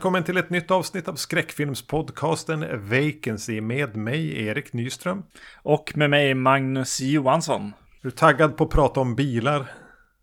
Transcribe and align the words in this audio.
Välkommen 0.00 0.24
till 0.24 0.36
ett 0.36 0.50
nytt 0.50 0.70
avsnitt 0.70 1.08
av 1.08 1.14
skräckfilmspodcasten 1.14 2.88
Vacancy 2.88 3.60
med 3.60 3.96
mig 3.96 4.46
Erik 4.46 4.72
Nyström. 4.72 5.22
Och 5.62 5.92
med 5.96 6.10
mig 6.10 6.34
Magnus 6.34 7.00
Johansson. 7.00 7.62
Är 7.66 7.72
du 8.02 8.10
taggad 8.10 8.56
på 8.56 8.64
att 8.64 8.70
prata 8.70 9.00
om 9.00 9.14
bilar? 9.14 9.66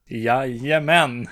Jajamän. 0.08 1.28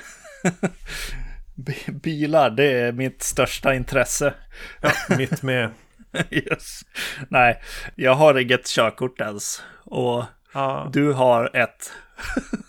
bilar, 2.04 2.50
det 2.50 2.72
är 2.72 2.92
mitt 2.92 3.24
största 3.24 3.76
intresse. 3.76 4.34
Ja, 4.82 4.92
mitt 5.18 5.42
med. 5.42 5.70
yes. 6.30 6.82
Nej, 7.30 7.62
jag 7.96 8.16
har 8.16 8.40
inget 8.40 8.68
körkort 8.68 9.22
ens. 9.22 9.64
Och 9.84 10.24
ah. 10.54 10.90
du 10.90 11.12
har 11.12 11.56
ett. 11.56 11.92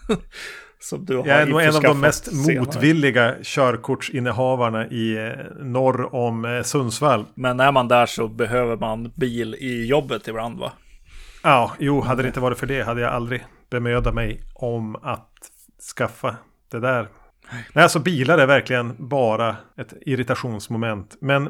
Som 0.86 1.04
du 1.04 1.16
har 1.16 1.26
jag 1.26 1.42
är 1.42 1.46
nog 1.46 1.62
en 1.62 1.76
av 1.76 1.82
de 1.82 2.00
mest 2.00 2.24
senare. 2.24 2.60
motvilliga 2.60 3.34
körkortsinnehavarna 3.42 4.86
i 4.86 5.16
eh, 5.16 5.64
norr 5.64 6.14
om 6.14 6.44
eh, 6.44 6.62
Sundsvall. 6.62 7.24
Men 7.34 7.60
är 7.60 7.72
man 7.72 7.88
där 7.88 8.06
så 8.06 8.28
behöver 8.28 8.76
man 8.76 9.12
bil 9.14 9.54
i 9.54 9.86
jobbet 9.86 10.28
ibland 10.28 10.58
va? 10.58 10.72
Ja, 11.42 11.72
jo, 11.78 12.00
hade 12.00 12.22
det 12.22 12.26
inte 12.26 12.40
varit 12.40 12.58
för 12.58 12.66
det 12.66 12.82
hade 12.82 13.00
jag 13.00 13.12
aldrig 13.12 13.44
bemödat 13.70 14.14
mig 14.14 14.40
om 14.54 14.96
att 14.96 15.30
skaffa 15.96 16.36
det 16.70 16.80
där. 16.80 17.08
Nej, 17.72 17.82
alltså 17.82 17.98
bilar 17.98 18.38
är 18.38 18.46
verkligen 18.46 18.94
bara 18.98 19.56
ett 19.76 19.92
irritationsmoment. 20.00 21.16
Men 21.20 21.42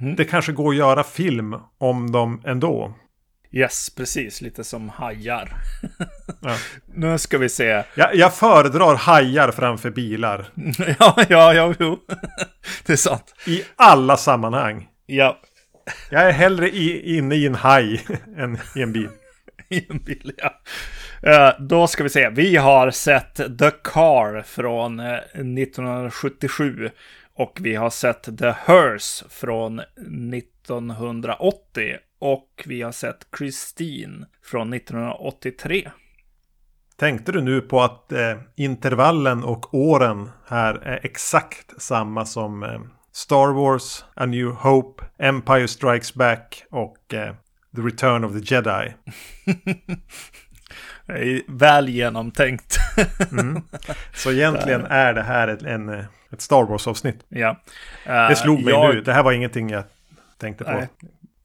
mm. 0.00 0.16
det 0.16 0.24
kanske 0.24 0.52
går 0.52 0.70
att 0.70 0.76
göra 0.76 1.04
film 1.04 1.56
om 1.78 2.12
dem 2.12 2.40
ändå. 2.44 2.94
Yes, 3.56 3.90
precis. 3.90 4.40
Lite 4.40 4.64
som 4.64 4.88
hajar. 4.88 5.52
Ja. 6.40 6.56
nu 6.94 7.18
ska 7.18 7.38
vi 7.38 7.48
se. 7.48 7.84
Jag, 7.94 8.14
jag 8.14 8.34
föredrar 8.34 8.94
hajar 8.94 9.50
framför 9.50 9.90
bilar. 9.90 10.46
ja, 10.98 11.24
ja, 11.28 11.54
ja, 11.54 11.74
jo. 11.78 11.98
det 12.86 12.92
är 12.92 12.96
sant. 12.96 13.34
I 13.46 13.62
alla 13.76 14.16
sammanhang. 14.16 14.88
Ja. 15.06 15.40
Jag 16.10 16.22
är 16.22 16.32
hellre 16.32 16.70
i, 16.70 17.16
inne 17.16 17.34
i 17.34 17.46
en 17.46 17.54
haj 17.54 18.06
än 18.36 18.58
i 18.76 18.82
en 18.82 18.92
bil. 18.92 19.08
I 19.68 19.86
en 19.90 19.98
bil, 19.98 20.32
ja. 20.36 20.60
Uh, 21.26 21.50
då 21.66 21.86
ska 21.86 22.02
vi 22.02 22.08
se. 22.08 22.28
Vi 22.28 22.56
har 22.56 22.90
sett 22.90 23.34
The 23.34 23.70
Car 23.84 24.42
från 24.42 25.00
uh, 25.00 25.06
1977. 25.06 26.90
Och 27.34 27.58
vi 27.60 27.74
har 27.74 27.90
sett 27.90 28.38
The 28.38 28.54
Hearse 28.66 29.24
från 29.28 29.80
1980. 29.80 31.96
Och 32.18 32.62
vi 32.66 32.82
har 32.82 32.92
sett 32.92 33.26
Christine 33.38 34.26
från 34.42 34.72
1983. 34.72 35.90
Tänkte 36.96 37.32
du 37.32 37.42
nu 37.42 37.60
på 37.60 37.82
att 37.82 38.12
eh, 38.12 38.36
intervallen 38.56 39.44
och 39.44 39.74
åren 39.74 40.30
här 40.46 40.74
är 40.74 41.00
exakt 41.02 41.82
samma 41.82 42.26
som 42.26 42.62
eh, 42.62 42.80
Star 43.12 43.52
Wars, 43.52 44.04
A 44.14 44.26
New 44.26 44.46
Hope, 44.46 45.04
Empire 45.18 45.68
Strikes 45.68 46.14
Back 46.14 46.64
och 46.70 47.14
eh, 47.14 47.34
The 47.76 47.82
Return 47.82 48.24
of 48.24 48.32
the 48.32 48.54
Jedi? 48.54 48.94
Väl 51.48 51.88
genomtänkt. 51.88 52.76
mm. 53.32 53.62
Så 54.14 54.32
egentligen 54.32 54.84
är 54.84 55.14
det 55.14 55.22
här 55.22 55.48
ett, 55.48 55.62
en, 55.62 55.88
ett 55.88 56.40
Star 56.40 56.64
Wars-avsnitt. 56.64 57.24
Ja. 57.28 57.50
Uh, 58.06 58.28
det 58.28 58.36
slog 58.36 58.64
mig 58.64 58.74
jag... 58.74 58.94
nu. 58.94 59.00
Det 59.00 59.12
här 59.12 59.22
var 59.22 59.32
ingenting 59.32 59.70
jag 59.70 59.84
tänkte 60.38 60.64
på. 60.64 60.70
Nej. 60.70 60.88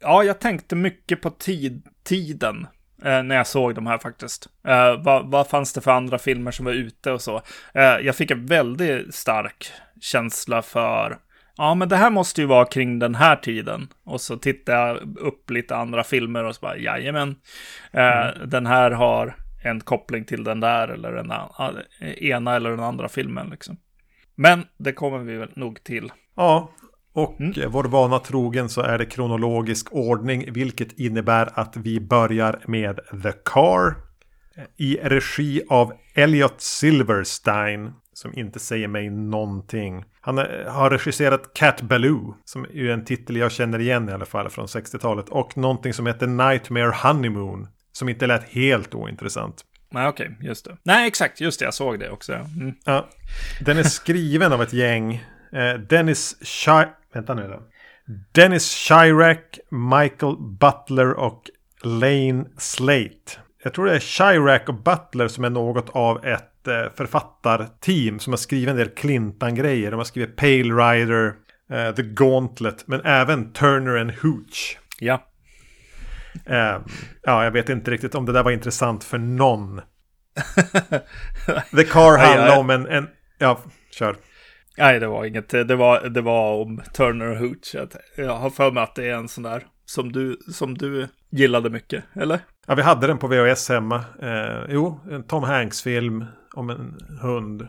Ja, 0.01 0.23
jag 0.23 0.39
tänkte 0.39 0.75
mycket 0.75 1.21
på 1.21 1.29
tid, 1.29 1.87
tiden 2.03 2.67
eh, 3.03 3.23
när 3.23 3.35
jag 3.35 3.47
såg 3.47 3.75
de 3.75 3.87
här 3.87 3.97
faktiskt. 3.97 4.47
Eh, 4.67 5.03
vad, 5.03 5.31
vad 5.31 5.47
fanns 5.47 5.73
det 5.73 5.81
för 5.81 5.91
andra 5.91 6.17
filmer 6.17 6.51
som 6.51 6.65
var 6.65 6.73
ute 6.73 7.11
och 7.11 7.21
så? 7.21 7.41
Eh, 7.73 7.83
jag 7.83 8.15
fick 8.15 8.31
en 8.31 8.45
väldigt 8.45 9.15
stark 9.15 9.71
känsla 10.01 10.61
för 10.61 11.17
Ja, 11.57 11.75
men 11.75 11.89
det 11.89 11.95
här 11.95 12.09
måste 12.09 12.41
ju 12.41 12.47
vara 12.47 12.65
kring 12.65 12.99
den 12.99 13.15
här 13.15 13.35
tiden. 13.35 13.87
Och 14.03 14.21
så 14.21 14.37
tittar 14.37 14.87
jag 14.87 15.17
upp 15.17 15.49
lite 15.49 15.75
andra 15.75 16.03
filmer 16.03 16.43
och 16.43 16.55
så 16.55 16.61
bara, 16.61 16.77
jajamän. 16.77 17.35
Eh, 17.91 18.27
mm. 18.27 18.49
Den 18.49 18.65
här 18.65 18.91
har 18.91 19.35
en 19.63 19.79
koppling 19.79 20.25
till 20.25 20.43
den 20.43 20.59
där 20.59 20.87
eller 20.87 21.11
den 21.11 21.31
ena 22.17 22.55
eller 22.55 22.69
den 22.69 22.79
andra 22.79 23.09
filmen 23.09 23.49
liksom. 23.49 23.77
Men 24.35 24.65
det 24.77 24.93
kommer 24.93 25.17
vi 25.17 25.37
väl 25.37 25.51
nog 25.55 25.83
till. 25.83 26.11
Ja, 26.35 26.71
och 27.13 27.41
mm. 27.41 27.71
vår 27.71 27.83
vana 27.83 28.19
trogen 28.19 28.69
så 28.69 28.81
är 28.81 28.97
det 28.97 29.05
kronologisk 29.05 29.87
ordning, 29.91 30.53
vilket 30.53 30.99
innebär 30.99 31.49
att 31.53 31.77
vi 31.77 31.99
börjar 31.99 32.59
med 32.67 32.99
The 33.23 33.31
Car 33.45 33.95
i 34.77 34.99
regi 35.03 35.61
av 35.69 35.93
Elliot 36.13 36.61
Silverstein, 36.61 37.91
som 38.13 38.37
inte 38.37 38.59
säger 38.59 38.87
mig 38.87 39.09
någonting. 39.09 40.05
Han 40.21 40.37
har 40.67 40.89
regisserat 40.89 41.53
Cat 41.53 41.81
Baloo, 41.81 42.35
som 42.45 42.65
är 42.73 42.89
en 42.89 43.05
titel 43.05 43.35
jag 43.35 43.51
känner 43.51 43.79
igen 43.79 44.09
i 44.09 44.11
alla 44.11 44.25
fall 44.25 44.49
från 44.49 44.65
60-talet, 44.65 45.29
och 45.29 45.57
någonting 45.57 45.93
som 45.93 46.07
heter 46.07 46.27
Nightmare 46.27 46.91
Honeymoon, 47.03 47.67
som 47.91 48.09
inte 48.09 48.27
lät 48.27 48.43
helt 48.43 48.95
ointressant. 48.95 49.65
Nej, 49.91 50.07
okej, 50.07 50.29
okay, 50.35 50.47
just 50.47 50.65
det. 50.65 50.77
Nej, 50.83 51.07
exakt, 51.07 51.41
just 51.41 51.59
det, 51.59 51.65
jag 51.65 51.73
såg 51.73 51.99
det 51.99 52.09
också. 52.09 52.33
Mm. 52.33 52.73
Ja, 52.85 53.09
den 53.65 53.77
är 53.77 53.83
skriven 53.83 54.53
av 54.53 54.61
ett 54.61 54.73
gäng. 54.73 55.13
Eh, 55.53 55.73
Dennis 55.73 56.35
Shire 56.41 56.89
Vänta 57.13 57.33
nu 57.33 57.47
då. 57.47 57.61
Dennis 58.31 58.71
Chirac, 58.71 59.37
Michael 59.69 60.35
Butler 60.37 61.13
och 61.13 61.43
Lane 61.83 62.45
Slate. 62.57 63.39
Jag 63.63 63.73
tror 63.73 63.85
det 63.85 63.95
är 63.95 63.99
Chirac 63.99 64.61
och 64.67 64.83
Butler 64.83 65.27
som 65.27 65.43
är 65.43 65.49
något 65.49 65.89
av 65.89 66.25
ett 66.25 66.67
eh, 66.67 66.93
författarteam 66.95 68.19
som 68.19 68.33
har 68.33 68.37
skrivit 68.37 68.69
en 68.69 68.75
del 68.75 68.89
Clintan-grejer. 68.89 69.91
De 69.91 69.97
har 69.97 70.03
skrivit 70.03 70.35
Pale 70.35 70.73
Rider, 70.73 71.33
eh, 71.71 71.95
The 71.95 72.03
Gauntlet, 72.03 72.87
men 72.87 73.01
även 73.05 73.53
Turner 73.53 73.97
and 73.97 74.11
Hooch. 74.11 74.79
Ja. 74.99 75.23
Eh, 76.45 76.77
ja, 77.21 77.43
jag 77.43 77.51
vet 77.51 77.69
inte 77.69 77.91
riktigt 77.91 78.15
om 78.15 78.25
det 78.25 78.31
där 78.31 78.43
var 78.43 78.51
intressant 78.51 79.03
för 79.03 79.17
någon. 79.17 79.81
The 81.75 81.83
Car 81.83 82.17
handlar 82.17 82.59
om 82.59 82.69
en, 82.69 82.87
en... 82.87 83.07
Ja, 83.37 83.59
kör. 83.91 84.15
Nej, 84.77 84.99
det 84.99 85.07
var 85.07 85.25
inget. 85.25 85.49
Det 85.49 85.75
var, 85.75 86.09
det 86.09 86.21
var 86.21 86.61
om 86.61 86.81
Turner 86.93 87.35
Hooch. 87.35 87.75
Jag 88.15 88.35
har 88.35 88.49
för 88.49 88.71
mig 88.71 88.83
att 88.83 88.95
det 88.95 89.09
är 89.09 89.15
en 89.15 89.27
sån 89.27 89.43
där 89.43 89.63
som 89.85 90.11
du, 90.11 90.37
som 90.51 90.77
du 90.77 91.07
gillade 91.29 91.69
mycket, 91.69 92.03
eller? 92.13 92.39
Ja, 92.67 92.75
vi 92.75 92.81
hade 92.81 93.07
den 93.07 93.17
på 93.17 93.27
VHS 93.27 93.69
hemma. 93.69 94.03
Eh, 94.21 94.65
jo, 94.69 94.99
en 95.11 95.23
Tom 95.23 95.43
Hanks-film 95.43 96.25
om 96.53 96.69
en 96.69 96.97
hund. 97.21 97.67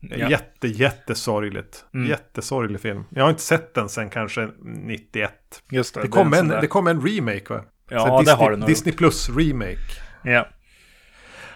Ja. 0.00 0.30
Jätte, 0.30 0.68
jättesorgligt. 0.68 1.84
Mm. 1.94 2.08
Jättesorglig 2.08 2.80
film. 2.80 3.04
Jag 3.10 3.22
har 3.22 3.30
inte 3.30 3.42
sett 3.42 3.74
den 3.74 3.88
sen 3.88 4.10
kanske 4.10 4.48
91. 4.62 5.32
Just 5.70 5.94
det. 5.94 6.02
Det 6.02 6.08
kom, 6.08 6.34
en, 6.34 6.48
det 6.48 6.66
kom 6.66 6.86
en 6.86 7.06
remake 7.06 7.54
va? 7.54 7.64
Ja, 7.88 8.16
det 8.16 8.18
Disney, 8.18 8.36
har 8.36 8.50
det 8.50 8.56
nog 8.56 8.68
Disney 8.68 8.94
Plus 8.94 9.28
remake. 9.28 10.00
Ja. 10.24 10.48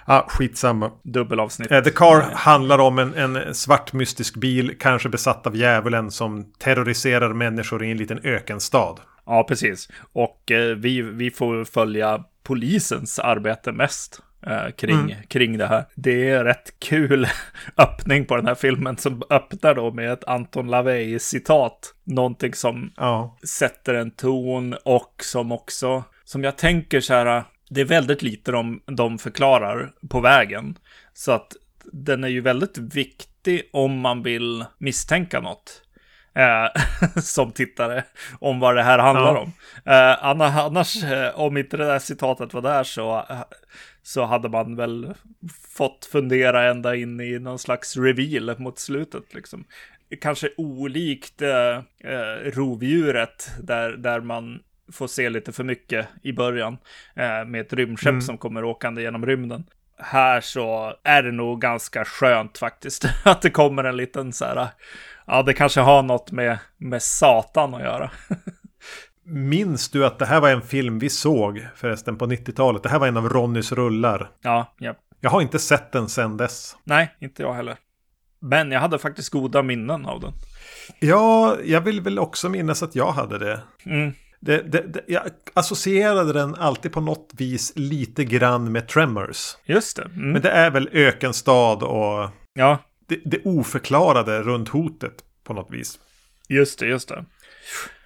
Ah, 0.09 0.25
skitsamma. 0.28 0.91
Dubbelavsnitt. 1.03 1.72
Uh, 1.72 1.81
The 1.81 1.91
Car 1.91 2.19
Nej. 2.19 2.28
handlar 2.34 2.78
om 2.78 2.99
en, 2.99 3.15
en 3.15 3.55
svart 3.55 3.93
mystisk 3.93 4.36
bil, 4.36 4.75
kanske 4.78 5.09
besatt 5.09 5.47
av 5.47 5.57
djävulen, 5.57 6.10
som 6.10 6.53
terroriserar 6.59 7.33
människor 7.33 7.84
i 7.84 7.91
en 7.91 7.97
liten 7.97 8.21
ökenstad. 8.25 8.95
Ja, 9.27 9.45
precis. 9.48 9.89
Och 10.13 10.51
eh, 10.51 10.77
vi, 10.77 11.03
vi 11.03 11.30
får 11.30 11.65
följa 11.65 12.25
polisens 12.42 13.19
arbete 13.19 13.72
mest. 13.72 14.22
Eh, 14.47 14.71
kring, 14.71 14.98
mm. 14.98 15.16
kring 15.28 15.59
det 15.59 15.66
här. 15.66 15.84
Det 15.95 16.30
är 16.30 16.45
rätt 16.45 16.75
kul 16.78 17.28
öppning 17.77 18.27
på 18.27 18.36
den 18.36 18.47
här 18.47 18.54
filmen 18.54 18.97
som 18.97 19.22
öppnar 19.30 19.75
då 19.75 19.92
med 19.92 20.13
ett 20.13 20.25
Anton 20.25 20.66
LaVey 20.66 21.19
citat. 21.19 21.95
Någonting 22.04 22.54
som 22.54 22.92
ja. 22.97 23.39
sätter 23.48 23.95
en 23.95 24.10
ton 24.10 24.77
och 24.84 25.15
som 25.22 25.53
också, 25.53 26.04
som 26.25 26.45
jag 26.45 26.59
tänker 26.59 27.01
så 27.01 27.15
här, 27.15 27.45
det 27.71 27.80
är 27.80 27.84
väldigt 27.84 28.22
lite 28.22 28.53
de, 28.53 28.80
de 28.86 29.18
förklarar 29.18 29.92
på 30.09 30.21
vägen. 30.21 30.78
Så 31.13 31.33
att 31.33 31.53
den 31.92 32.24
är 32.24 32.28
ju 32.28 32.41
väldigt 32.41 32.78
viktig 32.78 33.71
om 33.72 34.01
man 34.01 34.22
vill 34.22 34.65
misstänka 34.78 35.41
något. 35.41 35.83
Eh, 36.34 36.83
som 37.22 37.53
tittare 37.53 38.04
om 38.39 38.60
vad 38.60 38.77
det 38.77 38.83
här 38.83 38.98
handlar 38.98 39.34
ja. 39.34 39.41
om. 39.41 39.53
Eh, 39.84 40.24
annars, 40.24 41.04
eh, 41.04 41.41
om 41.41 41.57
inte 41.57 41.77
det 41.77 41.84
där 41.86 41.98
citatet 41.98 42.54
var 42.54 42.63
där 42.63 42.84
så, 42.84 43.27
så 44.03 44.24
hade 44.24 44.48
man 44.48 44.77
väl 44.77 45.15
fått 45.77 46.09
fundera 46.13 46.71
ända 46.71 46.97
in 46.97 47.21
i 47.21 47.39
någon 47.39 47.59
slags 47.59 47.97
reveal 47.97 48.59
mot 48.59 48.78
slutet. 48.78 49.34
Liksom. 49.34 49.65
Kanske 50.21 50.51
olikt 50.57 51.42
eh, 51.42 51.77
eh, 52.04 52.51
rovdjuret 52.54 53.51
där, 53.63 53.91
där 53.91 54.21
man 54.21 54.60
får 54.92 55.06
se 55.06 55.28
lite 55.28 55.53
för 55.53 55.65
mycket 55.65 56.09
i 56.22 56.33
början 56.33 56.78
eh, 57.15 57.44
med 57.44 57.60
ett 57.60 57.72
rymdskepp 57.72 58.10
mm. 58.10 58.21
som 58.21 58.38
kommer 58.38 58.65
åkande 58.65 59.03
genom 59.03 59.27
rymden. 59.27 59.65
Här 59.98 60.41
så 60.41 60.94
är 61.03 61.22
det 61.22 61.33
nog 61.33 61.60
ganska 61.60 62.04
skönt 62.04 62.59
faktiskt 62.59 63.04
att 63.24 63.42
det 63.42 63.50
kommer 63.50 63.84
en 63.84 63.97
liten 63.97 64.33
så 64.33 64.44
här, 64.44 64.68
ja 65.27 65.42
det 65.42 65.54
kanske 65.54 65.80
har 65.80 66.03
något 66.03 66.33
med, 66.33 66.59
med 66.77 67.03
Satan 67.03 67.74
att 67.74 67.83
göra. 67.83 68.10
Minns 69.24 69.88
du 69.88 70.06
att 70.06 70.18
det 70.18 70.27
här 70.27 70.41
var 70.41 70.50
en 70.50 70.62
film 70.62 70.98
vi 70.98 71.10
såg 71.10 71.66
förresten 71.77 72.18
på 72.18 72.27
90-talet? 72.27 72.82
Det 72.82 72.89
här 72.89 72.98
var 72.98 73.06
en 73.06 73.16
av 73.16 73.28
Ronnys 73.28 73.72
rullar. 73.72 74.30
Ja, 74.42 74.74
ja. 74.78 74.94
Jag 75.21 75.30
har 75.30 75.42
inte 75.42 75.59
sett 75.59 75.92
den 75.92 76.09
sedan 76.09 76.36
dess. 76.36 76.77
Nej, 76.84 77.15
inte 77.21 77.42
jag 77.42 77.54
heller. 77.54 77.77
Men 78.41 78.72
jag 78.72 78.80
hade 78.80 78.98
faktiskt 78.98 79.30
goda 79.30 79.62
minnen 79.62 80.06
av 80.06 80.21
den. 80.21 80.32
Ja, 80.98 81.56
jag 81.65 81.80
vill 81.80 82.00
väl 82.00 82.18
också 82.18 82.48
minnas 82.48 82.82
att 82.82 82.94
jag 82.94 83.12
hade 83.12 83.39
det. 83.39 83.60
Mm. 83.84 84.12
Det, 84.47 84.63
det, 84.63 84.81
det, 84.81 85.01
jag 85.07 85.22
associerade 85.54 86.33
den 86.33 86.54
alltid 86.54 86.93
på 86.93 87.01
något 87.01 87.31
vis 87.37 87.72
lite 87.77 88.25
grann 88.25 88.72
med 88.72 88.89
Tremors. 88.89 89.57
Just 89.65 89.97
det. 89.97 90.03
Mm. 90.03 90.33
Men 90.33 90.43
det 90.43 90.51
är 90.51 90.71
väl 90.71 90.89
ökenstad 90.93 91.72
och 91.84 92.31
Ja, 92.54 92.78
det, 93.09 93.21
det 93.25 93.41
oförklarade 93.45 94.43
runt 94.43 94.69
hotet 94.69 95.13
på 95.45 95.53
något 95.54 95.71
vis. 95.71 95.98
just 96.48 96.78
det, 96.78 96.87
just 96.87 97.09
det. 97.09 97.25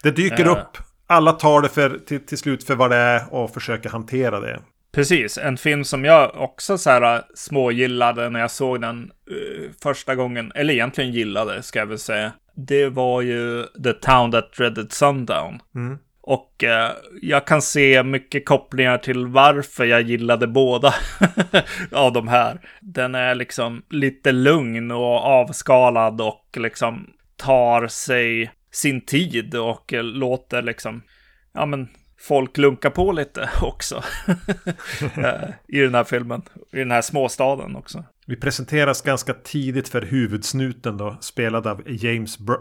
Det 0.02 0.10
dyker 0.10 0.46
Eh. 0.46 0.52
upp. 0.52 0.78
Alla 1.06 1.32
tar 1.32 1.62
det 1.62 1.68
för, 1.68 1.98
till, 2.06 2.26
till 2.26 2.38
slut 2.38 2.64
för 2.64 2.74
vad 2.74 2.90
det 2.90 2.96
är 2.96 3.34
och 3.34 3.54
försöker 3.54 3.90
hantera 3.90 4.40
det. 4.40 4.60
Precis, 4.92 5.38
en 5.38 5.56
film 5.56 5.84
som 5.84 6.04
jag 6.04 6.34
också 6.34 6.78
så 6.78 6.90
här 6.90 7.16
äh, 7.16 7.20
smågillade 7.34 8.30
när 8.30 8.40
jag 8.40 8.50
såg 8.50 8.80
den 8.80 9.10
eh, 9.30 9.70
första 9.82 10.14
gången, 10.14 10.52
eller 10.54 10.74
egentligen 10.74 11.12
gillade 11.12 11.62
ska 11.62 11.78
jag 11.78 11.86
väl 11.86 11.98
säga. 11.98 12.32
Det 12.54 12.88
var 12.88 13.20
ju 13.22 13.66
The 13.84 13.92
Town 13.92 14.32
That 14.32 14.52
Dreaded 14.52 14.92
Sundown. 14.92 15.58
Mm. 15.74 15.98
Och 16.22 16.64
eh, 16.64 16.90
jag 17.22 17.46
kan 17.46 17.62
se 17.62 18.02
mycket 18.02 18.46
kopplingar 18.46 18.98
till 18.98 19.26
varför 19.26 19.84
jag 19.84 20.02
gillade 20.02 20.46
båda 20.46 20.94
av 21.92 22.12
de 22.12 22.28
här. 22.28 22.60
Den 22.80 23.14
är 23.14 23.34
liksom 23.34 23.82
lite 23.90 24.32
lugn 24.32 24.90
och 24.90 25.16
avskalad 25.24 26.20
och 26.20 26.56
liksom 26.56 27.06
tar 27.36 27.86
sig 27.86 28.50
sin 28.72 29.00
tid 29.00 29.54
och 29.54 29.92
eh, 29.92 30.02
låter 30.02 30.62
liksom, 30.62 31.02
ja 31.52 31.66
men 31.66 31.88
folk 32.20 32.58
lunka 32.58 32.90
på 32.90 33.12
lite 33.12 33.50
också. 33.62 34.02
Eh, 35.16 35.50
I 35.68 35.78
den 35.80 35.94
här 35.94 36.04
filmen, 36.04 36.42
i 36.72 36.78
den 36.78 36.90
här 36.90 37.02
småstaden 37.02 37.76
också. 37.76 38.04
Vi 38.30 38.36
presenteras 38.36 39.02
ganska 39.02 39.34
tidigt 39.34 39.88
för 39.88 40.02
huvudsnuten 40.02 40.96
då, 40.96 41.16
spelad 41.20 41.66
av 41.66 41.82
James 41.86 42.38
Bro 42.38 42.56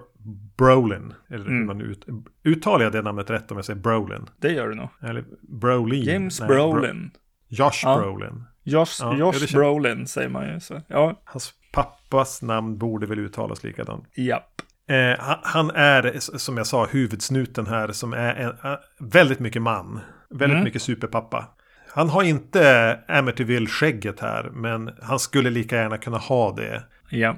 Brolin. 0.57 1.13
Eller 1.29 1.45
hur 1.45 1.51
Mm. 1.51 1.65
man 1.67 1.81
ut, 1.81 2.05
uttalar 2.43 2.83
jag 2.83 2.91
det 2.91 3.01
namnet 3.01 3.29
rätt 3.29 3.51
om 3.51 3.57
jag 3.57 3.65
säger 3.65 3.79
Brolin? 3.79 4.25
Det 4.37 4.51
gör 4.51 4.67
du 4.67 4.75
nog. 4.75 4.89
Eller 5.01 5.25
Brolin? 5.41 6.03
James 6.03 6.39
Nej, 6.39 6.47
Bro- 6.47 6.71
Brolin. 6.71 7.11
Josh 7.47 7.71
Ja. 7.83 7.97
Brolin. 7.97 8.43
Josh, 8.63 8.85
Ja, 9.01 9.15
Josh 9.17 9.33
känns- 9.39 9.51
Brolin 9.51 10.07
säger 10.07 10.29
man 10.29 10.53
ju. 10.53 10.59
Så. 10.59 10.81
Ja, 10.87 11.21
Hans 11.23 11.53
pappas 11.71 12.41
namn 12.41 12.77
borde 12.77 13.05
väl 13.05 13.19
uttalas 13.19 13.63
likadant. 13.63 14.05
japp. 14.17 14.61
Eh, 14.89 15.19
han, 15.19 15.37
han 15.43 15.71
är, 15.71 16.15
som 16.37 16.57
jag 16.57 16.67
sa, 16.67 16.85
huvudsnuten 16.85 17.67
här 17.67 17.91
som 17.91 18.13
är 18.13 18.35
en, 18.35 18.71
eh, 18.71 18.77
väldigt 18.99 19.39
mycket 19.39 19.61
man. 19.61 19.99
Väldigt 20.29 20.49
Mm. 20.55 20.63
mycket 20.63 20.81
superpappa. 20.81 21.45
Han 21.91 22.09
har 22.09 22.23
inte 22.23 22.99
Amityville-skägget 23.07 24.19
här, 24.19 24.49
men 24.53 24.91
han 25.01 25.19
skulle 25.19 25.49
lika 25.49 25.75
gärna 25.75 25.97
kunna 25.97 26.17
ha 26.17 26.51
det. 26.55 26.83
Ja. 27.09 27.35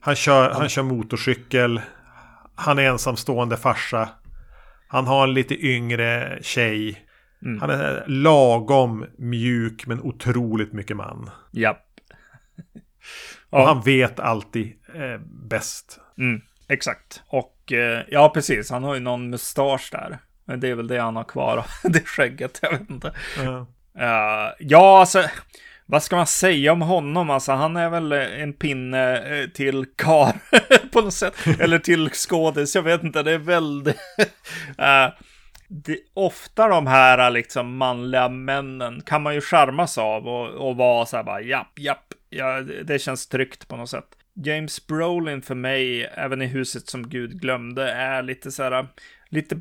Han 0.00 0.14
kör, 0.16 0.50
han 0.50 0.68
kör 0.68 0.82
motorcykel. 0.82 1.80
Han 2.54 2.78
är 2.78 2.82
ensamstående 2.82 3.56
farsa. 3.56 4.08
Han 4.88 5.06
har 5.06 5.24
en 5.24 5.34
lite 5.34 5.66
yngre 5.66 6.38
tjej. 6.42 7.02
Mm. 7.42 7.60
Han 7.60 7.70
är 7.70 8.04
lagom 8.06 9.06
mjuk 9.18 9.86
men 9.86 10.00
otroligt 10.00 10.72
mycket 10.72 10.96
man. 10.96 11.30
Japp. 11.52 11.82
Och 13.50 13.60
Ja. 13.60 13.66
han 13.66 13.82
vet 13.82 14.20
alltid 14.20 14.72
eh, 14.94 15.20
bäst. 15.48 16.00
Mm, 16.18 16.40
exakt. 16.68 17.22
Och 17.26 17.72
eh, 17.72 18.04
ja, 18.08 18.30
precis. 18.34 18.70
Han 18.70 18.84
har 18.84 18.94
ju 18.94 19.00
någon 19.00 19.30
mustasch 19.30 19.88
där. 19.92 20.18
Men 20.46 20.60
det 20.60 20.68
är 20.68 20.74
väl 20.74 20.86
det 20.86 20.98
han 20.98 21.16
har 21.16 21.24
kvar. 21.24 21.66
det 21.82 22.06
skägget, 22.06 22.58
jag 22.62 22.70
vet 22.70 22.90
inte. 22.90 23.12
Ja. 23.44 23.66
Eh, 23.98 24.52
ja, 24.58 25.00
alltså. 25.00 25.24
Vad 25.88 26.02
ska 26.02 26.16
man 26.16 26.26
säga 26.26 26.72
om 26.72 26.82
honom? 26.82 27.30
Alltså, 27.30 27.52
han 27.52 27.76
är 27.76 27.90
väl 27.90 28.12
en 28.12 28.52
pinne 28.52 29.18
eh, 29.18 29.48
till 29.48 29.86
kar 29.96 30.32
på 30.92 31.00
något 31.00 31.14
sätt. 31.14 31.34
Eller 31.60 31.78
till 31.78 32.10
skådis, 32.10 32.74
jag 32.74 32.82
vet 32.82 33.02
inte. 33.02 33.22
Det 33.22 33.32
är 33.32 33.38
väldigt... 33.38 33.96
Eh, 34.78 35.08
det, 35.68 35.98
ofta 36.14 36.68
de 36.68 36.86
här 36.86 37.30
liksom 37.30 37.76
manliga 37.76 38.28
männen 38.28 39.00
kan 39.00 39.22
man 39.22 39.34
ju 39.34 39.40
charmas 39.40 39.98
av 39.98 40.28
och, 40.28 40.48
och 40.48 40.76
vara 40.76 41.06
så 41.06 41.16
här 41.16 41.24
bara 41.24 41.40
japp, 41.40 41.78
japp. 41.78 42.12
Ja, 42.30 42.60
det 42.60 42.98
känns 42.98 43.28
tryggt 43.28 43.68
på 43.68 43.76
något 43.76 43.90
sätt. 43.90 44.06
James 44.44 44.86
Brolin 44.86 45.42
för 45.42 45.54
mig, 45.54 46.04
även 46.04 46.42
i 46.42 46.46
huset 46.46 46.88
som 46.88 47.08
Gud 47.08 47.40
glömde, 47.40 47.92
är 47.92 48.22
lite 48.22 48.50
så 48.50 48.62
här, 48.62 48.86
lite 49.28 49.54
eh, 49.54 49.60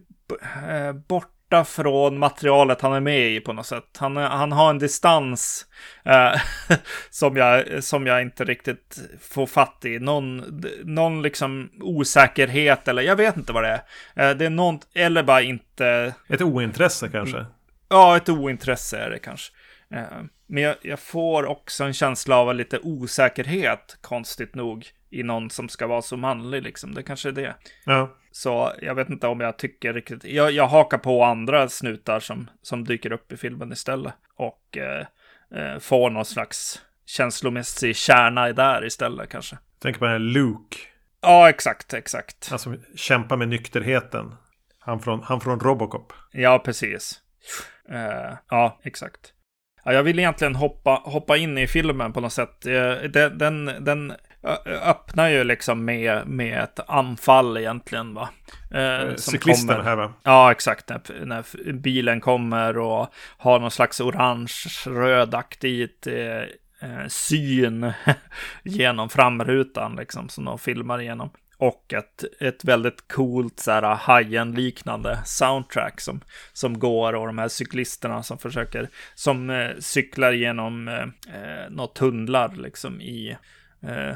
borta 1.07 1.65
från 1.65 2.19
materialet 2.19 2.81
han 2.81 2.93
är 2.93 2.99
med 2.99 3.29
i 3.29 3.39
på 3.39 3.53
något 3.53 3.65
sätt. 3.65 3.97
Han, 3.97 4.17
är- 4.17 4.27
han 4.29 4.51
har 4.51 4.69
en 4.69 4.79
distans 4.79 5.65
eh, 6.05 6.41
som, 7.09 7.37
jag, 7.37 7.83
som 7.83 8.07
jag 8.07 8.21
inte 8.21 8.43
riktigt 8.43 8.99
får 9.21 9.45
fatt 9.45 9.85
i. 9.85 9.99
Någon, 9.99 10.61
någon 10.83 11.21
liksom 11.21 11.69
osäkerhet 11.81 12.87
eller 12.87 13.01
jag 13.01 13.15
vet 13.15 13.37
inte 13.37 13.53
vad 13.53 13.63
det 13.63 13.81
är. 14.15 14.29
Eh, 14.29 14.37
det 14.37 14.45
är 14.45 14.49
någon, 14.49 14.79
eller 14.95 15.23
bara 15.23 15.41
inte 15.41 16.13
Ett 16.29 16.41
ointresse 16.41 17.09
kanske. 17.09 17.45
Ja, 17.89 18.17
ett 18.17 18.29
ointresse 18.29 18.97
är 18.97 19.09
det 19.09 19.19
kanske. 19.19 19.53
Eh, 19.93 20.03
Men 20.47 20.63
jag, 20.63 20.75
jag 20.81 20.99
får 20.99 21.45
också 21.45 21.83
en 21.83 21.93
känsla 21.93 22.37
av 22.37 22.55
lite 22.55 22.79
osäkerhet, 22.83 23.97
konstigt 24.01 24.55
nog, 24.55 24.87
i 25.09 25.23
någon 25.23 25.49
som 25.49 25.69
ska 25.69 25.87
vara 25.87 26.01
så 26.01 26.17
manlig 26.17 26.63
liksom. 26.63 26.93
Det 26.93 27.03
kanske 27.03 27.29
är 27.29 27.33
det. 27.33 27.55
Ja. 27.85 28.09
Så 28.35 28.73
jag 28.81 28.95
vet 28.95 29.09
inte 29.09 29.27
om 29.27 29.39
jag 29.39 29.57
tycker 29.57 29.93
riktigt. 29.93 30.23
Jag, 30.23 30.51
jag 30.51 30.67
hakar 30.67 30.97
på 30.97 31.23
andra 31.23 31.69
snutar 31.69 32.19
som, 32.19 32.49
som 32.61 32.83
dyker 32.83 33.11
upp 33.11 33.31
i 33.31 33.37
filmen 33.37 33.71
istället. 33.71 34.13
Och 34.35 34.77
eh, 34.77 35.05
eh, 35.55 35.79
får 35.79 36.09
någon 36.09 36.25
slags 36.25 36.81
känslomässig 37.05 37.95
kärna 37.95 38.53
där 38.53 38.85
istället 38.85 39.29
kanske. 39.29 39.57
Tänk 39.79 39.99
på 39.99 40.05
den 40.05 40.11
här 40.11 40.19
Luke. 40.19 40.77
Ja, 41.21 41.49
exakt, 41.49 41.93
exakt. 41.93 42.49
Han 42.49 42.59
som 42.59 42.77
kämpar 42.95 43.37
med 43.37 43.47
nykterheten. 43.47 44.35
Han 44.79 44.99
från, 44.99 45.23
han 45.23 45.41
från 45.41 45.59
Robocop. 45.59 46.13
Ja, 46.31 46.59
precis. 46.59 47.21
Eh, 47.89 48.37
ja, 48.49 48.79
exakt. 48.83 49.33
Ja, 49.83 49.93
jag 49.93 50.03
vill 50.03 50.19
egentligen 50.19 50.55
hoppa, 50.55 51.01
hoppa 51.03 51.37
in 51.37 51.57
i 51.57 51.67
filmen 51.67 52.13
på 52.13 52.21
något 52.21 52.33
sätt. 52.33 52.65
Eh, 52.65 52.93
den, 53.09 53.37
den, 53.37 53.65
den 53.65 54.13
öppnar 54.65 55.29
ju 55.29 55.43
liksom 55.43 55.85
med, 55.85 56.27
med 56.27 56.63
ett 56.63 56.79
anfall 56.87 57.57
egentligen, 57.57 58.13
va? 58.13 58.29
Eh, 58.71 59.15
som 59.15 59.31
Cyklisterna 59.31 59.73
kommer- 59.73 59.89
här 59.89 59.95
va? 59.95 60.13
Ja, 60.23 60.51
exakt. 60.51 60.89
När, 60.89 61.25
när 61.25 61.71
bilen 61.73 62.21
kommer 62.21 62.77
och 62.77 63.13
har 63.37 63.59
någon 63.59 63.71
slags 63.71 64.01
orange-rödaktigt 64.01 66.07
eh, 66.07 66.41
eh, 66.89 67.07
syn 67.07 67.93
genom 68.63 69.09
framrutan, 69.09 69.95
liksom, 69.95 70.29
som 70.29 70.45
de 70.45 70.59
filmar 70.59 71.01
igenom. 71.01 71.29
Och 71.57 71.93
ett, 71.93 72.23
ett 72.39 72.65
väldigt 72.65 73.07
coolt 73.07 73.59
så 73.59 73.71
här 73.71 73.95
Hajen-liknande 73.95 75.19
soundtrack 75.25 76.01
som, 76.01 76.21
som 76.53 76.79
går 76.79 77.13
och 77.13 77.27
de 77.27 77.37
här 77.37 77.47
cyklisterna 77.47 78.23
som 78.23 78.37
försöker, 78.37 78.89
som 79.15 79.49
eh, 79.49 79.69
cyklar 79.79 80.31
genom 80.31 80.87
eh, 80.87 81.01
eh, 81.35 81.69
några 81.69 81.87
tunnlar 81.87 82.55
liksom 82.55 83.01
i, 83.01 83.37
eh, 83.83 84.15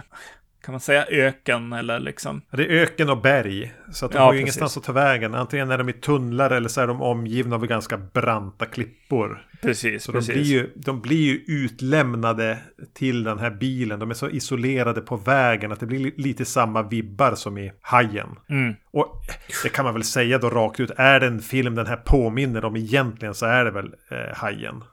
kan 0.66 0.74
man 0.74 0.80
säga 0.80 1.06
öken 1.06 1.74
eller 1.74 2.00
liksom, 2.00 2.42
Ja, 2.52 2.58
Det 2.58 2.64
är 2.66 2.70
öken 2.82 3.10
och 3.10 3.22
berg. 3.22 3.74
Så 3.92 4.06
att 4.06 4.12
de 4.12 4.18
Ja, 4.18 4.24
har 4.24 4.34
ju 4.34 4.40
precis. 4.40 4.42
ingenstans 4.58 4.78
att 4.78 4.84
ta 4.84 4.92
vägen. 4.92 5.36
Antingen 5.36 5.72
är 5.72 5.78
de 5.78 5.90
i 5.90 5.94
tunnlar 5.94 6.50
eller 6.52 6.70
så 6.70 6.82
är 6.82 6.88
de 6.88 7.02
omgivna 7.02 7.56
av 7.56 7.66
ganska 7.66 7.98
branta 7.98 8.66
klippor. 8.66 9.46
precis, 9.62 10.04
Så 10.04 10.12
precis. 10.12 10.28
de 10.36 10.42
blir, 10.42 10.52
ju, 10.52 10.70
de 10.76 11.02
blir 11.02 11.24
ju 11.26 11.44
utlämnade 11.48 12.58
till 12.94 13.24
den 13.24 13.40
här 13.40 13.50
bilen. 13.52 14.00
De 14.00 14.10
är 14.10 14.14
så 14.14 14.30
isolerade 14.30 15.02
på 15.02 15.16
vägen 15.18 15.72
att 15.72 15.80
det 15.80 15.86
blir 15.86 16.00
li- 16.00 16.14
lite 16.18 16.46
samma 16.46 16.84
vibbar 16.84 17.36
som 17.36 17.58
i 17.58 17.72
Hajen. 17.82 18.30
Mm. 18.50 18.74
Och 18.92 19.16
det 19.64 19.70
kan 19.70 19.86
man 19.86 19.94
väl 19.94 20.04
säga 20.04 20.38
då 20.38 20.50
rakt 20.50 20.80
ut. 20.80 20.92
Är 20.98 21.20
det 21.20 21.28
en 21.28 21.40
film 21.40 21.76
den 21.76 21.88
här 21.88 21.98
påminner 21.98 22.66
om 22.66 22.76
egentligen 22.76 23.34
så 23.34 23.46
är 23.46 23.66
det 23.66 23.72
väl 23.72 23.94
eh, 24.12 24.36
Hajen. 24.38 24.84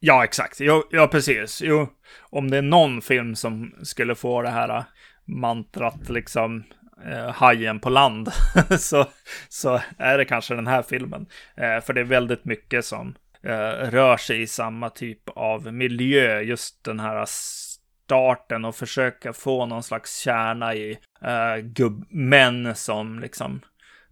Ja, 0.00 0.24
exakt. 0.24 0.60
Jo, 0.60 0.82
ja, 0.90 1.08
precis. 1.08 1.62
Jo, 1.62 1.88
om 2.30 2.50
det 2.50 2.56
är 2.56 2.62
någon 2.62 3.02
film 3.02 3.36
som 3.36 3.74
skulle 3.82 4.14
få 4.14 4.42
det 4.42 4.48
här 4.48 4.76
äh, 4.76 4.84
mantrat, 5.24 6.08
liksom, 6.08 6.64
eh, 7.06 7.30
hajen 7.30 7.80
på 7.80 7.90
land, 7.90 8.28
så, 8.78 9.06
så 9.48 9.80
är 9.98 10.18
det 10.18 10.24
kanske 10.24 10.54
den 10.54 10.66
här 10.66 10.82
filmen. 10.82 11.26
Eh, 11.56 11.80
för 11.80 11.92
det 11.92 12.00
är 12.00 12.04
väldigt 12.04 12.44
mycket 12.44 12.84
som 12.84 13.14
eh, 13.42 13.90
rör 13.90 14.16
sig 14.16 14.42
i 14.42 14.46
samma 14.46 14.90
typ 14.90 15.28
av 15.28 15.72
miljö, 15.74 16.40
just 16.40 16.84
den 16.84 17.00
här 17.00 17.24
starten 17.26 18.64
och 18.64 18.76
försöka 18.76 19.32
få 19.32 19.66
någon 19.66 19.82
slags 19.82 20.18
kärna 20.18 20.74
i 20.74 20.98
eh, 21.22 21.56
gubbmän 21.56 22.74
som 22.74 23.18
liksom 23.18 23.60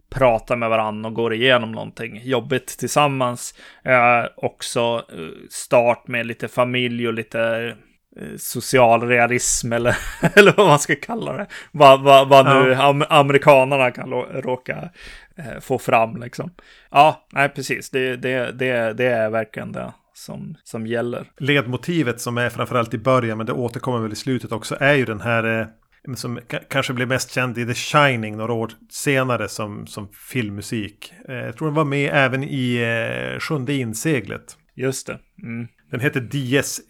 pratar 0.09 0.55
med 0.55 0.69
varandra 0.69 1.09
och 1.09 1.15
går 1.15 1.33
igenom 1.33 1.71
någonting 1.71 2.21
jobbigt 2.23 2.67
tillsammans. 2.67 3.53
Eh, 3.83 4.25
också 4.35 5.03
eh, 5.09 5.47
start 5.49 6.07
med 6.07 6.25
lite 6.25 6.47
familj 6.47 7.07
och 7.07 7.13
lite 7.13 7.73
eh, 8.19 8.37
social 8.37 9.07
realism 9.07 9.73
eller, 9.73 9.97
eller 10.35 10.53
vad 10.57 10.67
man 10.67 10.79
ska 10.79 10.95
kalla 10.95 11.33
det. 11.33 11.47
Vad, 11.71 12.03
vad, 12.03 12.27
vad 12.27 12.45
nu 12.45 12.73
am 12.73 13.03
amerikanerna 13.09 13.91
kan 13.91 14.11
råka 14.13 14.89
eh, 15.37 15.59
få 15.61 15.79
fram 15.79 16.21
liksom. 16.21 16.51
Ja, 16.91 17.27
nej 17.31 17.49
precis. 17.49 17.89
Det, 17.89 18.15
det, 18.15 18.51
det, 18.51 18.93
det 18.93 19.05
är 19.05 19.29
verkligen 19.29 19.71
det 19.71 19.93
som, 20.13 20.55
som 20.63 20.87
gäller. 20.87 21.31
Ledmotivet 21.37 22.21
som 22.21 22.37
är 22.37 22.49
framförallt 22.49 22.93
i 22.93 22.97
början 22.97 23.37
men 23.37 23.47
det 23.47 23.53
återkommer 23.53 23.99
väl 23.99 24.11
i 24.11 24.15
slutet 24.15 24.51
också 24.51 24.77
är 24.79 24.93
ju 24.93 25.05
den 25.05 25.21
här 25.21 25.59
eh, 25.59 25.67
som 26.15 26.39
kanske 26.69 26.93
blev 26.93 27.07
mest 27.07 27.31
känd 27.33 27.57
i 27.57 27.65
The 27.65 27.73
Shining 27.73 28.37
några 28.37 28.53
år 28.53 28.71
senare 28.89 29.47
som, 29.47 29.87
som 29.87 30.09
filmmusik. 30.31 31.13
Eh, 31.27 31.35
jag 31.35 31.57
tror 31.57 31.67
den 31.67 31.75
var 31.75 31.85
med 31.85 32.11
även 32.13 32.43
i 32.43 32.75
eh, 32.75 33.39
Sjunde 33.39 33.73
inseglet. 33.73 34.57
Just 34.75 35.07
det. 35.07 35.19
Mm. 35.43 35.67
Den 35.91 35.99
heter 35.99 36.21
Dies, 36.21 36.81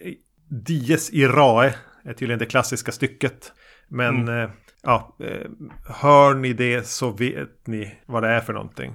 Dies 0.48 1.12
Irae, 1.12 1.74
är 2.04 2.12
tydligen 2.12 2.38
det 2.38 2.46
klassiska 2.46 2.92
stycket. 2.92 3.52
Men 3.88 4.16
mm. 4.16 4.44
eh, 4.44 4.50
ja, 4.82 5.16
eh, 5.20 5.50
hör 5.88 6.34
ni 6.34 6.52
det 6.52 6.86
så 6.86 7.10
vet 7.10 7.66
ni 7.66 7.94
vad 8.06 8.22
det 8.22 8.28
är 8.28 8.40
för 8.40 8.52
någonting. 8.52 8.94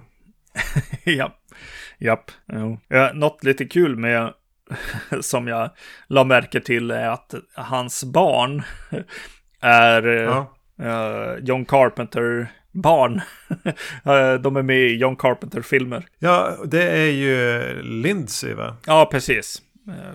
ja, 1.04 1.38
japp. 1.98 2.32
Ja, 2.88 3.12
något 3.14 3.44
lite 3.44 3.66
kul 3.66 3.96
med 3.96 4.34
som 5.22 5.48
jag 5.48 5.70
la 6.08 6.24
märke 6.24 6.60
till 6.60 6.92
är 6.92 7.10
att 7.10 7.34
hans 7.56 8.04
barn 8.04 8.64
är 9.62 10.04
ja. 10.04 10.48
uh, 10.82 11.44
John 11.44 11.66
Carpenter 11.66 12.48
barn. 12.72 13.22
Eh, 14.06 14.34
de 14.34 14.56
är 14.56 14.62
med 14.62 14.80
i 14.80 14.96
John 14.96 15.16
Carpenter-filmer. 15.16 16.06
Ja, 16.20 16.58
det 16.66 16.84
är 16.84 17.12
ju 17.12 17.64
Lindsay 17.84 18.54
va? 18.54 18.76
Ja, 18.86 19.10
precis. 19.12 19.62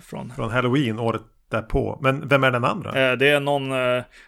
Från, 0.03 0.33
Från 0.37 0.51
Halloween 0.51 0.99
året 0.99 1.23
därpå. 1.51 1.99
Men 2.03 2.29
vem 2.29 2.45
är 2.45 2.51
den 2.51 2.65
andra? 2.65 3.17
Det 3.17 3.29
är 3.29 3.41
någon, 3.41 3.69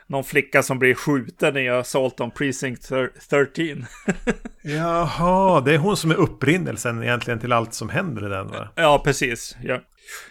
någon 0.06 0.24
flicka 0.24 0.62
som 0.62 0.78
blir 0.78 0.94
skjuten 0.94 1.56
i 1.56 1.68
Assault 1.68 2.20
on 2.20 2.30
Precinct 2.30 2.88
13. 3.30 3.86
Jaha, 4.62 5.60
det 5.60 5.74
är 5.74 5.78
hon 5.78 5.96
som 5.96 6.10
är 6.10 6.14
upprinnelsen 6.14 7.02
egentligen 7.02 7.40
till 7.40 7.52
allt 7.52 7.74
som 7.74 7.88
händer 7.88 8.26
i 8.26 8.28
den 8.28 8.48
va? 8.48 8.68
Ja, 8.74 9.02
precis. 9.04 9.56
Ja. 9.62 9.80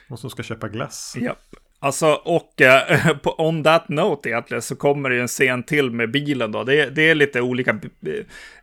Hon 0.09 0.17
som 0.17 0.29
ska 0.29 0.43
köpa 0.43 0.67
glass. 0.67 1.13
Ja. 1.17 1.35
Alltså, 1.79 2.07
och 2.07 2.61
eh, 2.61 3.17
på, 3.23 3.35
on 3.37 3.63
that 3.63 3.89
note 3.89 4.29
egentligen 4.29 4.61
så 4.61 4.75
kommer 4.75 5.09
det 5.09 5.15
ju 5.15 5.21
en 5.21 5.27
scen 5.27 5.63
till 5.63 5.91
med 5.91 6.11
bilen 6.11 6.51
då. 6.51 6.63
Det, 6.63 6.89
det 6.89 7.09
är 7.09 7.15
lite 7.15 7.41
olika 7.41 7.79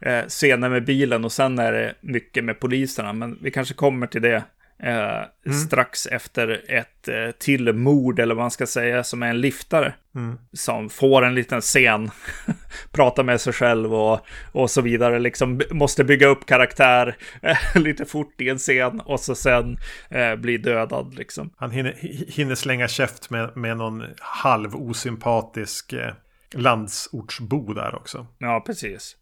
eh, 0.00 0.26
scener 0.28 0.68
med 0.68 0.84
bilen 0.84 1.24
och 1.24 1.32
sen 1.32 1.58
är 1.58 1.72
det 1.72 1.94
mycket 2.00 2.44
med 2.44 2.60
poliserna. 2.60 3.12
Men 3.12 3.38
vi 3.42 3.50
kanske 3.50 3.74
kommer 3.74 4.06
till 4.06 4.22
det 4.22 4.42
Eh, 4.82 5.24
mm. 5.46 5.58
Strax 5.66 6.06
efter 6.06 6.64
ett 6.68 7.08
eh, 7.08 7.30
till 7.38 7.72
mord, 7.72 8.20
eller 8.20 8.34
vad 8.34 8.42
man 8.42 8.50
ska 8.50 8.66
säga, 8.66 9.04
som 9.04 9.22
är 9.22 9.30
en 9.30 9.40
liftare. 9.40 9.94
Mm. 10.14 10.38
Som 10.52 10.90
får 10.90 11.24
en 11.24 11.34
liten 11.34 11.60
scen, 11.60 12.10
pratar 12.92 13.22
med 13.22 13.40
sig 13.40 13.52
själv 13.52 13.94
och, 13.94 14.26
och 14.52 14.70
så 14.70 14.80
vidare. 14.80 15.18
Liksom 15.18 15.62
måste 15.70 16.04
bygga 16.04 16.26
upp 16.26 16.46
karaktär 16.46 17.16
eh, 17.42 17.58
lite 17.74 18.04
fort 18.04 18.40
i 18.40 18.48
en 18.48 18.58
scen 18.58 19.00
och 19.00 19.20
så 19.20 19.34
sen 19.34 19.78
eh, 20.10 20.36
bli 20.36 20.58
dödad. 20.58 21.14
Liksom. 21.14 21.50
Han 21.56 21.70
hinner, 21.70 21.94
hinner 22.28 22.54
slänga 22.54 22.88
käft 22.88 23.30
med, 23.30 23.56
med 23.56 23.76
någon 23.76 24.04
halv 24.18 24.76
osympatisk 24.76 25.92
eh, 25.92 26.12
landsortsbo 26.54 27.72
där 27.72 27.94
också. 27.94 28.26
Ja, 28.38 28.62
precis. 28.66 29.16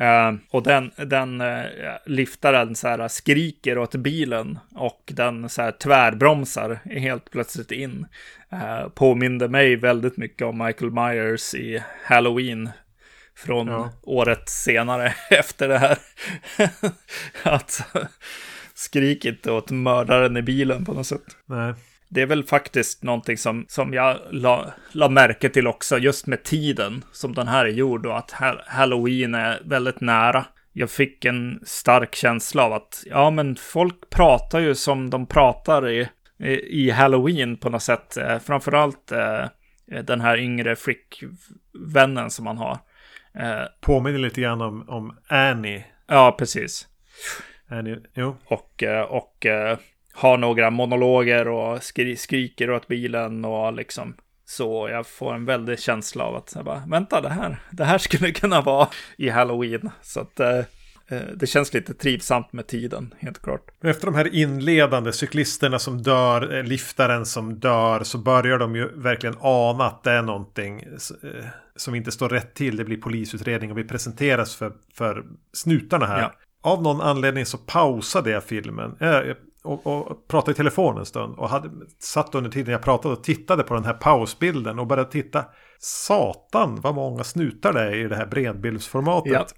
Uh, 0.00 0.38
och 0.50 0.62
den, 0.62 0.90
den 0.96 1.40
uh, 1.40 1.64
liftaren 2.06 2.74
så 2.74 2.88
här, 2.88 3.08
skriker 3.08 3.78
åt 3.78 3.94
bilen 3.94 4.58
och 4.74 5.12
den 5.14 5.48
så 5.48 5.62
här, 5.62 5.72
tvärbromsar 5.72 6.80
helt 6.84 7.30
plötsligt 7.30 7.72
in. 7.72 8.06
Uh, 8.52 8.88
påminde 8.88 9.48
mig 9.48 9.76
väldigt 9.76 10.16
mycket 10.16 10.46
om 10.46 10.58
Michael 10.58 10.90
Myers 10.90 11.54
i 11.54 11.82
Halloween 12.04 12.70
från 13.36 13.66
ja. 13.66 13.92
året 14.02 14.48
senare 14.48 15.14
efter 15.30 15.68
det 15.68 15.78
här. 15.78 15.98
att 17.42 17.82
skrikit 18.74 19.46
åt 19.46 19.70
mördaren 19.70 20.36
i 20.36 20.42
bilen 20.42 20.84
på 20.84 20.92
något 20.92 21.06
sätt. 21.06 21.36
Nej. 21.46 21.74
Det 22.08 22.22
är 22.22 22.26
väl 22.26 22.44
faktiskt 22.44 23.02
någonting 23.02 23.38
som, 23.38 23.66
som 23.68 23.94
jag 23.94 24.16
la, 24.30 24.72
la 24.92 25.08
märke 25.08 25.48
till 25.48 25.66
också, 25.66 25.98
just 25.98 26.26
med 26.26 26.42
tiden 26.42 27.04
som 27.12 27.34
den 27.34 27.48
här 27.48 27.64
är 27.64 27.70
gjord 27.70 28.06
och 28.06 28.18
att 28.18 28.30
Halloween 28.66 29.34
är 29.34 29.62
väldigt 29.64 30.00
nära. 30.00 30.44
Jag 30.72 30.90
fick 30.90 31.24
en 31.24 31.60
stark 31.64 32.14
känsla 32.14 32.64
av 32.64 32.72
att, 32.72 33.04
ja 33.06 33.30
men 33.30 33.56
folk 33.56 34.10
pratar 34.10 34.58
ju 34.58 34.74
som 34.74 35.10
de 35.10 35.26
pratar 35.26 35.88
i, 35.88 36.08
i, 36.38 36.84
i 36.84 36.90
Halloween 36.90 37.56
på 37.56 37.70
något 37.70 37.82
sätt. 37.82 38.16
Eh, 38.16 38.38
framförallt 38.38 39.12
eh, 39.12 39.44
den 40.02 40.20
här 40.20 40.38
yngre 40.38 40.76
flickvännen 40.76 42.30
som 42.30 42.44
man 42.44 42.58
har. 42.58 42.78
Eh, 43.34 43.64
Påminner 43.80 44.18
lite 44.18 44.40
grann 44.40 44.60
om, 44.60 44.88
om 44.88 45.16
Annie. 45.28 45.84
Ja, 46.06 46.36
precis. 46.38 46.88
Annie, 47.68 47.96
jo. 48.14 48.36
Och, 48.44 48.82
eh, 48.82 49.02
och 49.02 49.46
eh, 49.46 49.78
har 50.16 50.38
några 50.38 50.70
monologer 50.70 51.48
och 51.48 51.82
skri 51.82 52.16
skriker 52.16 52.70
åt 52.70 52.88
bilen 52.88 53.44
och 53.44 53.72
liksom 53.72 54.14
så 54.48 54.88
jag 54.90 55.06
får 55.06 55.34
en 55.34 55.44
väldig 55.44 55.80
känsla 55.80 56.24
av 56.24 56.36
att 56.36 56.52
jag 56.54 56.64
bara, 56.64 56.82
vänta, 56.86 57.20
det 57.20 57.28
här, 57.28 57.60
det 57.70 57.84
här 57.84 57.98
skulle 57.98 58.32
kunna 58.32 58.60
vara 58.60 58.88
i 59.16 59.28
Halloween. 59.28 59.90
Så 60.02 60.20
att 60.20 60.40
eh, 60.40 60.58
eh, 61.08 61.20
det 61.34 61.46
känns 61.46 61.74
lite 61.74 61.94
trivsamt 61.94 62.52
med 62.52 62.66
tiden, 62.66 63.14
helt 63.18 63.42
klart. 63.42 63.70
Efter 63.84 64.06
de 64.06 64.14
här 64.14 64.34
inledande 64.34 65.12
cyklisterna 65.12 65.78
som 65.78 66.02
dör, 66.02 66.56
eh, 66.56 66.64
liftaren 66.64 67.26
som 67.26 67.58
dör, 67.58 68.02
så 68.02 68.18
börjar 68.18 68.58
de 68.58 68.76
ju 68.76 68.88
verkligen 68.94 69.36
ana 69.40 69.84
att 69.84 70.04
det 70.04 70.10
är 70.10 70.22
någonting 70.22 70.80
eh, 70.80 71.44
som 71.76 71.94
inte 71.94 72.12
står 72.12 72.28
rätt 72.28 72.54
till. 72.54 72.76
Det 72.76 72.84
blir 72.84 72.96
polisutredning 72.96 73.70
och 73.70 73.78
vi 73.78 73.84
presenteras 73.84 74.56
för, 74.56 74.72
för 74.94 75.24
snutarna 75.52 76.06
här. 76.06 76.20
Ja. 76.20 76.32
Av 76.60 76.82
någon 76.82 77.00
anledning 77.00 77.46
så 77.46 77.58
pausade 77.58 78.30
jag 78.30 78.44
filmen. 78.44 78.96
Jag, 79.00 79.34
och, 79.66 79.86
och 79.86 80.28
pratade 80.28 80.52
i 80.52 80.54
telefon 80.54 80.98
en 80.98 81.06
stund. 81.06 81.34
Och 81.38 81.48
hade, 81.48 81.70
satt 81.98 82.34
under 82.34 82.50
tiden 82.50 82.72
jag 82.72 82.82
pratade 82.82 83.14
och 83.14 83.24
tittade 83.24 83.62
på 83.62 83.74
den 83.74 83.84
här 83.84 83.92
pausbilden 83.92 84.78
och 84.78 84.86
började 84.86 85.10
titta. 85.10 85.44
Satan 85.78 86.80
vad 86.80 86.94
många 86.94 87.24
snutar 87.24 87.72
det 87.72 87.80
är 87.80 87.94
i 87.94 88.08
det 88.08 88.16
här 88.16 88.26
bredbildsformatet. 88.26 89.54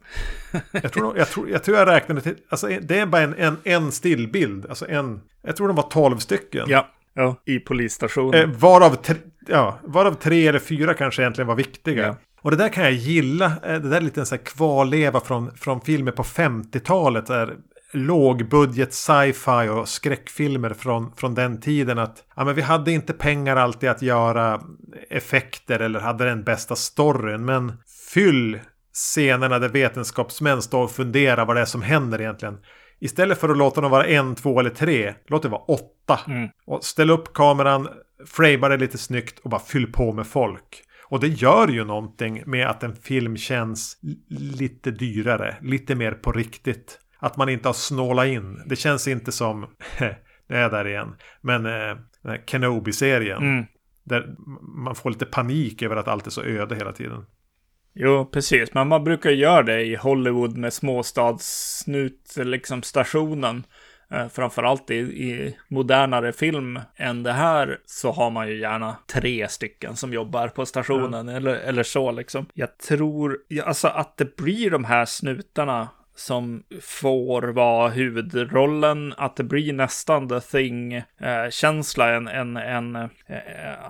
Ja. 0.53 0.61
jag, 0.83 0.93
tror, 0.93 1.19
jag, 1.19 1.29
tror, 1.29 1.51
jag 1.51 1.65
tror 1.65 1.77
jag 1.77 1.89
räknade 1.89 2.21
till, 2.21 2.35
alltså 2.49 2.67
det 2.67 2.99
är 2.99 3.07
bara 3.07 3.23
en, 3.23 3.35
en, 3.35 3.57
en 3.65 3.93
stillbild. 3.93 4.67
Alltså 4.67 4.89
en, 4.89 5.21
jag 5.43 5.57
tror 5.57 5.67
de 5.69 5.77
var 5.77 5.83
tolv 5.83 6.19
stycken. 6.19 6.65
Ja, 6.69 6.89
ja 7.15 7.37
i 7.45 7.59
polisstationen. 7.59 8.41
Eh, 8.41 8.47
varav, 8.49 8.95
tre, 8.95 9.17
ja, 9.47 9.79
varav 9.85 10.15
tre 10.15 10.47
eller 10.47 10.59
fyra 10.59 10.95
kanske 10.95 11.23
egentligen 11.23 11.49
var 11.49 11.55
viktiga. 11.55 12.07
Ja. 12.07 12.17
Och 12.43 12.51
det 12.51 12.57
där 12.57 12.69
kan 12.69 12.85
jag 12.85 12.93
gilla. 12.93 13.47
Eh, 13.47 13.81
det 13.81 13.89
där 13.89 13.97
är 13.97 14.01
lite 14.01 14.21
en 14.21 14.27
sån 14.27 14.39
här 14.39 14.45
kvarleva 14.45 15.21
från, 15.21 15.57
från 15.57 15.81
filmer 15.81 16.13
på 16.13 16.23
50-talet. 16.23 17.27
Där 17.27 17.57
lågbudget 17.93 18.95
sci-fi 18.95 19.69
och 19.71 19.89
skräckfilmer 19.89 20.71
från, 20.71 21.13
från 21.17 21.35
den 21.35 21.61
tiden. 21.61 21.99
Att 21.99 22.25
ja, 22.37 22.45
men 22.45 22.55
vi 22.55 22.63
hade 22.63 22.93
inte 22.93 23.13
pengar 23.13 23.57
alltid 23.57 23.89
att 23.89 24.03
göra 24.03 24.63
effekter 25.11 25.81
eller 25.81 26.01
hade 26.01 26.25
den 26.25 26.45
bästa 26.45 26.77
storyn. 26.77 27.45
Men 27.45 27.73
fyll 28.15 28.61
scenerna 28.93 29.59
där 29.59 29.69
vetenskapsmän 29.69 30.63
står 30.63 30.85
och 30.85 30.91
funderar 30.91 31.47
vad 31.47 31.57
det 31.57 31.61
är 31.61 31.65
som 31.65 31.83
händer 31.83 32.21
egentligen. 32.21 32.59
Istället 33.01 33.39
för 33.39 33.49
att 33.49 33.57
låta 33.57 33.81
dem 33.81 33.91
vara 33.91 34.07
en, 34.07 34.35
två 34.35 34.61
eller 34.61 34.71
tre, 34.71 35.15
låt 35.27 35.43
det 35.43 35.49
vara 35.49 35.63
åtta. 35.63 36.21
Mm. 36.27 36.49
Och 36.67 36.85
ställ 36.85 37.11
upp 37.11 37.35
kameran, 37.35 37.89
framea 38.27 38.69
det 38.69 38.77
lite 38.77 38.99
snyggt 38.99 39.39
och 39.39 39.51
bara 39.51 39.61
fyll 39.61 39.93
på 39.93 40.13
med 40.13 40.27
folk. 40.27 40.83
Och 41.05 41.21
det 41.21 41.29
gör 41.29 41.69
ju 41.69 41.85
någonting 41.85 42.43
med 42.47 42.67
att 42.67 42.83
en 42.83 42.97
film 42.97 43.37
känns 43.37 43.97
lite 44.29 44.91
dyrare, 44.91 45.57
lite 45.61 45.95
mer 45.95 46.13
på 46.13 46.33
riktigt. 46.33 46.99
Att 47.19 47.37
man 47.37 47.49
inte 47.49 47.69
har 47.69 47.73
snålat 47.73 48.27
in. 48.27 48.63
Det 48.67 48.77
känns 48.77 49.09
inte 49.09 49.33
som, 49.33 49.61
nu 50.49 50.57
är 50.57 50.61
jag 50.61 50.71
där 50.71 50.89
igen, 50.89 51.15
men 51.41 51.67
eh, 51.67 51.97
Kenobi-serien. 52.47 53.43
Mm. 53.43 53.67
Där 54.05 54.37
man 54.85 54.95
får 54.95 55.11
lite 55.11 55.27
panik 55.27 55.83
över 55.83 55.97
att 55.97 56.09
allt 56.09 56.27
är 56.27 56.31
så 56.31 56.43
öde 56.43 56.77
hela 56.77 56.93
tiden. 56.93 57.27
Jo, 57.95 58.27
precis. 58.33 58.75
Men 58.75 58.89
man 58.89 59.05
brukar 59.05 59.31
göra 59.31 59.63
det 59.63 59.85
i 59.85 59.97
Hollywood 59.97 60.57
med 60.57 60.73
småstadssnut, 60.73 62.35
liksom 62.37 62.83
stationen. 62.83 63.65
Eh, 64.11 64.29
framförallt 64.29 64.91
i, 64.91 64.97
i 64.97 65.57
modernare 65.69 66.33
film 66.33 66.81
än 66.97 67.23
det 67.23 67.33
här 67.33 67.79
så 67.87 68.13
har 68.13 68.31
man 68.31 68.49
ju 68.49 68.61
gärna 68.61 68.97
tre 69.13 69.49
stycken 69.49 69.97
som 69.97 70.13
jobbar 70.13 70.49
på 70.49 70.67
stationen 70.67 71.29
ja. 71.29 71.37
eller, 71.37 71.55
eller 71.55 71.83
så 71.83 72.13
liksom. 72.13 72.47
Jag 72.55 72.79
tror, 72.79 73.39
alltså 73.65 73.89
att 73.89 74.17
det 74.17 74.37
blir 74.37 74.71
de 74.71 74.85
här 74.85 75.05
snutarna 75.05 75.89
som 76.19 76.63
får 76.83 77.43
vara 77.43 77.89
huvudrollen, 77.89 79.15
att 79.17 79.37
det 79.37 79.45
blir 79.45 79.73
nästan 79.73 80.29
The 80.29 80.41
Thing-känsla, 80.41 82.15
en, 82.15 82.29
en, 82.29 82.57
en 82.57 82.97
eh, 82.97 83.09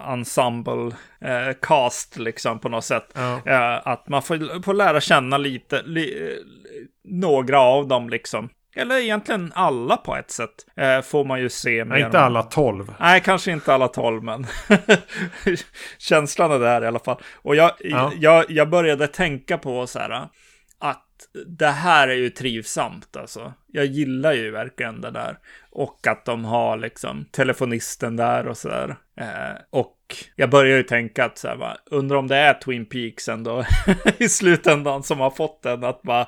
ensemble 0.09 0.97
eh, 1.21 1.55
cast 1.63 2.17
liksom 2.17 2.59
på 2.59 2.69
något 2.69 2.85
sätt. 2.85 3.13
Ja. 3.15 3.41
Eh, 3.47 3.89
att 3.89 4.09
man 4.09 4.23
får, 4.23 4.63
får 4.63 4.75
lära 4.75 5.01
känna 5.01 5.39
lite, 5.39 5.83
li, 5.83 6.37
några 7.05 7.61
av 7.61 7.89
dem 7.89 8.11
liksom. 8.11 8.49
Eller 8.77 8.99
egentligen 8.99 9.53
alla 9.55 9.97
på 9.97 10.17
ett 10.17 10.31
sätt. 10.31 10.67
Eh, 10.77 11.01
får 11.01 11.25
man 11.25 11.41
ju 11.41 11.49
se. 11.49 11.85
Nej, 11.85 12.03
inte 12.03 12.21
alla 12.21 12.43
tolv. 12.43 12.95
Nej, 13.01 13.21
kanske 13.21 13.53
inte 13.53 13.75
alla 13.75 13.89
tolv, 13.89 14.23
men 14.23 14.47
känslan 15.99 16.53
är 16.53 16.59
där 16.59 16.85
i 16.85 16.87
alla 16.87 16.99
fall. 16.99 17.21
Och 17.35 17.57
jag, 17.57 17.71
ja. 17.81 18.13
jag, 18.17 18.45
jag 18.49 18.69
började 18.69 19.07
tänka 19.07 19.59
på 19.59 19.87
så 19.87 19.99
här 19.99 20.29
det 21.47 21.67
här 21.67 22.09
är 22.09 22.15
ju 22.15 22.31
trivsamt 22.31 23.17
alltså. 23.17 23.53
Jag 23.67 23.87
gillar 23.87 24.33
ju 24.33 24.51
verkligen 24.51 25.01
det 25.01 25.11
där. 25.11 25.39
Och 25.71 26.07
att 26.07 26.25
de 26.25 26.45
har 26.45 26.77
liksom 26.77 27.25
telefonisten 27.33 28.17
där 28.17 28.47
och 28.47 28.57
sådär. 28.57 28.97
Eh, 29.21 29.57
och 29.71 29.97
jag 30.37 30.51
börjar 30.51 30.77
ju 30.77 30.83
tänka 30.83 31.25
att 31.25 31.39
så 31.39 31.49
här, 31.49 31.57
va, 31.57 31.77
undrar 31.91 32.17
om 32.17 32.29
det 32.29 32.37
är 32.37 32.55
Twin 32.55 32.87
Peaks 32.87 33.29
ändå 33.29 33.65
i 34.19 34.29
slutändan 34.29 35.03
som 35.03 35.21
har 35.21 35.31
fått 35.31 35.63
den 35.63 35.85
att 35.85 36.03
bara 36.03 36.27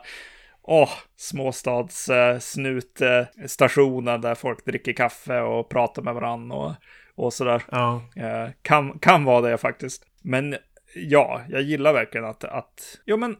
Åh, 0.62 0.84
oh, 0.84 0.90
småstadssnutstationen 1.16 4.14
uh, 4.14 4.20
där 4.20 4.34
folk 4.34 4.64
dricker 4.64 4.92
kaffe 4.92 5.40
och 5.40 5.68
pratar 5.68 6.02
med 6.02 6.14
varandra 6.14 6.56
och, 6.56 6.72
och 7.14 7.32
sådär. 7.32 7.62
Ja. 7.70 8.02
Uh, 8.16 8.48
kan, 8.62 8.98
kan 8.98 9.24
vara 9.24 9.50
det 9.50 9.58
faktiskt. 9.58 10.06
Men 10.22 10.56
ja, 10.94 11.40
jag 11.48 11.62
gillar 11.62 11.92
verkligen 11.92 12.24
att, 12.24 12.44
att 12.44 13.00
jo 13.04 13.16
men 13.16 13.36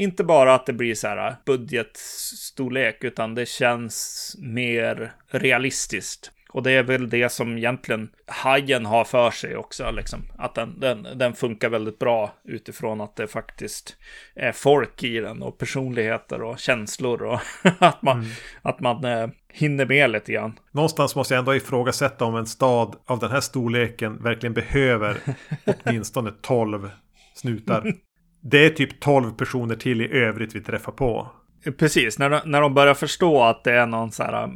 inte 0.00 0.24
bara 0.24 0.54
att 0.54 0.66
det 0.66 0.72
blir 0.72 0.94
så 0.94 1.08
här 1.08 1.36
budgetstorlek, 1.46 3.04
utan 3.04 3.34
det 3.34 3.46
känns 3.46 4.36
mer 4.38 5.12
realistiskt. 5.30 6.30
Och 6.52 6.62
det 6.62 6.72
är 6.72 6.82
väl 6.82 7.10
det 7.10 7.32
som 7.32 7.58
egentligen 7.58 8.10
hajen 8.26 8.86
har 8.86 9.04
för 9.04 9.30
sig 9.30 9.56
också, 9.56 9.90
liksom. 9.90 10.20
Att 10.38 10.54
den, 10.54 10.80
den, 10.80 11.06
den 11.14 11.34
funkar 11.34 11.68
väldigt 11.68 11.98
bra 11.98 12.34
utifrån 12.44 13.00
att 13.00 13.16
det 13.16 13.26
faktiskt 13.26 13.96
är 14.34 14.52
folk 14.52 15.02
i 15.02 15.20
den 15.20 15.42
och 15.42 15.58
personligheter 15.58 16.42
och 16.42 16.58
känslor 16.58 17.22
och 17.22 17.40
att 17.78 18.02
man, 18.02 18.18
mm. 18.18 18.30
att 18.62 18.80
man 18.80 19.04
eh, 19.04 19.28
hinner 19.52 19.86
med 19.86 20.10
lite 20.10 20.32
grann. 20.32 20.58
Någonstans 20.72 21.16
måste 21.16 21.34
jag 21.34 21.38
ändå 21.38 21.54
ifrågasätta 21.54 22.24
om 22.24 22.36
en 22.36 22.46
stad 22.46 22.96
av 23.06 23.18
den 23.18 23.30
här 23.30 23.40
storleken 23.40 24.22
verkligen 24.22 24.54
behöver 24.54 25.16
åtminstone 25.84 26.32
tolv 26.42 26.90
snutar. 27.34 27.94
Det 28.40 28.64
är 28.64 28.70
typ 28.70 29.00
tolv 29.00 29.30
personer 29.30 29.76
till 29.76 30.00
i 30.00 30.12
övrigt 30.12 30.54
vi 30.54 30.60
träffar 30.60 30.92
på. 30.92 31.30
Precis, 31.78 32.18
när 32.18 32.30
de, 32.30 32.40
när 32.44 32.60
de 32.60 32.74
börjar 32.74 32.94
förstå 32.94 33.42
att 33.42 33.64
det 33.64 33.72
är 33.72 33.86
någon 33.86 34.12
så 34.12 34.22
här 34.22 34.46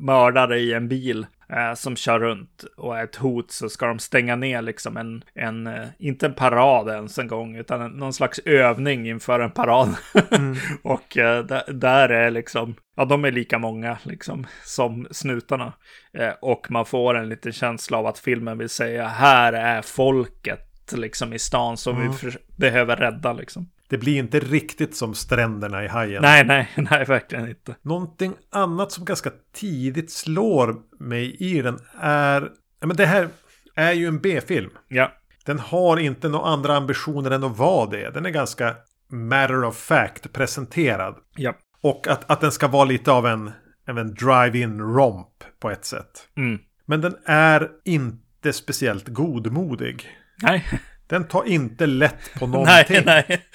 mördare 0.00 0.58
i 0.58 0.72
en 0.72 0.88
bil 0.88 1.26
eh, 1.48 1.74
som 1.74 1.96
kör 1.96 2.20
runt 2.20 2.64
och 2.76 2.98
är 2.98 3.04
ett 3.04 3.16
hot 3.16 3.50
så 3.50 3.68
ska 3.68 3.86
de 3.86 3.98
stänga 3.98 4.36
ner 4.36 4.62
liksom 4.62 4.96
en, 4.96 5.24
en 5.34 5.66
eh, 5.66 5.86
inte 5.98 6.26
en 6.26 6.34
parad 6.34 6.88
ens 6.88 7.18
en 7.18 7.28
gång, 7.28 7.56
utan 7.56 7.82
en, 7.82 7.90
någon 7.90 8.12
slags 8.12 8.38
övning 8.38 9.08
inför 9.08 9.40
en 9.40 9.50
parad. 9.50 9.96
Mm. 10.30 10.56
och 10.82 11.18
eh, 11.18 11.44
där, 11.44 11.72
där, 11.72 12.08
är 12.08 12.30
liksom, 12.30 12.74
ja 12.96 13.04
de 13.04 13.24
är 13.24 13.30
lika 13.30 13.58
många 13.58 13.98
liksom 14.02 14.46
som 14.64 15.06
snutarna. 15.10 15.72
Eh, 16.18 16.32
och 16.40 16.70
man 16.70 16.86
får 16.86 17.14
en 17.14 17.28
liten 17.28 17.52
känsla 17.52 17.98
av 17.98 18.06
att 18.06 18.18
filmen 18.18 18.58
vill 18.58 18.68
säga 18.68 19.08
här 19.08 19.52
är 19.52 19.82
folket 19.82 20.71
liksom 20.96 21.32
i 21.32 21.38
stan 21.38 21.76
som 21.76 21.96
mm. 21.96 22.12
vi 22.22 22.30
behöver 22.56 22.96
rädda 22.96 23.32
liksom. 23.32 23.70
Det 23.88 23.98
blir 23.98 24.18
inte 24.18 24.40
riktigt 24.40 24.96
som 24.96 25.14
stränderna 25.14 25.84
i 25.84 25.88
Hajen. 25.88 26.22
Nej, 26.22 26.44
nej, 26.44 26.68
nej, 26.90 27.04
verkligen 27.04 27.48
inte. 27.48 27.74
Någonting 27.82 28.34
annat 28.50 28.92
som 28.92 29.04
ganska 29.04 29.30
tidigt 29.54 30.10
slår 30.10 30.76
mig 30.98 31.36
i 31.40 31.62
den 31.62 31.78
är... 32.00 32.50
Men 32.80 32.96
det 32.96 33.06
här 33.06 33.28
är 33.74 33.92
ju 33.92 34.06
en 34.06 34.18
B-film. 34.18 34.70
Ja. 34.88 35.12
Den 35.44 35.58
har 35.58 35.96
inte 35.96 36.28
några 36.28 36.46
andra 36.46 36.76
ambitioner 36.76 37.30
än 37.30 37.44
att 37.44 37.58
vara 37.58 37.90
det. 37.90 38.10
Den 38.10 38.26
är 38.26 38.30
ganska 38.30 38.76
matter 39.10 39.64
of 39.64 39.76
fact 39.76 40.32
presenterad. 40.32 41.14
Ja. 41.36 41.54
Och 41.80 42.08
att, 42.08 42.30
att 42.30 42.40
den 42.40 42.52
ska 42.52 42.68
vara 42.68 42.84
lite 42.84 43.12
av 43.12 43.26
en, 43.26 43.50
en 43.86 44.14
drive-in 44.14 44.80
romp 44.80 45.44
på 45.60 45.70
ett 45.70 45.84
sätt. 45.84 46.28
Mm. 46.36 46.58
Men 46.86 47.00
den 47.00 47.16
är 47.24 47.70
inte 47.84 48.52
speciellt 48.52 49.08
godmodig. 49.08 50.08
Nej. 50.42 50.68
Den 51.06 51.28
tar 51.28 51.48
inte 51.48 51.86
lätt 51.86 52.34
på 52.38 52.46
någonting. 52.46 53.02
nej, 53.06 53.24
nej. 53.28 53.46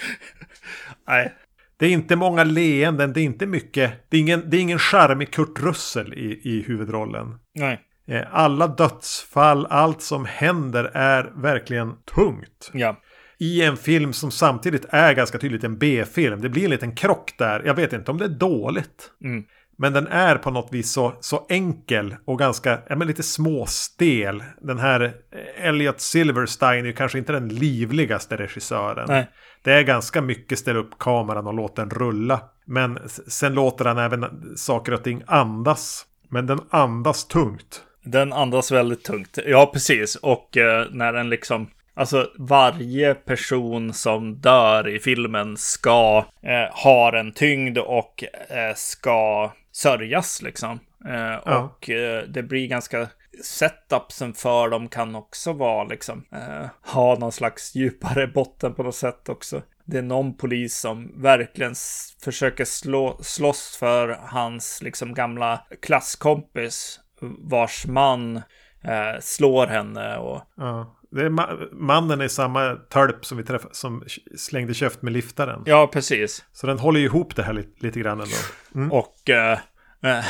nej. 1.07 1.33
Det 1.79 1.85
är 1.85 1.89
inte 1.89 2.15
många 2.15 2.43
leenden, 2.43 3.13
det 3.13 3.21
är 3.21 3.23
inte 3.23 3.45
mycket. 3.45 4.09
Det 4.09 4.17
är 4.17 4.21
ingen, 4.21 4.49
det 4.49 4.57
är 4.57 4.61
ingen 4.61 4.79
charmig 4.79 5.31
Kurt 5.31 5.59
Russell 5.59 6.13
i, 6.13 6.41
i 6.43 6.63
huvudrollen. 6.67 7.39
Nej. 7.55 7.81
Eh, 8.07 8.23
alla 8.31 8.67
dödsfall, 8.67 9.65
allt 9.65 10.01
som 10.01 10.25
händer 10.25 10.83
är 10.93 11.31
verkligen 11.35 11.93
tungt. 12.15 12.71
Ja. 12.73 13.01
I 13.39 13.63
en 13.63 13.77
film 13.77 14.13
som 14.13 14.31
samtidigt 14.31 14.85
är 14.89 15.13
ganska 15.13 15.37
tydligt 15.37 15.63
en 15.63 15.77
B-film. 15.77 16.41
Det 16.41 16.49
blir 16.49 16.63
en 16.63 16.69
liten 16.69 16.95
krock 16.95 17.33
där. 17.37 17.63
Jag 17.65 17.73
vet 17.73 17.93
inte 17.93 18.11
om 18.11 18.17
det 18.17 18.25
är 18.25 18.29
dåligt. 18.29 19.11
Mm. 19.23 19.43
Men 19.79 19.93
den 19.93 20.07
är 20.07 20.35
på 20.35 20.51
något 20.51 20.73
vis 20.73 20.91
så, 20.91 21.13
så 21.19 21.45
enkel 21.49 22.15
och 22.25 22.39
ganska, 22.39 22.79
ja 22.89 22.95
men 22.95 23.07
lite 23.07 23.23
småstel. 23.23 24.43
Den 24.61 24.79
här 24.79 25.01
eh, 25.01 25.67
Elliot 25.67 26.01
Silverstein 26.01 26.83
är 26.85 26.87
ju 26.87 26.93
kanske 26.93 27.17
inte 27.17 27.33
den 27.33 27.49
livligaste 27.49 28.37
regissören. 28.37 29.05
Nej. 29.07 29.27
Det 29.63 29.73
är 29.73 29.83
ganska 29.83 30.21
mycket 30.21 30.59
ställa 30.59 30.79
upp 30.79 30.99
kameran 30.99 31.47
och 31.47 31.53
låta 31.53 31.81
den 31.81 31.89
rulla. 31.89 32.39
Men 32.65 32.99
sen 33.27 33.53
låter 33.53 33.85
han 33.85 33.97
även 33.97 34.25
saker 34.55 34.93
och 34.93 35.03
ting 35.03 35.23
andas. 35.27 36.05
Men 36.29 36.45
den 36.47 36.59
andas 36.69 37.27
tungt. 37.27 37.83
Den 38.03 38.33
andas 38.33 38.71
väldigt 38.71 39.03
tungt. 39.03 39.37
Ja, 39.45 39.69
precis. 39.73 40.15
Och 40.15 40.57
eh, 40.57 40.87
när 40.91 41.13
den 41.13 41.29
liksom 41.29 41.67
Alltså 41.97 42.31
varje 42.37 43.13
person 43.13 43.93
som 43.93 44.35
dör 44.35 44.87
i 44.87 44.99
filmen 44.99 45.57
ska 45.57 46.25
eh, 46.43 46.83
ha 46.83 47.17
en 47.17 47.31
tyngd 47.31 47.77
och 47.77 48.23
eh, 48.49 48.75
ska 48.75 49.51
sörjas 49.77 50.41
liksom. 50.41 50.79
Eh, 51.05 51.39
ja. 51.45 51.59
Och 51.59 51.89
eh, 51.89 52.23
det 52.23 52.43
blir 52.43 52.67
ganska 52.67 53.07
setupsen 53.43 54.33
för 54.33 54.69
dem 54.69 54.89
kan 54.89 55.15
också 55.15 55.53
vara 55.53 55.83
liksom 55.83 56.25
eh, 56.31 56.65
ha 56.93 57.15
någon 57.15 57.31
slags 57.31 57.75
djupare 57.75 58.27
botten 58.27 58.73
på 58.73 58.83
något 58.83 58.95
sätt 58.95 59.29
också. 59.29 59.61
Det 59.85 59.97
är 59.97 60.01
någon 60.01 60.37
polis 60.37 60.77
som 60.77 61.21
verkligen 61.21 61.75
försöker 62.23 62.65
slå, 62.65 63.17
slåss 63.21 63.77
för 63.79 64.19
hans 64.21 64.81
liksom 64.81 65.13
gamla 65.13 65.65
klasskompis 65.81 66.99
vars 67.41 67.85
man 67.87 68.37
eh, 68.81 69.19
slår 69.21 69.67
henne 69.67 70.17
och 70.17 70.41
ja. 70.55 70.96
Det 71.11 71.21
är 71.21 71.29
ma 71.29 71.49
mannen 71.71 72.21
i 72.21 72.29
samma 72.29 72.75
tölp 72.75 73.25
som 73.25 73.37
vi 73.37 73.43
träffade, 73.43 73.75
som 73.75 74.03
slängde 74.37 74.73
käft 74.73 75.01
med 75.01 75.13
liftaren. 75.13 75.63
Ja, 75.65 75.89
precis. 75.93 76.45
Så 76.53 76.67
den 76.67 76.79
håller 76.79 76.99
ju 76.99 77.05
ihop 77.05 77.35
det 77.35 77.43
här 77.43 77.53
lite, 77.53 77.85
lite 77.85 77.99
grann 77.99 78.19
ändå. 78.19 78.35
Mm. 78.75 78.91
Och, 78.91 79.29
eh, 79.29 79.59
eh, 80.03 80.25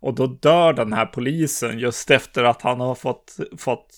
och 0.00 0.14
då 0.14 0.26
dör 0.26 0.72
den 0.72 0.92
här 0.92 1.06
polisen 1.06 1.78
just 1.78 2.10
efter 2.10 2.44
att 2.44 2.62
han 2.62 2.80
har 2.80 2.94
fått, 2.94 3.36
fått 3.58 3.94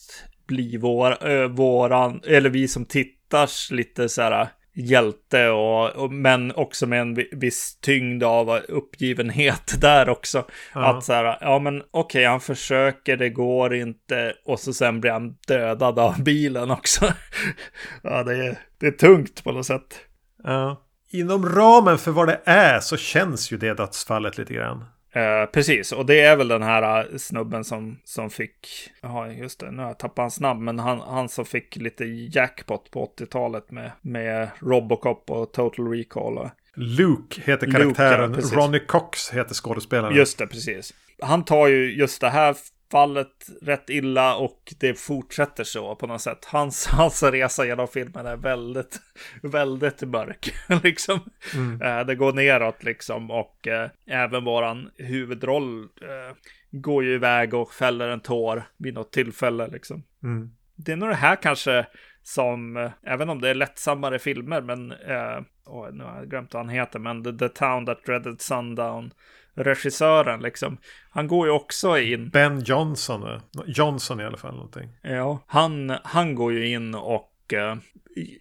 bli 0.46 0.76
vår, 0.76 1.28
äh, 1.28 1.48
våran, 1.48 2.20
eller 2.24 2.50
vi 2.50 2.68
som 2.68 2.84
tittars 2.84 3.70
lite 3.70 4.08
så 4.08 4.22
här 4.22 4.48
hjälte 4.74 5.48
och, 5.48 5.90
och, 5.90 6.12
men 6.12 6.52
också 6.54 6.86
med 6.86 7.00
en 7.00 7.18
viss 7.32 7.78
tyngd 7.80 8.22
av 8.22 8.50
uppgivenhet 8.68 9.74
där 9.80 10.08
också. 10.08 10.44
Ja. 10.74 10.86
Att 10.86 11.04
så 11.04 11.12
här, 11.12 11.38
ja 11.40 11.58
men 11.58 11.82
okej, 11.90 11.90
okay, 12.00 12.24
han 12.24 12.40
försöker, 12.40 13.16
det 13.16 13.30
går 13.30 13.74
inte 13.74 14.34
och 14.44 14.60
så 14.60 14.72
sen 14.72 15.00
blir 15.00 15.10
han 15.10 15.36
dödad 15.48 15.98
av 15.98 16.22
bilen 16.22 16.70
också. 16.70 17.12
ja, 18.02 18.22
det 18.22 18.46
är, 18.46 18.58
det 18.78 18.86
är 18.86 18.90
tungt 18.90 19.44
på 19.44 19.52
något 19.52 19.66
sätt. 19.66 20.00
Ja. 20.44 20.82
Inom 21.10 21.48
ramen 21.48 21.98
för 21.98 22.10
vad 22.10 22.28
det 22.28 22.40
är 22.44 22.80
så 22.80 22.96
känns 22.96 23.52
ju 23.52 23.56
det 23.56 23.74
dödsfallet 23.74 24.38
lite 24.38 24.54
grann. 24.54 24.84
Eh, 25.14 25.46
precis, 25.52 25.92
och 25.92 26.06
det 26.06 26.20
är 26.20 26.36
väl 26.36 26.48
den 26.48 26.62
här 26.62 27.12
uh, 27.12 27.16
snubben 27.16 27.64
som, 27.64 27.98
som 28.04 28.30
fick, 28.30 28.68
ja 29.00 29.28
just 29.28 29.60
det, 29.60 29.70
nu 29.70 29.82
har 29.82 29.88
jag 29.88 29.98
tappat 29.98 30.18
hans 30.18 30.40
namn, 30.40 30.64
men 30.64 30.78
han, 30.78 31.00
han 31.00 31.28
som 31.28 31.44
fick 31.44 31.76
lite 31.76 32.04
jackpot 32.04 32.90
på 32.90 33.12
80-talet 33.18 33.70
med, 33.70 33.92
med 34.00 34.48
Robocop 34.60 35.30
och 35.30 35.52
Total 35.52 35.88
Recall. 35.88 36.38
Och... 36.38 36.50
Luke 36.76 37.40
heter 37.44 37.70
karaktären, 37.70 38.32
Luke, 38.32 38.48
ja, 38.52 38.58
Ronnie 38.58 38.86
Cox 38.86 39.30
heter 39.30 39.54
skådespelaren. 39.54 40.16
Just 40.16 40.38
det, 40.38 40.46
precis. 40.46 40.94
Han 41.22 41.44
tar 41.44 41.68
ju 41.68 41.96
just 41.96 42.20
det 42.20 42.30
här 42.30 42.56
fallet 42.92 43.50
rätt 43.62 43.90
illa 43.90 44.36
och 44.36 44.74
det 44.80 44.94
fortsätter 44.94 45.64
så 45.64 45.94
på 45.94 46.06
något 46.06 46.20
sätt. 46.20 46.44
Hans, 46.44 46.86
hans 46.92 47.22
resa 47.22 47.66
genom 47.66 47.88
filmen 47.88 48.26
är 48.26 48.36
väldigt, 48.36 49.00
väldigt 49.42 50.02
mörk. 50.02 50.54
liksom. 50.82 51.20
Mm. 51.54 51.82
Eh, 51.82 52.06
det 52.06 52.14
går 52.14 52.32
neråt 52.32 52.84
liksom 52.84 53.30
och 53.30 53.68
eh, 53.68 53.90
även 54.06 54.44
våran 54.44 54.90
huvudroll 54.96 55.82
eh, 55.82 56.36
går 56.70 57.04
ju 57.04 57.14
iväg 57.14 57.54
och 57.54 57.72
fäller 57.72 58.08
en 58.08 58.20
tår 58.20 58.62
vid 58.76 58.94
något 58.94 59.12
tillfälle 59.12 59.68
liksom. 59.68 60.02
Mm. 60.22 60.50
Det 60.76 60.92
är 60.92 60.96
nog 60.96 61.08
det 61.08 61.14
här 61.14 61.36
kanske 61.36 61.86
som, 62.22 62.76
eh, 62.76 62.90
även 63.02 63.28
om 63.28 63.40
det 63.40 63.50
är 63.50 63.54
lättsammare 63.54 64.18
filmer, 64.18 64.60
men, 64.60 64.92
eh, 64.92 65.40
oh, 65.64 65.92
nu 65.92 66.04
har 66.04 66.16
jag 66.16 66.30
glömt 66.30 66.54
vad 66.54 66.64
han 66.66 66.74
heter, 66.74 66.98
men 66.98 67.24
The, 67.24 67.32
The 67.32 67.48
Town 67.48 67.86
That 67.86 68.04
Dreaded 68.04 68.40
Sundown 68.40 69.12
regissören 69.54 70.40
liksom. 70.40 70.78
Han 71.10 71.28
går 71.28 71.46
ju 71.46 71.52
också 71.52 71.98
in. 71.98 72.28
Ben 72.30 72.60
Johnson, 72.60 73.40
Johnson 73.66 74.20
i 74.20 74.24
alla 74.24 74.36
fall 74.36 74.54
någonting. 74.54 74.88
Ja, 75.02 75.38
han, 75.46 75.96
han 76.04 76.34
går 76.34 76.52
ju 76.52 76.68
in 76.68 76.94
och 76.94 77.31
uh, 77.52 77.74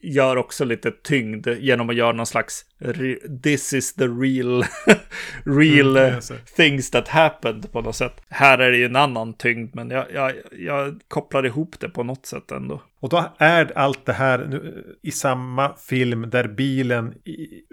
gör 0.01 0.35
också 0.35 0.65
lite 0.65 0.91
tyngd 0.91 1.47
genom 1.47 1.89
att 1.89 1.95
göra 1.95 2.11
någon 2.11 2.25
slags 2.25 2.65
this 3.43 3.73
is 3.73 3.93
the 3.95 4.07
real, 4.07 4.65
real 5.43 5.97
mm, 5.97 6.21
things 6.55 6.91
that 6.91 7.07
happened 7.07 7.71
på 7.71 7.81
något 7.81 7.95
sätt. 7.95 8.21
Här 8.29 8.57
är 8.57 8.71
det 8.71 8.77
ju 8.77 8.85
en 8.85 8.95
annan 8.95 9.33
tyngd, 9.33 9.75
men 9.75 9.89
jag, 9.89 10.05
jag, 10.13 10.33
jag 10.51 10.99
kopplar 11.07 11.45
ihop 11.45 11.75
det 11.79 11.89
på 11.89 12.03
något 12.03 12.25
sätt 12.25 12.51
ändå. 12.51 12.81
Och 12.99 13.09
då 13.09 13.33
är 13.37 13.77
allt 13.77 14.05
det 14.05 14.13
här 14.13 14.45
nu, 14.49 14.85
i 15.01 15.11
samma 15.11 15.75
film 15.75 16.29
där 16.29 16.47
bilen 16.47 17.13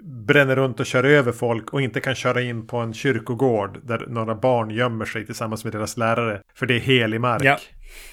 bränner 0.03 0.55
runt 0.55 0.79
och 0.79 0.85
kör 0.85 1.03
över 1.03 1.31
folk 1.31 1.73
och 1.73 1.81
inte 1.81 1.99
kan 1.99 2.15
köra 2.15 2.41
in 2.41 2.67
på 2.67 2.77
en 2.77 2.93
kyrkogård 2.93 3.79
där 3.83 4.05
några 4.07 4.35
barn 4.35 4.69
gömmer 4.69 5.05
sig 5.05 5.25
tillsammans 5.25 5.63
med 5.63 5.73
deras 5.73 5.97
lärare. 5.97 6.41
För 6.55 6.65
det 6.65 6.75
är 6.75 6.79
helig 6.79 7.21
mark. 7.21 7.43
Ja. 7.43 7.57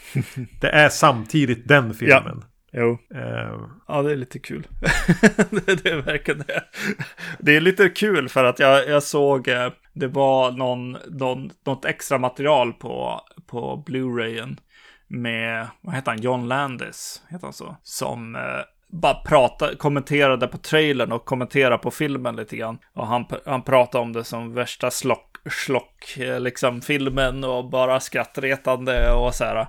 det 0.60 0.68
är 0.68 0.88
samtidigt 0.88 1.68
den 1.68 1.94
filmen. 1.94 2.44
Jo. 2.76 2.98
Uh, 3.14 3.68
Ja, 3.88 4.02
det 4.02 4.12
är 4.12 4.16
lite 4.16 4.38
kul. 4.38 4.66
det, 5.50 5.82
det 5.82 5.90
är 5.90 6.02
verkligen 6.02 6.44
det. 6.46 6.64
Det 7.38 7.56
är 7.56 7.60
lite 7.60 7.88
kul 7.88 8.28
för 8.28 8.44
att 8.44 8.58
jag, 8.58 8.88
jag 8.88 9.02
såg, 9.02 9.48
eh, 9.48 9.72
det 9.92 10.06
var 10.06 10.52
någon, 10.52 10.96
någon, 11.06 11.50
något 11.66 11.84
extra 11.84 12.18
material 12.18 12.72
på, 12.72 13.20
på 13.46 13.84
Blu-rayen 13.86 14.60
med, 15.08 15.66
vad 15.80 15.94
heter 15.94 16.10
han, 16.10 16.20
John 16.20 16.48
Landis, 16.48 17.22
heter 17.28 17.46
han 17.46 17.52
så? 17.52 17.76
Som 17.82 18.36
eh, 18.36 18.40
bara 18.88 19.14
pratade, 19.14 19.76
kommenterade 19.76 20.46
på 20.46 20.58
trailern 20.58 21.12
och 21.12 21.24
kommenterade 21.24 21.78
på 21.78 21.90
filmen 21.90 22.36
lite 22.36 22.56
grann. 22.56 22.78
Och 22.94 23.06
han, 23.06 23.26
han 23.46 23.62
pratade 23.62 24.02
om 24.02 24.12
det 24.12 24.24
som 24.24 24.54
värsta 24.54 24.90
slock, 24.90 25.35
slock, 25.50 26.16
eh, 26.18 26.40
liksom 26.40 26.82
filmen 26.82 27.44
och 27.44 27.70
bara 27.70 28.00
skrattretande 28.00 29.10
och 29.12 29.34
så 29.34 29.44
här. 29.44 29.66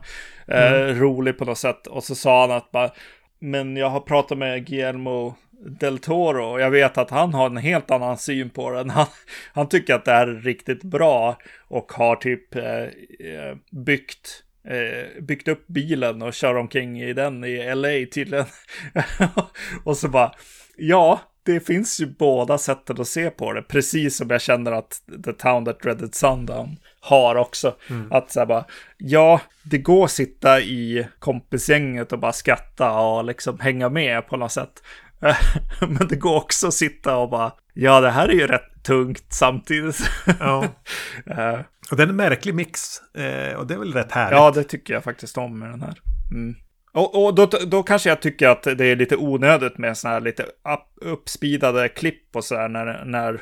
Eh, 0.48 0.96
rolig 0.96 1.38
på 1.38 1.46
något 1.46 1.58
sätt. 1.58 1.88
Och 1.88 2.04
så 2.04 2.16
sa 2.16 2.42
han 2.42 2.52
att 2.52 2.72
bara, 2.72 2.92
men 3.40 3.78
jag 3.78 3.90
har 3.90 4.00
pratat 4.00 4.38
med 4.38 4.66
Guillermo 4.66 5.36
del 5.60 6.00
Toro 6.00 6.46
och 6.46 6.62
jag 6.62 6.72
vet 6.72 6.98
att 6.98 7.10
han 7.10 7.34
har 7.34 7.46
en 7.46 7.58
helt 7.58 7.92
annan 7.92 8.18
syn 8.18 8.50
på 8.50 8.72
den. 8.72 8.90
Han, 8.98 9.06
han 9.54 9.70
tycker 9.70 9.96
att 9.96 10.06
det 10.06 10.12
här 10.12 10.28
är 10.28 10.42
riktigt 10.42 10.84
bra 10.84 11.38
och 11.68 11.92
har 11.92 12.16
typ 12.16 12.56
eh, 12.56 12.84
eh, 12.84 13.56
byggt 13.72 14.44
eh, 14.68 15.22
byggt 15.24 15.48
upp 15.48 15.68
bilen 15.68 16.22
och 16.22 16.34
kör 16.34 16.56
omkring 16.56 17.02
i 17.02 17.14
den 17.14 17.44
i 17.44 17.76
LA 17.76 17.90
tydligen. 18.14 18.46
och 19.84 19.98
så 19.98 20.08
bara, 20.08 20.32
ja, 20.78 21.22
det 21.54 21.60
finns 21.60 22.00
ju 22.00 22.06
båda 22.06 22.58
sätten 22.58 23.02
att 23.02 23.08
se 23.08 23.30
på 23.30 23.54
det, 23.54 23.62
precis 23.62 24.18
som 24.18 24.30
jag 24.30 24.42
känner 24.42 24.72
att 24.72 25.02
The 25.26 25.34
Town 25.34 25.66
That 25.66 25.80
Dreaded 25.80 26.16
Sundown 26.16 26.78
har 27.00 27.36
också. 27.36 27.76
Att 28.12 28.32
så 28.32 28.40
här 28.40 28.46
bara, 28.46 28.66
ja, 28.98 29.42
det 29.64 29.78
går 29.78 30.06
att 30.06 30.12
sitta 30.12 30.62
i 30.62 31.08
kompisgänget 31.20 32.12
och 32.14 32.20
bara 32.20 32.34
skratta 32.34 32.92
och 32.92 33.26
liksom 33.26 33.60
hänga 33.60 33.90
med 33.90 34.28
på 34.28 34.38
något 34.38 34.52
sätt. 34.52 34.84
Men 35.88 36.08
det 36.08 36.16
går 36.16 36.36
också 36.36 36.68
att 36.68 36.74
sitta 36.74 37.18
och 37.18 37.30
bara, 37.30 37.52
ja, 37.74 38.02
det 38.02 38.10
här 38.10 38.30
är 38.30 38.34
ju 38.34 38.48
rätt 38.48 38.84
tungt 38.84 39.26
samtidigt. 39.30 40.10
ja. 40.40 40.66
Eh, 41.26 41.60
Och 41.92 41.98
det 41.98 42.04
är 42.04 42.08
en 42.08 42.16
märklig 42.16 42.56
mix. 42.56 43.02
Eh, 43.14 43.54
och 43.58 43.68
det 43.68 43.74
är 43.74 43.78
väl 43.78 43.94
rätt 43.94 44.12
härligt. 44.12 44.38
Ja, 44.38 44.52
det 44.52 44.64
tycker 44.64 44.94
jag 44.94 45.04
faktiskt 45.04 45.38
om 45.38 45.60
med 45.60 45.70
den 45.70 45.82
här. 45.82 45.94
Mm. 46.32 46.56
Och, 46.94 47.26
och 47.26 47.36
då, 47.36 47.46
då 47.46 47.84
kanske 47.84 48.10
jag 48.10 48.22
tycker 48.22 48.48
att 48.48 48.64
det 48.64 48.86
är 48.86 48.96
lite 48.96 49.16
onödigt 49.16 49.78
med 49.78 49.98
sådana 49.98 50.14
här 50.14 50.22
lite 50.22 50.44
up, 50.44 50.80
uppspeedade 51.02 51.90
klipp 51.90 52.36
och 52.36 52.44
så 52.44 52.56
här 52.56 52.70
när, 52.70 53.06
när 53.06 53.34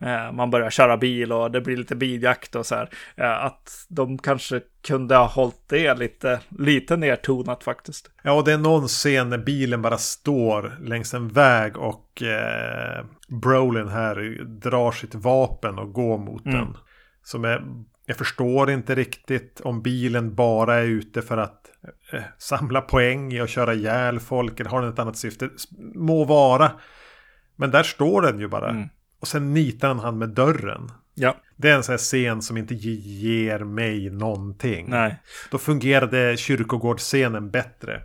eh, 0.00 0.32
man 0.32 0.50
börjar 0.50 0.70
köra 0.70 0.96
bil 0.96 1.32
och 1.32 1.50
det 1.50 1.60
blir 1.60 1.76
lite 1.76 1.96
biljakt 1.96 2.54
och 2.54 2.66
så 2.66 2.74
här. 2.74 2.88
Eh, 3.16 3.44
att 3.44 3.86
de 3.88 4.18
kanske 4.18 4.60
kunde 4.86 5.16
ha 5.16 5.26
hållit 5.26 5.68
det 5.68 5.94
lite, 5.94 6.40
lite 6.58 6.96
nertonat 6.96 7.64
faktiskt. 7.64 8.10
Ja, 8.22 8.32
och 8.32 8.44
det 8.44 8.52
är 8.52 8.58
någon 8.58 8.88
scen 8.88 9.30
när 9.30 9.38
bilen 9.38 9.82
bara 9.82 9.98
står 9.98 10.78
längs 10.82 11.14
en 11.14 11.28
väg 11.28 11.76
och 11.76 12.22
eh, 12.22 13.04
Brolin 13.42 13.88
här 13.88 14.44
drar 14.44 14.92
sitt 14.92 15.14
vapen 15.14 15.78
och 15.78 15.92
går 15.92 16.18
mot 16.18 16.46
Mm. 16.46 16.58
den. 16.58 16.76
Som 17.22 17.44
är, 17.44 17.62
jag 18.06 18.16
förstår 18.16 18.70
inte 18.70 18.94
riktigt 18.94 19.60
om 19.60 19.82
bilen 19.82 20.34
bara 20.34 20.74
är 20.74 20.84
ute 20.84 21.22
för 21.22 21.36
att 21.38 21.60
eh, 22.12 22.22
samla 22.38 22.80
poäng 22.80 23.38
att 23.38 23.50
köra 23.50 23.74
ihjäl 23.74 24.20
folk 24.20 24.60
eller 24.60 24.70
har 24.70 24.80
den 24.82 24.90
ett 24.92 24.98
annat 24.98 25.16
syfte. 25.16 25.48
Må 25.94 26.24
vara. 26.24 26.72
Men 27.56 27.70
där 27.70 27.82
står 27.82 28.22
den 28.22 28.38
ju 28.38 28.48
bara. 28.48 28.70
Mm. 28.70 28.88
Och 29.20 29.28
sen 29.28 29.54
nitar 29.54 29.88
han 29.88 29.98
han 29.98 30.18
med 30.18 30.28
dörren. 30.28 30.90
Ja, 31.14 31.36
Det 31.56 31.70
är 31.70 31.74
en 31.76 31.82
sån 31.82 31.92
här 31.92 31.98
scen 31.98 32.42
som 32.42 32.56
inte 32.56 32.74
ge- 32.74 33.00
ger 33.00 33.58
mig 33.58 34.10
någonting. 34.10 34.86
nej. 34.88 35.22
Då 35.50 35.58
fungerade 35.58 36.36
kyrkogårdsscenen 36.36 37.50
bättre. 37.50 38.02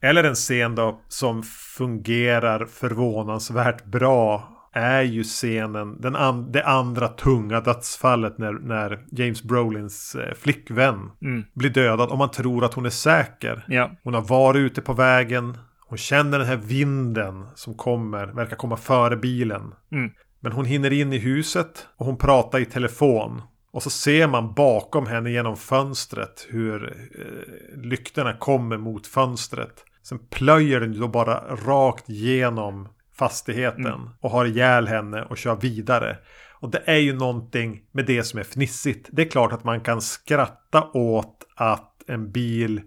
Eller 0.00 0.24
en 0.24 0.34
scen 0.34 0.74
då 0.74 1.00
som 1.08 1.42
fungerar 1.76 2.64
förvånansvärt 2.66 3.84
bra 3.84 4.48
är 4.72 5.02
ju 5.02 5.22
scenen, 5.24 6.00
den 6.00 6.16
an, 6.16 6.52
det 6.52 6.64
andra 6.64 7.08
tunga 7.08 7.60
dödsfallet 7.60 8.38
när, 8.38 8.52
när 8.52 9.04
James 9.10 9.42
Brolins 9.42 10.14
eh, 10.14 10.34
flickvän 10.34 11.10
Mm. 11.22 11.44
blir 11.54 11.70
dödad 11.70 12.10
och 12.10 12.18
man 12.18 12.30
tror 12.30 12.64
att 12.64 12.74
hon 12.74 12.86
är 12.86 12.90
säker. 12.90 13.64
Ja, 13.68 13.90
Hon 14.02 14.14
har 14.14 14.22
varit 14.22 14.58
ute 14.60 14.80
på 14.82 14.92
vägen, 14.92 15.58
hon 15.88 15.98
känner 15.98 16.38
den 16.38 16.48
här 16.48 16.56
vinden 16.56 17.46
som 17.54 17.74
kommer, 17.74 18.26
verkar 18.26 18.56
komma 18.56 18.76
före 18.76 19.16
bilen. 19.16 19.74
Mm. 19.92 20.10
Men 20.40 20.52
hon 20.52 20.64
hinner 20.64 20.92
in 20.92 21.12
i 21.12 21.18
huset 21.18 21.86
och 21.96 22.06
hon 22.06 22.16
pratar 22.18 22.60
i 22.60 22.64
telefon. 22.64 23.42
Och 23.72 23.82
så 23.82 23.90
ser 23.90 24.26
man 24.26 24.54
bakom 24.54 25.06
henne 25.06 25.30
genom 25.30 25.56
fönstret 25.56 26.46
hur 26.50 26.84
eh, 27.18 27.80
lyktorna 27.82 28.32
kommer 28.32 28.76
mot 28.76 29.06
fönstret. 29.06 29.84
Sen 30.02 30.18
plöjer 30.30 30.80
den 30.80 31.00
då 31.00 31.08
bara 31.08 31.40
rakt 31.66 32.08
genom 32.08 32.88
fastigheten 33.14 34.10
och 34.20 34.30
har 34.30 34.44
ihjäl 34.44 34.88
henne 34.88 35.22
och 35.22 35.38
kör 35.38 35.56
vidare. 35.56 36.16
Och 36.62 36.70
det 36.70 36.82
är 36.86 36.98
ju 36.98 37.12
någonting 37.12 37.82
med 37.92 38.06
det 38.06 38.22
som 38.22 38.38
är 38.38 38.44
fnissigt. 38.44 39.08
Det 39.12 39.22
är 39.22 39.26
klart 39.26 39.52
att 39.52 39.64
man 39.64 39.80
kan 39.80 40.00
skratta 40.00 40.90
åt 40.94 41.46
att 41.56 42.02
en 42.06 42.32
bil 42.32 42.80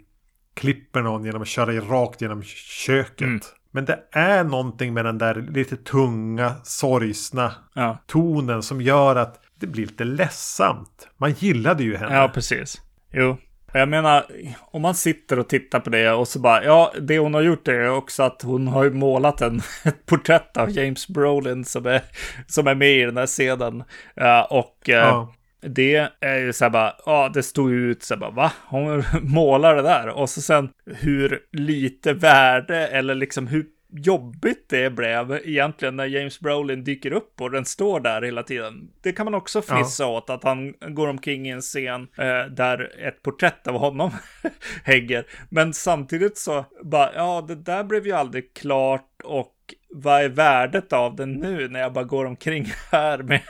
klipper 0.54 1.02
någon 1.02 1.26
genom 1.26 1.42
att 1.42 1.48
köra 1.48 1.72
rakt 1.72 2.22
genom 2.22 2.44
köket. 2.44 3.22
Mm. 3.22 3.40
Men 3.72 3.86
det 3.86 4.00
är 4.12 4.44
någonting 4.44 4.94
med 4.94 5.06
den 5.06 5.18
där 5.18 5.36
lite 5.36 5.78
tunga, 5.78 6.56
sorgsna 6.64 7.54
ja, 7.74 7.98
tonen 8.08 8.64
som 8.64 8.82
gör 8.82 9.16
att 9.16 9.42
det 9.60 9.68
blir 9.68 9.86
lite 9.86 10.04
ledsamt. 10.04 11.08
Man 11.18 11.32
gillade 11.32 11.84
ju 11.84 11.98
henne. 11.98 12.16
ja, 12.16 12.32
precis. 12.34 12.82
Jo. 13.12 13.38
Jag 13.80 13.90
menar, 13.90 14.26
om 14.72 14.82
man 14.82 14.96
sitter 14.96 15.40
och 15.40 15.50
tittar 15.50 15.80
på 15.80 15.90
det 15.90 16.12
och 16.12 16.28
så 16.28 16.40
bara, 16.40 16.64
ja, 16.64 16.94
det 17.02 17.20
hon 17.20 17.34
har 17.34 17.42
gjort 17.42 17.68
är 17.68 17.90
också 17.90 18.24
att 18.24 18.42
hon 18.42 18.68
har 18.68 18.90
målat 18.90 19.42
en, 19.42 19.62
ett 19.86 20.06
porträtt 20.06 20.58
av 20.58 20.70
James 20.72 21.08
Brolin 21.08 21.66
som 21.66 21.86
är, 21.86 22.02
som 22.48 22.68
är 22.68 22.76
med 22.76 22.98
i 22.98 23.02
den 23.06 23.18
här 23.18 23.28
scenen. 23.28 23.84
Eh, 24.16 24.40
och 24.40 24.90
eh, 24.90 24.96
Ja. 24.96 25.34
det 25.62 26.10
är 26.22 26.38
ju 26.38 26.54
så 26.54 26.66
här 26.66 26.70
bara, 26.70 26.94
ja, 27.06 27.32
det 27.34 27.44
stod 27.44 27.72
ju 27.72 27.92
ut 27.92 28.04
så 28.04 28.14
här 28.14 28.20
bara, 28.22 28.32
va? 28.32 28.52
Hon 28.68 29.04
målar 29.22 29.76
det 29.76 29.82
där. 29.82 30.08
Och 30.10 30.30
så 30.30 30.42
sen 30.42 30.70
hur 30.86 31.40
lite 31.52 32.14
värde 32.14 32.88
eller 32.88 33.16
liksom 33.16 33.48
hur 33.48 33.66
jobbigt 33.98 34.70
det 34.70 34.90
blev 34.90 35.40
egentligen 35.44 35.96
när 35.96 36.06
James 36.06 36.40
Brolin 36.40 36.84
dyker 36.84 37.12
upp 37.12 37.42
och 37.42 37.52
den 37.52 37.66
står 37.66 38.00
där 38.00 38.22
hela 38.22 38.44
tiden. 38.44 38.92
Det 39.02 39.12
kan 39.12 39.26
man 39.26 39.34
också 39.34 39.62
fnissa 39.62 40.08
åt, 40.08 40.30
att 40.30 40.44
han 40.44 40.74
går 40.90 41.08
omkring 41.08 41.48
i 41.48 41.50
en 41.50 41.62
scen 41.62 42.08
eh, 42.18 42.46
där 42.52 43.08
ett 43.08 43.22
porträtt 43.22 43.68
av 43.68 43.78
honom 43.78 44.12
hänger. 44.84 45.26
Men 45.50 45.74
samtidigt 45.74 46.38
så 46.38 46.66
bara, 46.84 47.14
ja, 47.16 47.46
det 47.48 47.56
där 47.56 47.84
blev 47.84 48.08
ju 48.08 48.12
aldrig 48.12 48.54
klart 48.54 49.22
och 49.24 49.52
vad 49.90 50.24
är 50.24 50.30
värdet 50.30 50.94
av 50.94 51.16
den 51.16 51.34
nu 51.34 51.68
när 51.68 51.80
jag 51.80 51.94
bara 51.94 52.04
går 52.04 52.26
omkring 52.26 52.66
här 52.92 53.18
med, 53.18 53.42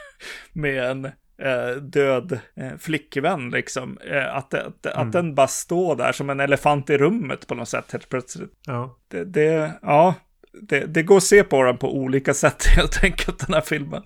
med 0.53 0.83
en 0.83 1.05
eh, 1.37 1.75
död 1.81 2.39
eh, 2.55 2.77
flickvän 2.79 3.49
liksom. 3.49 3.97
Eh, 3.97 4.35
att 4.35 4.53
att, 4.53 4.85
att 4.85 5.11
den 5.11 5.35
bara 5.35 5.47
står 5.47 5.95
där 5.95 6.11
som 6.11 6.29
en 6.29 6.39
elefant 6.39 6.89
i 6.89 6.97
rummet 6.97 7.47
på 7.47 7.55
något 7.55 7.69
sätt 7.69 7.91
helt 7.91 8.09
plötsligt. 8.09 8.51
Ja. 8.65 8.97
Det, 9.07 9.23
det 9.25 9.71
ja, 9.81 10.13
det, 10.61 10.85
det 10.85 11.03
går 11.03 11.17
att 11.17 11.23
se 11.23 11.43
på 11.43 11.63
den 11.63 11.77
på 11.77 11.97
olika 11.97 12.33
sätt 12.33 12.65
helt 12.75 13.03
enkelt, 13.03 13.39
den 13.47 13.53
här 13.53 13.61
filmen. 13.61 14.03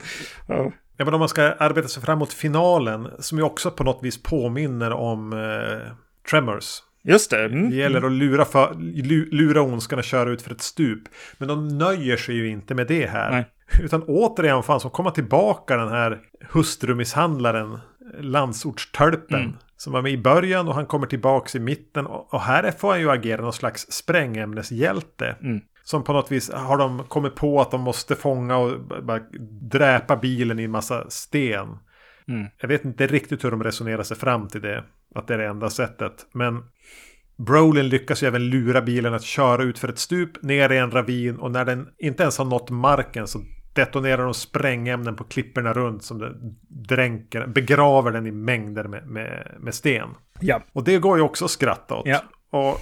Ja. 0.47 0.71
Ja, 0.97 1.05
men 1.05 1.13
om 1.13 1.19
man 1.19 1.29
ska 1.29 1.43
arbeta 1.43 1.87
sig 1.87 2.03
framåt 2.03 2.33
finalen, 2.33 3.07
som 3.19 3.37
ju 3.37 3.43
också 3.43 3.71
på 3.71 3.83
något 3.83 4.03
vis 4.03 4.23
påminner 4.23 4.91
om 4.91 5.33
eh, 5.33 5.91
Tremors. 6.31 6.65
Just 7.03 7.31
det. 7.31 7.45
Mm. 7.45 7.69
Det 7.69 7.75
gäller 7.75 8.05
att 8.05 8.11
lura, 8.11 8.45
för, 8.45 8.73
lu- 8.73 9.29
lura 9.31 9.61
ondskan 9.61 9.99
och 9.99 10.05
köra 10.05 10.29
ut 10.29 10.41
för 10.41 10.51
ett 10.51 10.61
stup. 10.61 11.03
Men 11.37 11.47
de 11.47 11.67
nöjer 11.67 12.17
sig 12.17 12.35
ju 12.35 12.47
inte 12.47 12.75
med 12.75 12.87
det 12.87 13.05
här. 13.05 13.31
Nej. 13.31 13.45
Utan 13.83 14.03
återigen 14.07 14.63
fan 14.63 14.79
så 14.79 14.89
kommer 14.89 15.11
tillbaka 15.11 15.77
den 15.77 15.89
här 15.89 16.19
hustrumisshandlaren, 16.49 17.79
landsortstölpen. 18.19 19.39
Mm. 19.39 19.53
Som 19.77 19.93
var 19.93 20.01
med 20.01 20.11
i 20.11 20.17
början 20.17 20.67
och 20.67 20.75
han 20.75 20.85
kommer 20.85 21.07
tillbaka 21.07 21.57
i 21.57 21.61
mitten. 21.61 22.07
Och 22.07 22.33
och 22.33 22.41
här 22.41 22.71
får 22.71 22.89
han 22.89 22.99
ju 22.99 23.11
agera 23.11 23.41
någon 23.41 23.53
slags 23.53 23.91
sprängämneshjälte. 23.91 25.35
Mm. 25.41 25.61
Som 25.89 26.03
på 26.03 26.13
något 26.13 26.31
vis 26.31 26.51
har 26.51 26.77
de 26.77 27.03
kommit 27.03 27.35
på 27.35 27.61
att 27.61 27.71
de 27.71 27.81
måste 27.81 28.15
fånga 28.15 28.57
och 28.57 28.79
bara 29.03 29.19
dräpa 29.61 30.15
bilen 30.15 30.59
i 30.59 30.63
en 30.63 30.71
massa 30.71 31.09
sten. 31.09 31.67
Mm. 32.27 32.47
Jag 32.57 32.67
vet 32.67 32.85
inte 32.85 33.07
riktigt 33.07 33.43
hur 33.43 33.51
de 33.51 33.63
resonerar 33.63 34.03
sig 34.03 34.17
fram 34.17 34.47
till 34.47 34.61
det. 34.61 34.83
Att 35.15 35.27
det 35.27 35.33
är 35.33 35.37
det 35.37 35.47
enda 35.47 35.69
sättet. 35.69 36.25
Men 36.31 36.63
Brolin 37.37 37.89
lyckas 37.89 38.23
ju 38.23 38.27
även 38.27 38.49
lura 38.49 38.81
bilen 38.81 39.13
att 39.13 39.23
köra 39.23 39.63
ut 39.63 39.79
för 39.79 39.87
ett 39.87 39.99
stup 39.99 40.43
ner 40.43 40.71
i 40.71 40.77
en 40.77 40.91
ravin. 40.91 41.35
Och 41.37 41.51
när 41.51 41.65
den 41.65 41.87
inte 41.97 42.23
ens 42.23 42.37
har 42.37 42.45
nått 42.45 42.69
marken 42.69 43.27
så 43.27 43.39
detonerar 43.73 44.23
de 44.23 44.33
sprängämnen 44.33 45.15
på 45.15 45.23
klipporna 45.23 45.73
runt 45.73 46.03
som 46.03 46.17
det 46.19 46.33
dränker, 46.67 47.47
begraver 47.47 48.11
den 48.11 48.27
i 48.27 48.31
mängder 48.31 48.83
med, 48.83 49.07
med, 49.07 49.55
med 49.59 49.73
sten. 49.73 50.09
Ja. 50.39 50.61
Och 50.73 50.83
det 50.83 50.97
går 50.97 51.17
ju 51.17 51.23
också 51.23 51.45
att 51.45 51.51
skratta 51.51 51.95
åt. 51.95 52.07
Ja. 52.07 52.21
Och 52.49 52.81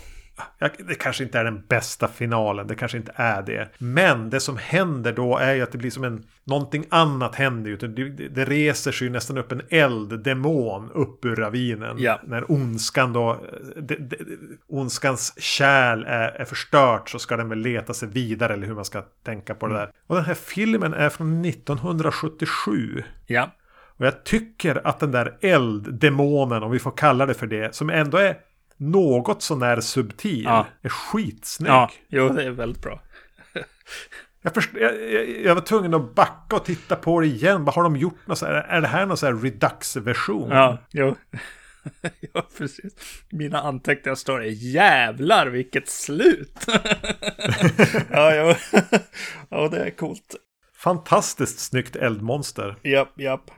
det 0.77 0.95
kanske 0.95 1.23
inte 1.23 1.39
är 1.39 1.43
den 1.43 1.63
bästa 1.67 2.07
finalen, 2.07 2.67
det 2.67 2.75
kanske 2.75 2.97
inte 2.97 3.11
är 3.15 3.41
det. 3.41 3.69
Men 3.77 4.29
det 4.29 4.39
som 4.39 4.57
händer 4.57 5.13
då 5.13 5.37
är 5.37 5.53
ju 5.53 5.61
att 5.61 5.71
det 5.71 5.77
blir 5.77 5.91
som 5.91 6.03
en, 6.03 6.23
någonting 6.43 6.85
annat 6.89 7.35
händer 7.35 7.69
ju. 7.69 7.77
Det, 7.77 8.27
det 8.27 8.45
reser 8.45 8.91
sig 8.91 9.09
nästan 9.09 9.37
upp 9.37 9.51
en 9.51 9.61
elddemon 9.69 10.91
upp 10.93 11.25
ur 11.25 11.35
ravinen. 11.35 11.95
Ja. 11.99 12.19
När 12.23 12.51
ondskan 12.51 13.13
då, 13.13 13.45
det, 13.75 13.95
det, 13.95 14.17
ondskans 14.67 15.41
kärl 15.41 16.03
är, 16.03 16.29
är 16.29 16.45
förstört 16.45 17.09
så 17.09 17.19
ska 17.19 17.37
den 17.37 17.49
väl 17.49 17.59
leta 17.59 17.93
sig 17.93 18.09
vidare 18.09 18.53
eller 18.53 18.67
hur 18.67 18.75
man 18.75 18.85
ska 18.85 19.01
tänka 19.01 19.55
på 19.55 19.67
det 19.67 19.73
där. 19.73 19.91
Och 20.07 20.15
den 20.15 20.25
här 20.25 20.33
filmen 20.33 20.93
är 20.93 21.09
från 21.09 21.45
1977. 21.45 23.03
Ja. 23.25 23.51
Och 23.97 24.05
jag 24.05 24.23
tycker 24.23 24.87
att 24.87 24.99
den 24.99 25.11
där 25.11 25.37
elddemonen, 25.41 26.63
om 26.63 26.71
vi 26.71 26.79
får 26.79 26.91
kalla 26.91 27.25
det 27.25 27.33
för 27.33 27.47
det, 27.47 27.75
som 27.75 27.89
ändå 27.89 28.17
är 28.17 28.37
något 28.77 29.41
sånär 29.41 29.81
subtil, 29.81 30.43
Ja. 30.43 30.65
är 30.81 30.89
skitsnygg. 30.89 31.69
Ja, 31.71 31.91
jo, 32.07 32.29
det 32.29 32.43
är 32.43 32.51
väldigt 32.51 32.81
bra. 32.81 33.01
Jag, 34.41 34.53
först, 34.53 34.69
jag, 34.73 35.11
jag, 35.11 35.29
jag 35.29 35.55
var 35.55 35.61
tvungen 35.61 35.93
att 35.93 36.15
backa 36.15 36.55
och 36.55 36.65
titta 36.65 36.95
på 36.95 37.19
det 37.19 37.27
igen. 37.27 37.65
Vad 37.65 37.75
har 37.75 37.83
de 37.83 37.95
gjort? 37.95 38.27
Något 38.27 38.37
så 38.37 38.45
här, 38.45 38.53
är 38.53 38.81
det 38.81 38.87
här 38.87 39.05
någon 39.05 39.17
sån 39.17 39.35
här 39.35 39.41
redux-version? 39.43 40.49
Ja, 40.51 40.77
jo. 40.91 41.15
ja, 42.33 42.47
precis. 42.57 42.93
Mina 43.31 43.61
anteckningar 43.61 44.15
står 44.15 44.39
det. 44.39 44.47
Jävlar 44.47 45.47
vilket 45.47 45.89
slut! 45.89 46.65
ja, 48.11 48.35
jo. 48.35 48.53
ja, 49.49 49.67
det 49.71 49.77
är 49.85 49.89
coolt. 49.89 50.35
Fantastiskt 50.77 51.59
snyggt 51.59 51.95
eldmonster. 51.95 52.75
Japp, 52.83 53.19
japp. 53.19 53.51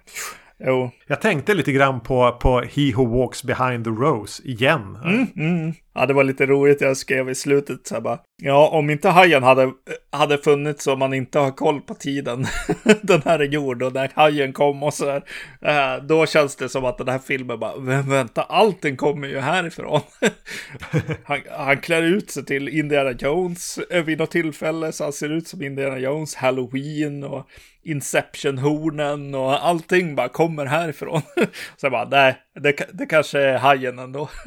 Jo. 0.63 0.91
Jag 1.07 1.21
tänkte 1.21 1.53
lite 1.53 1.71
grann 1.71 1.99
på, 2.01 2.31
på 2.41 2.61
He 2.61 2.93
Who 2.95 3.17
Walks 3.19 3.43
Behind 3.43 3.83
the 3.83 3.89
Rose 3.89 4.43
igen. 4.47 4.97
Mm. 5.35 5.73
Ja, 5.93 6.05
det 6.05 6.13
var 6.13 6.23
lite 6.23 6.45
roligt. 6.45 6.81
Jag 6.81 6.97
skrev 6.97 7.29
i 7.29 7.35
slutet 7.35 7.87
så 7.87 7.95
här 7.95 8.01
bara. 8.01 8.19
Ja, 8.41 8.67
om 8.67 8.89
inte 8.89 9.09
hajen 9.09 9.43
hade, 9.43 9.71
hade 10.11 10.37
funnits 10.37 10.87
och 10.87 10.97
man 10.97 11.13
inte 11.13 11.39
har 11.39 11.51
koll 11.51 11.81
på 11.81 11.93
tiden 11.93 12.45
den 13.01 13.21
här 13.25 13.39
är 13.39 13.43
gjord 13.45 13.83
och 13.83 13.93
när 13.93 14.11
hajen 14.15 14.53
kom 14.53 14.83
och 14.83 14.93
så 14.93 15.05
här. 15.09 15.23
eh, 15.61 16.03
Då 16.03 16.25
känns 16.25 16.55
det 16.55 16.69
som 16.69 16.85
att 16.85 16.97
den 16.97 17.07
här 17.07 17.19
filmen 17.19 17.59
bara, 17.59 17.79
"Men 17.79 18.09
vänta, 18.09 18.41
allting 18.41 18.95
kommer 18.97 19.27
ju 19.27 19.39
härifrån. 19.39 20.01
han, 21.23 21.39
han 21.57 21.77
klär 21.77 22.01
ut 22.03 22.31
sig 22.31 22.45
till 22.45 22.69
Indiana 22.69 23.11
Jones 23.11 23.79
eh, 23.91 24.03
vid 24.03 24.17
något 24.19 24.31
tillfälle 24.31 24.91
så 24.91 25.03
han 25.03 25.13
ser 25.13 25.29
ut 25.31 25.47
som 25.47 25.61
Indiana 25.63 25.97
Jones, 25.99 26.35
Halloween 26.35 27.23
och 27.23 27.47
Inception-hornen 27.91 29.35
och 29.35 29.65
allting 29.65 30.15
bara 30.15 30.29
kommer 30.29 30.65
härifrån. 30.65 31.21
så 31.77 31.85
jag 31.85 31.91
bara, 31.91 32.09
nej, 32.09 32.37
det, 32.61 32.89
det 32.93 33.05
kanske 33.05 33.39
är 33.39 33.57
hajen 33.57 33.99
ändå. 33.99 34.29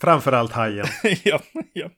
Framförallt 0.00 0.52
hajen. 0.52 0.86
ja, 1.24 1.40
ja. 1.72 1.90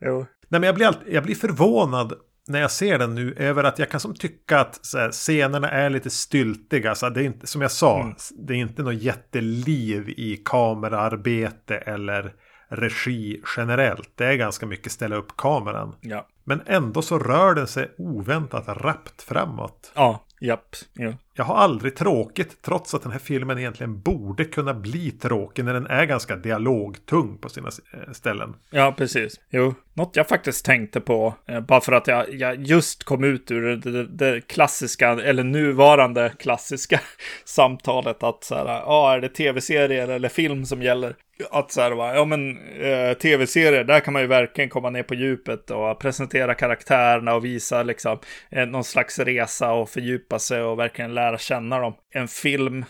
Jo. 0.00 0.18
Nej, 0.48 0.60
men 0.60 0.62
jag 0.62 0.74
blir, 0.74 0.86
alltid, 0.86 1.14
jag 1.14 1.24
blir 1.24 1.34
förvånad 1.34 2.12
när 2.48 2.60
jag 2.60 2.70
ser 2.70 2.98
den 2.98 3.14
nu 3.14 3.34
över 3.38 3.64
att 3.64 3.78
jag 3.78 3.90
kan 3.90 4.00
som 4.00 4.14
tycka 4.14 4.60
att 4.60 4.80
här, 4.94 5.10
scenerna 5.10 5.70
är 5.70 5.90
lite 5.90 6.10
styltiga. 6.10 6.94
Så 6.94 7.08
det 7.08 7.20
är 7.20 7.24
inte, 7.24 7.46
som 7.46 7.62
jag 7.62 7.70
sa, 7.70 8.00
Mm. 8.00 8.14
det 8.46 8.54
är 8.54 8.58
inte 8.58 8.82
något 8.82 9.02
jätteliv 9.02 10.08
i 10.08 10.42
kameraarbete 10.44 11.76
eller 11.76 12.32
regi 12.68 13.42
generellt. 13.56 14.10
Det 14.14 14.26
är 14.26 14.34
ganska 14.34 14.66
mycket 14.66 14.92
ställa 14.92 15.16
upp 15.16 15.36
kameran. 15.36 15.96
Ja. 16.00 16.26
Men 16.44 16.62
ändå 16.66 17.02
så 17.02 17.18
rör 17.18 17.54
den 17.54 17.66
sig 17.66 17.94
oväntat 17.98 18.68
rappt 18.68 19.22
framåt. 19.22 19.92
Ja, 19.94 20.24
japp. 20.40 20.76
Ja. 20.94 21.12
Jag 21.38 21.44
har 21.44 21.54
aldrig 21.54 21.96
tråkigt 21.96 22.62
trots 22.62 22.94
att 22.94 23.02
den 23.02 23.12
här 23.12 23.18
filmen 23.18 23.58
egentligen 23.58 24.00
borde 24.00 24.44
kunna 24.44 24.74
bli 24.74 25.10
tråkig 25.10 25.64
när 25.64 25.74
den 25.74 25.86
är 25.86 26.04
ganska 26.04 26.36
dialogtung 26.36 27.38
på 27.38 27.48
sina 27.48 27.68
eh, 27.92 28.12
ställen. 28.12 28.54
ja, 28.70 28.94
precis. 28.96 29.40
Jo, 29.50 29.74
något 29.94 30.16
jag 30.16 30.28
faktiskt 30.28 30.64
tänkte 30.64 31.00
på, 31.00 31.34
eh, 31.48 31.60
bara 31.60 31.80
för 31.80 31.92
att 31.92 32.06
jag, 32.06 32.34
jag 32.34 32.62
just 32.66 33.04
kom 33.04 33.24
ut 33.24 33.50
ur 33.50 33.62
det, 33.62 33.76
det, 33.76 34.06
det 34.06 34.40
klassiska, 34.40 35.08
eller 35.10 35.44
nuvarande 35.44 36.32
klassiska 36.38 37.00
samtalet 37.44 38.22
att 38.22 38.44
så 38.44 38.54
här, 38.54 38.64
ja, 38.64 39.14
är 39.14 39.20
det 39.20 39.28
tv-serier 39.28 40.08
eller 40.08 40.28
film 40.28 40.66
som 40.66 40.82
gäller? 40.82 41.14
Att 41.50 41.72
så 41.72 41.80
här, 41.80 41.90
va, 41.90 42.14
ja 42.14 42.24
men 42.24 42.58
eh, 42.80 43.12
tv-serier, 43.12 43.84
där 43.84 44.00
kan 44.00 44.12
man 44.12 44.22
ju 44.22 44.28
verkligen 44.28 44.70
komma 44.70 44.90
ner 44.90 45.02
på 45.02 45.14
djupet 45.14 45.70
och 45.70 45.98
presentera 45.98 46.54
karaktärerna 46.54 47.34
och 47.34 47.44
visa 47.44 47.82
liksom 47.82 48.18
eh, 48.50 48.66
någon 48.66 48.84
slags 48.84 49.18
resa 49.18 49.72
och 49.72 49.90
fördjupa 49.90 50.38
sig 50.38 50.62
och 50.62 50.78
verkligen 50.78 51.14
lära 51.14 51.25
känna 51.36 51.78
dem. 51.78 51.94
En 52.14 52.28
film 52.28 52.84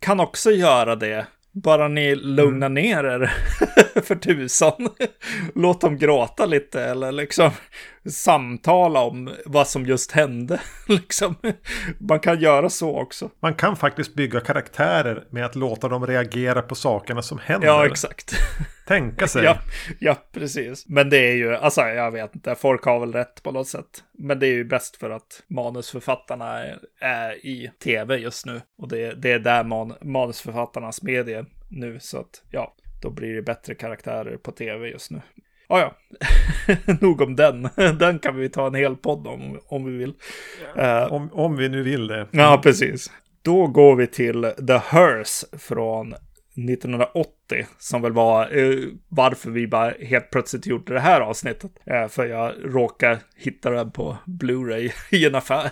kan 0.00 0.20
också 0.20 0.50
göra 0.50 0.96
det. 0.96 1.26
Bara 1.52 1.88
ni 1.88 2.14
lugnar 2.14 2.68
ner 2.68 3.04
er 3.04 3.32
för 4.04 4.16
tusan. 4.16 4.88
Låt 5.54 5.80
dem 5.80 5.96
gråta 5.96 6.46
lite 6.46 6.82
eller 6.82 7.12
liksom 7.12 7.50
samtala 8.10 9.00
om 9.00 9.30
vad 9.44 9.68
som 9.68 9.86
just 9.86 10.12
hände. 10.12 10.60
Liksom. 10.88 11.34
Man 11.98 12.20
kan 12.20 12.40
göra 12.40 12.70
så 12.70 13.00
också. 13.00 13.30
Man 13.40 13.54
kan 13.54 13.76
faktiskt 13.76 14.14
bygga 14.14 14.40
karaktärer 14.40 15.24
med 15.30 15.44
att 15.44 15.54
låta 15.54 15.88
dem 15.88 16.06
reagera 16.06 16.62
på 16.62 16.74
sakerna 16.74 17.22
som 17.22 17.38
händer. 17.38 17.68
Ja, 17.68 17.86
exakt. 17.86 18.34
Tänka 18.86 19.28
sig. 19.28 19.44
Ja, 19.48 19.58
ja, 19.98 20.16
precis. 20.32 20.88
Men 20.88 21.10
det 21.10 21.18
är 21.18 21.34
ju, 21.34 21.54
alltså 21.54 21.80
jag 21.80 22.10
vet 22.10 22.34
inte, 22.34 22.54
folk 22.54 22.84
har 22.84 23.00
väl 23.00 23.12
rätt 23.12 23.42
på 23.42 23.52
något 23.52 23.68
sätt. 23.68 24.04
Men 24.12 24.38
det 24.38 24.46
är 24.46 24.52
ju 24.52 24.64
bäst 24.64 24.96
för 24.96 25.10
att 25.10 25.42
manusförfattarna 25.48 26.58
är, 26.58 26.78
är 27.00 27.46
i 27.46 27.70
tv 27.84 28.16
just 28.16 28.46
nu. 28.46 28.60
Och 28.78 28.88
det, 28.88 29.22
det 29.22 29.32
är 29.32 29.38
där 29.38 29.64
man, 29.64 29.94
manusförfattarnas 30.02 31.02
medie 31.02 31.44
nu. 31.68 31.98
Så 32.00 32.18
att 32.18 32.42
ja, 32.50 32.74
då 33.00 33.10
blir 33.10 33.34
det 33.34 33.42
bättre 33.42 33.74
karaktärer 33.74 34.36
på 34.36 34.52
tv 34.52 34.88
just 34.88 35.10
nu. 35.10 35.20
Ja, 35.68 35.80
ja. 35.80 35.94
Nog 37.00 37.20
om 37.20 37.36
den. 37.36 37.68
Den 37.98 38.18
kan 38.18 38.36
vi 38.36 38.48
ta 38.48 38.66
en 38.66 38.74
hel 38.74 38.96
podd 38.96 39.26
om, 39.26 39.60
om 39.66 39.84
vi 39.84 39.96
vill. 39.96 40.14
Eh, 40.76 41.12
Om, 41.12 41.32
om 41.32 41.56
vi 41.56 41.68
nu 41.68 41.82
vill 41.82 42.06
det. 42.06 42.26
Ja, 42.30 42.60
precis. 42.62 43.10
Då 43.42 43.66
går 43.66 43.96
vi 43.96 44.06
till 44.06 44.52
The 44.66 44.78
Hearse 44.78 45.46
från 45.58 46.14
1980, 46.70 47.66
som 47.78 48.02
väl 48.02 48.12
var 48.12 48.56
eh, 48.58 48.78
varför 49.08 49.50
vi 49.50 49.66
bara 49.66 49.90
helt 50.00 50.30
plötsligt 50.30 50.66
gjorde 50.66 50.94
det 50.94 51.00
här 51.00 51.20
avsnittet. 51.20 51.70
Eh, 51.86 52.08
för 52.08 52.26
jag 52.26 52.52
råkar 52.64 53.18
hitta 53.36 53.70
den 53.70 53.90
på 53.90 54.16
Blu-ray 54.26 54.90
i 55.10 55.26
en 55.26 55.34
affär. 55.34 55.70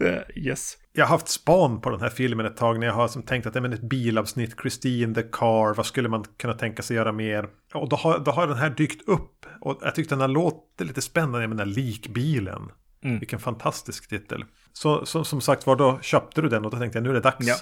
Eh, 0.00 0.44
yes. 0.46 0.78
Jag 0.96 1.06
har 1.06 1.10
haft 1.10 1.28
span 1.28 1.80
på 1.80 1.90
den 1.90 2.00
här 2.00 2.08
filmen 2.08 2.46
ett 2.46 2.56
tag 2.56 2.80
när 2.80 2.86
jag 2.86 2.94
har 2.94 3.08
som 3.08 3.22
tänkt 3.22 3.46
att 3.46 3.52
det 3.52 3.58
är 3.58 3.74
ett 3.74 3.80
bilavsnitt, 3.80 4.54
Christine 4.60 5.14
the 5.14 5.22
Car, 5.22 5.74
vad 5.74 5.86
skulle 5.86 6.08
man 6.08 6.24
kunna 6.36 6.54
tänka 6.54 6.82
sig 6.82 6.96
göra 6.96 7.12
mer? 7.12 7.48
Och 7.74 7.88
då 7.88 7.96
har, 7.96 8.18
då 8.18 8.30
har 8.30 8.46
den 8.46 8.56
här 8.56 8.70
dykt 8.70 9.08
upp 9.08 9.46
och 9.60 9.78
jag 9.82 9.94
tyckte 9.94 10.14
den 10.14 10.20
här 10.20 10.28
låter 10.28 10.84
lite 10.84 11.02
spännande 11.02 11.48
med 11.48 11.56
den 11.56 11.68
där 11.68 11.74
likbilen. 11.74 12.70
Mm. 13.04 13.18
Vilken 13.18 13.38
fantastisk 13.38 14.08
titel. 14.08 14.44
Så, 14.72 15.06
så 15.06 15.24
som 15.24 15.40
sagt 15.40 15.66
var, 15.66 15.76
då 15.76 15.98
köpte 16.02 16.42
du 16.42 16.48
den 16.48 16.64
och 16.64 16.70
då 16.70 16.78
tänkte 16.78 16.98
jag 16.98 17.02
nu 17.02 17.10
är 17.10 17.14
det 17.14 17.20
dags. 17.20 17.46
Ja. 17.46 17.56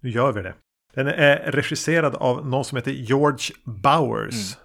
Nu 0.00 0.10
gör 0.10 0.32
vi 0.32 0.42
det. 0.42 0.54
Den 0.94 1.06
är 1.06 1.52
regisserad 1.52 2.14
av 2.14 2.48
någon 2.48 2.64
som 2.64 2.76
heter 2.76 2.90
George 2.90 3.54
Bowers. 3.64 4.52
Eh, 4.52 4.58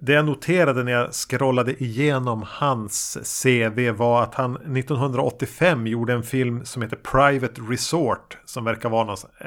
Det 0.00 0.12
jag 0.12 0.24
noterade 0.24 0.84
när 0.84 0.92
jag 0.92 1.12
scrollade 1.14 1.82
igenom 1.82 2.44
hans 2.46 3.18
CV 3.42 3.90
var 3.90 4.22
att 4.22 4.34
han 4.34 4.56
1985 4.76 5.86
gjorde 5.86 6.12
en 6.12 6.22
film 6.22 6.64
som 6.64 6.82
heter 6.82 6.96
Private 6.96 7.60
Resort. 7.60 8.38
Som 8.44 8.64
verkar 8.64 8.88
vara 8.88 9.04
någon 9.04 9.16
eh, 9.40 9.46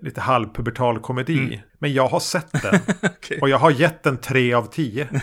lite 0.00 0.20
halvpubertal 0.20 1.00
komedi. 1.00 1.62
Men 1.78 1.92
jag 1.92 2.06
har 2.08 2.20
sett 2.20 2.62
den. 2.62 2.80
Okej. 3.02 3.38
Och 3.40 3.48
jag 3.48 3.58
har 3.58 3.70
gett 3.70 4.02
den 4.02 4.18
3 4.18 4.54
av 4.54 4.64
10. 4.66 5.08
Men 5.12 5.20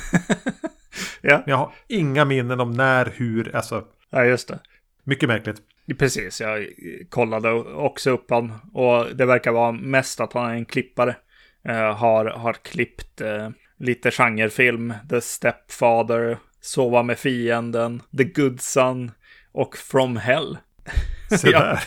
Ja. 1.21 1.43
jag 1.45 1.55
har 1.57 1.71
inga 1.87 2.25
minnen 2.25 2.59
om 2.59 2.71
när, 2.71 3.13
hur, 3.15 3.55
alltså 3.55 3.83
ja, 4.09 4.25
just 4.25 4.47
det. 4.47 4.59
mycket 5.03 5.29
märkligt. 5.29 5.57
Precis, 5.99 6.41
jag 6.41 6.67
kollade 7.09 7.51
också 7.73 8.09
upp 8.11 8.25
han 8.29 8.53
och 8.73 9.15
det 9.15 9.25
verkar 9.25 9.51
vara 9.51 9.71
mest 9.71 10.19
att 10.19 10.33
han 10.33 10.49
är 10.49 10.53
en 10.55 10.65
klippare. 10.65 11.15
Eh, 11.63 11.95
har, 11.95 12.25
har 12.25 12.53
klippt 12.53 13.21
eh, 13.21 13.49
lite 13.79 14.11
genrefilm, 14.11 14.93
The 15.09 15.21
Stepfather, 15.21 16.37
Sova 16.61 17.03
med 17.03 17.19
fienden, 17.19 18.01
The 18.17 18.23
Good 18.23 18.61
Son 18.61 19.11
och 19.51 19.77
From 19.77 20.17
Hell. 20.17 20.57
Se 21.29 21.51
där. 21.51 21.79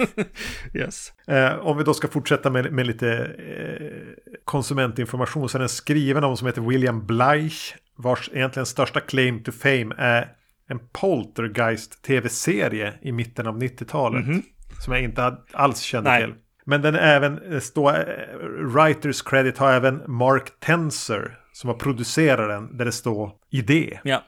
Yes. 0.75 1.13
Eh, 1.27 1.55
om 1.59 1.79
vi 1.79 1.85
då 1.85 1.95
ska 1.95 2.09
fortsätta 2.09 2.51
med, 2.51 2.73
med 2.73 2.87
lite 2.87 3.09
eh, 3.49 4.35
konsumentinformation 4.45 5.49
så 5.49 5.59
är 5.59 5.61
den 5.61 5.69
skriven 5.69 6.25
av 6.25 6.31
någon 6.31 6.37
som 6.37 6.47
heter 6.47 6.63
William 6.63 7.07
Bleich. 7.07 7.75
Vars 7.97 8.31
egentligen 8.33 8.67
största 8.67 9.01
claim 9.01 9.43
to 9.43 9.53
fame 9.53 9.95
är 9.99 10.29
en 10.69 10.79
Poltergeist 10.93 12.03
tv-serie 12.03 12.95
i 13.03 13.13
mitten 13.13 13.47
av 13.47 13.63
90-talet. 13.63 14.25
Som 14.85 14.93
jag 14.93 15.03
inte 15.03 15.37
alls 15.53 15.81
kände 15.81 16.11
Nej. 16.11 16.25
till. 16.25 16.35
Men 16.65 16.83
den 16.83 16.95
är 16.95 17.17
även, 17.17 17.35
det 17.35 17.61
står, 17.61 17.91
eh, 17.91 18.39
writers 18.75 19.23
credit 19.23 19.59
har 19.59 19.73
även 19.73 20.03
Mark 20.07 20.61
Tenser 20.61 21.39
som 21.63 21.69
har 21.69 21.75
producerat 21.77 22.49
den. 22.49 22.77
Där 22.77 22.85
det 22.85 22.93
står 22.93 23.31
idé. 23.51 23.99
Ja. 24.05 24.25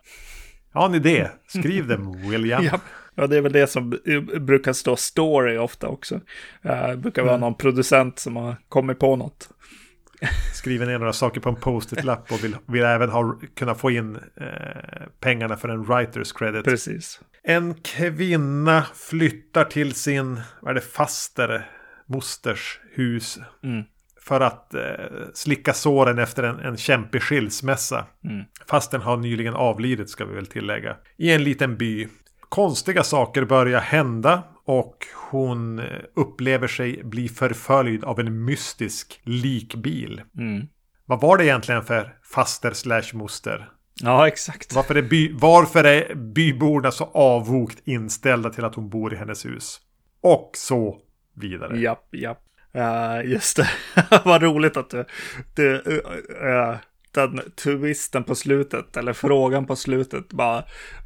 Ja, 0.74 0.86
en 0.86 0.94
idé. 0.94 1.28
Skriv 1.48 1.86
den 1.86 2.30
William. 2.30 2.64
Ja. 2.72 2.80
ja, 3.14 3.26
det 3.26 3.36
är 3.36 3.40
väl 3.40 3.52
det 3.52 3.66
som 3.66 3.98
brukar 4.40 4.72
stå 4.72 4.96
story 4.96 5.56
ofta 5.58 5.88
också. 5.88 6.20
Eh, 6.62 6.88
Det 6.88 6.96
brukar 6.96 7.22
vara 7.22 7.36
någon 7.36 7.54
producent 7.54 8.18
som 8.18 8.36
har 8.36 8.56
kommit 8.68 8.98
på 8.98 9.16
något. 9.16 9.48
skriver 10.54 10.86
ner 10.86 10.98
några 10.98 11.12
saker 11.12 11.40
på 11.40 11.48
en 11.48 11.56
post-it-lapp 11.56 12.32
och 12.32 12.44
vill, 12.44 12.56
vill 12.66 12.82
även 12.82 13.10
ha, 13.10 13.38
kunna 13.56 13.74
få 13.74 13.90
in 13.90 14.16
eh, 14.16 15.02
pengarna 15.20 15.56
för 15.56 15.68
en 15.68 15.84
writers 15.84 16.32
credit. 16.32 16.64
Precis. 16.64 17.20
En 17.42 17.74
kvinna 17.74 18.86
flyttar 18.94 19.64
till 19.64 19.94
sin, 19.94 20.40
vad 20.60 20.70
är 20.70 20.74
det, 20.74 20.80
faster, 20.80 21.70
mosters 22.06 22.80
hus. 22.94 23.38
Mm. 23.62 23.82
För 24.24 24.40
att 24.40 24.74
eh, 24.74 24.80
slicka 25.34 25.72
såren 25.72 26.18
efter 26.18 26.42
en, 26.42 26.58
en 26.58 26.76
kämpig 26.76 27.22
skilsmässa. 27.22 28.06
Mm. 28.24 28.44
Fastän 28.66 29.00
har 29.00 29.16
nyligen 29.16 29.54
avlidit 29.54 30.10
ska 30.10 30.24
vi 30.24 30.34
väl 30.34 30.46
tillägga. 30.46 30.96
I 31.16 31.32
en 31.32 31.44
liten 31.44 31.76
by. 31.76 32.08
Konstiga 32.40 33.02
saker 33.02 33.44
börjar 33.44 33.80
hända 33.80 34.42
och 34.64 34.96
hon 35.30 35.78
eh, 35.78 35.84
upplever 36.16 36.68
sig 36.68 37.04
bli 37.04 37.28
förföljd 37.28 38.04
av 38.04 38.20
en 38.20 38.44
mystisk 38.44 39.20
likbil. 39.24 40.22
Mm. 40.38 40.66
Vad 41.06 41.20
var 41.20 41.38
det 41.38 41.44
egentligen 41.44 41.82
för 41.82 42.14
faster 42.34 42.72
slash 42.72 43.14
moster? 43.14 43.68
Ja, 44.02 44.28
exakt. 44.28 44.74
Varför 44.74 44.94
är, 44.94 45.02
by, 45.02 45.32
varför 45.32 45.84
är 45.84 46.14
byborna 46.14 46.90
så 46.90 47.04
avvokt 47.04 47.82
inställda 47.84 48.50
till 48.50 48.64
att 48.64 48.74
hon 48.74 48.88
bor 48.88 49.14
i 49.14 49.16
hennes 49.16 49.46
hus? 49.46 49.80
Och 50.20 50.50
så 50.54 50.98
vidare. 51.34 51.80
Japp, 51.80 52.14
japp. 52.14 52.43
Uh, 52.76 53.30
just 53.30 53.56
det. 53.56 53.68
Vad 54.24 54.42
roligt 54.42 54.76
att 54.76 54.90
du, 54.90 55.04
du 55.54 55.74
uh, 55.74 56.76
den 57.14 57.40
twisten 57.64 58.24
på 58.24 58.34
slutet, 58.34 58.96
eller 58.96 59.12
frågan 59.12 59.66
på 59.66 59.76
slutet, 59.76 60.28
bara 60.28 60.58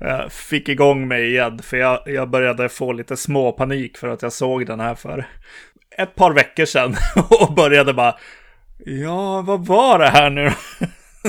uh, 0.02 0.28
fick 0.28 0.68
igång 0.68 1.08
mig 1.08 1.28
igen. 1.28 1.58
För 1.62 1.76
jag, 1.76 2.00
jag 2.06 2.30
började 2.30 2.68
få 2.68 2.92
lite 2.92 3.16
småpanik 3.16 3.98
för 3.98 4.08
att 4.08 4.22
jag 4.22 4.32
såg 4.32 4.66
den 4.66 4.80
här 4.80 4.94
för 4.94 5.26
ett 5.98 6.14
par 6.14 6.32
veckor 6.32 6.64
sedan. 6.64 6.96
och 7.40 7.54
började 7.54 7.94
bara, 7.94 8.14
ja, 8.78 9.42
vad 9.42 9.66
var 9.66 9.98
det 9.98 10.08
här 10.08 10.30
nu? 10.30 10.52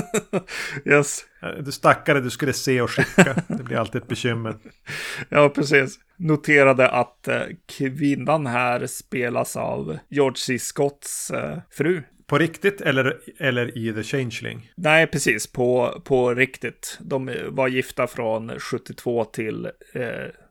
yes. 0.84 1.24
Du 1.64 1.72
stackare 1.72 2.20
du 2.20 2.30
skulle 2.30 2.52
se 2.52 2.80
och 2.80 2.90
skicka. 2.90 3.42
Det 3.48 3.62
blir 3.62 3.76
alltid 3.76 4.02
ett 4.02 4.08
bekymmer. 4.08 4.56
Ja, 5.28 5.48
precis. 5.48 5.98
Noterade 6.16 6.88
att 6.88 7.28
eh, 7.28 7.42
kvinnan 7.66 8.46
här 8.46 8.86
spelas 8.86 9.56
av 9.56 9.98
George 10.08 10.36
C. 10.36 10.58
Scotts 10.58 11.30
eh, 11.30 11.58
fru. 11.70 12.02
På 12.26 12.38
riktigt 12.38 12.80
eller, 12.80 13.18
eller 13.38 13.78
i 13.78 13.92
The 13.92 14.02
Changeling? 14.02 14.72
Nej, 14.76 15.06
precis. 15.06 15.46
På, 15.46 16.00
på 16.04 16.34
riktigt. 16.34 16.98
De 17.00 17.30
var 17.48 17.68
gifta 17.68 18.06
från 18.06 18.60
72 18.60 19.24
till 19.24 19.64
eh, 19.94 20.02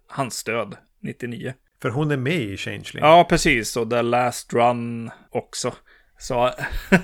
hans 0.08 0.44
död 0.44 0.76
99. 1.02 1.54
För 1.82 1.90
hon 1.90 2.12
är 2.12 2.18
med 2.18 2.42
i 2.42 2.58
Changeling? 2.58 3.04
Ja, 3.04 3.26
precis. 3.30 3.78
Och 3.78 3.90
The 3.90 4.02
Last 4.02 4.54
Run 4.54 5.12
också. 5.30 5.74
Så... 6.18 6.52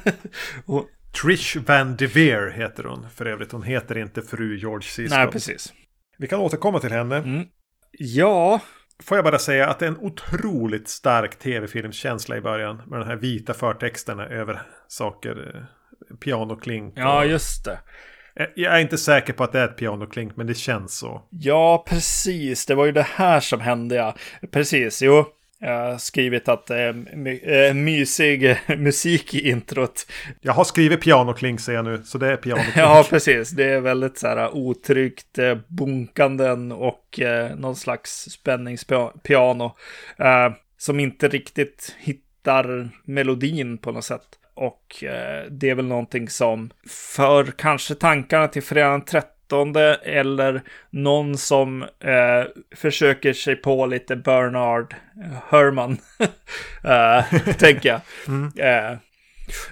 hon... 0.65 0.85
Trish 1.21 1.57
Van 1.67 1.95
Devere 1.95 2.51
heter 2.51 2.83
hon 2.83 3.09
för 3.15 3.25
övrigt. 3.25 3.51
Hon 3.51 3.63
heter 3.63 3.97
inte 3.97 4.21
fru 4.21 4.57
George. 4.57 4.87
Scott. 4.87 5.09
Nej, 5.09 5.27
precis. 5.27 5.73
Vi 6.17 6.27
kan 6.27 6.39
återkomma 6.39 6.79
till 6.79 6.91
henne. 6.91 7.17
Mm. 7.17 7.45
Ja. 7.91 8.59
Får 9.03 9.17
jag 9.17 9.25
bara 9.25 9.39
säga 9.39 9.69
att 9.69 9.79
det 9.79 9.85
är 9.85 9.89
en 9.89 9.97
otroligt 9.97 10.87
stark 10.87 11.39
tv-filmskänsla 11.39 12.37
i 12.37 12.41
början. 12.41 12.81
Med 12.87 12.99
de 12.99 13.07
här 13.07 13.15
vita 13.15 13.53
förtexterna 13.53 14.27
över 14.27 14.61
saker. 14.87 15.65
Pianoklink. 16.19 16.93
Ja, 16.97 17.25
just 17.25 17.65
det. 17.65 17.79
Jag 18.55 18.75
är 18.75 18.79
inte 18.79 18.97
säker 18.97 19.33
på 19.33 19.43
att 19.43 19.51
det 19.51 19.59
är 19.59 19.67
ett 19.67 19.77
pianoklink, 19.77 20.35
men 20.35 20.47
det 20.47 20.53
känns 20.53 20.97
så. 20.97 21.27
Ja, 21.31 21.85
precis. 21.87 22.65
Det 22.65 22.75
var 22.75 22.85
ju 22.85 22.91
det 22.91 23.07
här 23.15 23.39
som 23.39 23.59
hände, 23.59 23.95
ja. 23.95 24.15
Precis, 24.51 25.01
jo. 25.01 25.25
Jag 25.59 26.01
skrivit 26.01 26.47
att 26.47 26.65
det 26.65 26.81
är 26.81 26.93
my 26.93 27.39
äh, 27.43 27.73
mysig 27.73 28.57
musik 28.77 29.33
i 29.33 29.49
introt. 29.49 30.11
Jag 30.41 30.53
har 30.53 30.63
skrivit 30.63 31.01
pianokling 31.01 31.59
ser 31.59 31.73
jag 31.73 31.85
nu, 31.85 32.03
så 32.03 32.17
det 32.17 32.31
är 32.31 32.37
pianokling. 32.37 32.73
ja, 32.75 33.05
precis. 33.09 33.49
Det 33.49 33.63
är 33.63 33.81
väldigt 33.81 34.17
så 34.17 34.27
här 34.27 34.37
eh, 34.37 34.55
otryggt 34.55 35.37
eh, 35.37 35.57
bunkanden 35.67 36.71
och 36.71 37.19
eh, 37.19 37.55
någon 37.55 37.75
slags 37.75 38.11
spänningspiano. 38.31 39.75
Eh, 40.17 40.49
som 40.77 40.99
inte 40.99 41.27
riktigt 41.27 41.95
hittar 41.99 42.89
melodin 43.03 43.77
på 43.77 43.91
något 43.91 44.05
sätt. 44.05 44.27
Och 44.53 45.03
eh, 45.03 45.45
det 45.51 45.69
är 45.69 45.75
väl 45.75 45.85
någonting 45.85 46.29
som 46.29 46.69
för 46.89 47.45
kanske 47.45 47.95
tankarna 47.95 48.47
till 48.47 48.63
Fredagen 48.63 49.01
13 49.05 49.34
åttonde 49.45 49.93
eller 49.95 50.61
någon 50.89 51.37
som 51.37 51.81
eh, 51.83 52.43
försöker 52.75 53.33
sig 53.33 53.55
på 53.55 53.85
lite 53.85 54.15
Bernard 54.15 54.95
Herman. 55.49 55.97
eh, 56.83 57.53
tänker 57.57 57.89
jag. 57.89 58.01
Mm. 58.27 58.51
Eh, 58.57 58.97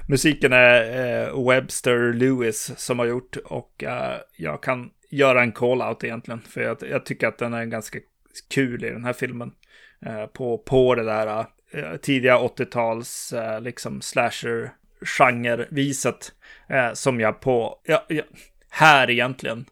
musiken 0.08 0.54
är 0.54 0.82
eh, 1.26 1.48
Webster 1.50 2.14
Lewis 2.14 2.72
som 2.78 3.00
har 3.00 3.06
gjort 3.06 3.38
och 3.46 3.84
eh, 3.84 4.18
jag 4.38 4.64
kan 4.64 4.90
göra 5.10 5.42
en 5.42 5.52
call-out 5.52 6.04
egentligen. 6.04 6.42
För 6.42 6.62
jag, 6.62 6.78
jag, 6.90 7.06
tycker 7.06 7.28
att 7.28 7.38
den 7.38 7.54
är 7.54 7.66
ganska 7.66 8.00
kul 8.50 8.84
i 8.84 8.90
den 8.90 9.06
här 9.06 9.14
filmen. 9.14 9.52
Eh, 10.06 10.26
på, 10.26 10.58
på 10.58 10.96
det 10.96 11.04
där 11.04 11.46
tidiga 12.02 12.38
80-tals 12.38 13.34
liksom 13.62 14.02
slasher 14.02 14.72
genre-viset 15.06 16.32
eh, 16.70 16.94
som 16.94 17.20
jag 17.20 17.40
på... 17.40 17.80
Jag, 17.84 18.02
jag, 18.08 18.26
här 18.74 19.10
egentligen 19.10 19.66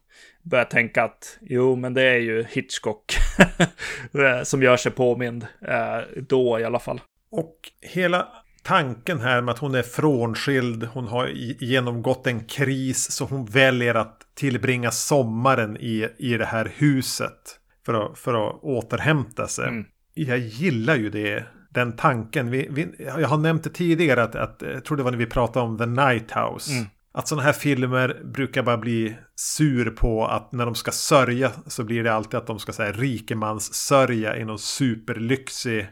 börjar 0.43 0.65
tänka 0.65 1.03
att 1.03 1.37
jo, 1.41 1.75
men 1.75 1.93
det 1.93 2.03
är 2.03 2.17
ju 2.17 2.45
Hitchcock 2.49 3.17
som 4.43 4.63
gör 4.63 4.77
sig 4.77 4.91
påmind 4.91 5.47
eh, 5.67 6.21
då 6.27 6.59
i 6.59 6.63
alla 6.63 6.79
fall. 6.79 7.01
Och 7.31 7.55
hela 7.81 8.27
tanken 8.63 9.19
här 9.19 9.41
med 9.41 9.51
att 9.51 9.59
hon 9.59 9.75
är 9.75 9.83
frånskild, 9.83 10.83
hon 10.93 11.07
har 11.07 11.27
genomgått 11.59 12.27
en 12.27 12.43
kris 12.43 13.11
så 13.11 13.25
hon 13.25 13.45
väljer 13.45 13.95
att 13.95 14.21
tillbringa 14.35 14.91
sommaren 14.91 15.77
i, 15.77 16.07
i 16.17 16.37
det 16.37 16.45
här 16.45 16.71
huset 16.75 17.59
för 17.85 17.93
att, 17.93 18.19
för 18.19 18.47
att 18.47 18.63
återhämta 18.63 19.47
sig. 19.47 19.67
Mm. 19.67 19.85
Jag 20.13 20.37
gillar 20.37 20.95
ju 20.95 21.09
det 21.09 21.45
den 21.69 21.95
tanken. 21.95 22.51
Vi, 22.51 22.67
vi, 22.71 22.87
jag 22.99 23.27
har 23.27 23.37
nämnt 23.37 23.63
det 23.63 23.69
tidigare 23.69 24.23
att, 24.23 24.35
att 24.35 24.63
jag 24.73 24.85
tror 24.85 24.97
det 24.97 25.03
var 25.03 25.11
när 25.11 25.17
vi 25.17 25.25
pratade 25.25 25.65
om 25.65 25.77
The 25.77 25.85
Night 25.85 26.31
House. 26.31 26.71
Mm. 26.71 26.85
Att 27.13 27.27
sådana 27.27 27.43
här 27.43 27.53
filmer 27.53 28.21
brukar 28.23 28.63
bara 28.63 28.77
bli 28.77 29.17
sur 29.35 29.89
på 29.89 30.25
att 30.25 30.51
när 30.51 30.65
de 30.65 30.75
ska 30.75 30.91
sörja 30.91 31.51
så 31.67 31.83
blir 31.83 32.03
det 32.03 32.13
alltid 32.13 32.37
att 32.37 32.47
de 32.47 32.59
ska 32.59 32.73
säga 32.73 32.91
rikemans 32.91 33.73
sörja 33.73 34.37
i 34.37 34.45
någon 34.45 34.59
superlyxig 34.59 35.87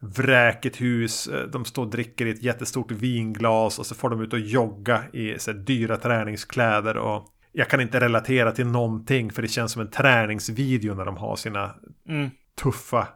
vräkigt 0.00 0.80
hus. 0.80 1.30
De 1.52 1.64
står 1.64 1.82
och 1.82 1.90
dricker 1.90 2.26
i 2.26 2.30
ett 2.30 2.42
jättestort 2.42 2.90
vinglas 2.90 3.78
och 3.78 3.86
så 3.86 3.94
får 3.94 4.10
de 4.10 4.20
ut 4.20 4.32
och 4.32 4.38
jogga 4.38 5.02
i 5.12 5.38
så 5.38 5.52
här, 5.52 5.58
dyra 5.58 5.96
träningskläder. 5.96 6.96
Och 6.96 7.26
jag 7.52 7.68
kan 7.68 7.80
inte 7.80 8.00
relatera 8.00 8.52
till 8.52 8.66
någonting 8.66 9.30
för 9.30 9.42
det 9.42 9.48
känns 9.48 9.72
som 9.72 9.82
en 9.82 9.90
träningsvideo 9.90 10.94
när 10.94 11.04
de 11.04 11.16
har 11.16 11.36
sina 11.36 11.74
mm. 12.08 12.30
tuffa 12.62 13.08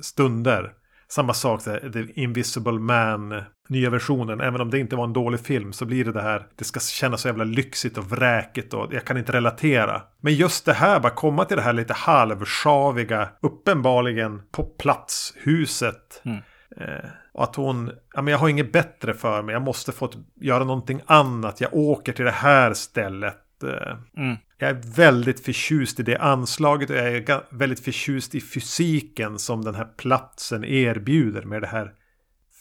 stunder. 0.00 0.72
Samma 1.08 1.34
sak, 1.34 1.64
The 1.64 2.20
Invisible 2.20 2.78
Man, 2.78 3.42
nya 3.68 3.90
versionen. 3.90 4.40
Även 4.40 4.60
om 4.60 4.70
det 4.70 4.78
inte 4.78 4.96
var 4.96 5.04
en 5.04 5.12
dålig 5.12 5.40
film 5.40 5.72
så 5.72 5.84
blir 5.84 6.04
det 6.04 6.12
det 6.12 6.22
här. 6.22 6.46
Det 6.56 6.64
ska 6.64 6.80
kännas 6.80 7.20
så 7.20 7.28
jävla 7.28 7.44
lyxigt 7.44 7.98
och 7.98 8.10
vräkigt 8.10 8.74
och 8.74 8.94
jag 8.94 9.04
kan 9.04 9.16
inte 9.16 9.32
relatera. 9.32 10.02
Men 10.20 10.34
just 10.34 10.64
det 10.64 10.72
här, 10.72 11.00
bara 11.00 11.12
komma 11.12 11.44
till 11.44 11.56
det 11.56 11.62
här 11.62 11.72
lite 11.72 11.94
halvsjaviga, 11.94 13.28
uppenbarligen 13.40 14.42
på 14.50 14.62
plats, 14.62 15.34
huset. 15.36 16.22
Mm. 16.24 16.38
Eh, 16.76 17.10
och 17.32 17.44
att 17.44 17.56
hon, 17.56 17.90
ja 18.14 18.22
men 18.22 18.32
jag 18.32 18.38
har 18.38 18.48
inget 18.48 18.72
bättre 18.72 19.14
för 19.14 19.42
mig, 19.42 19.52
jag 19.52 19.62
måste 19.62 19.92
få 19.92 20.10
göra 20.40 20.64
någonting 20.64 21.00
annat. 21.06 21.60
Jag 21.60 21.74
åker 21.74 22.12
till 22.12 22.24
det 22.24 22.30
här 22.30 22.74
stället. 22.74 23.62
Eh, 23.62 23.96
mm. 24.16 24.36
Jag 24.58 24.70
är 24.70 24.82
väldigt 24.96 25.44
förtjust 25.44 26.00
i 26.00 26.02
det 26.02 26.16
anslaget 26.16 26.90
och 26.90 26.96
jag 26.96 27.08
är 27.08 27.56
väldigt 27.56 27.84
förtjust 27.84 28.34
i 28.34 28.40
fysiken 28.40 29.38
som 29.38 29.64
den 29.64 29.74
här 29.74 29.88
platsen 29.96 30.64
erbjuder 30.64 31.42
med 31.42 31.62
det 31.62 31.66
här 31.66 31.92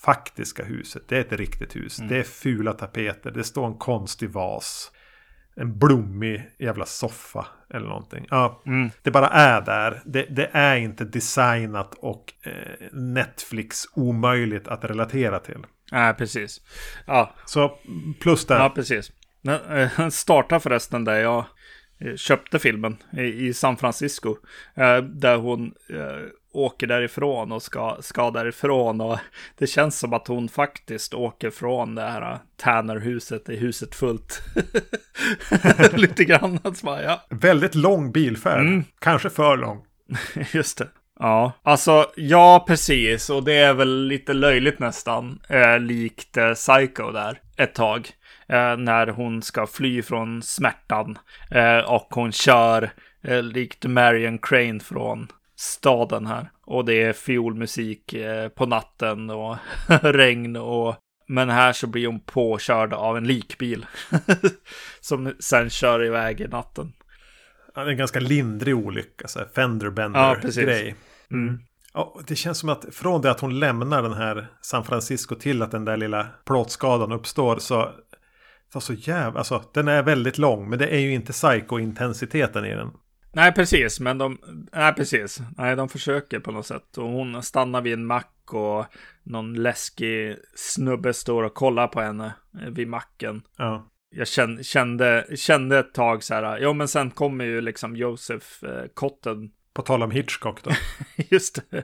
faktiska 0.08 0.64
huset. 0.64 1.04
Det 1.08 1.18
är 1.18 1.22
ett 1.22 1.32
riktigt 1.32 1.76
hus. 1.76 2.00
Mm. 2.00 2.10
Det 2.10 2.18
är 2.18 2.24
fula 2.24 2.74
tapeter. 2.74 3.32
Det 3.32 3.44
står 3.44 3.68
en 3.68 3.78
konstig 3.78 4.30
vas. 4.30 4.92
En 5.56 5.80
blommig 5.80 6.50
jävla 6.60 6.86
soffa 6.86 7.48
eller 7.74 7.88
någonting. 7.88 8.28
Ja, 8.30 8.64
mm. 8.66 8.90
Det 9.02 9.12
bara 9.12 9.28
är 9.28 9.62
där. 9.62 10.02
Det, 10.06 10.26
det 10.30 10.50
är 10.54 10.76
inte 10.76 11.06
designat 11.06 11.96
och 12.00 12.34
eh, 12.44 12.88
Netflix 12.92 13.86
omöjligt 13.94 14.68
att 14.68 14.84
relatera 14.84 15.40
till. 15.40 15.66
Nej, 15.92 16.14
precis. 16.14 16.62
Ja. 17.08 17.36
Så 17.46 17.80
plus 18.20 18.46
där. 18.46 18.60
Ja, 18.60 18.70
precis. 18.70 19.12
Den 19.42 19.78
eh, 19.78 20.10
startar 20.10 20.60
förresten 20.60 21.04
där 21.04 21.16
jag 21.16 21.46
Eh, 22.00 22.16
köpte 22.16 22.60
filmen 22.60 22.98
i 23.18 23.54
San 23.54 23.78
Francisco. 23.78 24.36
Eh, 24.76 24.98
där 24.98 25.38
hon 25.38 25.74
åker 26.54 26.88
därifrån 26.88 27.52
och 27.52 27.62
ska, 27.62 27.98
ska 28.00 28.32
därifrån. 28.32 29.02
Och 29.02 29.20
det 29.58 29.68
känns 29.68 30.00
som 30.00 30.14
att 30.14 30.28
hon 30.28 30.50
faktiskt 30.50 31.14
åker 31.14 31.50
från 31.50 31.96
det 31.96 32.02
här 32.02 32.40
Tanner-huset 32.58 33.50
i 33.50 33.56
huset 33.56 33.96
fullt. 33.96 34.42
Lite 35.94 36.26
grann. 36.26 36.60
Alltså, 36.64 36.88
ja. 36.88 37.26
Väldigt 37.30 37.76
lång 37.76 38.12
bilfärd. 38.12 38.60
Mm. 38.60 38.84
Kanske 39.00 39.30
för 39.30 39.58
lång. 39.58 39.84
Just 40.54 40.78
det. 40.78 40.88
Ja, 41.20 41.52
alltså 41.64 42.06
ja, 42.16 42.66
precis. 42.68 43.30
Och 43.30 43.44
det 43.44 43.54
är 43.54 43.74
väl 43.74 44.08
lite 44.08 44.34
löjligt 44.34 44.80
nästan. 44.80 45.40
Eh, 45.50 45.80
likt 45.80 46.38
eh, 46.38 46.54
Psycho 46.54 47.12
där. 47.12 47.40
ett 47.58 47.76
tag. 47.76 48.10
Eh, 48.50 48.78
när 48.78 49.08
hon 49.08 49.42
ska 49.42 49.68
fly 49.68 50.02
från 50.02 50.42
smärtan. 50.42 51.18
Eh, 51.52 51.78
och 51.78 52.08
hon 52.10 52.32
kör 52.32 52.90
eh, 53.24 53.44
likt 53.44 53.86
Marion 53.86 54.38
Crane 54.38 54.80
från 54.80 55.28
staden 55.60 56.26
här. 56.26 56.52
Och 56.66 56.86
det 56.86 57.04
är 57.04 57.14
fiolmusik 57.14 58.14
eh, 58.14 58.50
på 58.50 58.66
natten 58.66 59.30
och 59.30 59.58
regn 60.02 60.56
och 60.56 60.96
men 61.28 61.50
här 61.50 61.74
så 61.74 61.88
blir 61.88 62.08
hon 62.08 62.20
påkörd 62.20 62.94
av 62.94 63.18
en 63.18 63.28
likbil. 63.28 63.86
som 65.02 65.34
sen 65.40 65.70
kör 65.70 66.04
iväg 66.04 66.42
i 66.42 66.48
natten. 66.48 66.94
Ja, 67.76 67.84
det 67.84 67.90
är 67.90 67.92
en 67.92 67.98
ganska 67.98 68.20
lindrig 68.20 68.76
olycka, 68.76 69.28
så 69.28 69.40
här 69.40 69.48
Fenderbender-grej. 69.56 70.96
Ja, 71.30 71.36
mm. 71.36 71.60
Ja, 71.94 72.20
det 72.28 72.36
känns 72.36 72.58
som 72.58 72.70
att 72.70 72.86
från 72.92 73.22
det 73.22 73.32
att 73.32 73.40
hon 73.40 73.60
lämnar 73.60 74.04
den 74.04 74.14
här 74.14 74.48
San 74.62 74.84
Francisco 74.84 75.36
till 75.36 75.62
att 75.62 75.72
den 75.72 75.86
där 75.86 75.98
lilla 75.98 76.28
plåtskadan 76.46 77.12
uppstår 77.12 77.58
så... 77.58 77.92
Så, 78.74 78.82
så 78.82 78.94
jävla... 78.94 79.40
Alltså, 79.40 79.64
den 79.74 79.88
är 79.88 80.04
väldigt 80.04 80.38
lång, 80.38 80.70
men 80.70 80.80
det 80.80 80.88
är 80.88 81.00
ju 81.00 81.14
inte 81.14 81.34
psycho-intensiteten 81.34 82.66
i 82.66 82.76
den. 82.76 82.92
Nej, 83.38 83.54
precis, 83.54 84.00
men 84.00 84.18
de... 84.18 84.38
Nej, 84.74 84.94
precis. 84.94 85.40
Nej, 85.58 85.76
de 85.76 85.90
försöker 85.90 86.40
på 86.40 86.52
något 86.52 86.66
sätt. 86.66 86.98
Och 86.98 87.10
hon 87.10 87.44
stannar 87.44 87.82
vid 87.82 87.94
en 87.94 88.06
mack 88.06 88.54
och 88.54 88.86
någon 89.24 89.54
läskig 89.54 90.36
snubbe 90.56 91.14
står 91.14 91.44
och 91.44 91.54
kollar 91.54 91.88
på 91.88 92.02
henne 92.02 92.34
eh, 92.62 92.70
vid 92.70 92.88
macken. 92.88 93.42
Ja. 93.58 93.90
Jag 94.10 94.28
kände, 94.28 94.64
kände, 94.64 95.26
kände 95.36 95.80
ett 95.80 95.94
tag 95.94 96.24
så 96.24 96.34
här, 96.34 96.58
ja 96.58 96.74
men 96.74 96.88
sen 96.88 97.12
kommer 97.12 97.46
ju 97.46 97.62
liksom 97.62 97.96
Josef 97.96 98.64
eh, 98.64 98.86
Cotton. 98.94 99.50
På 99.74 99.82
tal 99.82 100.04
om 100.04 100.12
Hitchcock 100.12 100.64
då. 100.64 100.72
Just 101.16 101.72
det. 101.72 101.84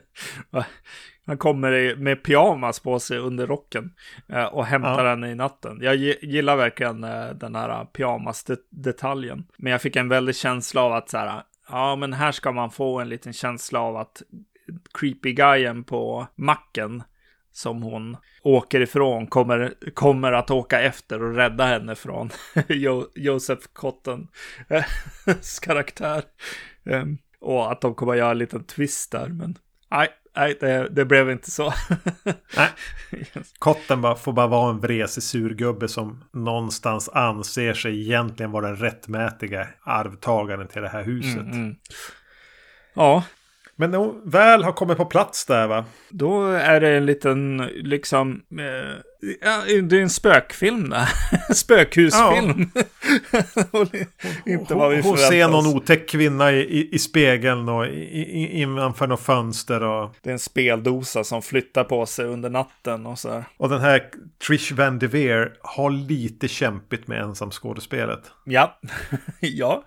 Han 1.26 1.38
kommer 1.38 1.95
med 1.95 2.24
pyjamas 2.24 2.80
på 2.80 2.99
sig 2.99 3.17
under 3.17 3.47
rocken 3.47 3.93
eh, 4.30 4.45
och 4.45 4.65
hämtar 4.65 5.03
ja. 5.03 5.09
henne 5.09 5.32
i 5.32 5.36
natten. 5.36 5.80
Jag 5.82 5.95
gillar 5.95 6.55
verkligen 6.55 7.03
eh, 7.03 7.30
den 7.30 7.55
här 7.55 7.86
pyjamas-detaljen. 7.86 9.47
Men 9.57 9.71
jag 9.71 9.82
fick 9.82 9.95
en 9.95 10.09
väldig 10.09 10.36
känsla 10.36 10.82
av 10.82 10.93
att 10.93 11.09
så 11.09 11.17
här, 11.17 11.43
ja 11.69 11.95
men 11.95 12.13
här 12.13 12.32
ska 12.32 12.51
man 12.51 12.71
få 12.71 12.99
en 12.99 13.09
liten 13.09 13.34
känsla 13.34 13.80
av 13.80 13.97
att 13.97 14.21
creepy 14.93 15.34
guyen 15.34 15.84
på 15.84 16.28
macken 16.36 17.03
som 17.51 17.84
hon 17.84 18.17
åker 18.41 18.82
ifrån 18.82 19.28
kommer, 19.28 19.74
kommer 19.93 20.32
att 20.32 20.51
åka 20.51 20.82
efter 20.82 21.24
och 21.24 21.36
rädda 21.36 21.65
henne 21.65 21.95
från 21.95 22.30
jo, 22.67 23.07
Joseph 23.15 23.67
Cottons 23.74 24.30
karaktär. 25.61 26.24
Um, 26.84 27.17
och 27.39 27.71
att 27.71 27.82
de 27.82 27.95
kommer 27.95 28.13
att 28.13 28.19
göra 28.19 28.32
en 28.32 28.38
liten 28.38 28.63
twist 28.63 29.11
där, 29.11 29.28
men 29.28 29.57
nej, 29.91 30.09
nej 30.36 30.57
det, 30.59 30.88
det 30.91 31.05
blev 31.05 31.31
inte 31.31 31.51
så. 31.51 31.73
nej, 32.57 32.69
Cotton 33.59 34.01
bara, 34.01 34.15
får 34.15 34.34
bara 34.34 34.47
vara 34.47 34.69
en 34.69 34.79
vresig 34.79 35.23
surgubbe 35.23 35.88
som 35.88 36.23
någonstans 36.31 37.09
anser 37.09 37.73
sig 37.73 38.01
egentligen 38.01 38.51
vara 38.51 38.67
den 38.67 38.75
rättmätiga 38.75 39.67
arvtagaren 39.84 40.67
till 40.67 40.81
det 40.81 40.89
här 40.89 41.03
huset. 41.03 41.41
Mm, 41.41 41.51
mm. 41.51 41.75
Ja, 42.93 43.23
men 43.75 43.91
när 43.91 43.97
hon 43.97 44.21
väl 44.25 44.63
har 44.63 44.71
kommit 44.71 44.97
på 44.97 45.05
plats 45.05 45.45
där 45.45 45.67
va? 45.67 45.86
Då 46.09 46.45
är 46.47 46.81
det 46.81 46.89
en 46.89 47.05
liten, 47.05 47.57
liksom, 47.75 48.41
eh, 48.51 48.97
ja, 49.41 49.63
det 49.84 49.97
är 49.97 50.01
en 50.01 50.09
spökfilm 50.09 50.89
där. 50.89 51.09
Spökhusfilm. 51.53 52.71
Ja. 52.74 52.84
Inte 54.51 54.76
vad 54.76 54.91
vi 54.91 55.01
Hon 55.01 55.17
ser 55.17 55.47
någon 55.47 55.67
otäck 55.67 56.09
kvinna 56.09 56.51
i, 56.51 56.59
i, 56.59 56.95
i 56.95 56.99
spegeln 56.99 57.69
och 57.69 57.88
innanför 57.88 59.07
något 59.07 59.19
fönster. 59.19 59.84
Och... 59.84 60.15
Det 60.21 60.30
är 60.30 60.34
en 60.34 60.39
speldosa 60.39 61.24
som 61.24 61.41
flyttar 61.41 61.84
på 61.84 62.05
sig 62.05 62.26
under 62.26 62.49
natten 62.49 63.05
och 63.05 63.19
så 63.19 63.32
här. 63.32 63.45
Och 63.57 63.69
den 63.69 63.82
här 63.82 64.09
Trish 64.47 64.71
Van 64.71 64.99
Devere 64.99 65.51
har 65.61 65.89
lite 65.89 66.47
kämpigt 66.47 67.07
med 67.07 67.21
ensamskådespelet. 67.21 68.32
Ja, 68.45 68.80
ja. 69.39 69.84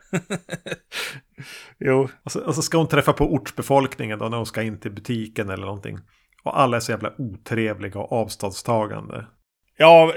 jo. 1.78 2.08
Och 2.24 2.32
så, 2.32 2.40
och 2.40 2.54
så 2.54 2.62
ska 2.62 2.78
hon 2.78 2.88
träffa 2.88 3.12
på 3.12 3.34
ortsbefolkningen 3.34 4.18
då 4.18 4.28
när 4.28 4.36
hon 4.36 4.46
ska 4.46 4.62
in 4.62 4.80
till 4.80 4.92
butiken 4.92 5.50
eller 5.50 5.66
någonting. 5.66 5.98
Och 6.46 6.60
alla 6.60 6.76
är 6.76 6.80
så 6.80 6.92
jävla 6.92 7.12
otrevliga 7.18 8.00
och 8.00 8.12
avståndstagande. 8.12 9.26
Ja, 9.76 10.12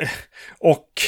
och 0.60 1.02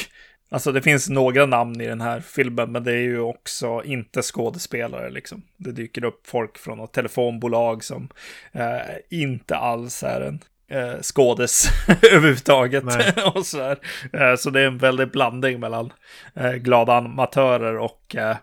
alltså 0.49 0.71
det 0.71 0.81
finns 0.81 1.09
några 1.09 1.45
namn 1.45 1.81
i 1.81 1.87
den 1.87 2.01
här 2.01 2.19
filmen, 2.19 2.71
men 2.71 2.83
det 2.83 2.91
är 2.91 3.01
ju 3.01 3.19
också 3.19 3.83
inte 3.85 4.21
skådespelare 4.21 5.09
liksom. 5.09 5.43
Det 5.57 5.71
dyker 5.71 6.03
upp 6.03 6.27
folk 6.27 6.57
från 6.57 6.77
något 6.77 6.93
telefonbolag 6.93 7.83
som 7.83 8.09
eh, 8.51 8.79
inte 9.09 9.55
alls 9.55 10.03
är 10.03 10.21
en 10.21 10.39
eh, 10.67 11.01
skådes 11.01 11.65
överhuvudtaget. 11.87 12.83
och 13.35 13.45
så, 13.45 13.57
här. 13.57 13.79
Eh, 14.13 14.35
så 14.35 14.49
det 14.49 14.61
är 14.61 14.67
en 14.67 14.77
väldig 14.77 15.11
blandning 15.11 15.59
mellan 15.59 15.93
eh, 16.35 16.51
glada 16.51 16.93
amatörer 16.93 17.77
och 17.77 18.15
eh, 18.15 18.37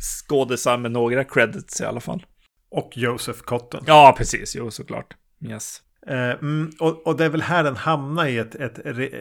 skådisar 0.00 0.78
med 0.78 0.90
några 0.90 1.24
credits 1.24 1.80
i 1.80 1.84
alla 1.84 2.00
fall. 2.00 2.26
Och 2.70 2.90
Joseph 2.96 3.40
Cotton. 3.40 3.84
Ja, 3.86 4.14
precis. 4.18 4.56
Jo, 4.56 4.70
såklart. 4.70 5.16
Yes. 5.40 5.82
Eh, 6.08 6.30
mm, 6.30 6.70
och, 6.80 7.06
och, 7.06 7.16
det 7.16 7.24
är 7.24 7.28
väl 7.28 7.42
här 7.42 7.64
den 7.64 7.76
hamnar 7.76 8.26
i 8.26 8.38
ett, 8.38 8.54
ett, 8.54 8.78
ett, 8.78 9.12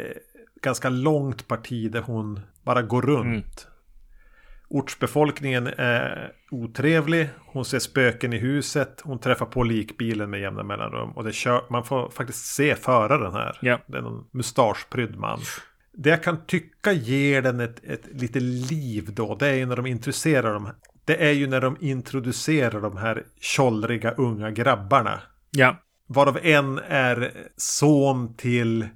ganska 0.62 0.90
långt 0.90 1.48
parti 1.48 1.92
där 1.92 2.02
hon 2.02 2.40
bara 2.64 2.82
går 2.82 3.02
runt. 3.02 3.68
Mm. 3.68 3.74
Ortsbefolkningen 4.70 5.68
är 5.78 6.32
otrevlig. 6.52 7.30
Hon 7.46 7.66
ser 7.66 7.80
spöken 7.80 8.34
i 8.34 8.38
huset. 8.38 9.02
Hon 9.04 9.20
träffar 9.20 9.46
på 9.46 9.64
likbilen 9.64 10.30
med 10.30 10.40
jämna 10.40 10.64
mellanrum. 10.64 11.10
Och 11.12 11.24
det 11.24 11.32
kör, 11.32 11.62
man 11.70 11.84
får 11.84 12.10
faktiskt 12.10 12.46
se 12.46 12.76
föraren 12.76 13.34
här. 13.34 13.60
Yeah. 13.62 13.80
Det 13.88 13.98
är 13.98 14.02
någon 14.02 14.28
mustaschprydd 14.32 15.16
man. 15.16 15.40
Det 15.94 16.10
jag 16.10 16.24
kan 16.24 16.46
tycka 16.46 16.92
ger 16.92 17.42
den 17.42 17.60
ett, 17.60 17.84
ett 17.84 18.22
lite 18.22 18.40
liv 18.40 19.14
då. 19.14 19.36
Det 19.36 19.48
är 19.48 19.54
ju 19.54 19.66
när 19.66 19.76
de 19.76 19.86
introducerar 19.86 20.54
dem. 20.54 20.70
Det 21.06 21.28
är 21.28 21.32
ju 21.32 21.48
när 21.48 21.62
de 21.62 21.78
introducerar 21.80 22.82
de 22.82 22.98
här 22.98 23.24
tjollriga 23.40 24.12
unga 24.12 24.52
grabbarna. 24.52 25.22
Ja. 25.52 25.78
Varav 26.08 26.40
en 26.44 26.80
är 26.88 27.32
son 27.58 28.36
till 28.36 28.88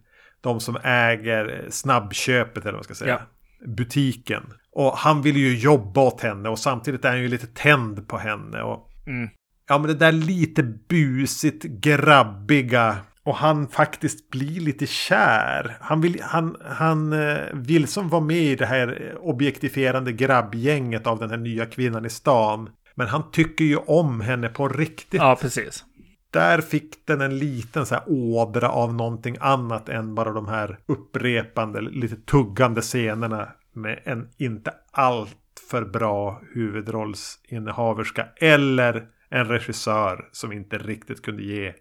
de 0.41 0.59
som 0.59 0.77
äger 0.83 1.65
snabbköpet 1.69 2.63
eller 2.63 2.71
vad 2.71 2.79
man 2.79 2.83
ska 2.83 2.93
säga. 2.93 3.21
Ja. 3.59 3.67
Butiken. 3.67 4.43
Och 4.71 4.97
han 4.97 5.21
vill 5.21 5.37
ju 5.37 5.57
jobba 5.57 6.01
åt 6.01 6.21
henne 6.21 6.49
och 6.49 6.59
samtidigt 6.59 7.05
är 7.05 7.09
han 7.09 7.21
ju 7.21 7.27
lite 7.27 7.47
tänd 7.47 8.07
på 8.07 8.17
henne. 8.17 8.61
Och, 8.61 8.89
mm. 9.07 9.29
Ja 9.67 9.77
men 9.77 9.87
det 9.87 9.93
där 9.93 10.11
lite 10.11 10.63
busigt 10.63 11.63
grabbiga. 11.63 12.97
Och 13.23 13.35
han 13.35 13.67
faktiskt 13.67 14.29
blir 14.29 14.59
lite 14.59 14.87
kär. 14.87 15.77
Han 15.81 16.01
vill, 16.01 16.21
han, 16.21 16.57
han 16.65 17.13
eh, 17.13 17.37
vill 17.53 17.87
som 17.87 18.09
vara 18.09 18.21
med 18.21 18.37
i 18.37 18.55
det 18.55 18.65
här 18.65 19.15
objektifierande 19.21 20.11
grabbgänget 20.11 21.07
av 21.07 21.19
den 21.19 21.29
här 21.29 21.37
nya 21.37 21.65
kvinnan 21.65 22.05
i 22.05 22.09
stan. 22.09 22.69
Men 22.95 23.07
han 23.07 23.31
tycker 23.31 23.65
ju 23.65 23.77
om 23.77 24.21
henne 24.21 24.49
på 24.49 24.67
riktigt. 24.67 25.21
Ja, 25.21 25.37
precis 25.41 25.85
där 26.31 26.61
fick 26.61 27.07
den 27.07 27.21
en 27.21 27.37
liten 27.37 27.85
så 27.85 27.95
här 27.95 28.03
ådra 28.07 28.69
av 28.69 28.93
någonting 28.93 29.37
annat 29.39 29.89
än 29.89 30.15
bara 30.15 30.31
de 30.31 30.47
här 30.47 30.79
upprepande, 30.85 31.81
lite 31.81 32.15
tuggande 32.15 32.81
scenerna 32.81 33.49
med 33.73 33.99
en 34.03 34.29
inte 34.37 34.73
alltför 34.91 35.85
bra 35.85 36.41
huvudrollsinnehaverska 36.53 38.27
eller 38.35 39.07
en 39.29 39.47
regissör 39.47 40.29
som 40.31 40.51
inte 40.51 40.77
riktigt 40.77 41.21
kunde 41.21 41.43
ge 41.43 41.73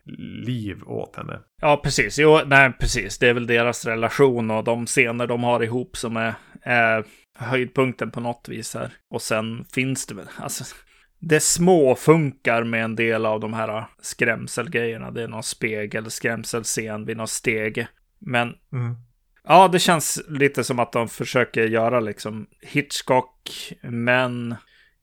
liv 0.44 0.82
åt 0.86 1.16
henne. 1.16 1.40
Ja, 1.60 1.80
precis. 1.84 2.18
Jo, 2.18 2.40
nej, 2.46 2.72
precis. 2.80 3.18
Det 3.18 3.28
är 3.28 3.34
väl 3.34 3.46
deras 3.46 3.84
relation 3.84 4.50
och 4.50 4.64
de 4.64 4.86
scener 4.86 5.26
de 5.26 5.44
har 5.44 5.62
ihop 5.62 5.96
som 5.96 6.16
är, 6.16 6.34
är 6.62 7.04
höjdpunkten 7.38 8.10
på 8.10 8.20
något 8.20 8.48
vis 8.48 8.74
här. 8.74 8.92
Och 9.10 9.22
sen 9.22 9.64
finns 9.64 10.06
det 10.06 10.14
väl, 10.14 10.28
alltså, 10.36 10.64
det 11.20 11.40
små 11.40 11.94
funkar 11.94 12.64
med 12.64 12.84
en 12.84 12.96
del 12.96 13.26
av 13.26 13.40
de 13.40 13.54
här 13.54 13.86
skrämselgrejerna. 14.02 15.10
Det 15.10 15.22
är 15.22 15.28
någon 15.28 15.42
spegel, 15.42 16.10
skrämselscen 16.10 17.04
vid 17.04 17.16
något 17.16 17.30
steg. 17.30 17.86
Men 18.18 18.54
mm. 18.72 18.96
ja, 19.44 19.68
det 19.68 19.78
känns 19.78 20.22
lite 20.28 20.64
som 20.64 20.78
att 20.78 20.92
de 20.92 21.08
försöker 21.08 21.66
göra 21.66 22.00
liksom 22.00 22.46
Hitchcock, 22.60 23.72
men 23.82 24.54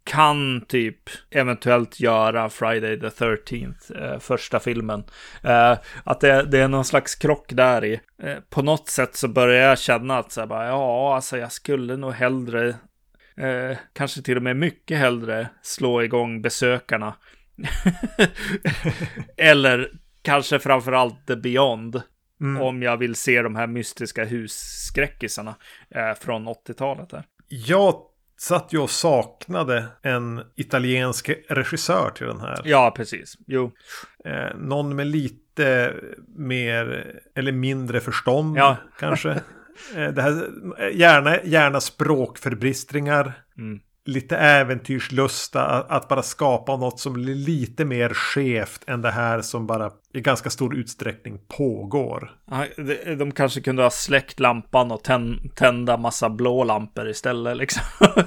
kan 0.04 0.66
typ 0.68 0.98
eventuellt 1.30 2.00
göra 2.00 2.50
Friday 2.50 3.00
the 3.00 3.08
13th, 3.08 4.14
eh, 4.14 4.20
första 4.20 4.60
filmen. 4.60 5.04
Eh, 5.44 5.78
att 6.04 6.20
det, 6.20 6.44
det, 6.44 6.60
är 6.60 6.68
någon 6.68 6.86
slags 6.86 7.16
krock 7.16 7.52
där 7.54 7.86
i. 7.86 8.00
Eh, 8.24 8.38
på 8.50 8.62
något 8.62 8.90
sätt 8.90 9.16
så 9.16 9.28
börjar 9.28 9.70
jag 9.70 9.80
känna 9.80 10.18
att 10.18 10.32
så 10.32 10.40
här, 10.40 10.48
bara, 10.48 10.68
ja, 10.68 11.16
alltså 11.16 11.38
jag 11.38 11.52
skulle 11.52 11.98
nog 11.98 12.14
hellre 12.14 12.76
Eh, 13.38 13.78
kanske 13.94 14.22
till 14.22 14.38
och 14.38 14.44
med 14.44 14.56
mycket 14.56 14.98
hellre 14.98 15.50
slå 15.62 16.04
igång 16.04 16.42
besökarna. 16.42 17.16
Eller 19.38 19.92
kanske 20.22 20.60
framförallt 20.60 21.28
The 21.28 21.36
Beyond. 21.36 22.02
Mm. 22.42 22.62
Om 22.62 22.84
jag 22.84 22.98
vill 22.98 23.16
se 23.16 23.42
de 23.42 23.56
här 23.56 23.68
mystiska 23.68 24.26
husskräckisarna 24.26 25.56
eh, 25.90 26.14
från 26.14 26.48
80-talet. 26.48 27.10
Där. 27.10 27.24
Jag 27.48 28.02
satt 28.38 28.74
ju 28.74 28.80
och 28.80 28.90
saknade 28.90 29.86
en 30.02 30.42
italiensk 30.56 31.30
regissör 31.50 32.12
till 32.16 32.28
den 32.28 32.40
här. 32.40 32.62
Ja, 32.64 32.94
precis. 32.96 33.38
Jo. 33.48 33.72
Eh, 34.26 34.58
någon 34.58 34.96
med 34.96 35.08
lite 35.08 35.94
mer 36.36 37.16
eller 37.36 37.52
mindre 37.52 38.00
förstånd 38.00 38.58
ja. 38.58 38.78
kanske. 39.00 39.42
Eh, 39.96 40.08
det 40.08 40.22
här, 40.22 40.48
eh, 40.80 40.98
gärna, 40.98 41.42
gärna 41.44 41.82
språkförbristringar. 41.82 43.34
Mm. 43.58 43.80
Lite 44.06 44.38
äventyrslusta. 44.38 45.64
Att, 45.66 46.08
bara 46.08 46.24
skapa 46.24 46.78
något 46.78 47.00
som 47.00 47.14
blir 47.14 47.36
lite 47.36 47.86
mer 47.86 48.10
skevt 48.10 48.82
än 48.88 49.02
det 49.02 49.12
här 49.12 49.42
som 49.42 49.68
bara 49.68 49.92
i 50.14 50.22
ganska 50.22 50.50
stor 50.50 50.76
utsträckning 50.76 51.40
pågår. 51.58 52.32
De, 53.18 53.32
kanske 53.32 53.62
kunde 53.62 53.84
ha 53.84 53.90
släckt 53.90 54.40
lampan 54.40 54.92
och 54.92 55.04
tän, 55.04 55.40
tända 55.56 55.98
massa 55.98 56.30
blå 56.30 56.64
lampor 56.64 57.10
istället. 57.10 57.58
Liksom. 57.58 57.84
och 58.00 58.24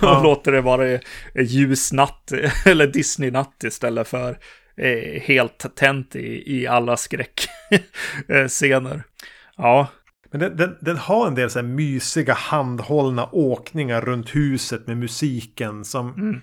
Ja. 0.00 0.22
låter 0.22 0.52
det 0.52 0.60
vara 0.60 0.98
ljusnatt 1.34 2.32
eller 2.66 2.86
Disney-natt 2.86 3.64
istället 3.64 4.08
för 4.08 4.38
eh, 4.76 5.22
helt 5.22 5.76
tänt 5.76 6.16
i, 6.16 6.56
i 6.60 6.66
alla 6.66 6.96
skräckscener. 6.96 9.02
ja, 9.56 9.86
Men 10.32 10.40
den, 10.40 10.56
den, 10.56 10.76
den 10.80 10.96
har 10.96 11.26
en 11.26 11.34
del 11.34 11.50
så 11.50 11.58
här 11.58 11.66
mysiga 11.66 12.34
handhållna 12.34 13.28
åkningar 13.32 14.00
runt 14.00 14.34
huset 14.34 14.86
med 14.86 14.96
musiken 14.96 15.84
som... 15.84 16.14
Mm. 16.14 16.40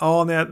Ja, 0.00 0.24
när 0.24 0.34
jag, 0.34 0.48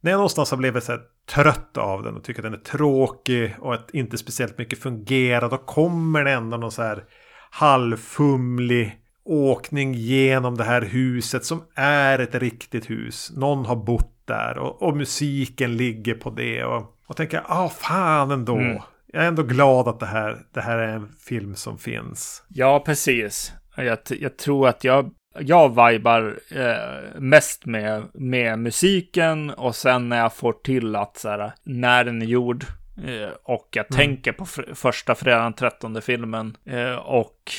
när 0.00 0.10
jag 0.10 0.18
någonstans 0.18 0.50
har 0.50 0.58
blivit 0.58 0.84
så 0.84 0.92
här 0.92 1.00
trött 1.26 1.76
av 1.76 2.02
den 2.02 2.16
och 2.16 2.24
tycker 2.24 2.40
att 2.40 2.52
den 2.52 2.60
är 2.60 2.64
tråkig 2.64 3.56
och 3.60 3.74
att 3.74 3.90
inte 3.90 4.18
speciellt 4.18 4.58
mycket 4.58 4.78
fungerar. 4.78 5.50
Då 5.50 5.56
kommer 5.56 6.24
det 6.24 6.30
ändå 6.30 6.56
någon 6.56 6.72
så 6.72 6.82
här 6.82 7.04
halvfumlig 7.50 8.98
åkning 9.24 9.94
genom 9.94 10.56
det 10.56 10.64
här 10.64 10.82
huset 10.82 11.44
som 11.44 11.62
är 11.74 12.18
ett 12.18 12.34
riktigt 12.34 12.90
hus. 12.90 13.32
Någon 13.36 13.66
har 13.66 13.76
bott 13.76 14.22
där 14.24 14.58
och, 14.58 14.82
och 14.82 14.96
musiken 14.96 15.76
ligger 15.76 16.14
på 16.14 16.30
det. 16.30 16.64
Och, 16.64 16.96
och 17.06 17.16
tänker, 17.16 17.42
ah 17.46 17.68
fan 17.68 18.30
ändå. 18.30 18.56
Mm. 18.56 18.82
Jag 19.14 19.24
är 19.24 19.28
ändå 19.28 19.42
glad 19.42 19.88
att 19.88 20.00
det 20.00 20.06
här, 20.06 20.38
det 20.52 20.60
här 20.60 20.78
är 20.78 20.88
en 20.88 21.08
film 21.28 21.54
som 21.54 21.78
finns. 21.78 22.42
Ja, 22.48 22.80
precis. 22.86 23.52
Jag, 23.76 23.98
jag 24.08 24.36
tror 24.36 24.68
att 24.68 24.84
jag, 24.84 25.10
jag 25.38 25.68
vibar 25.68 26.38
eh, 26.50 27.20
mest 27.20 27.66
med, 27.66 28.02
med 28.14 28.58
musiken 28.58 29.50
och 29.50 29.76
sen 29.76 30.08
när 30.08 30.18
jag 30.18 30.34
får 30.34 30.52
till 30.52 30.96
att 30.96 31.16
så 31.16 31.28
här, 31.28 31.52
när 31.64 32.04
den 32.04 32.22
är 32.22 32.26
gjord 32.26 32.64
eh, 33.06 33.30
och 33.44 33.68
jag 33.70 33.88
tänker 33.88 34.32
på 34.32 34.44
fr- 34.44 34.74
första 34.74 35.14
fredagen 35.14 35.52
13 35.52 36.02
filmen 36.02 36.56
eh, 36.66 36.94
och 36.94 37.52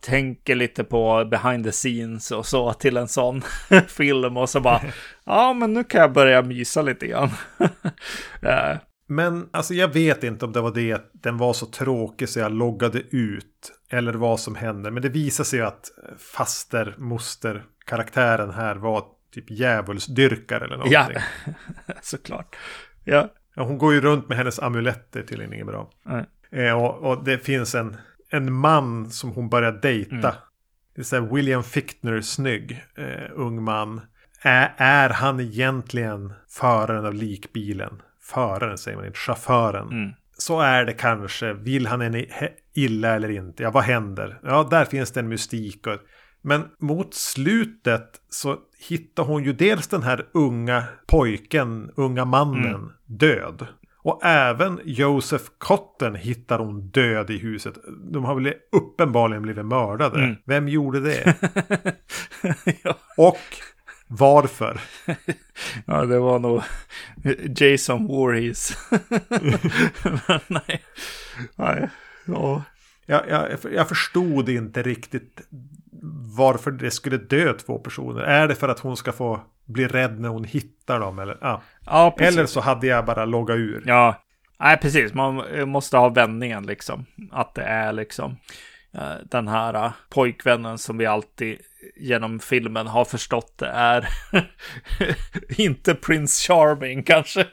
tänker 0.00 0.54
lite 0.54 0.84
på 0.84 1.24
behind 1.24 1.64
the 1.64 1.72
scenes 1.72 2.30
och 2.30 2.46
så 2.46 2.72
till 2.72 2.96
en 2.96 3.08
sån 3.08 3.42
film 3.88 4.36
och 4.36 4.48
så 4.48 4.60
bara 4.60 4.80
ja 5.24 5.52
men 5.52 5.72
nu 5.72 5.84
kan 5.84 6.00
jag 6.00 6.12
börja 6.12 6.42
mysa 6.42 6.82
lite 6.82 7.06
grann. 7.06 7.30
Men 9.14 9.48
alltså 9.52 9.74
jag 9.74 9.88
vet 9.88 10.24
inte 10.24 10.44
om 10.44 10.52
det 10.52 10.60
var 10.60 10.74
det 10.74 10.92
att 10.92 11.10
den 11.12 11.38
var 11.38 11.52
så 11.52 11.66
tråkig 11.66 12.28
så 12.28 12.38
jag 12.38 12.52
loggade 12.52 12.98
ut. 13.10 13.72
Eller 13.90 14.14
vad 14.14 14.40
som 14.40 14.54
hände. 14.54 14.90
Men 14.90 15.02
det 15.02 15.08
visar 15.08 15.44
sig 15.44 15.58
ju 15.58 15.64
att 15.64 15.90
faster, 16.18 16.94
moster, 16.98 17.64
karaktären 17.86 18.50
här 18.50 18.74
var 18.76 19.04
typ 19.34 19.50
djävulsdyrkare 19.50 20.64
eller 20.64 20.76
någonting. 20.76 20.92
ja, 21.14 21.22
Ja. 21.86 21.94
såklart. 22.02 22.56
Ja. 23.04 23.28
hon 23.56 23.78
går 23.78 23.94
ju 23.94 24.00
runt 24.00 24.28
med 24.28 24.38
hennes 24.38 24.58
amuletter 24.58 25.22
tydligen 25.22 25.52
inget 25.54 25.66
bra. 25.66 25.90
Eh, 26.50 26.82
och, 26.84 27.10
och 27.10 27.24
det 27.24 27.38
finns 27.38 27.74
en, 27.74 27.96
en 28.30 28.52
man 28.52 29.10
som 29.10 29.30
hon 29.30 29.48
börjar 29.48 29.72
dejta. 29.72 30.14
Mm. 30.14 30.34
Det 30.94 31.00
är 31.00 31.04
så 31.04 31.16
här 31.20 31.34
William 31.34 31.62
Fichtner, 31.62 32.20
snygg, 32.20 32.84
eh, 32.96 33.30
ung 33.34 33.62
man. 33.62 34.00
Är, 34.42 34.74
är 34.76 35.10
han 35.10 35.40
egentligen 35.40 36.32
föraren 36.48 37.06
av 37.06 37.14
likbilen? 37.14 38.02
Föraren 38.24 38.78
säger 38.78 38.96
man 38.96 39.06
inte, 39.06 39.18
chauffören. 39.18 39.88
Mm. 39.90 40.10
Så 40.38 40.60
är 40.60 40.84
det 40.84 40.92
kanske. 40.92 41.52
Vill 41.52 41.86
han 41.86 42.00
henne 42.00 42.18
he- 42.18 42.48
illa 42.74 43.08
eller 43.14 43.30
inte? 43.30 43.62
Ja, 43.62 43.70
vad 43.70 43.82
händer? 43.82 44.40
Ja, 44.42 44.68
där 44.70 44.84
finns 44.84 45.10
det 45.10 45.20
en 45.20 45.28
mystik. 45.28 45.86
Och, 45.86 45.98
men 46.42 46.62
mot 46.80 47.14
slutet 47.14 48.20
så 48.28 48.56
hittar 48.88 49.22
hon 49.24 49.44
ju 49.44 49.52
dels 49.52 49.88
den 49.88 50.02
här 50.02 50.26
unga 50.34 50.84
pojken, 51.06 51.90
unga 51.96 52.24
mannen, 52.24 52.74
Mm. 52.74 52.90
död. 53.06 53.66
Och 54.04 54.20
även 54.24 54.80
Joseph 54.84 55.44
Cotton 55.58 56.14
hittar 56.14 56.58
hon 56.58 56.88
död 56.90 57.30
i 57.30 57.38
huset. 57.38 57.74
De 58.12 58.24
har 58.24 58.34
väl 58.34 58.54
uppenbarligen 58.76 59.42
blivit 59.42 59.66
mördade. 59.66 60.24
Mm. 60.24 60.36
Vem 60.46 60.68
gjorde 60.68 61.00
det? 61.00 61.34
ja. 62.84 62.94
Och 63.16 63.38
varför? 64.18 64.80
Ja, 65.86 66.04
det 66.04 66.18
var 66.18 66.38
nog 66.38 66.62
Jason 67.56 68.06
Voorhees. 68.06 68.76
Nej. 70.48 70.82
Nej. 71.56 71.88
Ja. 72.24 72.62
Jag, 73.06 73.28
jag, 73.28 73.48
jag 73.72 73.88
förstod 73.88 74.48
inte 74.48 74.82
riktigt 74.82 75.40
varför 76.36 76.70
det 76.70 76.90
skulle 76.90 77.16
dö 77.16 77.52
två 77.52 77.78
personer. 77.78 78.22
Är 78.22 78.48
det 78.48 78.54
för 78.54 78.68
att 78.68 78.78
hon 78.78 78.96
ska 78.96 79.12
få 79.12 79.40
bli 79.64 79.88
rädd 79.88 80.20
när 80.20 80.28
hon 80.28 80.44
hittar 80.44 81.00
dem? 81.00 81.18
Eller, 81.18 81.38
ja. 81.40 81.62
Ja, 81.86 82.14
precis. 82.18 82.36
eller 82.36 82.46
så 82.46 82.60
hade 82.60 82.86
jag 82.86 83.04
bara 83.04 83.24
loggat 83.24 83.56
ur. 83.56 83.82
Ja. 83.86 84.22
Nej, 84.60 84.76
precis. 84.76 85.14
Man 85.14 85.44
måste 85.68 85.96
ha 85.96 86.08
vändningen 86.08 86.66
liksom. 86.66 87.06
Att 87.30 87.54
det 87.54 87.62
är 87.62 87.92
liksom 87.92 88.36
den 89.24 89.48
här 89.48 89.74
eh, 89.74 89.92
pojkvännen 90.08 90.78
som 90.78 90.98
vi 90.98 91.06
alltid 91.06 91.58
genom 91.96 92.40
filmen 92.40 92.86
har 92.86 93.04
förstått 93.04 93.58
det 93.58 93.66
är 93.66 94.08
inte 95.60 95.94
Prince 95.94 96.46
Charming 96.46 97.02
kanske. 97.02 97.46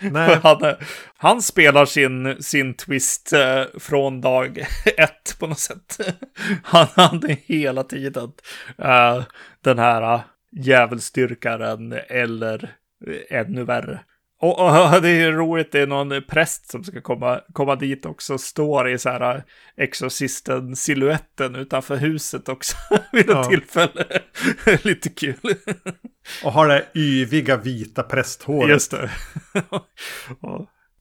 Han, 0.42 0.74
han 1.16 1.42
spelar 1.42 1.84
sin, 1.84 2.42
sin 2.42 2.74
twist 2.74 3.32
eh, 3.32 3.64
från 3.78 4.20
dag 4.20 4.58
ett 4.96 5.36
på 5.38 5.46
något 5.46 5.58
sätt. 5.58 5.98
han 6.62 6.86
hade 6.96 7.36
hela 7.44 7.84
tiden 7.84 8.32
eh, 8.78 9.22
den 9.60 9.78
här 9.78 10.20
djävulsdyrkaren 10.52 11.92
eller 12.08 12.74
eh, 13.06 13.38
ännu 13.38 13.64
värre. 13.64 14.00
Och, 14.40 14.58
och 14.60 15.02
det 15.02 15.08
är 15.08 15.32
roligt, 15.32 15.72
det 15.72 15.80
är 15.80 15.86
någon 15.86 16.22
präst 16.28 16.70
som 16.70 16.84
ska 16.84 17.00
komma, 17.00 17.40
komma 17.52 17.76
dit 17.76 18.06
också, 18.06 18.38
står 18.38 18.88
i 18.90 18.98
så 18.98 19.08
här 19.10 19.36
uh, 19.36 19.42
Exorcisten-siluetten 19.76 21.56
utanför 21.56 21.96
huset 21.96 22.48
också 22.48 22.76
vid 23.12 23.20
ett 23.30 23.36
Ja. 23.36 23.44
tillfälle. 23.44 24.04
Lite 24.82 25.08
kul. 25.08 25.54
Och 26.44 26.52
har 26.52 26.68
det 26.68 26.84
yviga 26.94 27.56
vita 27.56 28.02
prästhåret. 28.02 28.70
Just 28.70 28.90
det. 28.90 29.10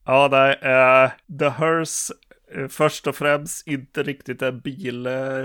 Ja, 0.06 0.28
det 0.28 0.38
är 0.62 1.04
eh, 1.06 1.12
The 1.40 1.50
Hearse 1.50 2.14
eh, 2.56 2.68
först 2.68 3.08
och 3.08 3.16
främst 3.16 3.68
inte 3.68 4.04
riktigt 4.04 4.42
en 4.42 4.60
bil, 4.60 5.06
eh, 5.06 5.44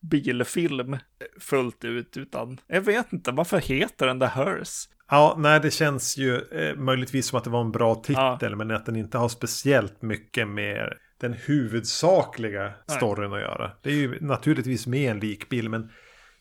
bilfilm 0.00 0.96
fullt 1.40 1.84
ut, 1.84 2.16
utan 2.16 2.60
jag 2.66 2.80
vet 2.80 3.12
inte, 3.12 3.30
varför 3.32 3.58
heter 3.58 4.06
den 4.06 4.20
The 4.20 4.26
Hearse? 4.26 4.88
Ja, 5.10 5.34
nej, 5.38 5.60
det 5.60 5.70
känns 5.70 6.16
ju 6.16 6.36
eh, 6.36 6.76
möjligtvis 6.76 7.26
som 7.26 7.38
att 7.38 7.44
det 7.44 7.50
var 7.50 7.60
en 7.60 7.72
bra 7.72 7.94
titel. 7.94 8.38
Ja. 8.40 8.56
Men 8.56 8.70
att 8.70 8.86
den 8.86 8.96
inte 8.96 9.18
har 9.18 9.28
speciellt 9.28 10.02
mycket 10.02 10.48
med 10.48 10.92
den 11.20 11.32
huvudsakliga 11.32 12.62
Nej. 12.62 12.96
storyn 12.96 13.32
att 13.32 13.40
göra. 13.40 13.70
Det 13.82 13.90
är 13.90 13.94
ju 13.94 14.20
naturligtvis 14.20 14.86
med 14.86 15.10
en 15.10 15.20
likbil, 15.20 15.68
men 15.68 15.90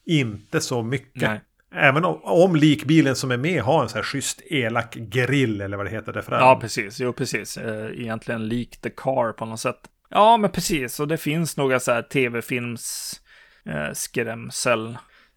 inte 0.06 0.62
så 0.62 0.84
mycket. 0.84 1.22
Nej. 1.22 1.42
Även 1.76 2.06
om, 2.06 2.20
om 2.24 2.56
likbilen 2.56 3.16
som 3.16 3.32
är 3.32 3.38
med 3.38 3.62
har 3.62 3.84
en 3.84 3.90
så 3.90 3.96
här 3.96 4.04
schysst 4.04 4.42
elak 4.46 4.96
grill 4.96 5.62
eller 5.62 5.78
vad 5.78 5.86
det 5.86 5.90
heter 5.90 6.14
där 6.14 6.22
fram. 6.22 6.40
Ja, 6.40 6.60
precis. 6.62 7.00
Jo, 7.00 7.14
precis. 7.14 7.58
Eh, 7.58 8.02
Egentligen 8.02 8.48
lik 8.48 8.82
The 8.82 8.90
Car 8.90 9.34
på 9.34 9.46
något 9.46 9.60
sätt. 9.60 9.80
Ja, 10.10 10.38
men 10.38 10.52
precis. 10.52 11.00
Och 11.00 11.08
det 11.08 11.18
finns 11.18 11.58
några 11.58 11.80
så 11.80 11.92
här 11.92 12.02
tv-films 12.02 13.14
eh, 13.66 13.94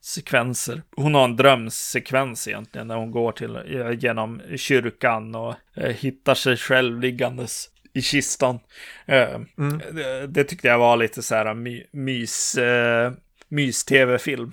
skrämselsekvenser. 0.06 0.82
Hon 0.96 1.14
har 1.14 1.24
en 1.24 1.36
drömsekvens 1.36 2.48
egentligen 2.48 2.86
när 2.88 2.96
hon 2.96 3.10
går 3.10 3.32
till, 3.32 3.56
eh, 3.56 3.90
genom 3.98 4.42
kyrkan 4.56 5.34
och 5.34 5.54
eh, 5.74 5.90
hittar 5.96 6.34
sig 6.34 6.56
själv 6.56 7.00
liggandes 7.00 7.68
i 7.94 8.02
kistan. 8.02 8.58
Eh, 9.06 9.40
Mm. 9.58 9.78
det, 9.92 10.26
det 10.26 10.44
tyckte 10.44 10.68
jag 10.68 10.78
var 10.78 10.96
lite 10.96 11.22
så 11.22 11.34
här 11.34 11.54
my, 11.54 11.84
mys, 11.92 12.54
eh, 12.54 13.12
mys-tv-film. 13.48 14.52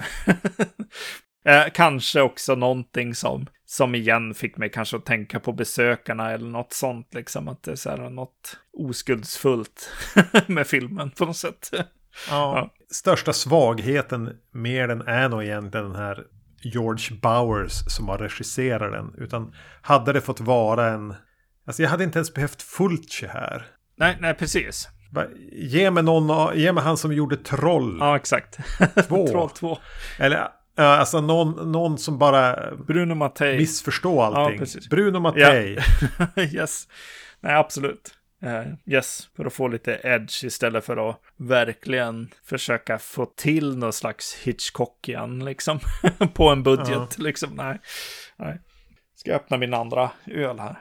eh, 1.46 1.64
kanske 1.74 2.22
också 2.22 2.56
någonting 2.56 3.16
som, 3.16 3.48
som 3.66 3.96
igen 3.96 4.34
fick 4.34 4.58
mig 4.58 4.70
kanske 4.70 4.98
att 4.98 5.06
tänka 5.06 5.40
på 5.40 5.52
besökarna 5.54 6.32
eller 6.32 6.50
något 6.50 6.74
sånt, 6.74 7.14
liksom 7.14 7.48
att 7.48 7.64
det 7.64 7.72
är 7.72 7.76
så 7.76 7.90
här 7.90 8.10
något 8.10 8.58
oskuldsfullt 8.78 9.90
med 10.48 10.68
filmen 10.68 11.12
på 11.12 11.26
något 11.26 11.38
sätt. 11.38 11.72
Ja. 12.30 12.70
Största 12.92 13.34
svagheten 13.34 14.30
med 14.54 14.90
den 14.90 15.02
är 15.02 15.30
nog 15.30 15.44
egentligen 15.44 15.86
den 15.86 15.96
här 15.96 16.24
George 16.62 17.18
Bowers 17.22 17.72
som 17.88 18.10
har 18.10 18.18
regisserat 18.18 18.92
den. 18.92 19.14
Utan 19.18 19.54
hade 19.82 20.14
det 20.14 20.22
fått 20.22 20.40
vara 20.40 20.88
en... 20.90 21.16
Alltså 21.68 21.84
jag 21.84 21.90
hade 21.90 22.04
inte 22.04 22.20
ens 22.20 22.34
behövt 22.34 22.62
Fulci 22.62 23.28
här. 23.28 23.66
nej, 23.98 24.18
nej, 24.20 24.34
precis. 24.34 24.90
Bara, 25.12 25.28
Ge 25.52 25.92
mig 25.92 26.04
någon, 26.04 26.58
ge 26.58 26.72
mig 26.72 26.84
han 26.84 26.98
som 26.98 27.14
gjorde 27.14 27.38
Troll. 27.38 27.98
Ja, 28.00 28.16
exakt. 28.16 28.58
Två. 29.08 29.28
Troll 29.28 29.50
2. 29.50 29.78
Eller 30.20 30.38
ja, 30.38 30.84
alltså 30.84 31.22
någon, 31.22 31.72
någon 31.72 31.98
som 31.98 32.18
bara 32.18 32.76
Bruno 32.88 33.16
Mattei. 33.16 33.58
missförstår 33.58 34.24
allting. 34.24 34.60
precis. 34.60 34.90
Bruno 34.90 35.20
Mattei. 35.20 35.78
yes. 36.36 36.88
Nej, 37.40 37.56
absolut. 37.56 38.14
Uh, 38.46 38.74
yes, 38.86 39.30
för 39.36 39.46
att 39.46 39.54
få 39.54 39.68
lite 39.68 40.00
edge 40.04 40.44
istället 40.44 40.86
för 40.86 41.10
att 41.10 41.20
verkligen 41.38 42.30
försöka 42.44 43.00
få 43.00 43.26
till 43.26 43.78
någon 43.78 43.94
slags 43.94 44.36
Hitchcock 44.44 45.10
igen, 45.10 45.46
liksom. 45.46 45.80
på 46.34 46.50
en 46.50 46.64
budget, 46.64 46.90
uh 46.90 47.08
-huh. 47.10 47.22
liksom. 47.22 47.56
Nej, 47.56 47.80
nej. 48.38 48.60
Ska 49.16 49.32
jag 49.32 49.42
öppna 49.42 49.58
min 49.58 49.74
andra 49.74 50.12
öl 50.28 50.60
här. 50.60 50.80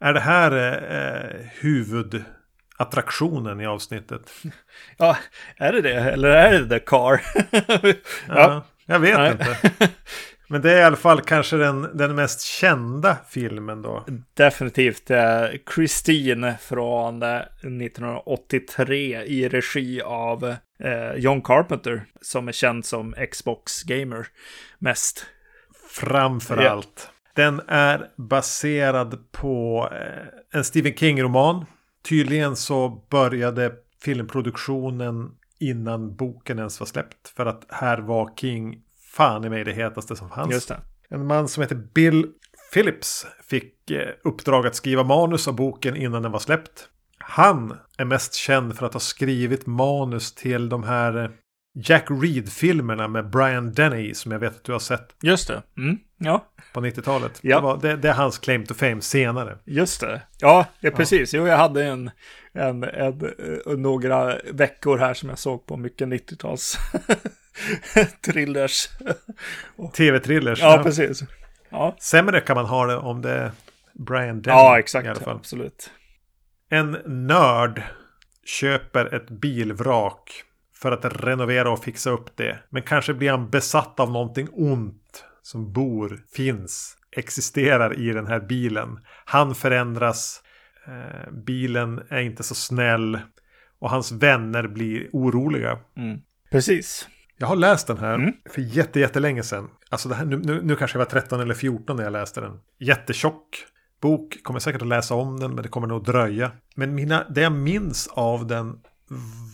Är 0.00 0.12
det 0.12 0.20
här 0.20 0.52
eh, 0.92 1.46
huvudattraktionen 1.60 3.60
i 3.60 3.66
avsnittet? 3.66 4.32
Ja, 4.96 5.16
är 5.56 5.72
det 5.72 5.80
det? 5.80 5.94
Eller 5.94 6.28
är 6.28 6.60
det 6.60 6.68
The 6.68 6.78
Car? 6.86 7.20
ja. 7.52 7.62
ja, 8.28 8.64
jag 8.86 9.00
vet 9.00 9.18
Nej. 9.18 9.32
inte. 9.32 9.56
Men 10.48 10.62
det 10.62 10.72
är 10.72 10.78
i 10.78 10.84
alla 10.84 10.96
fall 10.96 11.20
kanske 11.20 11.56
den, 11.56 11.96
den 11.96 12.14
mest 12.14 12.40
kända 12.40 13.16
filmen 13.28 13.82
då. 13.82 14.04
Definitivt. 14.34 15.10
Christine 15.74 16.54
från 16.60 17.22
1983 17.22 19.14
eh, 19.14 19.22
i 19.22 19.48
regi 19.48 20.02
av 20.02 20.54
eh, 20.78 21.12
John 21.16 21.42
Carpenter. 21.42 22.04
Som 22.20 22.48
är 22.48 22.52
känd 22.52 22.84
som 22.84 23.14
Xbox 23.30 23.82
Gamer 23.82 24.26
mest. 24.78 25.26
Framförallt. 25.90 27.08
Ja. 27.08 27.12
Den 27.34 27.60
är 27.68 28.10
baserad 28.16 29.32
på 29.32 29.88
eh, 29.92 30.58
en 30.58 30.64
Stephen 30.64 30.94
King-roman. 30.94 31.66
Tydligen 32.08 32.56
så 32.56 33.02
började 33.10 33.72
filmproduktionen 34.04 35.30
innan 35.58 36.16
boken 36.16 36.58
ens 36.58 36.80
var 36.80 36.86
släppt. 36.86 37.28
För 37.36 37.46
att 37.46 37.66
här 37.68 37.98
var 37.98 38.36
King 38.36 38.82
fan 39.16 39.44
i 39.44 39.48
mig 39.48 39.64
det 39.64 39.72
hetaste 39.72 40.16
som 40.16 40.28
fanns. 40.30 40.52
Just 40.52 40.68
det. 40.68 40.80
En 41.08 41.26
man 41.26 41.48
som 41.48 41.62
heter 41.62 41.76
Bill 41.94 42.26
Phillips 42.72 43.26
fick 43.42 43.90
eh, 43.90 44.08
uppdrag 44.24 44.66
att 44.66 44.74
skriva 44.74 45.04
manus 45.04 45.48
av 45.48 45.56
boken 45.56 45.96
innan 45.96 46.22
den 46.22 46.32
var 46.32 46.38
släppt. 46.38 46.88
Han 47.18 47.78
är 47.98 48.04
mest 48.04 48.34
känd 48.34 48.76
för 48.76 48.86
att 48.86 48.92
ha 48.92 49.00
skrivit 49.00 49.66
manus 49.66 50.34
till 50.34 50.68
de 50.68 50.82
här 50.82 51.24
eh, 51.24 51.30
Jack 51.78 52.06
Reed-filmerna 52.10 53.08
med 53.08 53.30
Brian 53.30 53.72
Denny 53.72 54.14
som 54.14 54.32
jag 54.32 54.38
vet 54.38 54.56
att 54.56 54.64
du 54.64 54.72
har 54.72 54.78
sett. 54.78 55.14
Just 55.22 55.48
det. 55.48 55.62
Mm, 55.78 55.98
ja. 56.18 56.46
På 56.72 56.80
90-talet. 56.80 57.38
Ja. 57.42 57.78
Det, 57.82 57.88
det, 57.88 57.96
det, 57.96 58.08
är 58.08 58.12
hans 58.12 58.38
claim 58.38 58.64
to 58.64 58.74
fame 58.74 59.00
senare. 59.00 59.58
Just 59.64 60.00
det. 60.00 60.22
Ja, 60.40 60.66
ja 60.80 60.90
precis. 60.90 61.34
Ja. 61.34 61.40
Jo, 61.40 61.46
jag 61.46 61.56
hade 61.56 61.84
en, 61.84 62.10
en, 62.52 62.84
en, 62.84 63.32
en, 63.66 63.82
några 63.82 64.36
veckor 64.52 64.98
här 64.98 65.14
som 65.14 65.28
jag 65.28 65.38
såg 65.38 65.66
på 65.66 65.76
mycket 65.76 66.08
90-tals 66.08 66.78
thrillers. 68.24 68.88
Tv-thrillers. 69.96 70.60
Ja, 70.60 70.76
ja, 70.76 70.82
precis. 70.82 71.22
Ja. 71.70 71.96
Sämre 72.00 72.40
kan 72.40 72.56
man 72.56 72.66
ha 72.66 72.86
det 72.86 72.96
om 72.96 73.22
det 73.22 73.30
är 73.30 73.50
Brian 73.94 74.42
Denny. 74.42 74.56
Ja, 74.56 74.78
exakt. 74.78 75.06
I 75.06 75.08
alla 75.08 75.20
fall. 75.20 75.36
Absolut. 75.36 75.90
En 76.70 76.90
nörd 77.26 77.82
köper 78.44 79.14
ett 79.14 79.30
bilvrak 79.30 80.42
för 80.74 80.92
att 80.92 81.24
renovera 81.24 81.70
och 81.70 81.84
fixa 81.84 82.10
upp 82.10 82.36
det. 82.36 82.58
Men 82.70 82.82
kanske 82.82 83.14
blir 83.14 83.30
han 83.30 83.50
besatt 83.50 84.00
av 84.00 84.10
någonting 84.10 84.48
ont 84.52 85.24
som 85.42 85.72
bor, 85.72 86.22
finns, 86.34 86.96
existerar 87.16 87.98
i 88.00 88.12
den 88.12 88.26
här 88.26 88.40
bilen. 88.40 89.00
Han 89.24 89.54
förändras. 89.54 90.42
Eh, 90.86 91.32
bilen 91.32 92.02
är 92.08 92.20
inte 92.20 92.42
så 92.42 92.54
snäll. 92.54 93.18
Och 93.78 93.90
hans 93.90 94.12
vänner 94.12 94.68
blir 94.68 95.08
oroliga. 95.12 95.78
Mm. 95.96 96.20
Precis. 96.50 97.08
Jag 97.38 97.46
har 97.46 97.56
läst 97.56 97.86
den 97.86 97.98
här 97.98 98.14
mm. 98.14 98.32
för 98.50 98.60
jätte, 98.60 99.00
jättelänge 99.00 99.42
sedan. 99.42 99.68
Alltså 99.88 100.08
det 100.08 100.14
här, 100.14 100.24
nu, 100.24 100.38
nu, 100.38 100.62
nu 100.62 100.76
kanske 100.76 100.98
jag 100.98 101.04
var 101.04 101.10
13 101.10 101.40
eller 101.40 101.54
14 101.54 101.96
när 101.96 102.04
jag 102.04 102.12
läste 102.12 102.40
den. 102.40 102.60
Jättetjock 102.78 103.66
bok. 104.00 104.42
Kommer 104.42 104.60
säkert 104.60 104.82
att 104.82 104.88
läsa 104.88 105.14
om 105.14 105.40
den 105.40 105.54
men 105.54 105.62
det 105.62 105.68
kommer 105.68 105.86
nog 105.86 106.04
dröja. 106.04 106.52
Men 106.74 106.94
mina, 106.94 107.26
det 107.28 107.40
jag 107.40 107.52
minns 107.52 108.06
av 108.06 108.46
den 108.46 108.80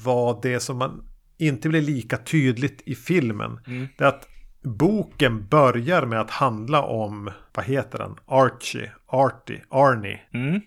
var 0.04 0.38
det 0.42 0.60
som 0.60 0.78
man 0.78 1.04
inte 1.38 1.68
blir 1.68 1.82
lika 1.82 2.16
tydligt 2.16 2.82
i 2.86 2.94
filmen. 2.94 3.60
Mm. 3.66 3.88
Det 3.98 4.04
är 4.04 4.08
att 4.08 4.28
boken 4.62 5.46
börjar 5.46 6.06
med 6.06 6.20
att 6.20 6.30
handla 6.30 6.82
om, 6.82 7.30
vad 7.54 7.64
heter 7.64 7.98
den? 7.98 8.16
Archie, 8.26 8.92
Artie, 9.06 9.62
Arnie. 9.70 10.20
Mm. 10.34 10.60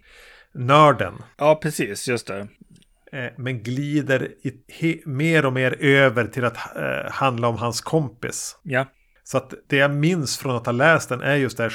Nörden. 0.53 1.13
Ja, 1.37 1.55
precis, 1.55 2.07
just 2.07 2.27
det. 2.27 2.47
Eh, 3.15 3.31
men 3.37 3.63
glider 3.63 4.31
i, 4.41 5.01
mer 5.05 5.45
och 5.45 5.53
mer 5.53 5.83
över 5.83 6.27
till 6.27 6.45
att 6.45 6.75
eh, 6.75 7.11
handla 7.11 7.47
om 7.47 7.57
hans 7.57 7.81
kompis. 7.81 8.57
Ja. 8.63 8.85
Så 9.23 9.37
att 9.37 9.53
det 9.67 9.77
jag 9.77 9.91
minns 9.91 10.37
från 10.37 10.55
att 10.55 10.65
ha 10.65 10.73
läst 10.73 11.09
den 11.09 11.21
är 11.21 11.35
just 11.35 11.57
det 11.57 11.63
här 11.63 11.73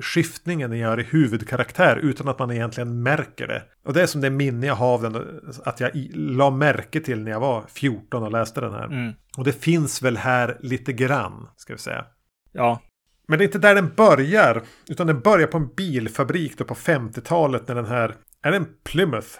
skiftningen 0.00 0.70
den 0.70 0.78
gör 0.78 1.00
i 1.00 1.02
huvudkaraktär 1.02 1.96
utan 1.96 2.28
att 2.28 2.38
man 2.38 2.50
egentligen 2.50 3.02
märker 3.02 3.46
det. 3.46 3.62
Och 3.84 3.94
det 3.94 4.02
är 4.02 4.06
som 4.06 4.20
det 4.20 4.30
minne 4.30 4.66
jag 4.66 4.74
har 4.74 4.94
av 4.94 5.02
den, 5.02 5.40
att 5.64 5.80
jag 5.80 5.90
la 6.14 6.50
märke 6.50 7.00
till 7.00 7.22
när 7.22 7.30
jag 7.30 7.40
var 7.40 7.64
14 7.68 8.22
och 8.22 8.32
läste 8.32 8.60
den 8.60 8.72
här. 8.72 8.84
Mm. 8.84 9.12
Och 9.38 9.44
det 9.44 9.52
finns 9.52 10.02
väl 10.02 10.16
här 10.16 10.56
lite 10.60 10.92
grann, 10.92 11.48
ska 11.56 11.72
vi 11.72 11.78
säga. 11.78 12.04
Ja. 12.52 12.80
Men 13.28 13.38
det 13.38 13.44
är 13.44 13.46
inte 13.46 13.58
där 13.58 13.74
den 13.74 13.94
börjar, 13.96 14.62
utan 14.88 15.06
den 15.06 15.20
börjar 15.20 15.46
på 15.46 15.58
en 15.58 15.74
bilfabrik 15.76 16.58
då 16.58 16.64
på 16.64 16.74
50-talet 16.74 17.68
när 17.68 17.74
den 17.74 17.86
här, 17.86 18.14
är 18.42 18.50
det 18.50 18.56
en 18.56 18.68
Plymouth? 18.84 19.38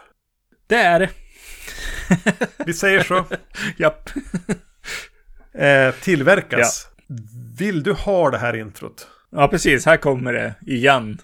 Det 0.67 0.77
är 0.77 1.01
det. 1.01 1.11
vi 2.67 2.75
säger 2.75 3.03
så. 3.03 3.25
Japp. 3.77 4.11
eh, 5.55 5.95
tillverkas. 6.01 6.89
Ja. 7.07 7.15
Vill 7.59 7.83
du 7.83 7.93
ha 7.93 8.31
det 8.31 8.39
här 8.39 8.57
introt? 8.57 9.09
Ja, 9.31 9.49
precis. 9.49 9.87
Här 9.87 9.97
kommer 9.97 10.33
det 10.33 10.55
igen. 10.67 11.19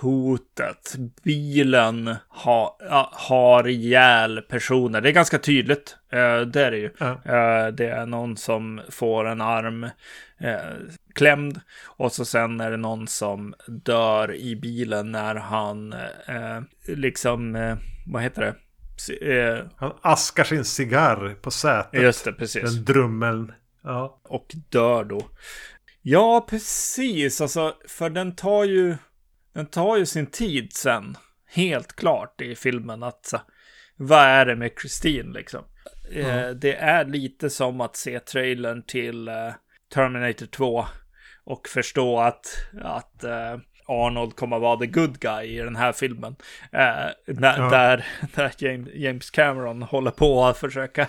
Hotet. 0.00 0.94
Bilen 1.22 2.16
ha, 2.28 2.78
har 3.12 3.68
ihjäl 3.68 4.40
personer. 4.40 5.00
Det 5.00 5.08
är 5.08 5.12
ganska 5.12 5.38
tydligt. 5.38 5.96
Eh, 6.12 6.40
det 6.40 6.64
är 6.64 6.70
det 6.70 6.76
ju. 6.78 6.90
Ja. 6.98 7.10
Eh, 7.10 7.66
det 7.66 7.86
är 7.88 8.06
någon 8.06 8.36
som 8.36 8.80
får 8.90 9.24
en 9.28 9.40
arm 9.40 9.84
eh, 10.40 10.58
klämd. 11.14 11.60
Och 11.86 12.12
så 12.12 12.24
sen 12.24 12.60
är 12.60 12.70
det 12.70 12.76
någon 12.76 13.06
som 13.08 13.54
dör 13.66 14.34
i 14.34 14.56
bilen 14.56 15.12
när 15.12 15.34
han 15.34 15.92
eh, 16.26 16.60
liksom, 16.86 17.56
eh, 17.56 17.76
vad 18.06 18.22
heter 18.22 18.42
det? 18.42 18.54
Eh, 19.20 19.66
han 19.76 19.92
askar 20.00 20.44
sin 20.44 20.64
cigarr 20.64 21.34
på 21.34 21.50
sätet. 21.50 22.02
Just 22.02 22.24
det, 22.24 22.32
precis. 22.32 22.62
Den 22.62 22.84
drummeln. 22.84 23.52
Ja. 23.82 24.20
Och 24.24 24.46
dör 24.68 25.04
då. 25.04 25.20
Ja, 26.02 26.46
precis. 26.50 27.40
Alltså, 27.40 27.76
för 27.88 28.10
den 28.10 28.36
tar 28.36 28.64
ju, 28.64 28.96
den 29.54 29.66
tar 29.66 29.96
ju 29.96 30.06
sin 30.06 30.26
tid 30.26 30.72
sen. 30.72 31.16
Helt 31.46 31.96
klart 31.96 32.40
i 32.40 32.54
filmen 32.54 33.02
att 33.02 33.26
så, 33.26 33.40
vad 33.96 34.22
är 34.22 34.46
det 34.46 34.56
med 34.56 34.70
Christine 34.80 35.32
liksom? 35.32 35.64
Mm. 36.12 36.26
Eh, 36.30 36.50
det 36.50 36.76
är 36.76 37.04
lite 37.04 37.50
som 37.50 37.80
att 37.80 37.96
se 37.96 38.20
trailern 38.20 38.82
till 38.86 39.28
eh, 39.28 39.52
Terminator 39.94 40.46
2 40.46 40.86
och 41.44 41.68
förstå 41.68 42.20
att, 42.20 42.46
att 42.82 43.24
eh, 43.24 43.56
Arnold 43.86 44.36
kommer 44.36 44.58
vara 44.58 44.78
the 44.78 44.86
good 44.86 45.18
guy 45.18 45.44
i 45.44 45.58
den 45.58 45.76
här 45.76 45.92
filmen. 45.92 46.36
Eh, 46.72 47.06
när, 47.26 47.58
ja. 47.58 47.70
Där, 47.70 48.06
där 48.34 48.52
James 48.96 49.30
Cameron 49.30 49.82
håller 49.82 50.10
på 50.10 50.44
att 50.44 50.58
försöka 50.58 51.02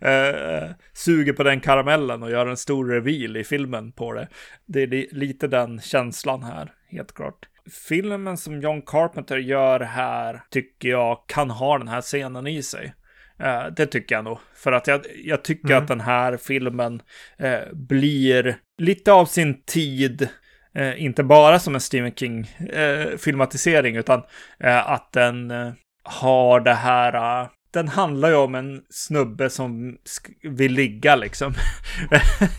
eh, 0.00 0.70
suga 0.92 1.32
på 1.32 1.42
den 1.42 1.60
karamellen 1.60 2.22
och 2.22 2.30
göra 2.30 2.50
en 2.50 2.56
stor 2.56 2.88
reveal 2.88 3.36
i 3.36 3.44
filmen 3.44 3.92
på 3.92 4.12
det. 4.12 4.28
Det 4.66 4.82
är 4.82 5.14
lite 5.14 5.48
den 5.48 5.80
känslan 5.80 6.42
här, 6.42 6.72
helt 6.90 7.14
klart. 7.14 7.46
Filmen 7.88 8.36
som 8.36 8.60
John 8.60 8.82
Carpenter 8.82 9.36
gör 9.36 9.80
här 9.80 10.42
tycker 10.50 10.88
jag 10.88 11.24
kan 11.26 11.50
ha 11.50 11.78
den 11.78 11.88
här 11.88 12.00
scenen 12.00 12.46
i 12.46 12.62
sig. 12.62 12.94
Uh, 13.42 13.66
det 13.76 13.86
tycker 13.86 14.14
jag 14.14 14.24
nog. 14.24 14.38
För 14.54 14.72
att 14.72 14.86
jag, 14.86 15.00
jag 15.24 15.44
tycker 15.44 15.70
mm. 15.70 15.82
att 15.82 15.88
den 15.88 16.00
här 16.00 16.36
filmen 16.36 17.02
uh, 17.42 17.72
blir 17.72 18.56
lite 18.78 19.12
av 19.12 19.26
sin 19.26 19.62
tid 19.62 20.28
eh, 20.74 21.02
inte 21.04 21.22
bara 21.22 21.58
som 21.58 21.74
en 21.74 21.80
Stephen 21.80 22.12
King-filmatisering, 22.14 23.94
eh, 23.94 24.00
utan 24.00 24.22
eh, 24.60 24.90
att 24.90 25.12
den 25.12 25.50
eh, 25.50 25.72
har 26.02 26.60
det 26.60 26.74
här... 26.74 27.42
Eh, 27.42 27.48
den 27.70 27.88
handlar 27.88 28.28
ju 28.28 28.34
om 28.34 28.54
en 28.54 28.82
snubbe 28.90 29.50
som 29.50 29.98
vill 30.42 30.72
ligga 30.72 31.16
liksom. 31.16 31.54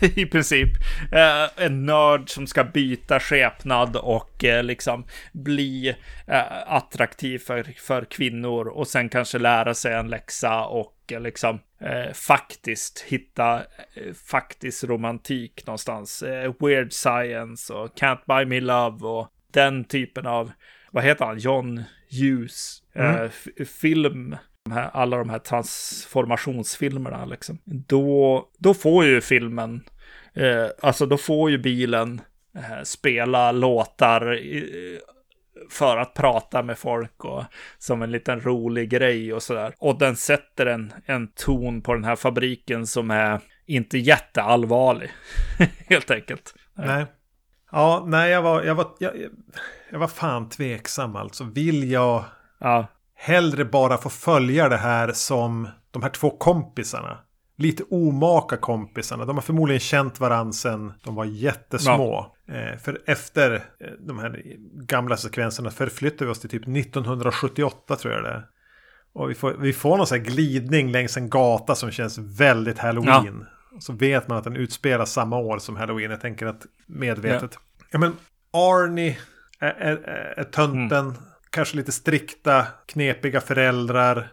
I 0.00 0.26
princip. 0.26 0.68
en 1.56 1.86
nörd 1.86 2.30
som 2.30 2.46
ska 2.46 2.64
byta 2.64 3.20
skepnad 3.20 3.96
och 3.96 4.44
liksom 4.62 5.04
bli 5.32 5.96
attraktiv 6.66 7.38
för, 7.38 7.62
för 7.78 8.04
kvinnor 8.04 8.68
och 8.68 8.88
sen 8.88 9.08
kanske 9.08 9.38
lära 9.38 9.74
sig 9.74 9.94
en 9.94 10.08
läxa 10.08 10.64
och 10.64 11.02
liksom 11.20 11.60
eh, 11.80 12.12
faktiskt 12.12 13.00
hitta 13.00 13.56
eh, 13.94 14.12
faktisk 14.30 14.84
romantik 14.84 15.66
någonstans. 15.66 16.22
Eh, 16.22 16.52
Weird 16.60 16.92
Science 16.92 17.72
och 17.72 17.98
Can't 17.98 18.20
Buy 18.26 18.44
Me 18.44 18.60
Love 18.60 19.06
och 19.06 19.28
den 19.52 19.84
typen 19.84 20.26
av, 20.26 20.52
vad 20.90 21.04
heter 21.04 21.24
han, 21.24 21.38
John 21.38 21.84
Hughes 22.10 22.82
eh, 22.94 23.14
mm. 23.14 23.30
film. 23.80 24.36
De 24.64 24.72
här, 24.72 24.90
alla 24.92 25.16
de 25.16 25.30
här 25.30 25.38
transformationsfilmerna 25.38 27.24
liksom. 27.24 27.58
Då, 27.64 28.48
då 28.58 28.74
får 28.74 29.04
ju 29.04 29.20
filmen, 29.20 29.84
eh, 30.34 30.66
alltså 30.82 31.06
då 31.06 31.16
får 31.16 31.50
ju 31.50 31.58
bilen 31.58 32.20
eh, 32.56 32.82
spela 32.84 33.52
låtar 33.52 34.34
i, 34.34 35.00
för 35.70 35.96
att 35.96 36.14
prata 36.14 36.62
med 36.62 36.78
folk 36.78 37.24
och 37.24 37.44
som 37.78 38.02
en 38.02 38.10
liten 38.10 38.40
rolig 38.40 38.90
grej 38.90 39.34
och 39.34 39.42
sådär. 39.42 39.74
Och 39.78 39.98
den 39.98 40.16
sätter 40.16 40.66
en, 40.66 40.92
en 41.06 41.28
ton 41.28 41.82
på 41.82 41.94
den 41.94 42.04
här 42.04 42.16
fabriken 42.16 42.86
som 42.86 43.10
är 43.10 43.40
inte 43.66 43.98
jätteallvarlig, 43.98 45.10
helt 45.88 46.10
enkelt. 46.10 46.54
Nej. 46.74 47.06
Ja, 47.72 48.04
nej, 48.06 48.30
jag 48.30 48.42
var, 48.42 48.62
jag 48.62 48.74
var, 48.74 48.90
jag, 48.98 49.12
jag 49.90 49.98
var 49.98 50.08
fan 50.08 50.48
tveksam 50.48 51.16
alltså. 51.16 51.44
Vill 51.44 51.90
jag 51.90 52.24
Ja, 52.62 52.86
hellre 53.22 53.64
bara 53.64 53.98
få 53.98 54.10
följa 54.10 54.68
det 54.68 54.76
här 54.76 55.12
som 55.12 55.68
de 55.90 56.02
här 56.02 56.10
två 56.10 56.30
kompisarna? 56.30 57.18
Lite 57.56 57.82
omaka 57.90 58.56
kompisarna. 58.56 59.24
De 59.24 59.36
har 59.36 59.42
förmodligen 59.42 59.80
känt 59.80 60.20
varandra 60.20 60.52
sedan 60.52 60.92
de 61.04 61.14
var 61.14 61.24
jättesmå. 61.24 62.36
Eh, 62.48 62.78
för 62.78 63.00
efter 63.06 63.54
eh, 63.54 63.90
de 64.00 64.18
här 64.18 64.42
gamla 64.74 65.16
sekvenserna 65.16 65.70
förflyttar 65.70 66.26
vi 66.26 66.32
oss 66.32 66.40
till 66.40 66.50
typ 66.50 66.62
1978 66.62 67.96
tror 67.96 68.14
jag 68.14 68.24
det 68.24 68.30
är. 68.30 68.46
Och 69.12 69.30
vi 69.30 69.34
får, 69.34 69.52
vi 69.52 69.72
får 69.72 69.96
någon 69.96 70.06
sån 70.06 70.18
här 70.18 70.24
glidning 70.24 70.92
längs 70.92 71.16
en 71.16 71.30
gata 71.30 71.74
som 71.74 71.90
känns 71.90 72.18
väldigt 72.18 72.78
halloween. 72.78 73.46
Så 73.80 73.92
vet 73.92 74.28
man 74.28 74.38
att 74.38 74.44
den 74.44 74.56
utspelar 74.56 75.04
samma 75.04 75.38
år 75.38 75.58
som 75.58 75.76
halloween. 75.76 76.10
Jag 76.10 76.20
tänker 76.20 76.46
att 76.46 76.66
medvetet. 76.86 77.58
Ja, 77.90 77.98
men 77.98 78.16
Arnie 78.52 79.18
är, 79.58 79.70
är, 79.70 79.96
är 80.36 80.44
tönten. 80.44 81.14
Kanske 81.52 81.76
lite 81.76 81.92
strikta, 81.92 82.66
knepiga 82.86 83.40
föräldrar. 83.40 84.28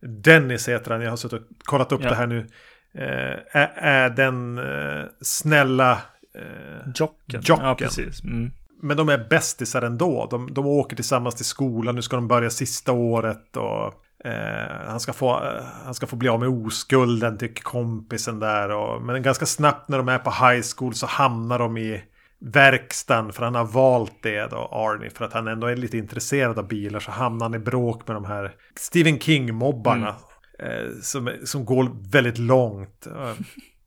Dennis 0.00 0.68
heter 0.68 0.90
han. 0.90 1.00
Jag 1.00 1.10
har 1.10 1.16
suttit 1.16 1.40
och 1.40 1.46
kollat 1.64 1.92
upp 1.92 2.00
Ja. 2.02 2.08
det 2.08 2.14
här 2.14 2.26
nu. 2.26 2.46
Eh, 2.94 3.60
är, 3.60 3.72
är 3.76 4.10
den 4.10 4.58
eh, 4.58 5.04
snälla... 5.20 5.92
Eh, 6.34 6.92
Jocken. 6.94 7.40
Jocken. 7.44 7.66
Ja, 7.66 7.74
precis. 7.74 8.24
Mm. 8.24 8.50
men 8.82 8.96
de 8.96 9.08
är 9.08 9.26
bästisar 9.30 9.82
ändå. 9.82 10.28
De, 10.30 10.54
de 10.54 10.66
åker 10.66 10.96
tillsammans 10.96 11.34
till 11.34 11.44
skolan. 11.44 11.94
Nu 11.94 12.02
ska 12.02 12.16
de 12.16 12.28
börja 12.28 12.50
sista 12.50 12.92
året. 12.92 13.56
Och, 13.56 13.94
eh, 14.28 14.86
han, 14.86 15.00
ska 15.00 15.12
få, 15.12 15.44
eh, 15.44 15.64
han 15.84 15.94
ska 15.94 16.06
få 16.06 16.16
bli 16.16 16.28
av 16.28 16.40
med 16.40 16.48
oskulden, 16.48 17.38
tycker 17.38 17.62
kompisen 17.62 18.38
där. 18.38 18.70
Och, 18.70 19.02
men 19.02 19.22
ganska 19.22 19.46
snabbt 19.46 19.88
när 19.88 19.98
de 19.98 20.08
är 20.08 20.18
på 20.18 20.30
high 20.30 20.62
school 20.76 20.94
så 20.94 21.06
hamnar 21.06 21.58
de 21.58 21.78
i 21.78 22.04
verkstaden. 22.40 23.32
För 23.32 23.44
han 23.44 23.54
har 23.54 23.64
valt 23.64 24.22
det 24.22 24.46
då, 24.46 24.68
Arnie. 24.72 25.10
För 25.10 25.24
att 25.24 25.32
han 25.32 25.48
ändå 25.48 25.66
är 25.66 25.76
lite 25.76 25.98
intresserad 25.98 26.58
av 26.58 26.68
bilar. 26.68 27.00
Så 27.00 27.10
hamnar 27.10 27.46
han 27.46 27.54
i 27.54 27.58
bråk 27.58 28.08
med 28.08 28.16
de 28.16 28.24
här 28.24 28.54
Stephen 28.76 29.18
King-mobbarna. 29.18 30.14
Eh, 30.58 30.90
som, 31.02 31.30
som 31.44 31.64
går 31.64 32.10
väldigt 32.10 32.38
långt. 32.38 33.06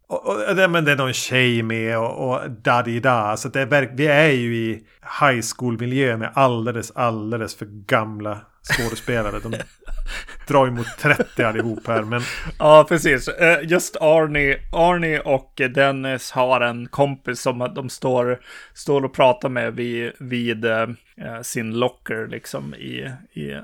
Eh, 0.09 0.15
och, 0.15 0.47
och, 0.49 0.55
det- 0.55 0.67
men 0.67 0.85
det 0.85 0.91
är 0.91 0.95
någon 0.95 1.13
tjej 1.13 1.63
med 1.63 1.97
och, 1.97 2.29
och 2.29 2.51
da-di-da. 2.51 3.37
Så 3.37 3.47
det 3.49 3.61
är, 3.61 3.95
vi 3.95 4.07
är 4.07 4.29
ju 4.31 4.55
i 4.55 4.83
high 5.21 5.41
school-miljö 5.57 6.17
med 6.17 6.31
alldeles, 6.33 6.91
alldeles 6.91 7.55
för 7.55 7.65
gamla 7.65 8.39
skådespelare. 8.77 9.39
De 9.43 9.53
drar 10.47 10.65
ju 10.65 10.71
mot 10.71 10.87
30 10.99 11.43
allihop 11.43 11.87
här. 11.87 12.01
Men 12.01 12.21
Ja, 12.59 12.85
precis. 12.89 13.27
Eh, 13.27 13.59
Just 13.63 13.95
Arnie, 13.95 14.57
Arnie 14.71 15.19
och 15.19 15.61
Dennis 15.75 16.31
har 16.31 16.61
en 16.61 16.87
kompis 16.87 17.41
som 17.41 17.71
de 17.75 17.89
står, 17.89 18.39
står 18.73 19.05
och 19.05 19.13
pratar 19.13 19.49
med 19.49 19.73
vid, 19.75 20.11
vid 20.19 20.65
eh, 20.65 20.87
sin 21.41 21.79
locker 21.79 22.27
liksom 22.27 22.75
i, 22.75 23.11
i 23.33 23.51
eh, 23.51 23.61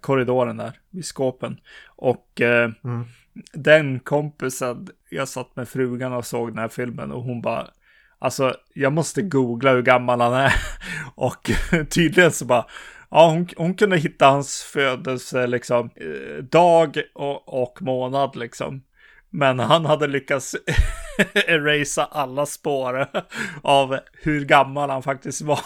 korridoren 0.00 0.56
där, 0.56 0.72
vid 0.90 1.04
skåpen. 1.04 1.56
Och 1.86 2.40
eh, 2.40 2.70
Mm. 2.84 3.04
den 3.52 4.00
kompisen, 4.00 4.88
jag 5.10 5.28
satt 5.28 5.56
med 5.56 5.68
frugan 5.68 6.12
och 6.12 6.26
såg 6.26 6.48
den 6.48 6.58
här 6.58 6.68
filmen 6.68 7.12
och 7.12 7.22
hon 7.22 7.40
bara, 7.40 7.70
alltså 8.18 8.54
jag 8.74 8.92
måste 8.92 9.22
googla 9.22 9.72
hur 9.72 9.82
gammal 9.82 10.20
han 10.20 10.34
är. 10.34 10.54
Och 11.14 11.50
tydligen 11.90 12.32
så 12.32 12.44
bara, 12.44 12.66
Ja, 13.10 13.30
hon, 13.30 13.48
hon 13.56 13.74
kunde 13.74 13.96
hitta 13.96 14.26
hans 14.26 14.62
födelse, 14.62 15.46
liksom, 15.46 15.90
eh, 15.96 16.44
dag 16.44 17.02
och, 17.14 17.62
och 17.62 17.82
månad, 17.82 18.36
liksom. 18.36 18.82
Men 19.30 19.58
han 19.58 19.84
hade 19.84 20.06
lyckats 20.06 20.56
erasa 21.34 22.04
alla 22.04 22.46
spår 22.46 23.06
av 23.62 23.98
hur 24.12 24.44
gammal 24.44 24.90
han 24.90 25.02
faktiskt 25.02 25.42
var. 25.42 25.60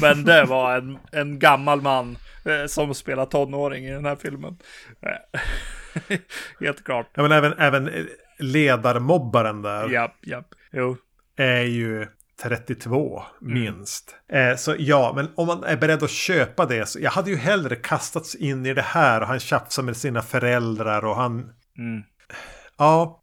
Men 0.00 0.24
det 0.24 0.44
var 0.44 0.76
en, 0.76 0.98
en 1.12 1.38
gammal 1.38 1.80
man 1.80 2.18
eh, 2.44 2.66
som 2.66 2.94
spelar 2.94 3.26
tonåring 3.26 3.84
i 3.84 3.90
den 3.90 4.04
här 4.04 4.16
filmen. 4.16 4.58
Eh, 5.02 5.40
Helt 6.60 6.84
klart. 6.84 7.10
Ja, 7.14 7.22
men 7.22 7.32
även, 7.32 7.52
även 7.52 7.88
eh, 7.88 8.04
ledarmobbaren 8.38 9.62
där 9.62 9.88
Japp, 9.88 10.26
japp. 10.26 10.46
Jo. 10.72 10.96
är 11.36 11.62
ju 11.62 12.06
32 12.42 13.22
minst. 13.40 14.16
Eh, 14.32 14.56
så 14.56 14.74
ja, 14.78 15.12
men 15.16 15.28
om 15.36 15.46
man 15.46 15.64
är 15.64 15.76
beredd 15.76 16.02
att 16.02 16.10
köpa 16.10 16.66
det 16.66 16.86
så 16.88 17.00
jag 17.00 17.10
hade 17.10 17.30
ju 17.30 17.36
hellre 17.36 17.76
kastats 17.76 18.34
in 18.34 18.66
i 18.66 18.74
det 18.74 18.82
här 18.82 19.20
och 19.20 19.26
han 19.26 19.40
tjafsar 19.40 19.82
med 19.82 19.96
sina 19.96 20.22
föräldrar 20.22 21.04
och 21.04 21.16
han... 21.16 21.32
Mm. 21.78 22.02
Ja. 22.78 23.20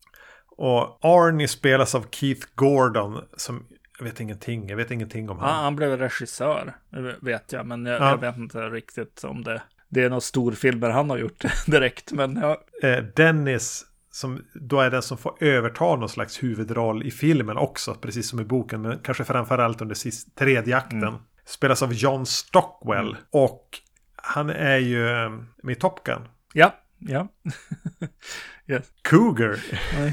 Och 0.58 1.00
Arnie 1.06 1.48
spelas 1.48 1.96
av 1.96 2.06
Keith 2.12 2.48
Gordon 2.56 3.22
som... 3.38 3.68
Jag 3.98 4.06
vet 4.06 4.20
ingenting, 4.20 4.70
jag 4.70 4.78
vet 4.78 4.92
ingenting 4.92 5.30
om 5.30 5.38
Ja, 5.38 5.44
honom. 5.46 5.64
han 5.64 5.76
blev 5.76 5.98
regissör, 5.98 6.74
vet 7.22 7.52
jag. 7.52 7.66
Men 7.66 7.86
jag, 7.86 8.02
Ja. 8.02 8.10
jag 8.10 8.18
vet 8.18 8.38
inte 8.38 8.58
riktigt 8.70 9.24
om 9.24 9.44
det. 9.44 9.62
Det 9.92 10.04
är 10.04 10.10
några 10.10 10.22
storfilmer 10.22 10.90
han 10.90 11.10
har 11.10 11.18
gjort 11.18 11.44
direkt. 11.66 12.12
Men 12.12 12.36
ja, 12.36 12.58
Eh, 12.84 13.04
Dennis, 13.16 13.86
som 14.12 14.46
då 14.54 14.80
är 14.80 14.90
den 14.90 15.02
som 15.02 15.18
får 15.18 15.44
överta 15.44 15.96
någon 15.96 16.10
slags 16.10 16.44
huvudroll 16.44 17.04
i 17.04 17.12
filmen 17.12 17.58
också, 17.58 17.96
precis 17.96 18.30
som 18.30 18.40
i 18.40 18.44
boken, 18.44 18.82
men 18.82 19.00
kanske 19.04 19.24
framförallt 19.24 19.82
under 19.82 19.96
sist, 19.96 20.36
tredje 20.36 20.78
akten. 20.78 21.14
Spelas 21.46 21.82
av 21.82 21.94
John 21.94 22.26
Stockwell. 22.26 23.18
Och 23.32 23.68
han 24.16 24.50
är 24.50 24.78
ju 24.78 25.10
eh, 25.10 25.30
med 25.64 25.78
i 25.78 25.80
Top 25.80 26.04
Gun. 26.04 26.22
ja. 26.54 26.76
ja. 27.00 27.28
yes. 28.68 28.86
Cougar. 29.02 29.60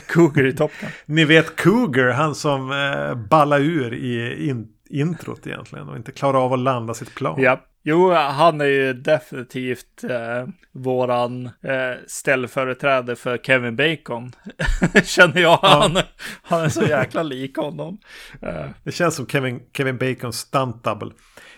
Cougar 0.07 0.47
i 0.47 0.53
Top 0.53 0.73
Gun. 0.81 0.91
Ni 1.07 1.25
vet 1.25 1.57
Cougar, 1.57 2.11
han 2.11 2.35
som 2.35 2.73
eh, 2.73 3.15
ballar 3.15 3.61
ur 3.61 3.95
i 3.95 4.47
in, 4.49 4.69
introt 4.91 5.47
egentligen 5.47 5.89
och 5.89 5.97
inte 5.97 6.13
klarar 6.13 6.45
av 6.45 6.53
att 6.53 6.59
landa 6.59 6.95
sitt 6.95 7.15
plan. 7.15 7.43
Ja. 7.43 7.65
Jo, 7.89 8.11
han 8.13 8.61
är 8.61 8.65
ju 8.65 8.93
definitivt 8.93 10.05
eh, 10.05 10.47
våran 10.73 11.47
eh, 11.47 11.97
ställföreträdare 12.07 13.17
för 13.17 13.39
Kevin 13.39 13.77
Bacon. 13.77 14.33
Känner 15.05 15.41
jag. 15.41 15.57
Han, 15.57 15.97
han 16.43 16.61
är 16.65 16.69
så 16.69 16.83
jäkla 16.83 17.23
lik 17.23 17.57
honom. 17.57 17.99
Eh, 18.43 18.65
Det 18.85 18.93
känns 18.93 19.15
som 19.17 19.27
Kevin, 19.27 19.61
Kevin 19.77 19.99
Bacons 19.99 20.39
stunt 20.39 20.85
double. 20.85 21.11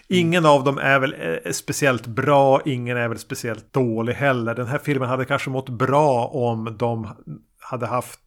Ingen 0.09 0.47
av 0.47 0.65
dem 0.65 0.79
är 0.79 0.99
väl 0.99 1.15
eh, 1.21 1.53
speciellt 1.53 2.07
bra, 2.07 2.61
ingen 2.65 2.97
är 2.97 3.09
väl 3.09 3.19
speciellt 3.19 3.73
dålig 3.73 4.13
heller. 4.13 4.55
Den 4.55 4.67
här 4.67 4.79
filmen 4.79 5.09
hade 5.09 5.25
kanske 5.25 5.51
mått 5.51 5.69
bra 5.69 6.27
om 6.27 6.77
de 6.79 7.09
hade 7.61 7.87
haft 7.87 8.21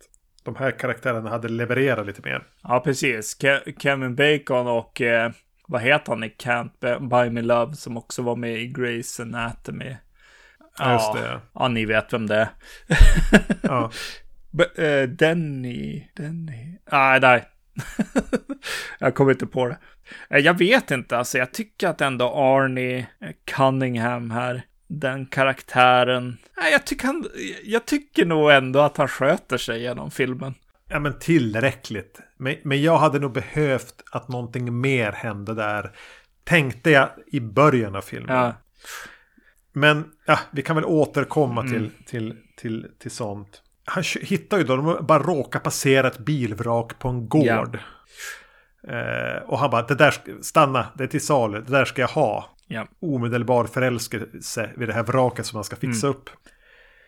de 0.43 0.55
här 0.55 0.71
karaktärerna 0.71 1.29
hade 1.29 1.49
levererat 1.49 2.05
lite 2.05 2.21
mer. 2.25 2.43
ja, 2.63 2.79
precis. 2.79 3.37
Ke- 3.41 3.79
Kevin 3.79 4.15
Bacon 4.15 4.67
och 4.67 5.01
eh, 5.01 5.31
vad 5.67 5.81
heter 5.81 6.11
han 6.11 6.23
i 6.23 6.35
Can't 6.39 7.07
Buy 7.09 7.29
Me 7.29 7.41
Love 7.41 7.75
som 7.75 7.97
också 7.97 8.21
var 8.21 8.35
med 8.35 8.61
i 8.61 8.67
Grey's 8.67 9.21
Anatomy. 9.21 9.95
Ja, 10.77 10.93
just 10.93 11.13
det. 11.13 11.39
Ja, 11.53 11.67
ni 11.67 11.85
vet 11.85 12.13
vem 12.13 12.27
det 12.27 12.35
är. 12.35 12.49
Ja. 13.61 13.91
Eh, 14.77 15.09
Denny, 15.09 16.07
Denny. 16.15 16.77
Nej, 16.91 17.19
nej. 17.19 17.47
jag 18.99 19.15
kommer 19.15 19.31
inte 19.31 19.45
på 19.45 19.67
det. 19.67 19.77
Eh, 20.29 20.37
jag 20.37 20.57
vet 20.57 20.91
inte, 20.91 21.17
alltså 21.17 21.37
jag 21.37 21.51
tycker 21.51 21.87
att 21.87 22.01
ändå 22.01 22.25
Arnie 22.25 23.07
Cunningham 23.45 24.31
här, 24.31 24.61
den 24.87 25.25
karaktären. 25.25 26.37
Nej, 26.57 26.71
jag 26.71 26.85
tycker 26.85 27.07
han, 27.07 27.25
jag 27.63 27.85
tycker 27.85 28.25
nog 28.25 28.51
ändå 28.51 28.79
att 28.79 28.97
han 28.97 29.07
sköter 29.07 29.57
sig 29.57 29.81
genom 29.81 30.11
filmen. 30.11 30.53
Ja, 30.93 30.99
men 30.99 31.19
tillräckligt. 31.19 32.19
Men, 32.37 32.55
men 32.63 32.81
jag 32.81 32.97
hade 32.97 33.19
nog 33.19 33.31
behövt 33.33 34.03
att 34.11 34.27
någonting 34.27 34.81
mer 34.81 35.11
hände 35.11 35.53
där. 35.53 35.91
Tänkte 36.43 36.91
jag 36.91 37.09
i 37.27 37.39
början 37.39 37.95
av 37.95 38.01
filmen. 38.01 38.35
Ja, 38.35 38.53
Men 39.73 40.11
ja, 40.25 40.39
vi 40.51 40.61
kan 40.61 40.75
väl 40.75 40.85
återkomma 40.85 41.61
Mm. 41.61 41.73
till, 41.73 41.91
till, 42.05 42.35
till, 42.57 42.87
till 42.99 43.11
sånt. 43.11 43.61
Han 43.85 44.03
hittar 44.21 44.57
ju 44.57 44.63
då, 44.63 44.75
de 44.75 45.05
bara 45.05 45.23
råkar 45.23 45.59
passera 45.59 46.07
ett 46.07 46.17
bilvrak 46.19 46.99
på 46.99 47.09
en 47.09 47.29
gård. 47.29 47.79
Eh, 48.87 49.43
och 49.45 49.59
han 49.59 49.69
bara, 49.69 49.81
det 49.81 49.95
där, 49.95 50.13
stanna, 50.41 50.87
det 50.97 51.03
är 51.03 51.07
till 51.07 51.25
salu, 51.25 51.61
det 51.61 51.71
där 51.71 51.85
ska 51.85 52.01
jag 52.01 52.07
ha. 52.07 52.55
ja, 52.67 52.87
Omedelbar 53.01 53.65
förälskelse 53.65 54.69
vid 54.77 54.87
det 54.89 54.93
här 54.93 55.03
vraket 55.03 55.45
som 55.45 55.55
han 55.57 55.63
ska 55.63 55.75
fixa 55.75 56.07
Mm. 56.07 56.17
upp. 56.19 56.29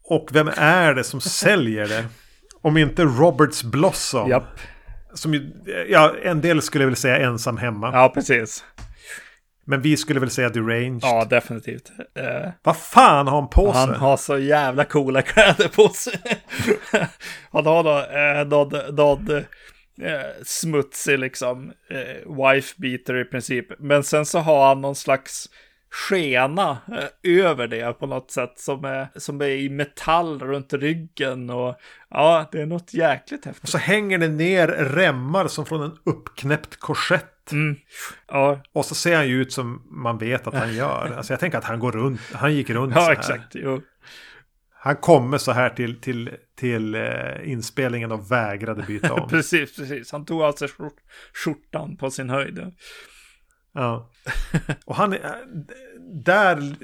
Och 0.04 0.30
vem 0.34 0.48
är 0.58 0.94
det 0.94 1.04
som 1.04 1.22
säljer 1.22 1.88
det? 1.88 2.06
Om 2.66 2.78
inte 2.78 3.04
Roberts 3.04 3.64
Blossom. 3.64 4.30
japp. 4.30 4.60
Som 5.14 5.34
ju, 5.34 5.52
ja, 5.90 6.16
en 6.24 6.42
del 6.42 6.62
skulle 6.62 6.86
väl 6.86 6.96
säga 6.96 7.18
ensam 7.18 7.58
hemma. 7.58 7.92
Ja, 7.94 8.12
precis. 8.14 8.64
Men 9.66 9.82
vi 9.82 9.98
skulle 9.98 10.20
väl 10.20 10.30
säga 10.30 10.50
deranged. 10.50 11.00
Ja, 11.02 11.26
definitivt. 11.30 11.92
Eh, 12.20 12.50
Vad 12.64 12.78
fan 12.78 13.28
har 13.28 13.42
han 13.42 13.50
på 13.50 13.74
sig? 13.74 13.82
han 13.82 13.96
har 13.96 14.18
så 14.18 14.38
jävla 14.38 14.86
coola 14.86 15.22
kläder 15.22 15.68
på 15.68 15.90
sig. 15.90 16.20
han 17.52 17.66
har 17.66 17.84
då, 17.84 17.98
eh, 18.00 18.94
någon 18.94 19.36
eh, 20.02 20.44
smutsig 20.44 21.20
liksom, 21.20 21.72
eh, 21.90 22.34
wife 22.46 22.74
beater 22.78 23.22
i 23.22 23.26
princip. 23.26 23.66
Men 23.80 24.04
sen 24.04 24.26
så 24.26 24.40
har 24.40 24.68
han 24.68 24.82
någon 24.82 24.96
slags 24.96 25.50
skena 25.96 26.78
eh, 26.92 27.40
över 27.46 27.68
det 27.68 28.00
på 28.00 28.06
något 28.06 28.32
sätt 28.32 28.54
som 28.56 28.86
är, 28.86 29.08
som 29.16 29.42
är 29.42 29.46
i 29.46 29.70
metall 29.70 30.40
runt 30.40 30.74
ryggen 30.74 31.50
och 31.50 31.76
ja, 32.10 32.50
det 32.52 32.62
är 32.62 32.66
något 32.66 32.94
jäkligt 32.94 33.46
häftigt. 33.46 33.64
Och 33.64 33.70
så 33.70 33.78
hänger 33.78 34.18
det 34.18 34.28
ner 34.28 34.68
remmar 34.68 35.48
som 35.48 35.66
från 35.66 35.82
en 35.84 35.98
uppknäppt 36.04 36.76
korsett. 36.80 37.52
Mm. 37.52 37.76
Ja. 38.28 38.62
Och 38.74 38.86
så 38.86 38.96
ser 38.96 39.16
han 39.16 39.28
ju 39.28 39.42
ut 39.42 39.54
som 39.54 39.82
man 39.90 40.18
vet 40.18 40.48
att 40.48 40.54
han 40.54 40.76
gör. 40.76 41.14
Alltså 41.18 41.34
jag 41.34 41.40
tänker 41.40 41.58
att 41.58 41.64
han 41.64 41.80
går 41.80 41.92
runt, 41.92 42.22
han 42.34 42.54
gick 42.56 42.70
runt 42.70 42.94
så 42.94 43.00
Ja, 43.00 43.04
här. 43.04 43.12
exakt. 43.12 43.52
Jo. 43.54 43.82
Han 44.74 44.96
kommer 44.96 45.38
så 45.38 45.52
här 45.52 45.70
till, 45.70 46.02
till, 46.02 46.32
till 46.60 46.96
eh, 46.96 47.04
inspelningen 47.52 48.12
och 48.12 48.32
vägrade 48.32 48.84
byta 48.84 49.14
om. 49.14 49.28
precis, 49.30 49.76
precis. 49.76 50.12
Han 50.12 50.26
tog 50.26 50.42
alltså 50.42 50.68
skjort, 50.68 50.98
skjortan 51.34 51.98
på 51.98 52.12
sin 52.12 52.30
höjd. 52.30 52.72
Ja. 53.76 54.10
Och 54.86 54.96
han, 54.96 55.14
är- 55.14 55.44
där 56.24 56.76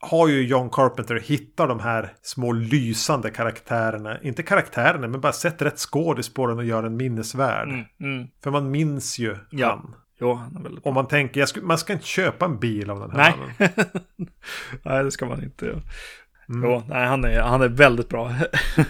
har 0.00 0.28
ju 0.28 0.46
John 0.46 0.70
Carpenter 0.70 1.20
hittat 1.20 1.68
de 1.68 1.80
här 1.80 2.12
små 2.22 2.52
lysande 2.52 3.30
karaktärerna. 3.30 4.20
Inte 4.22 4.42
karaktärerna, 4.42 5.08
men 5.08 5.20
bara 5.20 5.32
sett 5.32 5.62
rätt 5.62 5.78
skådis 5.78 6.34
på 6.34 6.46
den 6.46 6.58
och 6.58 6.64
gör 6.64 6.82
en 6.82 6.96
minnesvärd. 6.96 7.68
Mm, 7.68 7.84
mm. 8.00 8.28
För 8.42 8.50
man 8.50 8.70
minns 8.70 9.18
ju 9.18 9.36
Ja. 9.50 9.68
han. 9.68 9.94
Jo, 10.20 10.34
han 10.34 10.56
är 10.56 10.60
väldigt 10.62 10.86
Om 10.86 10.94
man 10.94 11.08
tänker, 11.08 11.46
skulle, 11.46 11.66
man 11.66 11.78
ska 11.78 11.92
inte 11.92 12.06
köpa 12.06 12.44
en 12.44 12.58
bil 12.58 12.90
av 12.90 13.00
den 13.00 13.10
här 13.10 13.34
Nej. 13.58 13.70
nej, 14.82 15.04
det 15.04 15.10
ska 15.10 15.26
man 15.26 15.42
inte 15.42 15.66
göra. 15.66 15.80
Mm. 16.48 16.70
Jo, 16.70 16.82
nej, 16.88 17.06
han 17.06 17.24
är, 17.24 17.40
han 17.40 17.62
är 17.62 17.68
väldigt 17.68 18.08
bra. 18.08 18.32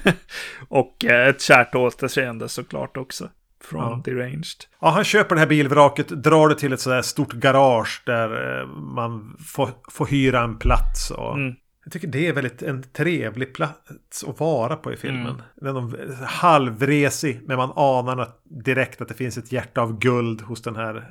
och 0.69 1.05
eh, 1.05 1.29
ett 1.29 1.41
kärt 1.41 1.75
återseende 1.75 2.49
såklart 2.49 2.97
också. 2.97 3.29
Från 3.61 4.03
Ja. 4.05 4.13
Deranged. 4.13 4.65
Ja, 4.81 4.91
han 4.91 5.05
köper 5.05 5.35
det 5.35 5.41
här 5.41 5.49
bilvraket, 5.49 6.09
drar 6.09 6.49
det 6.49 6.55
till 6.55 6.73
ett 6.73 6.81
sådär 6.81 7.03
stort 7.03 7.33
garage 7.33 8.03
där 8.07 8.61
eh, 8.61 8.67
man 8.69 9.37
får, 9.47 9.71
får 9.91 10.07
hyra 10.07 10.41
en 10.41 10.59
plats. 10.59 11.11
Och 11.11 11.35
Mm. 11.35 11.55
Jag 11.85 11.93
tycker 11.93 12.09
det 12.09 12.29
är 12.29 12.33
väldigt 12.33 12.63
en 12.63 12.83
trevlig 12.83 13.55
plats 13.55 14.25
att 14.29 14.41
vara 14.41 14.77
på 14.77 14.93
i 14.93 14.97
filmen. 14.97 15.43
Mm. 15.61 15.91
Den 15.91 16.15
halvresig, 16.25 17.41
men 17.47 17.57
man 17.57 17.73
anar 17.77 18.17
att, 18.19 18.43
direkt 18.45 19.01
att 19.01 19.09
det 19.09 19.15
finns 19.15 19.39
ett 19.39 19.53
hjärta 19.53 19.81
av 19.81 19.99
guld 19.99 20.41
hos 20.41 20.63
den 20.63 20.77
här 20.77 21.11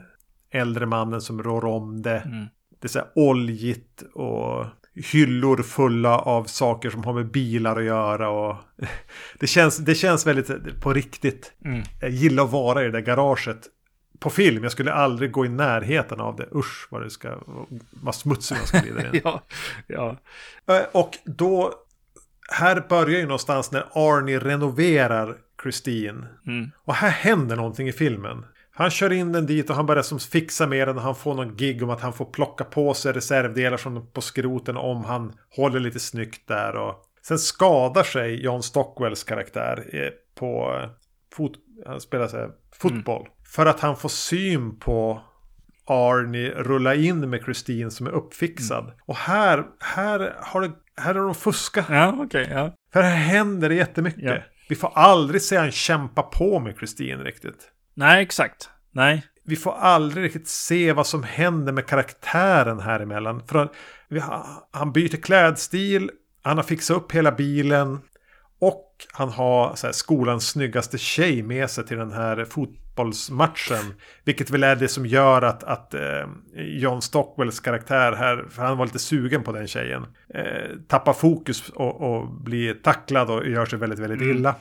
äldre 0.52 0.86
mannen 0.86 1.22
som 1.22 1.44
rår 1.44 1.66
om 1.66 2.02
det. 2.02 2.20
Mm. 2.20 2.46
Det 2.80 2.88
är 2.88 2.90
så 2.90 3.00
här 3.00 3.08
oljigt 3.16 4.04
och 4.14 4.66
hyllor 5.04 5.64
fulla 5.64 6.18
av 6.20 6.44
saker 6.44 6.90
som 6.90 7.04
har 7.04 7.14
med 7.14 7.32
bilar 7.32 7.76
att 7.76 7.84
göra. 7.84 8.30
Och 8.30 8.56
det, 9.40 9.48
känns, 9.48 9.78
det 9.78 9.96
känns 9.96 10.28
väldigt 10.28 10.82
på 10.82 10.94
riktigt. 10.94 11.54
Mm. 11.66 11.84
Jag 12.02 12.10
gillar 12.10 12.44
att 12.44 12.52
vara 12.52 12.82
i 12.82 12.86
det 12.86 12.92
där 12.92 13.02
garaget. 13.02 13.58
På 14.20 14.30
film, 14.30 14.64
jag 14.64 14.72
skulle 14.72 14.94
aldrig 14.94 15.32
gå 15.32 15.46
i 15.46 15.50
närheten 15.50 16.20
av 16.20 16.36
det. 16.36 16.48
Usch 16.56 16.88
vad 16.90 17.02
det 17.02 17.10
ska 17.10 17.38
vad 17.92 18.16
smutsig 18.16 18.58
man 18.58 18.68
ska 18.68 18.82
bli 18.82 18.92
där 18.92 19.22
ja, 19.24 19.44
ja. 19.88 20.18
Eh, 20.68 20.86
Och 20.92 21.18
då, 21.26 21.74
här 22.52 22.86
börjar 22.90 23.20
ju 23.20 23.26
någonstans 23.26 23.72
när 23.72 23.86
Arnie 23.94 24.40
renoverar 24.40 25.38
Christine. 25.62 26.28
Mm. 26.48 26.72
Och 26.78 26.96
här 26.96 27.10
händer 27.10 27.56
någonting 27.56 27.88
i 27.88 27.92
filmen. 27.92 28.46
Han 28.78 28.90
kör 28.90 29.12
in 29.12 29.32
den 29.32 29.46
dit 29.46 29.70
och 29.70 29.76
han 29.76 29.86
börjar 29.86 30.04
som 30.04 30.20
fixa 30.20 30.68
med 30.68 30.88
den 30.88 30.98
och 30.98 31.04
han 31.04 31.16
får 31.16 31.34
någon 31.34 31.56
gig 31.56 31.84
om 31.84 31.90
att 31.90 32.02
han 32.02 32.14
får 32.14 32.26
plocka 32.26 32.64
på 32.64 32.94
sig 32.94 33.14
reservdelar 33.14 33.78
från 33.78 34.08
på 34.12 34.22
skroten 34.22 34.78
om 34.78 35.04
han 35.06 35.34
håller 35.56 35.80
lite 35.80 36.00
snyggt 36.00 36.48
där. 36.48 36.76
Och 36.76 36.96
sen 37.22 37.40
skadar 37.40 38.04
sig 38.04 38.44
John 38.44 38.64
Stockwells 38.64 39.24
karaktär 39.24 39.86
eh, 39.94 40.10
på 40.36 40.80
eh, 40.84 40.90
fot, 41.34 41.54
han 41.86 42.02
spelar 42.02 42.28
så 42.28 42.38
här, 42.38 42.50
fotboll. 42.72 43.28
För 43.46 43.66
att 43.66 43.80
han 43.80 43.98
får 43.98 44.10
syn 44.10 44.80
på 44.80 45.22
Arnie 45.86 46.50
rulla 46.50 46.96
in 46.96 47.30
med 47.30 47.44
Christine 47.44 47.92
som 47.92 48.08
är 48.08 48.12
uppfixad. 48.12 48.92
Och 49.06 49.16
här, 49.16 49.64
här, 49.80 50.36
har 50.42 50.62
det, 50.62 50.72
här 50.98 51.16
har 51.16 51.22
de 51.22 51.36
fuskat. 51.36 51.86
Ja, 51.90 52.16
okej, 52.20 52.48
ja. 52.52 52.74
För 52.94 53.02
här 53.02 53.16
händer 53.16 53.70
det 53.70 53.76
jättemycket. 53.76 54.24
Ja. 54.24 54.38
Vi 54.70 54.76
får 54.76 54.92
aldrig 54.96 55.42
se 55.42 55.58
han 55.58 55.72
kämpa 55.72 56.24
på 56.24 56.60
med 56.60 56.78
Christine 56.78 57.24
riktigt. 57.24 57.72
Nej, 57.98 58.24
exakt. 58.24 58.70
Nej. 58.92 59.26
Vi 59.44 59.56
får 59.56 59.74
aldrig 59.74 60.26
riktigt 60.26 60.48
se 60.48 60.94
vad 60.94 61.08
som 61.08 61.24
händer 61.24 61.74
med 61.74 61.86
karaktären 61.86 62.80
här 62.80 63.00
emellan. 63.00 63.42
För 63.48 63.70
han, 64.20 64.46
han 64.72 64.92
byter 64.92 65.22
klädstil, 65.22 66.12
han 66.42 66.58
har 66.58 66.64
fixat 66.64 66.98
upp 66.98 67.12
hela 67.12 67.32
bilen 67.32 68.00
och 68.60 68.92
han 69.14 69.30
har 69.30 69.76
så 69.76 69.88
här, 69.88 69.92
skolans 69.94 70.50
snyggaste 70.50 70.98
tjej 70.98 71.44
med 71.44 71.70
sig 71.70 71.86
till 71.86 71.98
den 71.98 72.12
här 72.12 72.46
fotbollsmatchen. 72.46 73.94
Vilket 74.24 74.50
väl 74.50 74.64
är 74.64 74.76
det 74.76 74.88
som 74.88 75.06
gör 75.06 75.42
att, 75.42 75.64
att 75.64 75.94
eh, 75.94 76.28
John 76.56 77.02
Stockwells 77.02 77.60
karaktär 77.60 78.12
här, 78.12 78.46
för 78.50 78.62
han 78.62 78.78
var 78.78 78.86
lite 78.86 79.00
sugen 79.00 79.44
på 79.44 79.52
den 79.52 79.68
tjejen, 79.68 80.06
eh, 80.34 80.78
tappar 80.88 81.14
fokus 81.14 81.70
och, 81.70 82.02
och 82.02 82.28
blir 82.28 82.74
tacklad 82.74 83.30
och 83.30 83.48
gör 83.48 83.66
sig 83.66 83.80
väldigt, 83.80 84.00
väldigt 84.00 84.22
illa. 84.22 84.56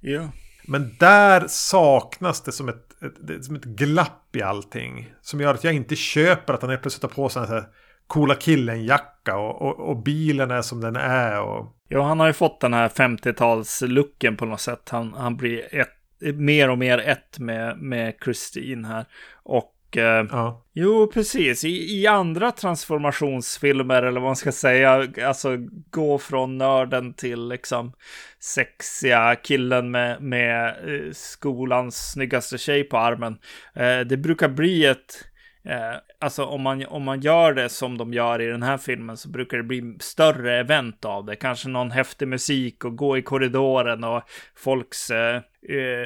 Ja. 0.00 0.28
Men 0.66 0.96
där 0.98 1.44
saknas 1.48 2.42
det 2.42 2.52
som 2.52 2.68
ett, 2.68 3.02
ett, 3.02 3.30
ett, 3.30 3.44
som 3.44 3.56
ett 3.56 3.64
glapp 3.64 4.36
i 4.36 4.42
allting. 4.42 5.12
Som 5.20 5.40
gör 5.40 5.54
att 5.54 5.64
jag 5.64 5.74
inte 5.74 5.96
köper 5.96 6.54
att 6.54 6.62
han 6.62 6.70
helt 6.70 6.82
plötsligt 6.82 7.02
tar 7.02 7.08
på 7.08 7.28
sig 7.28 7.40
en 7.40 7.48
sån 7.48 7.56
här 7.56 7.66
coola 8.06 8.34
killen-jacka 8.34 9.36
och, 9.36 9.62
och, 9.62 9.88
och 9.88 10.02
bilen 10.02 10.50
är 10.50 10.62
som 10.62 10.80
den 10.80 10.96
är. 10.96 11.40
Och, 11.40 11.76
Jo, 11.88 12.00
han 12.00 12.20
har 12.20 12.26
ju 12.26 12.32
fått 12.32 12.60
den 12.60 12.74
här 12.74 12.88
50-talslooken 12.88 14.36
på 14.36 14.44
något 14.44 14.60
sätt. 14.60 14.88
Han, 14.88 15.12
han 15.12 15.36
blir 15.36 15.74
ett, 15.74 15.88
mer 16.34 16.70
och 16.70 16.78
mer 16.78 16.98
ett 16.98 17.38
med, 17.38 17.78
med 17.78 18.14
Christine 18.24 18.88
här. 18.88 19.04
Och 19.32 19.74
eh, 19.96 20.26
ja. 20.30 20.64
jo, 20.72 21.10
precis. 21.14 21.64
I, 21.64 22.00
I 22.00 22.06
andra 22.06 22.50
transformationsfilmer, 22.50 24.02
eller 24.02 24.20
vad 24.20 24.28
man 24.28 24.36
ska 24.36 24.52
säga, 24.52 25.08
alltså 25.26 25.56
gå 25.90 26.18
från 26.18 26.58
nörden 26.58 27.14
till 27.14 27.48
liksom 27.48 27.92
sexiga 28.40 29.36
killen 29.42 29.90
med, 29.90 30.22
med 30.22 30.68
eh, 30.68 31.12
skolans 31.12 32.12
snyggaste 32.12 32.58
tjej 32.58 32.84
på 32.84 32.98
armen. 32.98 33.38
Eh, 33.74 34.00
det 34.00 34.16
brukar 34.16 34.48
bli 34.48 34.86
ett 34.86 35.24
Eh, 35.64 35.96
alltså 36.20 36.44
om 36.44 36.62
man, 36.62 36.86
om 36.86 37.02
man 37.02 37.20
gör 37.20 37.54
det 37.54 37.68
som 37.68 37.98
de 37.98 38.12
gör 38.12 38.40
i 38.42 38.46
den 38.46 38.62
här 38.62 38.78
filmen 38.78 39.16
så 39.16 39.28
brukar 39.28 39.56
det 39.56 39.62
bli 39.62 39.96
större 40.00 40.58
event 40.58 41.04
av 41.04 41.24
det. 41.24 41.36
Kanske 41.36 41.68
någon 41.68 41.90
häftig 41.90 42.28
musik 42.28 42.84
och 42.84 42.96
gå 42.96 43.18
i 43.18 43.22
korridoren 43.22 44.04
och 44.04 44.22
folks 44.56 45.10
eh, 45.10 45.42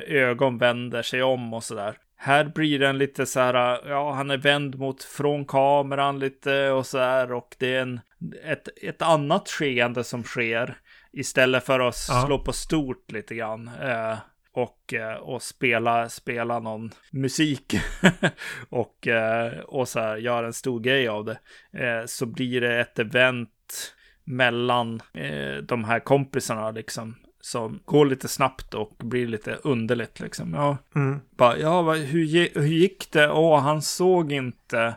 ögon 0.07 0.59
vänder 0.59 1.03
sig 1.03 1.22
om 1.22 1.55
och 1.55 1.64
sådär. 1.64 1.97
Här 2.17 2.45
blir 2.45 2.79
den 2.79 2.99
lite 2.99 3.27
så 3.27 3.41
här, 3.41 3.89
ja, 3.89 4.12
han 4.12 4.31
är 4.31 4.37
vänd 4.37 4.79
mot 4.79 5.05
från 5.05 5.45
kameran 5.45 6.19
lite 6.19 6.71
och 6.71 6.87
så 6.87 6.99
här 6.99 7.33
och 7.33 7.57
det 7.59 7.75
är 7.75 7.83
en, 7.83 8.01
ett, 8.45 8.69
ett 8.83 9.03
annat 9.03 9.49
skeende 9.49 10.05
som 10.05 10.23
sker 10.23 10.77
istället 11.12 11.64
för 11.67 11.81
att 11.81 11.97
Ja. 12.09 12.25
slå 12.27 12.39
på 12.39 12.53
stort 12.53 13.12
lite 13.12 13.35
grann. 13.35 13.71
Eh, 13.83 14.19
och, 14.53 14.95
eh, 14.95 15.14
och 15.14 15.43
spela, 15.43 16.09
spela 16.09 16.59
någon 16.59 16.91
musik 17.11 17.75
och, 18.69 19.07
eh, 19.07 19.59
och 19.59 19.89
så 19.89 20.01
här, 20.01 20.17
göra 20.17 20.47
en 20.47 20.53
stor 20.53 20.81
grej 20.81 21.09
av 21.09 21.25
det. 21.25 21.39
Eh, 21.73 22.07
så 22.07 22.27
blir 22.27 22.61
det 22.61 22.81
ett 22.81 22.99
event 22.99 23.95
mellan 24.25 25.01
eh, 25.14 25.57
de 25.57 25.85
här 25.85 26.01
kompisarna 26.01 26.71
liksom. 26.71 27.17
Som 27.47 27.81
går 27.85 28.07
lite 28.07 28.29
snabbt 28.29 28.75
och 28.75 28.91
blir 28.99 29.27
lite 29.27 29.55
underligt 29.55 30.21
liksom. 30.21 30.55
Ja, 30.55 30.77
Mm. 30.95 31.21
bara, 31.37 31.59
ja 31.59 31.93
hur, 31.93 32.61
hur 32.61 32.67
gick 32.67 33.13
det? 33.13 33.31
Åh, 33.31 33.61
han 33.61 33.83
såg 33.83 34.33
inte. 34.33 34.95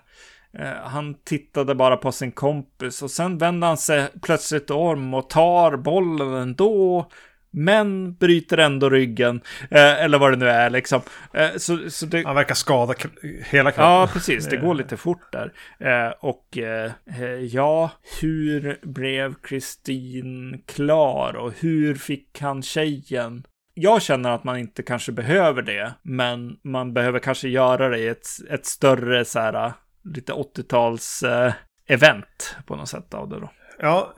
Eh, 0.53 0.73
han 0.83 1.13
tittade 1.23 1.75
bara 1.75 1.97
på 1.97 2.11
sin 2.11 2.31
kompis 2.31 3.01
och 3.01 3.11
sen 3.11 3.37
vände 3.37 3.67
han 3.67 3.77
sig 3.77 4.07
plötsligt 4.21 4.69
om 4.69 5.13
och 5.13 5.29
tar 5.29 5.77
bollen 5.77 6.33
ändå. 6.33 7.09
Men 7.51 8.13
bryter 8.13 8.57
ändå 8.57 8.89
ryggen. 8.89 9.41
Eh, 9.71 10.03
eller 10.03 10.17
vad 10.17 10.31
det 10.31 10.37
nu 10.37 10.49
är 10.49 10.69
liksom. 10.69 11.01
Eh, 11.33 11.49
så, 11.57 11.89
så 11.89 12.05
det, 12.05 12.25
Han 12.25 12.35
verkar 12.35 12.55
skada 12.55 12.93
hela 13.49 13.71
kroppen. 13.71 13.91
Ja, 13.91 14.09
precis. 14.13 14.49
Det 14.49 14.57
går 14.57 14.75
lite 14.75 14.97
fort 14.97 15.31
där. 15.31 15.53
Eh, 15.79 16.13
och 16.19 16.57
eh, 16.57 16.91
eh, 17.19 17.29
ja, 17.29 17.91
hur 18.21 18.79
blev 18.81 19.33
Kristin 19.33 20.61
klar 20.67 21.33
och 21.33 21.53
hur 21.59 21.95
fick 21.95 22.41
han 22.41 22.61
tjejen? 22.61 23.43
Jag 23.73 24.01
känner 24.01 24.29
att 24.29 24.43
man 24.43 24.57
inte 24.57 24.83
kanske 24.83 25.11
behöver 25.11 25.61
det, 25.61 25.93
men 26.01 26.57
man 26.63 26.93
behöver 26.93 27.19
kanske 27.19 27.49
göra 27.49 27.89
det 27.89 27.97
i 27.97 28.07
ett, 28.07 28.27
ett 28.49 28.65
större 28.65 29.25
så 29.25 29.39
här 29.39 29.65
eh, 29.65 29.71
lite 30.03 30.33
80-tals 30.33 31.23
eh, 31.23 31.53
event 31.87 32.55
på 32.65 32.75
något 32.75 32.89
sätt 32.89 33.13
av 33.13 33.29
det 33.29 33.39
då. 33.39 33.49
Ja, 33.81 34.13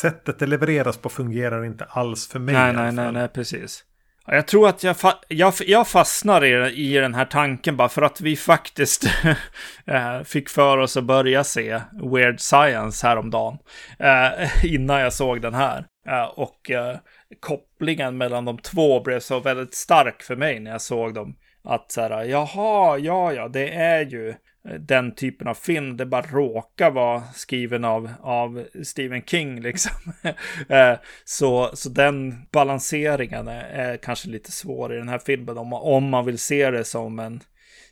sättet 0.00 0.38
det 0.38 0.46
levereras 0.46 0.96
på 0.96 1.08
fungerar 1.08 1.64
inte 1.64 1.84
alls 1.84 2.28
för 2.28 2.38
mig. 2.38 2.54
Nej, 2.54 2.72
nej, 2.72 2.92
nej, 2.92 3.12
nej, 3.12 3.28
precis. 3.28 3.84
Ja, 4.26 4.34
Jag 4.34 4.46
tror 4.46 4.68
att 4.68 4.82
jag, 4.82 4.96
fa- 4.96 5.22
jag, 5.28 5.54
jag 5.66 5.88
fastnar 5.88 6.44
i, 6.44 6.74
i 6.74 6.94
den 6.98 7.14
här 7.14 7.24
tanken 7.24 7.76
bara 7.76 7.88
för 7.88 8.02
att 8.02 8.20
vi 8.20 8.36
faktiskt 8.36 9.04
eh, 9.86 10.22
fick 10.24 10.48
för 10.48 10.78
oss 10.78 10.96
att 10.96 11.04
börja 11.04 11.44
se 11.44 11.80
Weird 12.14 12.40
Science 12.40 13.06
häromdagen. 13.06 13.58
Eh, 13.98 14.64
innan 14.74 15.00
jag 15.00 15.12
såg 15.12 15.42
den 15.42 15.54
här. 15.54 15.84
Eh, 16.08 16.24
och 16.24 16.70
eh, 16.70 16.96
kopplingen 17.40 18.18
mellan 18.18 18.44
de 18.44 18.58
två 18.58 19.00
blev 19.02 19.20
så 19.20 19.40
väldigt 19.40 19.74
stark 19.74 20.22
för 20.22 20.36
mig 20.36 20.60
när 20.60 20.70
jag 20.70 20.82
såg 20.82 21.14
dem. 21.14 21.36
Att 21.64 21.92
så 21.92 22.00
här, 22.00 22.24
jaha, 22.24 22.98
ja, 22.98 23.32
ja, 23.32 23.48
det 23.48 23.68
är 23.74 24.00
ju 24.06 24.34
den 24.78 25.14
typen 25.14 25.48
av 25.48 25.54
film. 25.54 25.96
Det 25.96 26.06
bara 26.06 26.22
råkar 26.22 26.90
vara 26.90 27.22
skriven 27.34 27.84
av, 27.84 28.10
av 28.20 28.64
Stephen 28.82 29.22
King 29.22 29.60
liksom. 29.60 29.92
Eh, 30.68 30.98
så, 31.24 31.70
så 31.74 31.88
den 31.88 32.46
balanseringen 32.52 33.48
är, 33.48 33.64
är, 33.64 33.96
kanske 33.96 34.28
lite 34.28 34.52
svår 34.52 34.94
i 34.94 34.96
den 34.96 35.08
här 35.08 35.18
filmen 35.18 35.58
om, 35.58 35.72
om 35.72 36.10
man 36.10 36.24
vill 36.24 36.38
se 36.38 36.70
det 36.70 36.84
som 36.84 37.18
en 37.18 37.40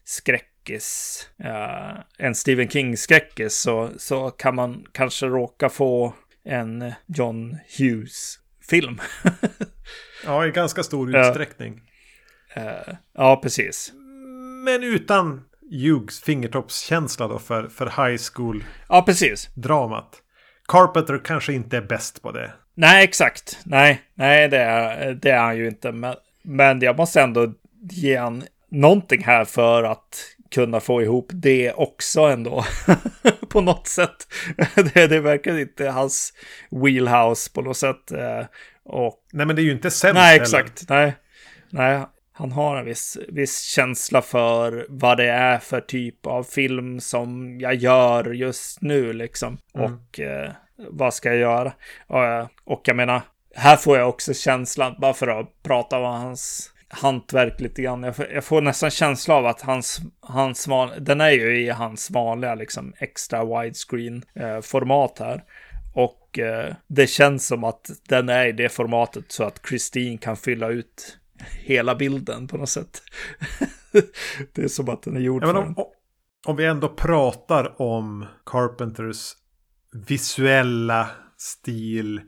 skräckis, 0.04 1.20
uh, 1.44 2.00
en 2.18 2.34
Stephen 2.34 2.68
King-skräckis, 2.68 3.54
så, 3.54 3.90
så 3.96 4.30
kan 4.30 4.54
man 4.54 4.86
kanske 4.92 5.26
råka 5.26 5.68
få 5.68 6.14
en 6.44 6.92
John 7.06 7.56
Hughes-film. 7.78 9.00
ja, 10.24 10.46
i 10.46 10.50
ganska 10.50 10.82
stor 10.82 11.16
utsträckning. 11.16 11.82
Uh, 12.56 12.94
ja, 13.14 13.40
precis. 13.42 13.92
Men 14.64 14.84
utan 14.84 15.44
Hughes 15.70 16.20
fingertoppskänsla 16.20 17.28
då 17.28 17.38
för, 17.38 17.68
för 17.68 17.86
high 17.86 18.22
school. 18.32 18.64
Ja, 18.88 19.02
precis. 19.02 19.50
Dramat. 19.54 20.22
Carpenter 20.68 21.20
kanske 21.24 21.52
inte 21.52 21.76
är 21.76 21.82
bäst 21.82 22.22
på 22.22 22.32
det. 22.32 22.52
Nej, 22.74 23.04
exakt. 23.04 23.58
Nej, 23.64 24.00
nej 24.14 24.48
det 24.48 24.58
är, 24.58 25.12
det 25.12 25.30
är 25.30 25.38
han 25.38 25.56
ju 25.56 25.68
inte. 25.68 25.92
Men, 25.92 26.14
men 26.42 26.80
jag 26.80 26.96
måste 26.96 27.20
ändå 27.20 27.52
ge 27.90 28.16
han 28.16 28.44
någonting 28.70 29.24
här 29.24 29.44
för 29.44 29.82
att 29.82 30.36
kunna 30.50 30.80
få 30.80 31.02
ihop 31.02 31.30
det 31.32 31.72
också 31.72 32.20
ändå. 32.20 32.64
på 33.48 33.60
något 33.60 33.86
sätt. 33.86 34.26
det, 34.94 35.06
det 35.06 35.20
verkar 35.20 35.58
inte 35.58 35.88
hans 35.88 36.32
wheelhouse 36.70 37.50
på 37.52 37.62
något 37.62 37.76
sätt. 37.76 38.12
Eh, 38.12 38.44
och... 38.84 39.14
Nej, 39.32 39.46
men 39.46 39.56
det 39.56 39.62
är 39.62 39.64
ju 39.64 39.72
inte 39.72 39.90
sämst 39.90 40.14
Nej, 40.14 40.36
exakt. 40.36 40.90
Heller. 40.90 41.02
Nej. 41.04 41.14
Nej, 41.70 42.06
han 42.38 42.52
har 42.52 42.76
en 42.76 42.84
viss, 42.84 43.18
viss 43.28 43.62
känsla 43.62 44.22
för 44.22 44.86
vad 44.88 45.16
det 45.16 45.28
är 45.28 45.58
för 45.58 45.80
typ 45.80 46.26
av 46.26 46.42
film 46.42 47.00
som 47.00 47.60
jag 47.60 47.74
gör 47.74 48.32
just 48.32 48.80
nu 48.80 49.12
liksom. 49.12 49.58
Mm. 49.74 49.92
Och 49.92 50.20
eh, 50.20 50.50
vad 50.76 51.14
ska 51.14 51.28
jag 51.28 51.38
göra? 51.38 51.72
Och, 52.06 52.24
eh, 52.24 52.46
och 52.64 52.80
jag 52.84 52.96
menar, 52.96 53.22
här 53.54 53.76
får 53.76 53.98
jag 53.98 54.08
också 54.08 54.34
känslan, 54.34 54.96
bara 54.98 55.14
för 55.14 55.40
att 55.40 55.62
prata 55.62 55.98
om 55.98 56.04
hans 56.04 56.72
hantverk 56.88 57.60
lite 57.60 57.82
grann. 57.82 58.02
Jag 58.02 58.16
får, 58.16 58.26
jag 58.32 58.44
får 58.44 58.60
nästan 58.60 58.90
känsla 58.90 59.34
av 59.34 59.46
att 59.46 59.60
hans, 59.60 60.00
hans 60.20 60.68
den 60.98 61.20
är 61.20 61.30
ju 61.30 61.60
i 61.60 61.68
hans 61.68 62.10
vanliga 62.10 62.54
liksom 62.54 62.94
extra 62.98 63.44
widescreen 63.44 64.22
eh, 64.34 64.60
format 64.60 65.18
här. 65.18 65.44
Och 65.94 66.38
eh, 66.38 66.74
det 66.86 67.06
känns 67.06 67.46
som 67.46 67.64
att 67.64 67.90
den 68.08 68.28
är 68.28 68.46
i 68.46 68.52
det 68.52 68.68
formatet 68.68 69.32
så 69.32 69.44
att 69.44 69.60
Christine 69.68 70.18
kan 70.18 70.36
fylla 70.36 70.68
ut 70.68 71.18
hela 71.38 71.94
bilden 71.94 72.48
på 72.48 72.56
något 72.56 72.68
sätt. 72.68 73.02
det 74.52 74.62
är 74.62 74.68
som 74.68 74.88
att 74.88 75.02
den 75.02 75.16
är 75.16 75.20
gjord 75.20 75.42
ja, 75.42 75.46
för 75.46 75.54
om, 75.54 75.74
om 76.46 76.56
vi 76.56 76.64
ändå 76.64 76.88
pratar 76.88 77.82
om 77.82 78.26
Carpenters 78.46 79.32
visuella 79.92 81.10
stil, 81.36 82.20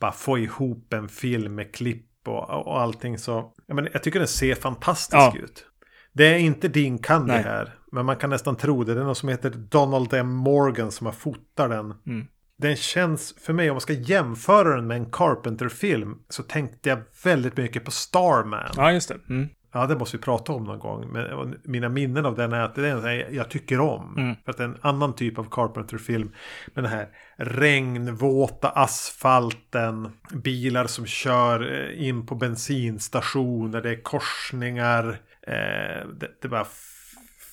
bara 0.00 0.12
få 0.12 0.38
ihop 0.38 0.92
en 0.92 1.08
film 1.08 1.54
med 1.54 1.74
klipp 1.74 2.28
och, 2.28 2.66
och 2.66 2.80
allting 2.80 3.18
så. 3.18 3.52
Jag, 3.66 3.74
menar, 3.74 3.90
jag 3.92 4.02
tycker 4.02 4.18
den 4.18 4.28
ser 4.28 4.54
fantastisk 4.54 5.16
ja. 5.16 5.34
ut. 5.36 5.66
Det 6.12 6.26
är 6.26 6.38
inte 6.38 6.68
din 6.68 6.98
Candy 6.98 7.32
Nej. 7.32 7.42
här. 7.42 7.74
Men 7.92 8.06
man 8.06 8.16
kan 8.16 8.30
nästan 8.30 8.56
tro 8.56 8.84
det. 8.84 8.94
Det 8.94 9.00
är 9.00 9.04
någon 9.04 9.14
som 9.14 9.28
heter 9.28 9.50
Donald 9.50 10.14
M. 10.14 10.34
Morgan 10.34 10.92
som 10.92 11.06
har 11.06 11.12
fotat 11.12 11.70
den. 11.70 11.94
Mm 12.06 12.26
den 12.58 12.76
känns 12.76 13.34
för 13.40 13.52
mig, 13.52 13.70
om 13.70 13.74
man 13.74 13.80
ska 13.80 13.92
jämföra 13.92 14.76
den 14.76 14.86
med 14.86 14.96
en 14.96 15.10
Carpenter-film, 15.10 16.18
så 16.28 16.42
tänkte 16.42 16.88
jag 16.88 16.98
väldigt 17.24 17.56
mycket 17.56 17.84
på 17.84 17.90
Starman. 17.90 18.72
Ja, 18.76 18.92
just 18.92 19.08
det. 19.08 19.18
Mm. 19.28 19.48
Ja, 19.72 19.86
det 19.86 19.96
måste 19.96 20.16
vi 20.16 20.22
prata 20.22 20.52
om 20.52 20.64
någon 20.64 20.78
gång. 20.78 21.12
Men 21.12 21.56
mina 21.64 21.88
minnen 21.88 22.26
av 22.26 22.34
den 22.34 22.52
är 22.52 22.60
att 22.60 22.74
det 22.74 22.88
är 22.88 23.06
en 23.06 23.34
jag 23.34 23.50
tycker 23.50 23.80
om. 23.80 24.14
Mm. 24.18 24.36
För 24.44 24.50
att 24.50 24.56
det 24.56 24.64
är 24.64 24.68
en 24.68 24.78
annan 24.80 25.14
typ 25.14 25.38
av 25.38 25.46
Carpenter-film. 25.50 26.32
Men 26.74 26.84
den 26.84 26.92
här 26.92 27.08
regnvåta 27.36 28.68
asfalten, 28.68 30.12
bilar 30.32 30.86
som 30.86 31.06
kör 31.06 31.72
eh, 31.72 32.06
in 32.06 32.26
på 32.26 32.34
bensinstationer, 32.34 33.82
det 33.82 33.90
är 33.90 34.02
korsningar. 34.02 35.20
Eh, 35.42 36.08
det, 36.20 36.28
det 36.42 36.48
bara 36.48 36.66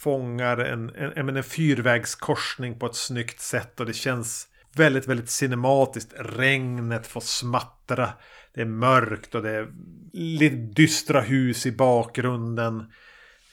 fångar 0.03 0.57
en, 0.57 0.89
en, 0.95 1.29
en, 1.29 1.37
en 1.37 1.43
fyrvägskorsning 1.43 2.79
på 2.79 2.85
ett 2.85 2.95
snyggt 2.95 3.39
sätt 3.39 3.79
och 3.79 3.85
det 3.85 3.93
känns 3.93 4.47
väldigt, 4.75 5.07
väldigt 5.07 5.29
cinematiskt. 5.29 6.13
Regnet 6.17 7.07
får 7.07 7.21
smattra. 7.21 8.09
Det 8.53 8.61
är 8.61 8.65
mörkt 8.65 9.35
och 9.35 9.43
det 9.43 9.51
är 9.51 9.67
lite 10.13 10.55
dystra 10.55 11.21
hus 11.21 11.65
i 11.65 11.71
bakgrunden. 11.71 12.91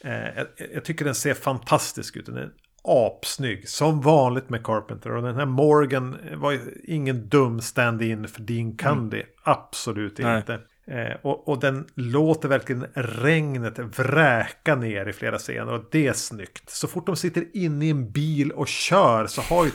Eh, 0.04 0.44
jag, 0.74 0.84
tycker 0.84 1.04
den 1.04 1.14
ser 1.14 1.34
fantastisk 1.34 2.16
ut. 2.16 2.26
Den 2.26 2.36
är 2.36 2.50
apsnygg. 2.84 3.68
Som 3.68 4.00
vanligt 4.00 4.50
med 4.50 4.64
Carpenter. 4.64 5.16
Och 5.16 5.22
den 5.22 5.36
här 5.36 5.46
Morgan 5.46 6.16
var 6.36 6.58
ingen 6.84 7.28
dum 7.28 7.60
stand-in 7.60 8.28
för 8.28 8.42
Dean 8.42 8.76
Candy. 8.76 9.16
Mm. 9.16 9.28
Absolut 9.44 10.18
Nej. 10.18 10.38
inte. 10.38 10.60
Eh, 10.86 11.16
och, 11.22 11.48
och, 11.48 11.60
den 11.60 11.86
låter 11.94 12.48
verkligen 12.48 12.86
regnet 12.94 13.78
vräka 13.78 14.74
ner 14.74 15.08
i 15.08 15.12
flera 15.12 15.38
scener 15.38 15.72
och 15.72 15.84
det 15.90 16.06
är 16.06 16.12
snyggt. 16.12 16.70
Så 16.70 16.88
fort 16.88 17.06
de 17.06 17.16
sitter 17.16 17.44
inne 17.56 17.86
i 17.86 17.90
en 17.90 18.12
bil 18.12 18.52
och 18.52 18.68
kör 18.68 19.26
så 19.26 19.40
har 19.40 19.64
ju 19.64 19.70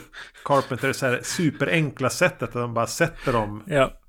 Carpenter 0.46 0.94
så 0.94 1.06
här 1.06 1.20
superenkla 1.24 2.10
sättet 2.10 2.44
att 2.44 2.54
de 2.54 2.74
bara 2.74 2.88
sätter 2.88 3.34
dem. 3.34 3.64
Ja. 3.66 4.02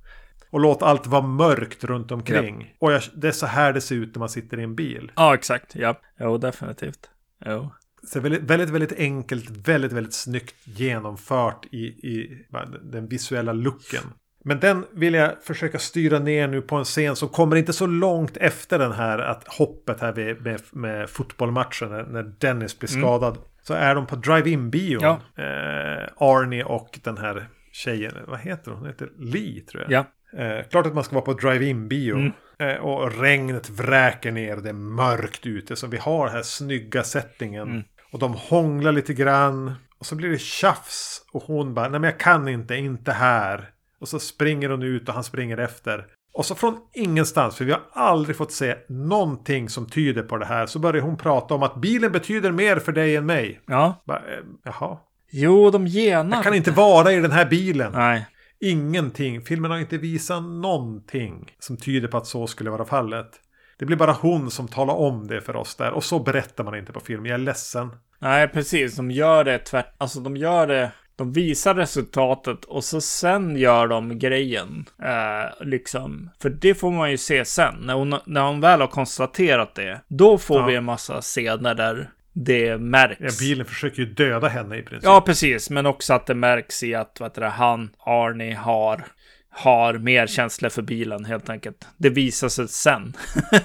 Och 0.50 0.60
låter 0.60 0.86
allt 0.86 1.06
vara 1.06 1.22
mörkt 1.22 1.84
runt 1.84 2.12
omkring. 2.12 2.60
Ja. 2.60 2.86
Och 2.86 2.92
jag, 2.92 3.02
det 3.14 3.28
är 3.28 3.32
så 3.32 3.46
här 3.46 3.72
det 3.72 3.80
ser 3.80 3.94
ut 3.94 4.14
när 4.14 4.18
man 4.18 4.28
sitter 4.28 4.60
i 4.60 4.62
en 4.62 4.74
bil. 4.74 5.12
Ja, 5.16 5.34
exakt. 5.34 5.74
Ja, 5.74 6.00
jo, 6.20 6.38
definitivt. 6.38 7.10
Jo. 7.46 7.70
Så 8.06 8.20
väldigt, 8.20 8.42
väldigt, 8.42 8.70
väldigt 8.70 8.92
enkelt, 8.92 9.50
väldigt, 9.50 9.92
väldigt 9.92 10.14
snyggt 10.14 10.54
genomfört 10.64 11.66
i, 11.72 11.78
i 11.86 12.46
den 12.82 13.08
visuella 13.08 13.52
looken. 13.52 14.02
Men 14.46 14.60
den 14.60 14.86
vill 14.92 15.14
jag 15.14 15.32
försöka 15.42 15.78
styra 15.78 16.18
ner 16.18 16.48
nu 16.48 16.62
på 16.62 16.76
en 16.76 16.84
scen 16.84 17.16
som 17.16 17.28
kommer 17.28 17.56
inte 17.56 17.72
så 17.72 17.86
långt 17.86 18.36
efter 18.36 18.78
den 18.78 18.92
här 18.92 19.18
att 19.18 19.48
hoppet 19.48 20.00
här 20.00 20.14
med, 20.14 20.42
med, 20.42 20.60
med 20.72 21.10
fotbollsmatchen 21.10 21.88
när, 21.88 22.22
Dennis 22.22 22.78
blir 22.78 22.90
mm. 22.90 23.02
skadad. 23.02 23.36
Mm. 23.36 23.48
Så 23.62 23.74
är 23.74 23.94
de 23.94 24.06
på 24.06 24.16
drive-in-bion. 24.16 25.02
Ja. 25.02 25.20
Eh, 25.36 26.08
Arnie 26.16 26.64
och 26.64 26.98
den 27.02 27.18
här 27.18 27.46
tjejen, 27.72 28.12
vad 28.26 28.40
heter 28.40 28.70
hon? 28.70 28.80
Hon 28.80 28.88
heter 28.88 29.10
Lee 29.18 29.60
tror 29.60 29.82
jag. 29.88 29.92
Ja. 29.92 30.04
Eh, 30.42 30.64
klart 30.70 30.86
att 30.86 30.94
man 30.94 31.04
ska 31.04 31.14
vara 31.14 31.24
på 31.24 31.32
drive-in-bio. 31.34 32.16
Mm. 32.16 32.32
Eh, 32.58 32.76
och 32.76 33.20
regnet 33.20 33.70
vräker 33.70 34.32
ner, 34.32 34.56
det 34.56 34.68
är 34.68 34.72
mörkt 34.72 35.46
ute. 35.46 35.76
Så 35.76 35.86
vi 35.86 35.96
har 35.96 36.28
här 36.28 36.42
snygga 36.42 37.02
settingen. 37.02 37.68
Mm. 37.68 37.82
Och 38.12 38.18
de 38.18 38.34
hånglar 38.34 38.92
lite 38.92 39.14
grann. 39.14 39.74
Och 39.98 40.06
så 40.06 40.14
blir 40.14 40.28
det 40.28 40.40
tjafs. 40.40 41.22
Och 41.32 41.42
hon 41.42 41.74
bara, 41.74 41.88
nej 41.88 42.00
men 42.00 42.10
jag 42.10 42.20
kan 42.20 42.48
inte, 42.48 42.74
inte 42.74 43.12
här. 43.12 43.70
Och 44.00 44.08
så 44.08 44.18
springer 44.18 44.68
hon 44.68 44.82
ut 44.82 45.08
och 45.08 45.14
han 45.14 45.24
springer 45.24 45.58
efter. 45.58 46.06
Och 46.32 46.46
så 46.46 46.54
från 46.54 46.78
ingenstans, 46.92 47.56
för 47.56 47.64
vi 47.64 47.72
har 47.72 47.82
aldrig 47.92 48.36
fått 48.36 48.52
se 48.52 48.76
någonting 48.88 49.68
som 49.68 49.86
tyder 49.86 50.22
på 50.22 50.36
det 50.36 50.46
här, 50.46 50.66
så 50.66 50.78
börjar 50.78 51.02
hon 51.02 51.16
prata 51.16 51.54
om 51.54 51.62
att 51.62 51.76
bilen 51.76 52.12
betyder 52.12 52.52
mer 52.52 52.76
för 52.76 52.92
dig 52.92 53.16
än 53.16 53.26
mig. 53.26 53.60
Ja. 53.66 54.02
Bara, 54.04 54.18
eh, 54.18 54.44
jaha. 54.64 54.98
Jo, 55.30 55.70
de 55.70 55.86
genar. 55.86 56.36
Jag 56.36 56.44
kan 56.44 56.54
inte 56.54 56.70
vara 56.70 57.12
i 57.12 57.20
den 57.20 57.32
här 57.32 57.44
bilen. 57.44 57.92
Nej. 57.92 58.26
Ingenting. 58.60 59.40
Filmen 59.40 59.70
har 59.70 59.78
inte 59.78 59.98
visat 59.98 60.42
någonting 60.42 61.52
som 61.58 61.76
tyder 61.76 62.08
på 62.08 62.16
att 62.16 62.26
så 62.26 62.46
skulle 62.46 62.70
vara 62.70 62.84
fallet. 62.84 63.30
Det 63.78 63.84
blir 63.84 63.96
bara 63.96 64.12
hon 64.12 64.50
som 64.50 64.68
talar 64.68 64.94
om 64.94 65.26
det 65.26 65.40
för 65.40 65.56
oss 65.56 65.74
där. 65.74 65.90
Och 65.92 66.04
så 66.04 66.18
berättar 66.18 66.64
man 66.64 66.74
inte 66.74 66.92
på 66.92 67.00
film. 67.00 67.26
Jag 67.26 67.34
är 67.34 67.38
ledsen. 67.38 67.90
Nej, 68.18 68.48
precis. 68.48 68.96
De 68.96 69.10
gör 69.10 69.44
det 69.44 69.58
tvärt. 69.58 69.94
Alltså 69.98 70.20
de 70.20 70.36
gör 70.36 70.66
det 70.66 70.92
de 71.16 71.32
visar 71.32 71.74
resultatet 71.74 72.64
och 72.64 72.84
så 72.84 73.00
sen 73.00 73.56
gör 73.56 73.86
de 73.86 74.18
grejen. 74.18 74.84
Eh, 75.02 75.66
liksom. 75.66 76.30
För 76.42 76.50
det 76.50 76.74
får 76.74 76.90
man 76.90 77.10
ju 77.10 77.16
se 77.16 77.44
sen. 77.44 77.74
När 77.80 77.94
hon, 77.94 78.18
när 78.26 78.46
hon 78.46 78.60
väl 78.60 78.80
har 78.80 78.88
konstaterat 78.88 79.74
det. 79.74 80.00
Då 80.08 80.38
får 80.38 80.60
ja. 80.60 80.66
vi 80.66 80.74
en 80.74 80.84
massa 80.84 81.20
scener 81.20 81.74
där 81.74 82.10
det 82.32 82.78
märks. 82.78 83.20
Ja, 83.20 83.28
bilen 83.40 83.66
försöker 83.66 84.02
ju 84.02 84.14
döda 84.14 84.48
henne 84.48 84.76
i 84.76 84.82
princip. 84.82 85.04
Ja, 85.04 85.20
precis. 85.20 85.70
Men 85.70 85.86
också 85.86 86.14
att 86.14 86.26
det 86.26 86.34
märks 86.34 86.82
i 86.82 86.94
att 86.94 87.20
vad 87.20 87.34
det, 87.34 87.46
han, 87.46 87.90
Arnie, 87.98 88.54
har 88.54 89.04
har 89.50 89.94
mer 89.94 90.26
känslor 90.26 90.68
för 90.68 90.82
bilen 90.82 91.24
helt 91.24 91.48
enkelt. 91.48 91.88
Det 91.96 92.10
visar 92.10 92.48
sig 92.48 92.68
sen 92.68 93.16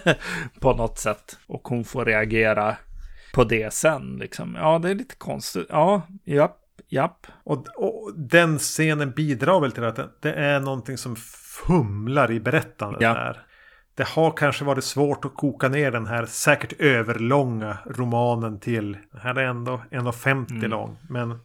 på 0.60 0.74
något 0.74 1.00
sätt. 1.00 1.38
Och 1.48 1.68
hon 1.68 1.84
får 1.84 2.06
reagera 2.06 2.76
på 3.34 3.44
det 3.44 3.74
sen 3.74 4.18
liksom. 4.20 4.58
Ja, 4.60 4.80
det 4.80 4.90
är 4.90 4.96
lite 4.96 5.16
konstigt. 5.16 5.68
Ja, 5.70 6.02
ja, 6.24 6.58
Japp. 6.92 7.28
Och, 7.44 7.68
och, 7.76 8.12
den 8.16 8.60
scenen 8.60 9.12
bidrar 9.12 9.62
väl 9.62 9.72
till 9.72 9.84
att 9.84 10.22
det 10.22 10.34
är 10.34 10.60
någonting 10.60 10.98
som 10.98 11.16
fumlar 11.68 12.32
i 12.32 12.40
berättandet 12.40 13.02
ja. 13.02 13.14
här. 13.14 13.46
Det 13.96 14.08
har 14.08 14.32
kanske 14.32 14.66
varit 14.66 14.84
svårt 14.84 15.26
att 15.26 15.36
koka 15.36 15.70
ner 15.70 15.92
den 15.92 16.08
här 16.08 16.26
säkert 16.26 16.74
överlånga 16.80 17.78
romanen 17.86 18.60
till. 18.60 18.98
Den 19.12 19.22
här 19.22 19.36
är 19.36 19.46
ändå 19.46 19.82
1,50 19.92 20.52
mm. 20.52 20.70
lång. 20.70 20.98
Men 21.10 21.40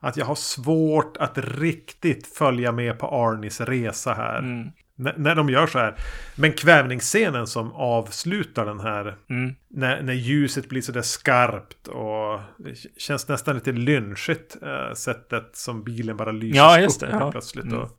att 0.00 0.16
jag 0.16 0.26
har 0.26 0.34
svårt 0.34 1.16
att 1.16 1.38
riktigt 1.38 2.26
följa 2.26 2.72
med 2.72 2.98
på 2.98 3.06
Arnis 3.06 3.60
resa 3.60 4.14
här. 4.14 4.38
Mm. 4.38 4.72
N 4.98 5.12
när 5.16 5.34
de 5.34 5.48
gör 5.48 5.66
så 5.66 5.78
här. 5.78 5.94
Men 6.36 6.52
kvävningsscenen 6.52 7.46
som 7.46 7.72
avslutar 7.72 8.66
den 8.66 8.80
här. 8.80 9.16
Mm. 9.30 9.54
När, 9.68 10.02
när 10.02 10.12
ljuset 10.12 10.68
blir 10.68 10.82
sådär 10.82 11.02
skarpt 11.02 11.88
och 11.88 12.40
det 12.58 13.00
känns 13.00 13.28
nästan 13.28 13.54
lite 13.54 13.72
lynchigt. 13.72 14.56
Äh, 14.62 14.94
sättet 14.94 15.56
som 15.56 15.84
bilen 15.84 16.16
bara 16.16 16.32
lyser 16.32 16.56
Ja, 16.56 16.80
just 16.80 17.02
upp 17.02 17.10
det, 17.10 17.16
ja. 17.16 17.30
plötsligt. 17.30 17.64
Mm. 17.64 17.78
Och, 17.78 17.90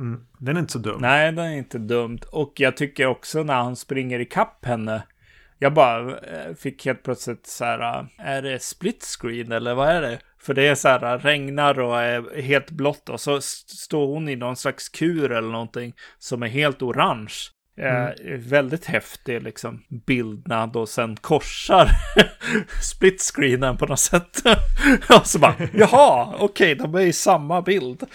mm, 0.00 0.20
den 0.38 0.56
är 0.56 0.60
inte 0.60 0.72
så 0.72 0.78
dum. 0.78 1.00
Nej, 1.00 1.32
den 1.32 1.44
är 1.44 1.56
inte 1.56 1.78
dumt. 1.78 2.20
Och 2.32 2.52
jag 2.56 2.76
tycker 2.76 3.06
också 3.06 3.42
när 3.42 3.54
han 3.54 3.76
springer 3.76 4.20
i 4.20 4.24
kapp 4.24 4.64
henne. 4.64 5.02
Jag 5.58 5.74
bara 5.74 6.18
eh, 6.18 6.54
fick 6.54 6.86
helt 6.86 7.02
plötsligt 7.02 7.46
så 7.46 7.64
här, 7.64 7.98
eh, 7.98 8.26
är 8.26 8.42
det 8.42 8.62
split 8.62 9.04
screen 9.20 9.52
eller 9.52 9.74
vad 9.74 9.88
är 9.88 10.02
det? 10.02 10.18
För 10.42 10.54
det 10.54 10.62
är 10.68 10.74
så 10.74 10.88
här, 10.88 11.18
regnar 11.18 11.80
och 11.80 12.00
är 12.02 12.42
helt 12.42 12.70
blått 12.70 13.08
och 13.08 13.20
så 13.20 13.36
st- 13.36 13.74
står 13.76 14.06
hon 14.06 14.28
i 14.28 14.36
någon 14.36 14.56
slags 14.56 14.88
kur 14.88 15.32
eller 15.32 15.48
någonting 15.52 15.92
som 16.18 16.42
är 16.42 16.48
helt 16.48 16.82
orange. 16.82 17.34
Eh, 17.80 18.38
väldigt 18.38 18.84
häftig 18.84 19.42
liksom 19.42 19.82
bild 20.06 20.48
när 20.48 20.56
han 20.56 20.72
då 20.72 20.86
sen 20.86 21.16
korsar 21.16 21.88
split 22.82 23.20
screenen 23.34 23.76
på 23.76 23.86
något 23.86 24.00
sätt. 24.00 24.42
och 25.20 25.26
så 25.26 25.38
bara, 25.38 25.54
jaha, 25.74 26.34
okej, 26.38 26.74
de 26.74 26.94
är 26.94 27.00
i 27.00 27.12
samma 27.12 27.62
bild. 27.62 28.02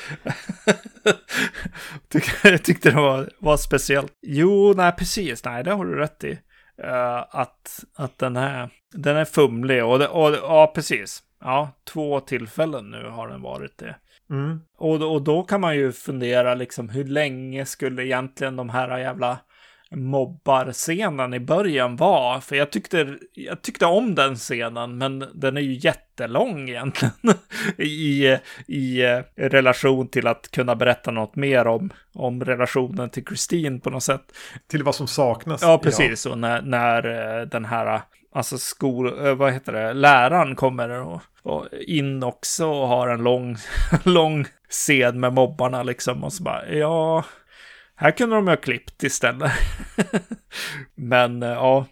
Tyck- 2.11 2.49
Jag 2.51 2.63
tyckte 2.63 2.89
det 2.89 2.95
var, 3.01 3.29
var 3.39 3.57
speciellt. 3.57 4.11
Jo, 4.21 4.73
nej, 4.77 4.91
precis, 4.91 5.45
nej, 5.45 5.63
det 5.63 5.71
har 5.71 5.85
du 5.85 5.95
rätt 5.95 6.23
i. 6.23 6.31
Eh, 6.83 7.17
att, 7.29 7.83
att 7.97 8.17
den 8.17 8.35
här, 8.35 8.69
den 8.93 9.17
är 9.17 9.25
fumlig 9.25 9.85
och, 9.85 9.99
det, 9.99 10.07
och 10.07 10.31
ja, 10.35 10.71
precis. 10.75 11.23
Ja, 11.39 11.71
två 11.83 12.19
tillfällen 12.19 12.91
nu 12.91 13.09
har 13.09 13.27
den 13.27 13.41
varit 13.41 13.77
det. 13.77 13.95
Mm. 14.29 14.61
Och, 14.77 15.13
och 15.13 15.21
då 15.21 15.43
kan 15.43 15.61
man 15.61 15.75
ju 15.75 15.91
fundera 15.91 16.55
liksom 16.55 16.89
hur 16.89 17.05
länge 17.05 17.65
skulle 17.65 18.05
egentligen 18.05 18.55
de 18.55 18.69
här 18.69 18.97
jävla 18.97 19.39
mobbarscenen 19.91 21.33
i 21.33 21.39
början 21.39 21.95
vara? 21.95 22.41
För 22.41 22.55
jag 22.55 22.71
tyckte, 22.71 23.17
jag 23.33 23.61
tyckte 23.61 23.85
om 23.85 24.15
den 24.15 24.35
scenen, 24.35 24.97
men 24.97 25.25
den 25.33 25.57
är 25.57 25.61
ju 25.61 25.73
jättelång 25.73 26.69
egentligen 26.69 27.13
i, 27.77 28.37
i 28.67 29.03
eh, 29.03 29.19
relation 29.35 30.07
till 30.07 30.27
att 30.27 30.51
kunna 30.51 30.75
berätta 30.75 31.11
något 31.11 31.35
mer 31.35 31.67
om, 31.67 31.89
om 32.13 32.45
relationen 32.45 33.09
till 33.09 33.25
Christine 33.25 33.79
på 33.79 33.89
något 33.89 34.03
sätt. 34.03 34.37
Till 34.67 34.83
vad 34.83 34.95
som 34.95 35.07
saknas. 35.07 35.61
Ja, 35.61 35.77
precis. 35.77 36.25
Och 36.25 36.37
när, 36.37 36.61
när 36.61 37.39
eh, 37.39 37.47
den 37.47 37.65
här, 37.65 38.01
alltså 38.31 38.57
skol, 38.57 39.25
eh, 39.25 39.35
vad 39.35 39.53
heter 39.53 39.73
det, 39.73 39.93
läraren 39.93 40.55
kommer 40.55 40.89
och, 40.89 41.21
och 41.41 41.67
in 41.87 42.23
också 42.23 42.65
och 42.65 42.87
har 42.87 43.07
en 43.07 43.23
lång, 43.23 43.57
lång 44.03 44.45
scen 44.69 45.19
med 45.19 45.33
mobbarna 45.33 45.83
liksom. 45.83 46.23
Och 46.23 46.33
så 46.33 46.43
bara, 46.43 46.67
ja, 46.69 47.23
här 47.95 48.11
kunde 48.11 48.35
de 48.35 48.47
ha 48.47 48.55
klippt 48.55 49.03
istället. 49.03 49.51
Men 50.95 51.43
eh, 51.43 51.49
ja, 51.49 51.85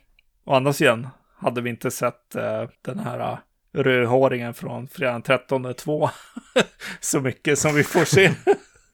å 0.46 0.54
andra 0.54 0.74
sidan 0.74 1.08
hade 1.38 1.62
vi 1.62 1.70
inte 1.70 1.92
sett 1.92 2.36
eh, 2.36 2.64
den 2.82 3.00
här 3.00 3.20
eh, 3.20 3.38
rödhåringen 3.74 4.54
från 4.54 4.88
fredag 4.88 5.12
den 5.12 5.22
13 5.22 5.74
2 5.74 6.10
så 7.00 7.20
mycket 7.20 7.60
som 7.60 7.76
vi 7.76 7.84
får 7.84 8.06
se. 8.06 8.32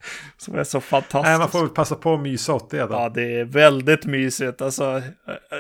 som 0.38 0.56
är 0.56 0.64
så 0.64 0.82
fantastiskt. 0.82 1.24
Nej, 1.30 1.38
man 1.40 1.50
får 1.50 1.60
väl 1.60 1.70
passa 1.70 1.96
på 1.96 2.14
att 2.14 2.20
mysa 2.20 2.54
åt 2.54 2.70
det 2.70 2.82
då. 2.82 2.94
Ja, 2.94 3.10
det 3.10 3.40
är 3.40 3.46
väldigt 3.46 4.06
mysigt. 4.06 4.62
Alltså, 4.62 5.02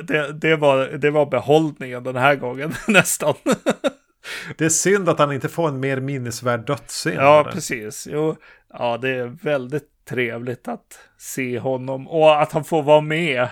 det, 0.03 0.31
det, 0.33 0.55
var, 0.55 0.77
det 0.85 1.09
var 1.11 1.25
behållningen 1.25 2.03
den 2.03 2.15
här 2.15 2.35
gången 2.35 2.73
nästan. 2.87 3.33
Det 4.57 4.65
är 4.65 4.69
synd 4.69 5.09
att 5.09 5.19
han 5.19 5.31
inte 5.33 5.49
får 5.49 5.67
en 5.67 5.79
mer 5.79 5.99
minnesvärd 5.99 6.65
dödsscen. 6.67 7.13
ja, 7.13 7.43
där. 7.43 7.51
precis. 7.51 8.07
Jo, 8.11 8.35
ja, 8.73 8.97
det 8.97 9.09
är 9.09 9.25
väldigt 9.43 10.05
trevligt 10.09 10.67
att 10.67 10.99
se 11.17 11.59
honom 11.59 12.07
och 12.07 12.41
att 12.41 12.51
han 12.51 12.63
får 12.63 12.83
vara 12.83 13.01
med 13.01 13.47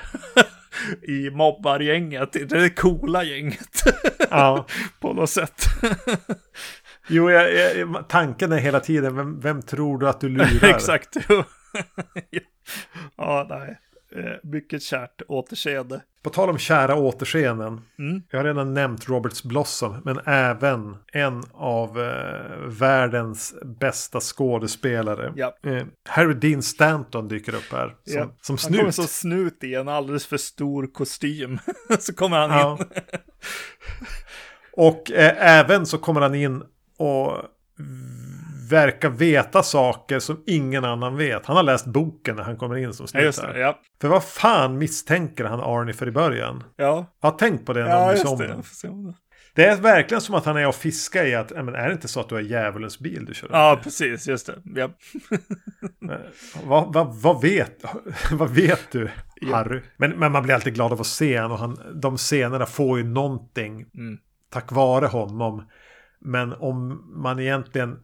i 1.08 1.30
mobbargänget. 1.30 2.50
Det 2.50 2.70
coola 2.70 3.24
gänget 3.24 3.84
Ja. 4.30 4.66
på 5.00 5.14
något 5.14 5.30
sätt. 5.30 5.66
Jo, 7.10 7.30
jag, 7.32 7.56
jag, 7.78 8.06
tanken 8.08 8.52
är 8.52 8.58
hela 8.58 8.80
tiden, 8.80 9.16
vem, 9.16 9.40
vem 9.40 9.62
tror 9.62 9.98
du 9.98 10.10
att 10.10 10.20
du 10.22 10.30
lurar? 10.30 10.70
Exakt. 10.76 11.16
ja, 13.18 13.46
nej. 13.50 13.80
Eh, 14.16 14.32
Mycket 14.44 14.84
kärt 14.84 15.22
återseende. 15.28 16.02
På 16.24 16.30
tal 16.30 16.50
om 16.50 16.58
kära 16.58 16.96
återseenden. 16.96 17.82
Mm. 18.00 18.22
Jag 18.30 18.40
har 18.40 18.44
redan 18.44 18.74
nämnt 18.74 19.10
Roberts 19.10 19.44
Blossom, 19.44 20.02
men 20.06 20.20
även 20.26 20.96
en 21.14 21.44
av 21.54 22.00
eh, 22.02 22.58
världens 22.68 23.54
bästa 23.80 24.20
skådespelare. 24.20 25.34
Ja. 25.36 25.58
Eh, 25.66 25.84
Harry 26.10 26.34
Dean 26.34 26.62
Stanton 26.62 27.28
dyker 27.28 27.56
upp 27.56 27.72
här. 27.72 27.96
Som, 28.06 28.18
Ja. 28.18 28.30
som 28.42 28.58
Han 28.64 28.72
kommer 28.74 28.84
snut. 28.92 28.96
som 28.96 29.08
snut 29.08 29.64
i 29.64 29.76
en 29.76 29.88
alldeles 29.88 30.26
för 30.26 30.38
stor 30.38 30.94
kostym. 30.94 31.60
så 32.00 32.14
kommer 32.14 32.38
han 32.38 32.50
Ja. 32.50 32.78
in. 32.80 32.86
Och 34.74 35.12
eh, 35.12 35.60
även 35.60 35.86
så 35.86 35.98
kommer 35.98 36.22
han 36.22 36.36
in 36.36 36.64
och 37.00 37.42
verkar 38.70 39.10
veta 39.10 39.64
saker 39.64 40.20
som 40.20 40.44
ingen 40.48 40.86
annan 40.86 41.18
vet. 41.18 41.46
Han 41.46 41.56
har 41.56 41.64
läst 41.64 41.86
boken 41.86 42.36
när 42.36 42.44
han 42.44 42.58
kommer 42.58 42.78
in 42.78 42.94
som 42.94 43.04
Ja, 43.04 43.08
snut. 43.08 43.24
just 43.24 43.42
här. 43.42 43.54
det. 43.54 43.60
Ja, 43.60 43.80
För 44.02 44.08
vad 44.08 44.24
fan 44.24 44.78
misstänker 44.78 45.46
han 45.46 45.60
Arnie 45.60 45.94
för 45.94 46.08
i 46.08 46.12
början? 46.12 46.64
ja. 46.76 47.06
Jag 47.22 47.32
har 47.32 47.38
tänkt 47.38 47.66
på 47.66 47.74
det 47.74 47.80
någon 47.80 47.90
ja 47.92 48.00
ja, 48.06 48.12
just 48.12 48.26
om 48.26 48.38
det. 48.38 48.46
är 49.66 49.76
verkligen 49.76 50.22
som 50.22 50.36
att 50.36 50.46
han 50.46 50.58
är 50.58 50.68
och 50.68 50.76
fiskar 50.76 51.26
i 51.26 51.36
att, 51.36 51.52
ja, 51.56 51.64
men 51.64 51.76
är 51.76 51.88
det 51.88 51.94
inte 51.94 52.08
så 52.08 52.20
att 52.20 52.30
du 52.30 52.36
har 52.36 52.42
djävulens 52.42 53.00
bil 53.00 53.26
du 53.26 53.34
kör 53.34 53.50
Ja, 53.52 53.72
runt 53.74 53.84
precis. 53.84 54.28
Just 54.28 54.46
det. 54.48 54.56
Ja. 54.76 54.90
i? 55.32 56.18
vad, 56.64 56.94
vad, 56.94 57.16
vad, 57.16 57.42
vet, 57.42 57.84
vad 58.32 58.50
vet 58.50 58.92
du, 58.92 59.10
Ja. 59.42 59.56
Harry? 59.56 59.82
Men, 59.98 60.12
men 60.12 60.32
man 60.32 60.44
blir 60.44 60.56
alltid 60.56 60.74
glad 60.74 60.92
av 60.94 61.02
att 61.02 61.08
se 61.08 61.40
honom 61.42 61.52
och 61.52 61.60
han, 61.60 62.02
de 62.02 62.18
scenerna 62.18 62.66
får 62.66 62.98
ju 62.98 63.04
någonting 63.04 63.86
Mm. 63.96 64.18
tack 64.52 64.72
vare 64.72 65.06
honom. 65.06 65.64
Men 66.22 66.54
om 66.54 67.04
man 67.24 67.40
egentligen 67.40 68.00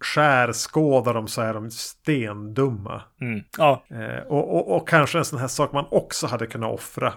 skärskådar 0.00 1.14
dem 1.14 1.28
så 1.28 1.42
är 1.42 1.54
de 1.54 1.70
stendumma. 1.70 3.02
Mm. 3.20 3.40
Ja. 3.58 3.84
Eh, 3.90 4.26
och, 4.26 4.56
och, 4.56 4.76
och 4.76 4.88
kanske 4.88 5.18
en 5.18 5.24
sån 5.24 5.38
här 5.38 5.48
sak 5.48 5.72
man 5.72 5.86
också 5.90 6.26
hade 6.26 6.46
kunnat 6.46 6.74
offra 6.74 7.12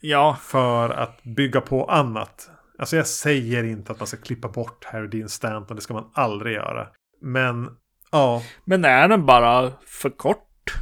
ja, 0.00 0.36
för 0.42 0.90
att 0.90 1.22
bygga 1.22 1.60
på 1.60 1.84
annat. 1.84 2.50
Alltså 2.78 2.96
jag 2.96 3.06
säger 3.06 3.64
inte 3.64 3.92
att 3.92 4.00
man 4.00 4.06
ska 4.06 4.16
klippa 4.16 4.48
bort 4.48 4.84
Harry 4.84 5.08
Dean 5.08 5.28
Stanton, 5.28 5.76
det 5.76 5.82
ska 5.82 5.94
man 5.94 6.10
aldrig 6.14 6.54
göra. 6.54 6.88
Men 7.20 7.70
ja, 8.10 8.42
men 8.64 8.84
är 8.84 9.08
den 9.08 9.26
bara 9.26 9.72
för 9.86 10.10
kort, 10.10 10.74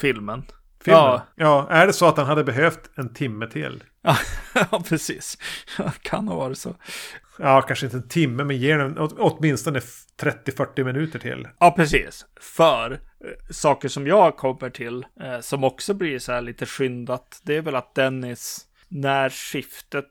filmen? 0.00 0.42
filmen. 0.84 1.02
Ja. 1.02 1.22
Ja. 1.34 1.66
är 1.70 1.86
det 1.86 1.92
så 1.92 2.06
att 2.06 2.16
han 2.16 2.26
hade 2.26 2.44
behövt 2.44 2.90
en 2.94 3.14
timme 3.14 3.46
till? 3.46 3.84
ja, 4.70 4.82
precis. 4.88 5.38
kan 6.02 6.28
ha 6.28 6.36
varit 6.36 6.58
så. 6.58 6.74
Ja, 7.38 7.62
kanske 7.62 7.86
inte 7.86 7.96
en 7.96 8.08
timme, 8.08 8.44
men 8.44 8.56
ger 8.56 8.78
den 8.78 8.98
åt- 8.98 9.18
åtminstone 9.18 9.80
30-40 10.20 10.84
minuter 10.84 11.18
till. 11.18 11.48
Ja, 11.58 11.70
precis. 11.76 12.26
För 12.40 12.92
eh, 12.92 12.98
saker 13.50 13.88
som 13.88 14.06
jag 14.06 14.36
kommer 14.36 14.70
till, 14.70 15.06
eh, 15.20 15.40
som 15.40 15.64
också 15.64 15.94
blir 15.94 16.18
så 16.18 16.32
här 16.32 16.40
lite 16.42 16.66
skyndat, 16.66 17.40
det 17.42 17.56
är 17.56 17.62
väl 17.62 17.74
att 17.76 17.94
Dennis, 17.94 18.60
när 18.88 19.30
skiftet 19.30 20.04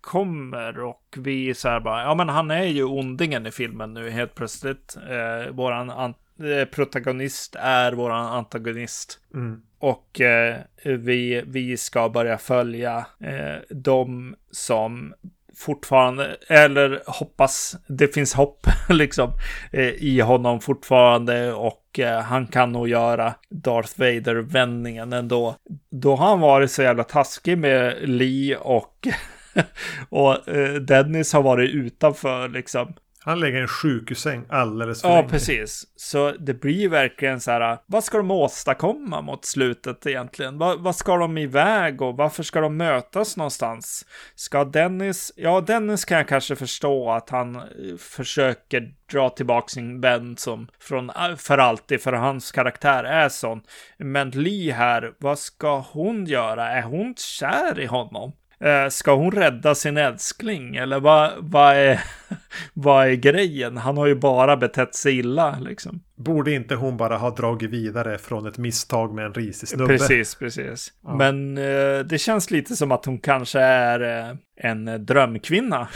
kommer 0.00 0.80
och 0.80 1.02
vi 1.16 1.54
så 1.54 1.68
här 1.68 1.80
bara, 1.80 2.02
ja 2.02 2.14
men 2.14 2.28
han 2.28 2.50
är 2.50 2.64
ju 2.64 2.84
ondingen 2.84 3.46
i 3.46 3.50
filmen 3.50 3.94
nu 3.94 4.10
helt 4.10 4.34
plötsligt. 4.34 4.96
Eh, 5.10 5.50
våran 5.52 5.90
an- 5.90 6.14
eh, 6.42 6.64
protagonist 6.64 7.56
är 7.58 7.92
våran 7.92 8.26
antagonist. 8.26 9.20
Mm. 9.34 9.62
Och 9.78 10.20
eh, 10.20 10.56
vi, 10.84 11.42
vi 11.46 11.76
ska 11.76 12.08
börja 12.08 12.38
följa 12.38 13.06
eh, 13.20 13.56
de 13.70 14.34
som 14.50 15.14
fortfarande, 15.56 16.36
eller 16.48 17.02
hoppas, 17.06 17.76
det 17.86 18.14
finns 18.14 18.34
hopp 18.34 18.66
liksom 18.88 19.32
eh, 19.72 19.88
i 19.88 20.20
honom 20.20 20.60
fortfarande 20.60 21.52
och 21.52 21.98
eh, 21.98 22.20
han 22.20 22.46
kan 22.46 22.72
nog 22.72 22.88
göra 22.88 23.34
Darth 23.50 24.00
Vader-vändningen 24.00 25.12
ändå. 25.12 25.54
Då 25.90 26.16
har 26.16 26.28
han 26.28 26.40
varit 26.40 26.70
så 26.70 26.82
jävla 26.82 27.04
taskig 27.04 27.58
med 27.58 28.08
Lee 28.08 28.56
och, 28.56 29.08
och 30.08 30.48
eh, 30.48 30.74
Dennis 30.74 31.32
har 31.32 31.42
varit 31.42 31.70
utanför 31.70 32.48
liksom. 32.48 32.94
Han 33.24 33.40
lägger 33.40 33.60
en 33.62 33.68
sjukhussäng 33.68 34.44
alldeles 34.48 35.02
för 35.02 35.08
Ja, 35.08 35.14
länge. 35.16 35.28
precis. 35.28 35.84
Så 35.96 36.30
det 36.32 36.54
blir 36.54 36.88
verkligen 36.88 37.40
så 37.40 37.50
här, 37.50 37.78
vad 37.86 38.04
ska 38.04 38.16
de 38.18 38.30
åstadkomma 38.30 39.20
mot 39.20 39.44
slutet 39.44 40.06
egentligen? 40.06 40.58
Vad, 40.58 40.80
vad 40.80 40.96
ska 40.96 41.16
de 41.16 41.38
iväg 41.38 42.02
och 42.02 42.16
varför 42.16 42.42
ska 42.42 42.60
de 42.60 42.76
mötas 42.76 43.36
någonstans? 43.36 44.06
Ska 44.34 44.64
Dennis, 44.64 45.32
ja 45.36 45.60
Dennis 45.60 46.04
kan 46.04 46.16
jag 46.18 46.28
kanske 46.28 46.56
förstå 46.56 47.10
att 47.10 47.30
han 47.30 47.56
eh, 47.56 47.62
försöker 47.98 48.94
dra 49.12 49.28
tillbaka 49.30 49.68
sin 49.68 50.00
vän 50.00 50.36
som 50.36 50.68
från 50.80 51.10
eh, 51.10 51.36
för 51.36 51.58
alltid, 51.58 52.00
för 52.00 52.12
hans 52.12 52.52
karaktär 52.52 53.04
är 53.04 53.28
sån. 53.28 53.60
Men 53.98 54.30
Lee 54.30 54.72
här, 54.72 55.12
vad 55.18 55.38
ska 55.38 55.78
hon 55.92 56.26
göra? 56.26 56.68
Är 56.68 56.82
hon 56.82 57.14
kär 57.16 57.80
i 57.80 57.86
honom? 57.86 58.32
Eh, 58.64 58.88
ska 58.88 59.14
hon 59.14 59.30
rädda 59.30 59.74
sin 59.74 59.96
älskling? 59.96 60.76
Eller 60.76 61.00
vad, 61.00 61.32
vad, 61.38 61.76
är, 61.76 62.00
vad 62.72 63.06
är 63.06 63.14
grejen? 63.14 63.76
Han 63.76 63.96
har 63.96 64.06
ju 64.06 64.14
bara 64.14 64.56
betett 64.56 64.94
sig 64.94 65.18
illa 65.18 65.58
liksom. 65.58 66.02
Borde 66.14 66.52
inte 66.52 66.74
hon 66.74 66.96
bara 66.96 67.16
ha 67.16 67.30
dragit 67.30 67.70
vidare 67.70 68.18
från 68.18 68.46
ett 68.46 68.58
misstag 68.58 69.14
med 69.14 69.24
en 69.24 69.34
risig 69.34 69.68
snubbe? 69.68 69.86
Precis, 69.86 70.34
precis. 70.34 70.92
Ja. 71.02 71.14
Men 71.14 71.58
eh, 71.58 71.98
det 71.98 72.20
känns 72.20 72.50
lite 72.50 72.76
som 72.76 72.92
att 72.92 73.04
hon 73.04 73.18
kanske 73.18 73.60
är 73.60 74.28
eh, 74.30 74.36
en 74.56 75.06
drömkvinna. 75.06 75.88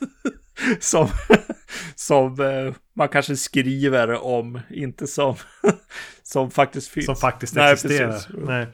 som, 0.80 1.08
som 1.94 2.40
eh, 2.40 2.74
man 2.94 3.08
kanske 3.08 3.36
skriver 3.36 4.24
om, 4.24 4.60
inte 4.70 5.06
som, 5.06 5.36
som 6.22 6.50
faktiskt 6.50 6.88
finns. 6.88 7.06
Som 7.06 7.16
faktiskt 7.16 7.54
Nej, 7.54 7.72
existerar. 7.72 8.46
Nej. 8.46 8.66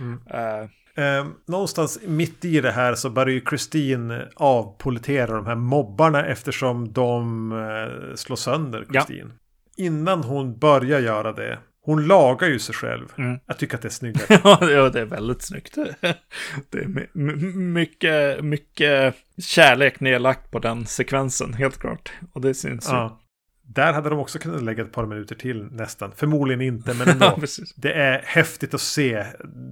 Mm. 0.00 0.12
Uh. 0.12 0.68
Eh, 0.96 1.26
någonstans 1.46 1.98
mitt 2.06 2.44
i 2.44 2.60
det 2.60 2.70
här 2.70 2.94
så 2.94 3.10
börjar 3.10 3.34
ju 3.34 3.40
Kristin 3.40 4.22
avpolitera 4.36 5.36
de 5.36 5.46
här 5.46 5.54
mobbarna 5.54 6.26
eftersom 6.26 6.92
de 6.92 7.52
eh, 7.52 8.14
slår 8.14 8.36
sönder 8.36 8.84
Kristin. 8.92 9.32
Ja. 9.76 9.84
Innan 9.84 10.24
hon 10.24 10.58
börjar 10.58 11.00
göra 11.00 11.32
det 11.32 11.58
hon 11.84 12.06
lagar 12.06 12.48
ju 12.48 12.58
sig 12.58 12.74
själv. 12.74 13.08
Mm. 13.18 13.38
Jag 13.46 13.58
tycker 13.58 13.74
att 13.74 13.82
det 13.82 13.88
är 13.88 13.90
snyggt. 13.90 14.26
ja, 14.28 14.88
det 14.92 15.00
är 15.00 15.04
väldigt 15.04 15.42
snyggt. 15.42 15.74
Det 16.70 16.78
är 16.78 17.16
mycket, 17.58 18.44
mycket 18.44 19.14
kärlek 19.38 20.00
nedlagt 20.00 20.50
på 20.50 20.58
den 20.58 20.86
sekvensen, 20.86 21.54
helt 21.54 21.78
klart. 21.78 22.12
Och 22.32 22.40
det 22.40 22.54
syns 22.54 22.88
ja. 22.88 23.04
ju. 23.04 23.24
Där 23.72 23.92
hade 23.92 24.10
de 24.10 24.18
också 24.18 24.38
kunnat 24.38 24.62
lägga 24.62 24.82
ett 24.82 24.92
par 24.92 25.06
minuter 25.06 25.34
till 25.34 25.64
nästan. 25.64 26.12
Förmodligen 26.16 26.60
inte, 26.60 26.94
men 26.94 27.08
ändå. 27.22 27.36
det 27.76 27.92
är 27.92 28.22
häftigt 28.24 28.74
att 28.74 28.80
se 28.80 29.24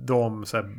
dem 0.06 0.46
så 0.46 0.56
här, 0.56 0.70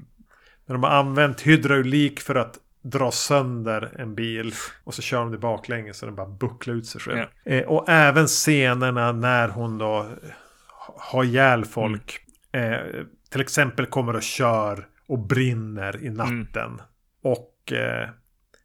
När 0.74 0.80
de 0.80 0.84
har 0.84 1.00
använt 1.00 1.42
hydraulik 1.42 2.20
för 2.20 2.36
att 2.36 2.60
dra 2.82 3.12
sönder 3.12 3.96
en 4.00 4.16
bil. 4.16 4.54
Och 4.84 4.94
så 4.94 5.02
kör 5.02 5.20
de 5.20 5.32
det 5.32 5.38
baklänges 5.38 5.98
så 5.98 6.06
den 6.06 6.16
bara 6.16 6.28
bucklar 6.28 6.74
ut 6.76 6.86
sig 6.86 7.02
själv. 7.02 7.26
Ja. 7.44 7.52
Eh, 7.52 7.64
och 7.64 7.90
även 7.90 8.28
scenerna 8.28 9.12
när 9.12 9.50
hon 9.50 9.78
då 9.78 10.08
ha 11.12 11.24
ihjäl 11.24 11.66
folk. 11.66 12.20
Mm. 12.52 12.74
Eh, 12.74 13.06
till 13.30 13.42
exempel 13.42 13.86
kommer 13.86 14.16
och 14.16 14.24
kör 14.24 14.88
och 15.08 15.20
brinner 15.20 16.04
i 16.04 16.10
natten. 16.10 16.48
Mm. 16.56 16.80
Och 17.24 17.74
eh, 17.74 18.10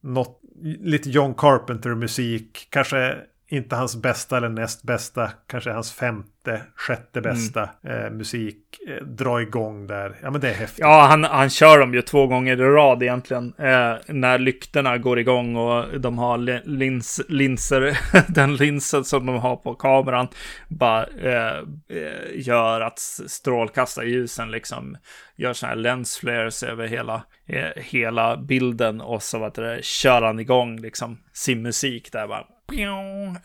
något, 0.01 0.41
lite 0.81 1.11
John 1.11 1.35
Carpenter 1.35 1.95
musik. 1.95 2.69
Kanske 2.71 3.17
inte 3.51 3.77
hans 3.77 3.97
bästa 3.97 4.37
eller 4.37 4.49
näst 4.49 4.83
bästa. 4.83 5.31
Kanske 5.47 5.70
hans 5.70 5.93
femte, 5.93 6.62
sjätte 6.77 7.20
bästa 7.20 7.70
mm. 7.85 8.05
eh, 8.05 8.11
musik. 8.11 8.57
Eh, 8.89 9.05
dra 9.05 9.43
igång 9.43 9.87
där. 9.87 10.16
Ja 10.23 10.31
men 10.31 10.41
det 10.41 10.51
är 10.51 10.55
häftigt. 10.55 10.79
Ja 10.79 11.07
han, 11.07 11.25
han 11.25 11.51
kör 11.51 11.79
dem 11.79 11.95
ju 11.95 12.03
två 12.03 12.27
gånger 12.27 12.61
i 12.61 12.65
rad 12.65 13.03
egentligen. 13.03 13.55
Eh, 13.59 13.95
när 14.07 14.39
lyktorna 14.39 14.99
går 14.99 15.19
igång 15.19 15.57
och 15.57 16.01
de 16.01 16.19
har 16.19 16.69
lins, 16.69 17.20
linser. 17.29 17.99
den 18.35 18.57
linsen 18.57 19.05
som 19.05 19.27
de 19.27 19.37
har 19.37 19.57
på 19.57 19.75
kameran. 19.75 20.29
Bara 20.69 21.07
eh, 21.07 21.59
eh 21.89 22.35
gör 22.35 22.81
att 22.81 22.99
strålkastarljusen 23.27 24.51
liksom 24.51 24.97
gör 25.37 25.53
sådana 25.53 25.75
här 25.75 25.83
lens 25.83 26.19
flares 26.19 26.62
över 26.62 26.87
hela, 26.87 27.23
eh, 27.47 27.83
hela 27.83 28.37
bilden. 28.37 29.01
Och 29.01 29.23
så 29.23 29.39
vad 29.39 29.55
det, 29.55 29.85
kör 29.85 30.23
han 30.23 30.41
igång 30.41 30.81
liksom 30.81 31.19
sin 31.33 31.62
musik 31.62 32.12
där 32.12 32.27
bara. 32.27 32.45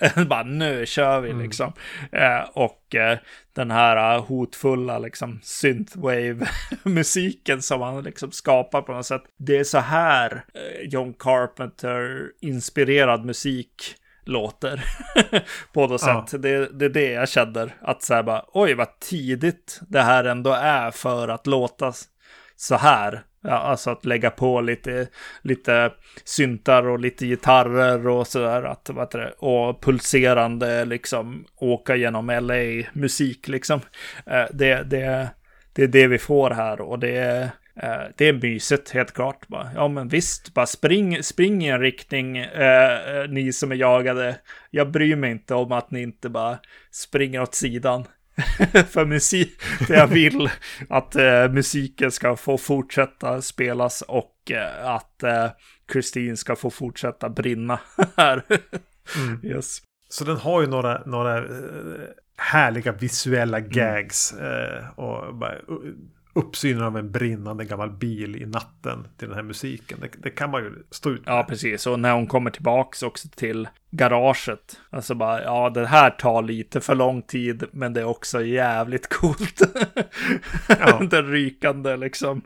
bara 0.28 0.44
nu 0.44 0.86
kör 0.86 1.22
vi 1.22 1.30
mm. 1.30 1.44
liksom. 1.44 1.74
Eh, 2.12 2.42
och 2.54 2.96
eh, 2.96 3.18
den 3.54 3.72
här 3.72 4.16
uh, 4.16 4.22
hotfulla 4.26 5.00
liksom 5.00 5.40
synthwave-musiken 5.44 7.62
som 7.62 7.82
han 7.82 8.04
liksom 8.04 8.32
skapar 8.32 8.82
på 8.82 8.94
något 8.94 9.06
sätt. 9.06 9.24
Det 9.38 9.58
är 9.58 9.64
så 9.64 9.78
här 9.78 10.46
eh, 10.54 10.82
John 10.90 11.14
Carpenter-inspirerad 11.14 13.26
musik 13.26 13.96
låter 14.26 14.84
på 15.74 15.88
något 15.88 16.02
ja. 16.06 16.26
sätt. 16.30 16.42
Det, 16.42 16.80
det 16.80 16.86
är 16.86 16.90
det 16.90 17.12
jag 17.12 17.30
känner. 17.30 17.76
Att 17.82 18.04
så 18.04 18.14
här 18.14 18.24
bara, 18.24 18.46
oj 18.54 18.74
vad 18.74 19.00
tidigt 19.00 19.80
det 19.88 20.02
här 20.02 20.24
ändå 20.24 20.52
är 20.52 20.92
för 20.92 21.28
att 21.28 21.48
låta 21.48 21.94
så 22.56 22.76
här. 22.76 23.24
Ja, 23.44 23.52
alltså 23.52 23.90
att 23.90 24.06
lägga 24.06 24.30
på 24.30 24.62
lite, 24.62 25.08
lite 25.42 25.92
syntar 26.24 26.88
och 26.88 27.00
lite 27.00 27.26
gitarrer 27.26 28.08
och 28.08 28.28
sådär. 28.28 28.64
Att, 28.64 28.90
vad 28.90 29.12
det, 29.12 29.34
och 29.38 29.82
pulserande 29.82 30.86
liksom 30.86 31.46
åka 31.56 31.96
genom 31.96 32.28
LA-musik 32.28 33.48
liksom. 33.48 33.82
Eh, 34.26 34.46
det, 34.52 34.84
det, 34.84 35.30
det 35.74 35.84
är 35.84 35.88
det 35.88 36.08
vi 36.08 36.18
får 36.18 36.52
här 36.52 36.82
och 36.82 37.00
det 37.00 37.18
är, 37.18 37.44
eh, 37.76 38.04
det 38.18 38.28
är 38.28 38.34
mysigt 38.34 38.90
helt 38.90 39.12
klart. 39.12 39.48
Bara. 39.48 39.72
Ja 39.76 39.88
men 39.88 40.08
visst, 40.08 40.54
bara 40.54 40.66
spring, 40.66 41.24
spring 41.24 41.66
i 41.66 41.70
en 41.70 41.80
riktning, 41.80 42.38
eh, 42.38 43.18
eh, 43.18 43.30
ni 43.30 43.54
som 43.54 43.72
är 43.72 43.76
jagade. 43.76 44.36
Jag 44.72 44.92
bryr 44.92 45.16
mig 45.16 45.32
inte 45.32 45.56
om 45.56 45.72
att 45.72 45.92
ni 45.92 46.02
inte 46.02 46.30
bara 46.30 46.58
springer 46.92 47.42
åt 47.42 47.56
sidan. 47.56 48.06
för 48.90 49.06
musik. 49.06 49.62
För 49.62 49.94
jag 49.94 50.08
vill 50.08 50.50
att 50.90 51.16
eh, 51.16 51.50
musiken 51.52 52.12
ska 52.12 52.36
få 52.36 52.58
fortsätta 52.58 53.42
spelas 53.42 54.02
och 54.02 54.52
eh, 54.52 54.88
att 54.88 55.24
eh, 55.24 55.48
Christine 55.92 56.38
ska 56.38 56.56
få 56.56 56.70
fortsätta 56.70 57.30
brinna 57.30 57.80
här. 58.18 58.44
mm. 59.18 59.40
yes. 59.44 59.78
Så 60.10 60.24
den 60.24 60.38
har 60.38 60.62
ju 60.62 60.68
några, 60.68 61.04
några 61.06 61.38
eh, 61.38 61.44
härliga 62.38 62.92
visuella 62.92 63.60
gags. 63.60 64.34
Mm. 64.34 64.90
och 64.96 65.36
bara, 65.36 65.56
uppsynen 66.34 66.84
av 66.84 66.98
en 66.98 67.12
brinnande 67.12 67.66
gammal 67.66 67.92
bil 67.92 68.36
i 68.36 68.46
natten 68.46 69.08
till 69.18 69.28
den 69.28 69.36
här 69.36 69.44
musiken. 69.44 69.98
Det, 70.02 70.10
det, 70.24 70.30
kan 70.30 70.52
man 70.52 70.64
ju 70.64 70.84
stå 70.92 71.10
ut 71.10 71.26
med. 71.26 71.36
Ja, 71.36 71.46
precis. 71.50 71.88
Och 71.88 72.00
när 72.00 72.14
hon 72.14 72.28
kommer 72.28 72.52
tillbaks 72.52 73.04
också 73.04 73.28
till 73.36 73.68
garaget. 73.92 74.80
Alltså 74.90 75.16
bara, 75.16 75.44
ja, 75.44 75.70
det 75.70 75.88
här 75.88 76.10
tar 76.10 76.42
lite 76.42 76.82
för 76.82 76.96
lång 76.96 77.22
tid, 77.22 77.64
men 77.72 77.94
det 77.94 78.02
är 78.02 78.06
också 78.06 78.44
jävligt 78.44 79.10
coolt. 79.10 79.62
Ja. 80.68 81.00
den 81.10 81.32
rykande 81.32 81.98
liksom 81.98 82.42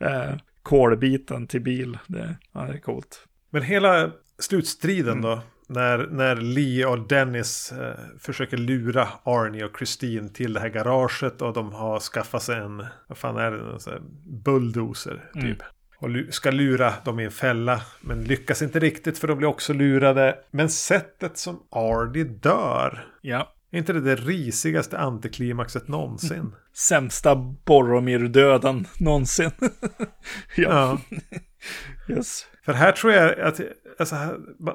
eh, 0.00 0.34
kolbiten 0.62 1.46
till 1.46 1.60
bil. 1.60 1.98
Det, 2.06 2.36
ja, 2.52 2.60
det 2.60 2.72
är 2.72 2.78
coolt. 2.78 3.26
Men 3.50 3.62
hela 3.62 4.10
slutstriden 4.38 5.18
mm. 5.18 5.22
då? 5.22 5.40
När, 5.72 6.06
när 6.10 6.36
Lee 6.36 6.86
och 6.86 7.08
Dennis 7.08 7.72
eh, 7.72 7.94
försöker 8.18 8.56
lura 8.56 9.08
Arnie 9.24 9.64
och 9.64 9.76
Christine 9.76 10.28
till 10.28 10.52
det 10.52 10.60
här 10.60 10.68
garaget 10.68 11.42
och 11.42 11.52
de 11.52 11.72
har 11.72 12.00
skaffat 12.00 12.42
sig 12.42 12.56
en, 12.56 12.86
vad 13.06 13.18
fan 13.18 13.36
är 13.36 13.50
det, 13.50 13.92
en 13.92 14.42
bulldozer 14.42 15.30
typ. 15.34 15.44
Mm. 15.44 15.56
Och 15.98 16.34
ska 16.34 16.50
lura 16.50 16.92
dem 17.04 17.20
i 17.20 17.24
en 17.24 17.30
fälla. 17.30 17.80
Men 18.00 18.24
lyckas 18.24 18.62
inte 18.62 18.78
riktigt 18.78 19.18
för 19.18 19.28
de 19.28 19.38
blir 19.38 19.48
också 19.48 19.72
lurade. 19.72 20.38
Men 20.50 20.68
sättet 20.68 21.38
som 21.38 21.62
Arnie 21.70 22.24
dör. 22.24 23.06
Ja. 23.20 23.52
Är 23.70 23.78
inte 23.78 23.92
det 23.92 24.00
det 24.00 24.16
risigaste 24.16 24.98
antiklimaxet 24.98 25.88
någonsin? 25.88 26.54
Sämsta 26.74 27.34
Boromir-döden 27.64 28.86
någonsin. 28.98 29.50
ja. 30.56 30.98
ja. 31.10 31.16
yes. 32.08 32.46
För 32.62 32.72
här 32.72 32.92
tror 32.92 33.12
jag 33.12 33.40
att 33.40 33.60
alltså, 33.98 34.16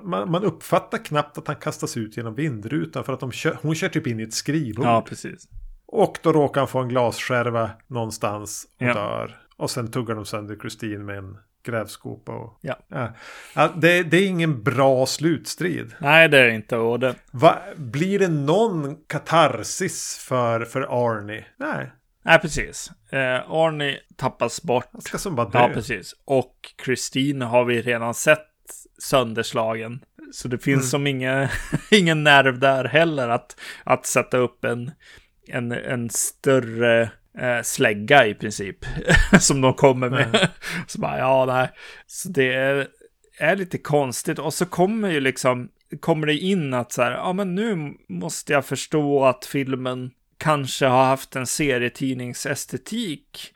man, 0.04 0.32
man, 0.32 0.44
uppfattar 0.44 0.98
knappt 0.98 1.38
att 1.38 1.48
han 1.48 1.56
kastas 1.56 1.98
ut 1.98 2.18
genom 2.18 2.36
vindrutan 2.36 3.04
för 3.04 3.14
att 3.14 3.20
de 3.20 3.32
kör, 3.32 3.58
hon 3.62 3.76
kör 3.76 3.90
typ 3.90 4.08
in 4.08 4.20
i 4.20 4.24
ett 4.24 4.34
skrivbord. 4.34 4.86
Ja, 4.86 5.02
precis. 5.02 5.48
Och 5.86 6.20
då 6.22 6.34
råkar 6.34 6.62
han 6.62 6.68
få 6.68 6.80
en 6.80 6.90
glasskärva 6.90 7.70
någonstans 7.88 8.68
och 8.80 8.88
ja. 8.88 8.94
dör. 8.94 9.38
Och 9.58 9.72
sen 9.72 9.92
tuggar 9.92 10.16
de 10.16 10.26
sönder 10.26 10.56
Kristin 10.56 11.06
med 11.06 11.18
en 11.18 11.38
grävskopa. 11.64 12.32
Och, 12.32 12.60
ja. 12.62 12.76
ja. 12.88 13.14
ja 13.56 13.74
det, 13.76 14.04
det, 14.04 14.18
är 14.18 14.28
ingen 14.28 14.64
bra 14.64 15.06
slutstrid. 15.06 15.96
Nej, 16.00 16.30
det 16.30 16.40
är 16.40 16.50
inte. 16.50 16.78
Och 16.78 17.00
det... 17.00 17.16
Va, 17.32 17.60
blir 17.76 18.20
det 18.20 18.28
någon 18.28 18.96
katarsis 19.08 20.18
för, 20.18 20.66
för 20.66 20.82
Arnie? 20.82 21.46
Nej. 21.58 21.92
Nej, 22.28 22.40
precis. 22.40 22.92
Eh, 23.12 23.52
Arnie 23.52 24.00
tappas 24.16 24.64
bort. 24.64 24.90
Han 24.92 25.02
ska 25.02 25.18
som 25.18 25.36
bara 25.36 25.50
dö. 25.50 25.60
Ja, 25.60 25.70
precis. 25.74 26.16
Och 26.26 26.74
Christine 26.86 27.46
har 27.46 27.66
vi 27.66 27.82
redan 27.82 28.14
sett 28.14 28.48
sönderslagen. 29.02 30.04
Så 30.32 30.48
det 30.48 30.58
finns 30.58 30.82
mm. 30.82 30.88
som 30.88 31.08
inga, 31.08 31.50
ingen 31.92 32.24
nerv 32.24 32.60
där 32.60 32.86
heller 32.86 33.30
att, 33.30 33.60
att 33.84 34.06
sätta 34.06 34.38
upp 34.38 34.66
en, 34.66 34.92
en, 35.48 35.72
en 35.72 36.10
större 36.10 37.02
eh, 37.40 37.62
slägga 37.64 38.26
i 38.26 38.34
princip. 38.34 38.78
som 39.40 39.62
de 39.62 39.74
kommer 39.74 40.10
med. 40.10 40.28
Mm. 40.28 40.48
så 40.88 41.00
bara, 41.00 41.18
ja, 41.18 41.46
nej. 41.46 41.70
Så 42.08 42.30
det 42.30 42.54
är, 42.54 42.88
är 43.40 43.56
lite 43.56 43.78
konstigt. 43.78 44.40
Och 44.40 44.54
så 44.54 44.66
kommer 44.66 45.10
ju 45.10 45.20
liksom, 45.20 45.70
kommer 46.00 46.28
det 46.28 46.38
in 46.38 46.74
att 46.74 46.92
så 46.92 47.02
här, 47.02 47.12
ja 47.12 47.34
men 47.34 47.56
nu 47.56 47.94
måste 48.10 48.54
jag 48.54 48.66
förstå 48.66 49.26
att 49.26 49.46
filmen 49.46 50.12
kanske 50.38 50.86
har 50.86 51.06
haft 51.06 51.36
en 51.36 51.48
serietidningsestetik 51.48 53.54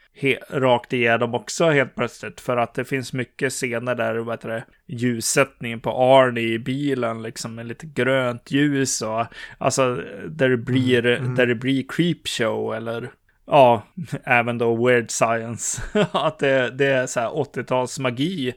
rakt 0.50 0.94
igenom 0.94 1.36
också 1.36 1.70
helt 1.70 1.96
plötsligt. 1.96 2.42
För 2.42 2.58
att 2.58 2.74
det 2.74 2.86
finns 2.86 3.14
mycket 3.14 3.54
scener 3.54 3.96
där, 3.96 4.16
vad 4.16 4.34
heter 4.34 4.50
det, 4.50 4.66
ljussättningen 4.88 5.80
på 5.80 5.92
Arnie 5.92 6.54
i 6.54 6.60
bilen, 6.60 7.22
liksom 7.22 7.56
med 7.56 7.66
lite 7.66 7.86
grönt 7.86 8.52
ljus 8.52 9.02
och 9.02 9.26
alltså 9.58 9.96
där 10.28 10.50
det 10.50 10.58
blir, 10.58 11.06
mm, 11.06 11.24
mm. 11.24 11.36
där 11.36 11.48
det 11.48 11.56
blir 11.56 11.86
creepshow 11.88 12.76
eller 12.76 13.12
ja, 13.46 13.84
även 14.24 14.58
då 14.58 14.88
weird 14.88 15.12
science. 15.12 15.82
att 16.12 16.40
det, 16.40 16.70
det 16.70 16.88
är 16.88 17.08
så 17.08 17.20
här 17.20 17.30
80-tals 17.30 18.00
magi 18.00 18.54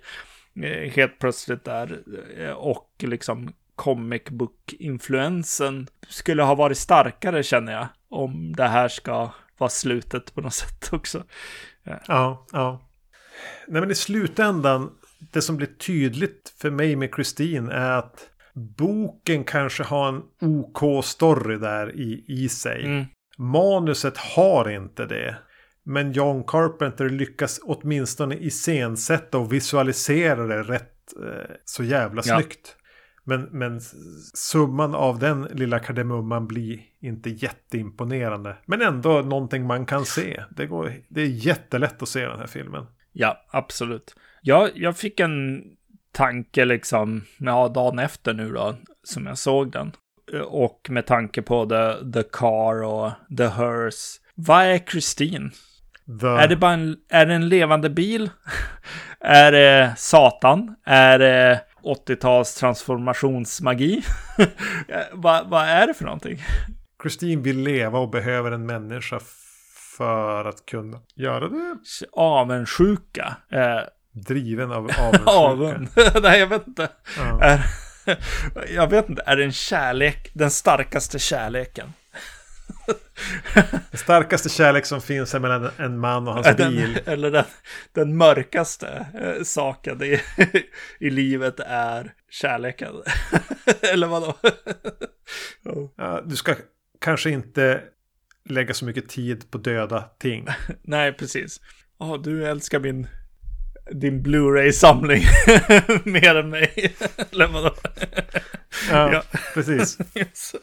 eh, 0.62 0.90
helt 0.90 1.18
plötsligt 1.18 1.64
där. 1.64 1.98
Eh, 2.38 2.50
och 2.50 2.90
liksom 2.98 3.52
comic 3.74 4.22
book-influensen 4.30 5.86
skulle 6.08 6.42
ha 6.42 6.54
varit 6.54 6.78
starkare 6.78 7.42
känner 7.42 7.72
jag. 7.72 7.86
Om 8.14 8.52
det 8.56 8.68
här 8.68 8.88
ska 8.88 9.30
vara 9.58 9.70
slutet 9.70 10.34
på 10.34 10.40
något 10.40 10.54
sätt 10.64 10.88
också. 10.92 11.24
Ja, 12.06 12.46
ja. 12.52 12.88
Nej 13.68 13.80
men 13.80 13.90
i 13.90 13.94
slutändan, 13.94 14.90
det 15.18 15.42
som 15.42 15.56
blir 15.56 15.66
tydligt 15.66 16.54
för 16.58 16.70
mig 16.70 16.96
med 16.96 17.10
Christine 17.14 17.72
är 17.72 17.90
att 17.90 18.30
boken 18.54 19.44
kanske 19.44 19.82
har 19.82 20.08
en 20.08 20.22
OK 20.40 21.04
story 21.04 21.58
där 21.58 21.96
i, 21.96 22.24
i 22.28 22.48
sig. 22.48 22.84
Mm. 22.84 23.04
Manuset 23.38 24.16
har 24.16 24.70
inte 24.70 25.06
det. 25.06 25.36
Men 25.82 26.12
John 26.12 26.44
Carpenter 26.44 27.08
lyckas 27.08 27.60
åtminstone 27.62 28.36
iscensätta 28.36 29.38
och 29.38 29.52
visualisera 29.52 30.46
det 30.46 30.62
rätt 30.62 31.12
eh, 31.22 31.54
så 31.64 31.84
jävla 31.84 32.22
ja. 32.24 32.36
snyggt. 32.36 32.76
Men, 33.24 33.42
men 33.42 33.80
summan 34.34 34.94
av 34.94 35.18
den 35.18 35.42
lilla 35.42 35.78
kardemumman 35.78 36.46
blir 36.46 36.80
inte 37.00 37.30
jätteimponerande. 37.30 38.56
Men 38.66 38.82
ändå 38.82 39.20
någonting 39.20 39.66
man 39.66 39.86
kan 39.86 40.04
se. 40.04 40.42
Det, 40.50 40.66
går, 40.66 40.92
det 41.08 41.22
är 41.22 41.26
jättelätt 41.26 42.02
att 42.02 42.08
se 42.08 42.26
den 42.26 42.38
här 42.38 42.46
filmen. 42.46 42.86
Ja, 43.12 43.44
absolut. 43.50 44.14
Jag, 44.42 44.70
jag 44.74 44.96
fick 44.96 45.20
en 45.20 45.62
tanke 46.12 46.64
liksom, 46.64 47.24
ja, 47.38 47.68
dagen 47.68 47.98
efter 47.98 48.34
nu 48.34 48.52
då, 48.52 48.74
som 49.02 49.26
jag 49.26 49.38
såg 49.38 49.72
den. 49.72 49.92
Och 50.44 50.86
med 50.90 51.06
tanke 51.06 51.42
på 51.42 51.66
the, 51.66 52.12
the 52.12 52.22
car 52.32 52.82
och 52.82 53.10
the 53.36 53.46
hearse. 53.46 54.20
Vad 54.34 54.62
är 54.62 54.78
Christine? 54.78 55.50
The... 56.20 56.26
Är 56.26 56.48
det 56.48 56.56
bara 56.56 56.72
en, 56.72 56.96
är 57.08 57.26
det 57.26 57.34
en 57.34 57.48
levande 57.48 57.90
bil? 57.90 58.30
är 59.20 59.52
det 59.52 59.94
Satan? 59.96 60.74
Är 60.84 61.18
det 61.18 61.60
80-tals 61.84 62.54
transformationsmagi? 62.54 64.02
vad, 65.12 65.48
vad 65.48 65.68
är 65.68 65.86
det 65.86 65.94
för 65.94 66.04
någonting? 66.04 66.38
Christine 67.02 67.42
vill 67.42 67.58
leva 67.62 67.98
och 67.98 68.10
behöver 68.10 68.50
en 68.52 68.66
människa 68.66 69.20
för 69.96 70.44
att 70.44 70.66
kunna 70.66 70.98
göra 71.14 71.48
det. 71.48 71.76
Avundsjuka. 72.12 73.36
Eh, 73.52 73.80
Driven 74.12 74.72
av 74.72 74.90
avundsjuka. 75.26 76.20
Nej, 76.22 76.40
jag 76.40 76.46
vet 76.46 76.66
inte. 76.66 76.88
Ja. 77.18 77.40
Är, 77.42 77.66
jag 78.74 78.90
vet 78.90 79.08
inte, 79.08 79.22
är 79.26 79.36
det 79.36 79.44
en 79.44 79.52
kärlek, 79.52 80.30
den 80.34 80.50
starkaste 80.50 81.18
kärleken? 81.18 81.92
Den 83.90 83.98
starkaste 83.98 84.48
kärlek 84.48 84.86
som 84.86 85.00
finns 85.00 85.34
är 85.34 85.40
mellan 85.40 85.70
en 85.76 85.98
man 85.98 86.28
och 86.28 86.34
hans 86.34 86.56
den, 86.56 86.72
bil. 86.72 87.00
Eller 87.06 87.30
den, 87.30 87.44
den 87.92 88.16
mörkaste 88.16 89.06
eh, 89.14 89.42
saken 89.42 90.02
i, 90.02 90.20
i 91.00 91.10
livet 91.10 91.60
är 91.60 92.12
kärleken. 92.30 92.94
eller 93.92 94.06
vadå? 94.06 94.34
oh. 95.64 95.90
ja, 95.96 96.22
du 96.26 96.36
ska 96.36 96.54
kanske 97.00 97.30
inte 97.30 97.82
lägga 98.48 98.74
så 98.74 98.84
mycket 98.84 99.08
tid 99.08 99.50
på 99.50 99.58
döda 99.58 100.02
ting. 100.18 100.46
Nej, 100.82 101.12
precis. 101.12 101.60
Oh, 101.98 102.22
du 102.22 102.46
älskar 102.46 102.80
min 102.80 103.06
din 103.90 104.22
Blu-ray-samling 104.22 105.22
mer 106.04 106.34
än 106.34 106.50
mig. 106.50 106.94
Eller 107.32 107.48
vadå? 107.48 107.74
Ja, 108.90 109.12
ja. 109.12 109.22
precis. 109.54 109.98
yes. 110.14 110.54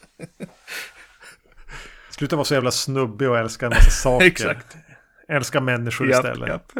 Sluta 2.22 2.36
vara 2.36 2.44
så 2.44 2.54
jävla 2.54 2.70
snubbig 2.70 3.28
och 3.30 3.38
älska 3.38 3.66
en 3.66 3.70
massa 3.70 3.90
saker. 4.02 4.26
Exakt. 4.26 4.76
Älska 5.28 5.60
människor 5.60 6.10
japp, 6.10 6.24
istället. 6.24 6.48
Japp. 6.48 6.72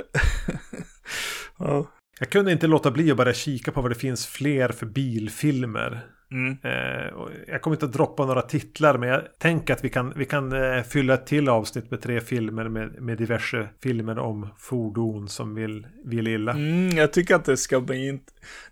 oh. 1.58 1.86
Jag 2.20 2.30
kunde 2.30 2.52
inte 2.52 2.66
låta 2.66 2.90
bli 2.90 3.10
att 3.10 3.16
bara 3.16 3.32
kika 3.32 3.72
på 3.72 3.80
vad 3.80 3.90
det 3.90 3.94
finns 3.94 4.26
fler 4.26 4.68
för 4.68 4.86
bilfilmer. 4.86 6.06
Mm. 6.30 6.58
Eh, 6.62 7.12
jag 7.46 7.62
kommer 7.62 7.76
inte 7.76 7.86
att 7.86 7.92
droppa 7.92 8.26
några 8.26 8.42
titlar 8.42 8.98
men 8.98 9.08
jag 9.08 9.22
tänker 9.38 9.74
att 9.74 9.84
vi 9.84 9.88
kan, 9.88 10.12
vi 10.16 10.24
kan 10.24 10.52
eh, 10.52 10.82
fylla 10.82 11.14
ett 11.14 11.26
till 11.26 11.48
avsnitt 11.48 11.90
med 11.90 12.02
tre 12.02 12.20
filmer 12.20 12.68
med, 12.68 13.02
med 13.02 13.18
diverse 13.18 13.68
filmer 13.82 14.18
om 14.18 14.48
fordon 14.58 15.28
som 15.28 15.54
vill, 15.54 15.86
vill 16.04 16.28
illa. 16.28 16.52
Mm, 16.52 16.96
jag 16.96 17.12
tycker 17.12 17.34
att 17.34 17.44
det 17.44 17.56
ska 17.56 17.80
bli 17.80 18.20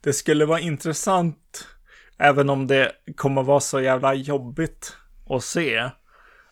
Det 0.00 0.12
skulle 0.12 0.44
vara 0.44 0.60
intressant 0.60 1.68
även 2.18 2.50
om 2.50 2.66
det 2.66 2.92
kommer 3.16 3.42
vara 3.42 3.60
så 3.60 3.80
jävla 3.80 4.14
jobbigt 4.14 4.96
att 5.28 5.44
se. 5.44 5.90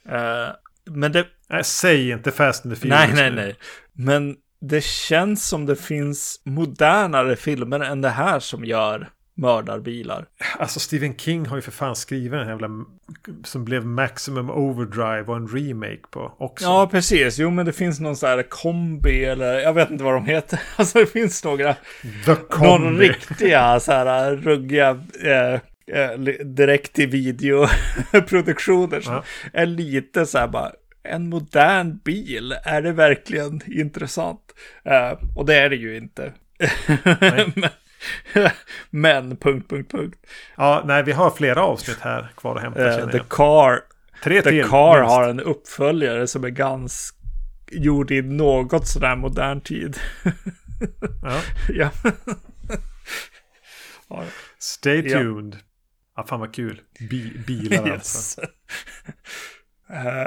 Eh, 0.09 0.49
men 0.85 1.13
det... 1.13 1.27
Nej, 1.49 1.65
säg 1.65 2.11
inte 2.11 2.31
Fast 2.31 2.65
and 2.65 2.75
the 2.75 2.81
Furious. 2.81 2.99
Nej, 2.99 3.15
nej, 3.15 3.31
nej. 3.31 3.57
Men 3.93 4.37
det 4.61 4.85
känns 4.85 5.49
som 5.49 5.67
det 5.67 5.77
finns 5.77 6.41
modernare 6.45 7.37
filmer 7.37 7.81
än 7.81 8.01
det 8.01 8.09
här 8.09 8.41
som 8.41 8.65
gör 8.65 9.09
mördarbilar. 9.39 10.27
Alltså 10.59 10.81
Stephen 10.81 11.17
King 11.17 11.47
har 11.47 11.57
ju 11.57 11.63
för 11.63 11.71
fan 11.71 11.97
skrivit 11.97 12.41
en 12.41 12.49
jävla 12.49 12.69
som 13.45 13.65
blev 13.65 13.87
Maximum 13.87 14.51
Overdrive 14.51 15.25
och 15.27 15.37
en 15.37 15.49
remake 15.49 16.03
på 16.11 16.35
också. 16.39 16.65
Ja, 16.65 16.89
precis. 16.91 17.39
Jo, 17.39 17.51
men 17.51 17.67
det 17.67 17.73
finns 17.73 18.01
någon 18.01 18.17
sån 18.17 18.29
här 18.29 18.43
kombi 18.43 19.25
eller 19.25 19.59
jag 19.59 19.73
vet 19.73 19.91
inte 19.91 20.05
vad 20.05 20.15
de 20.15 20.27
heter. 20.27 20.61
Alltså 20.77 20.99
det 20.99 21.07
finns 21.07 21.45
några. 21.45 21.77
The 22.25 22.35
kombi. 22.35 22.85
Någon 22.85 22.99
riktiga 22.99 23.81
så 23.81 23.93
här 23.93 24.37
ruggiga 24.37 24.91
eh, 25.25 25.61
direkt 26.45 26.93
till 26.93 27.09
videoproduktioner 27.09 29.01
som 29.01 29.23
är 29.53 29.67
lite 29.67 30.27
så 30.27 30.39
här 30.39 30.49
bara 30.49 30.73
en 31.03 31.29
modern 31.29 31.99
bil, 32.05 32.55
är 32.65 32.83
det 32.83 32.93
verkligen 32.93 33.61
intressant? 33.67 34.41
Uh, 34.87 35.13
och 35.37 35.47
det 35.47 35.55
är 35.55 35.71
det 35.71 35.77
ju 35.77 35.97
inte. 35.97 36.33
men, 37.21 37.53
men, 38.91 39.37
punkt, 39.37 39.71
punkt, 39.71 39.91
punkt. 39.91 40.19
Ja, 40.57 40.83
nej, 40.87 41.03
vi 41.03 41.13
har 41.13 41.31
flera 41.31 41.63
avsnitt 41.63 41.99
här 42.01 42.29
kvar 42.37 42.57
att 42.57 42.63
hämta. 42.63 43.03
Uh, 43.03 43.11
The 43.11 43.21
Car, 43.29 43.81
Tre 44.23 44.43
The 44.43 44.51
till, 44.51 44.65
Car 44.65 45.01
minst. 45.01 45.15
har 45.15 45.29
en 45.29 45.41
uppföljare 45.41 46.27
som 46.27 46.45
är 46.45 46.49
ganska 46.49 47.19
gjord 47.71 48.11
i 48.11 48.23
något 48.23 48.87
sådär 48.87 49.17
modern 49.17 49.61
tid. 49.61 49.97
ja. 51.23 51.41
ja. 54.09 54.25
Stay 54.59 55.03
tuned. 55.03 55.55
Ja. 55.55 55.68
Ja, 56.19 56.25
fan 56.25 56.41
vad 56.41 56.55
kul. 56.55 56.81
Bi 57.11 57.43
bilar 57.47 57.91
alltså. 57.93 58.41
uh, 58.41 58.47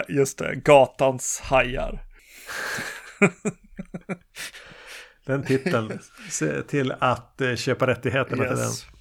just 0.17 0.37
det, 0.37 0.55
gatans 0.55 1.39
hajar. 1.43 2.03
den 5.25 5.43
titeln. 5.43 5.99
Se 6.29 6.61
till 6.61 6.93
att 6.99 7.35
uh, 7.41 7.55
köpa 7.55 7.87
rättigheterna 7.87 8.43
yes. 8.43 8.81
till 8.81 8.91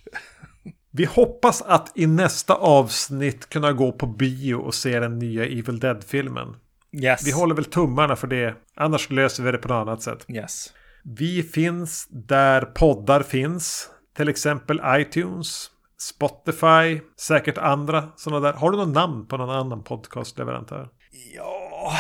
den. 0.65 0.73
Vi 0.91 1.05
hoppas 1.05 1.63
att 1.63 1.93
i 1.95 2.07
nästa 2.07 2.55
avsnitt 2.55 3.49
kunna 3.49 3.73
gå 3.73 3.93
på 3.93 4.07
bio 4.07 4.55
och 4.55 4.75
se 4.75 5.01
den 5.01 5.19
nya 5.19 5.45
Evil 5.45 5.79
Dead-filmen. 5.79 6.57
Yes. 6.93 7.27
Vi 7.27 7.33
håller 7.33 7.55
väl 7.55 7.65
tummarna 7.65 8.17
för 8.17 8.27
det. 8.27 8.55
Annars 8.77 9.11
löser 9.11 9.43
vi 9.43 9.53
det 9.53 9.59
på 9.59 9.69
något 9.69 9.89
annat 9.89 10.03
sätt. 10.03 10.25
Yes. 10.29 10.73
Vi 11.03 11.43
finns 11.43 12.07
där 12.11 12.63
poddar 12.63 13.23
finns. 13.23 13.91
Till 14.17 14.29
exempel 14.29 14.81
iTunes. 14.85 15.71
Spotify, 16.01 17.01
säkert 17.17 17.59
andra 17.59 18.09
sådana 18.17 18.47
där. 18.47 18.53
Har 18.59 18.71
du 18.71 18.77
något 18.77 18.95
namn 18.95 19.27
på 19.27 19.37
någon 19.37 19.51
annan 19.51 19.85
podcastleverantör? 19.85 20.89
Ja, 21.37 21.93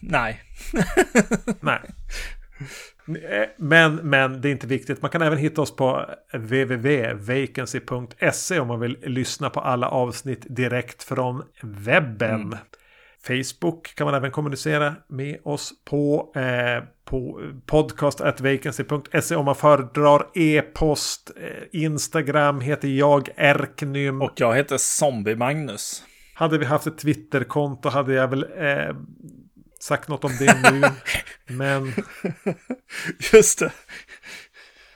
nej. 0.00 0.42
nej. 1.60 1.80
Men, 3.56 3.96
men 3.96 4.40
det 4.40 4.48
är 4.48 4.52
inte 4.52 4.66
viktigt. 4.66 5.02
Man 5.02 5.10
kan 5.10 5.22
även 5.22 5.38
hitta 5.38 5.62
oss 5.62 5.76
på 5.76 6.06
www.vacancy.se 6.32 8.60
om 8.60 8.68
man 8.68 8.80
vill 8.80 8.98
lyssna 9.02 9.50
på 9.50 9.60
alla 9.60 9.88
avsnitt 9.88 10.46
direkt 10.48 11.02
från 11.02 11.42
webben. 11.62 12.40
Mm. 12.40 12.58
Facebook 13.26 13.94
kan 13.94 14.04
man 14.04 14.14
även 14.14 14.30
kommunicera 14.30 14.94
med 15.08 15.38
oss 15.44 15.72
på. 15.84 16.32
Eh, 16.36 16.82
på 17.04 17.40
podcast.vacancy.se 17.66 19.36
om 19.36 19.44
man 19.44 19.54
föredrar 19.54 20.26
e-post. 20.34 21.30
Eh, 21.36 21.82
Instagram 21.82 22.60
heter 22.60 22.88
jag 22.88 23.28
Erknym. 23.36 24.22
Och 24.22 24.32
jag 24.36 24.56
heter 24.56 24.76
Zombie 24.78 25.36
Magnus. 25.36 26.04
Hade 26.34 26.58
vi 26.58 26.64
haft 26.64 26.86
ett 26.86 26.98
Twitterkonto 26.98 27.88
hade 27.88 28.14
jag 28.14 28.28
väl 28.28 28.42
eh, 28.42 28.96
sagt 29.80 30.08
något 30.08 30.24
om 30.24 30.36
det 30.38 30.70
nu. 30.72 30.82
Men... 31.54 31.92
Just 33.32 33.58
det. 33.58 33.72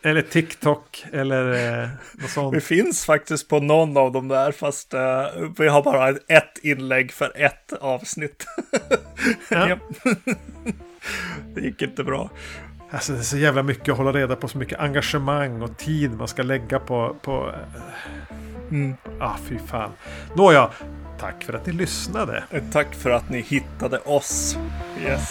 Eller 0.02 0.22
TikTok 0.22 1.04
eller 1.12 1.82
eh, 1.82 1.88
något 2.14 2.30
sånt. 2.30 2.54
Det 2.54 2.60
finns 2.60 3.04
faktiskt 3.04 3.48
på 3.48 3.60
någon 3.60 3.96
av 3.96 4.12
dem 4.12 4.28
där 4.28 4.52
fast 4.52 4.94
eh, 4.94 5.26
vi 5.58 5.68
har 5.68 5.82
bara 5.82 6.08
ett 6.08 6.58
inlägg 6.62 7.12
för 7.12 7.32
ett 7.36 7.72
avsnitt. 7.72 8.46
Ja. 9.50 9.78
det 11.54 11.60
gick 11.60 11.82
inte 11.82 12.04
bra. 12.04 12.30
Alltså 12.90 13.12
det 13.12 13.18
är 13.18 13.22
så 13.22 13.36
jävla 13.36 13.62
mycket 13.62 13.88
att 13.88 13.98
hålla 13.98 14.12
reda 14.12 14.36
på. 14.36 14.48
Så 14.48 14.58
mycket 14.58 14.80
engagemang 14.80 15.62
och 15.62 15.76
tid 15.76 16.10
man 16.18 16.28
ska 16.28 16.42
lägga 16.42 16.78
på... 16.78 17.16
på... 17.22 17.52
Mm. 18.70 18.94
Ah, 19.20 19.36
fy 19.44 19.58
fan. 19.58 19.90
Nåja. 20.34 20.70
tack 21.20 21.44
för 21.44 21.52
att 21.52 21.66
ni 21.66 21.72
lyssnade. 21.72 22.44
Tack 22.72 22.94
för 22.94 23.10
att 23.10 23.30
ni 23.30 23.40
hittade 23.40 23.98
oss. 23.98 24.58
Yes. 25.02 25.30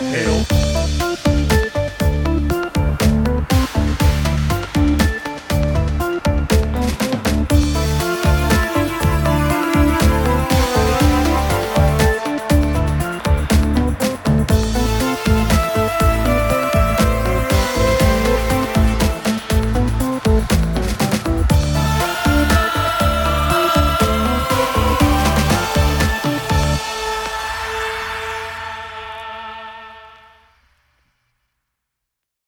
Hej 0.00 0.26
då. 0.26 1.35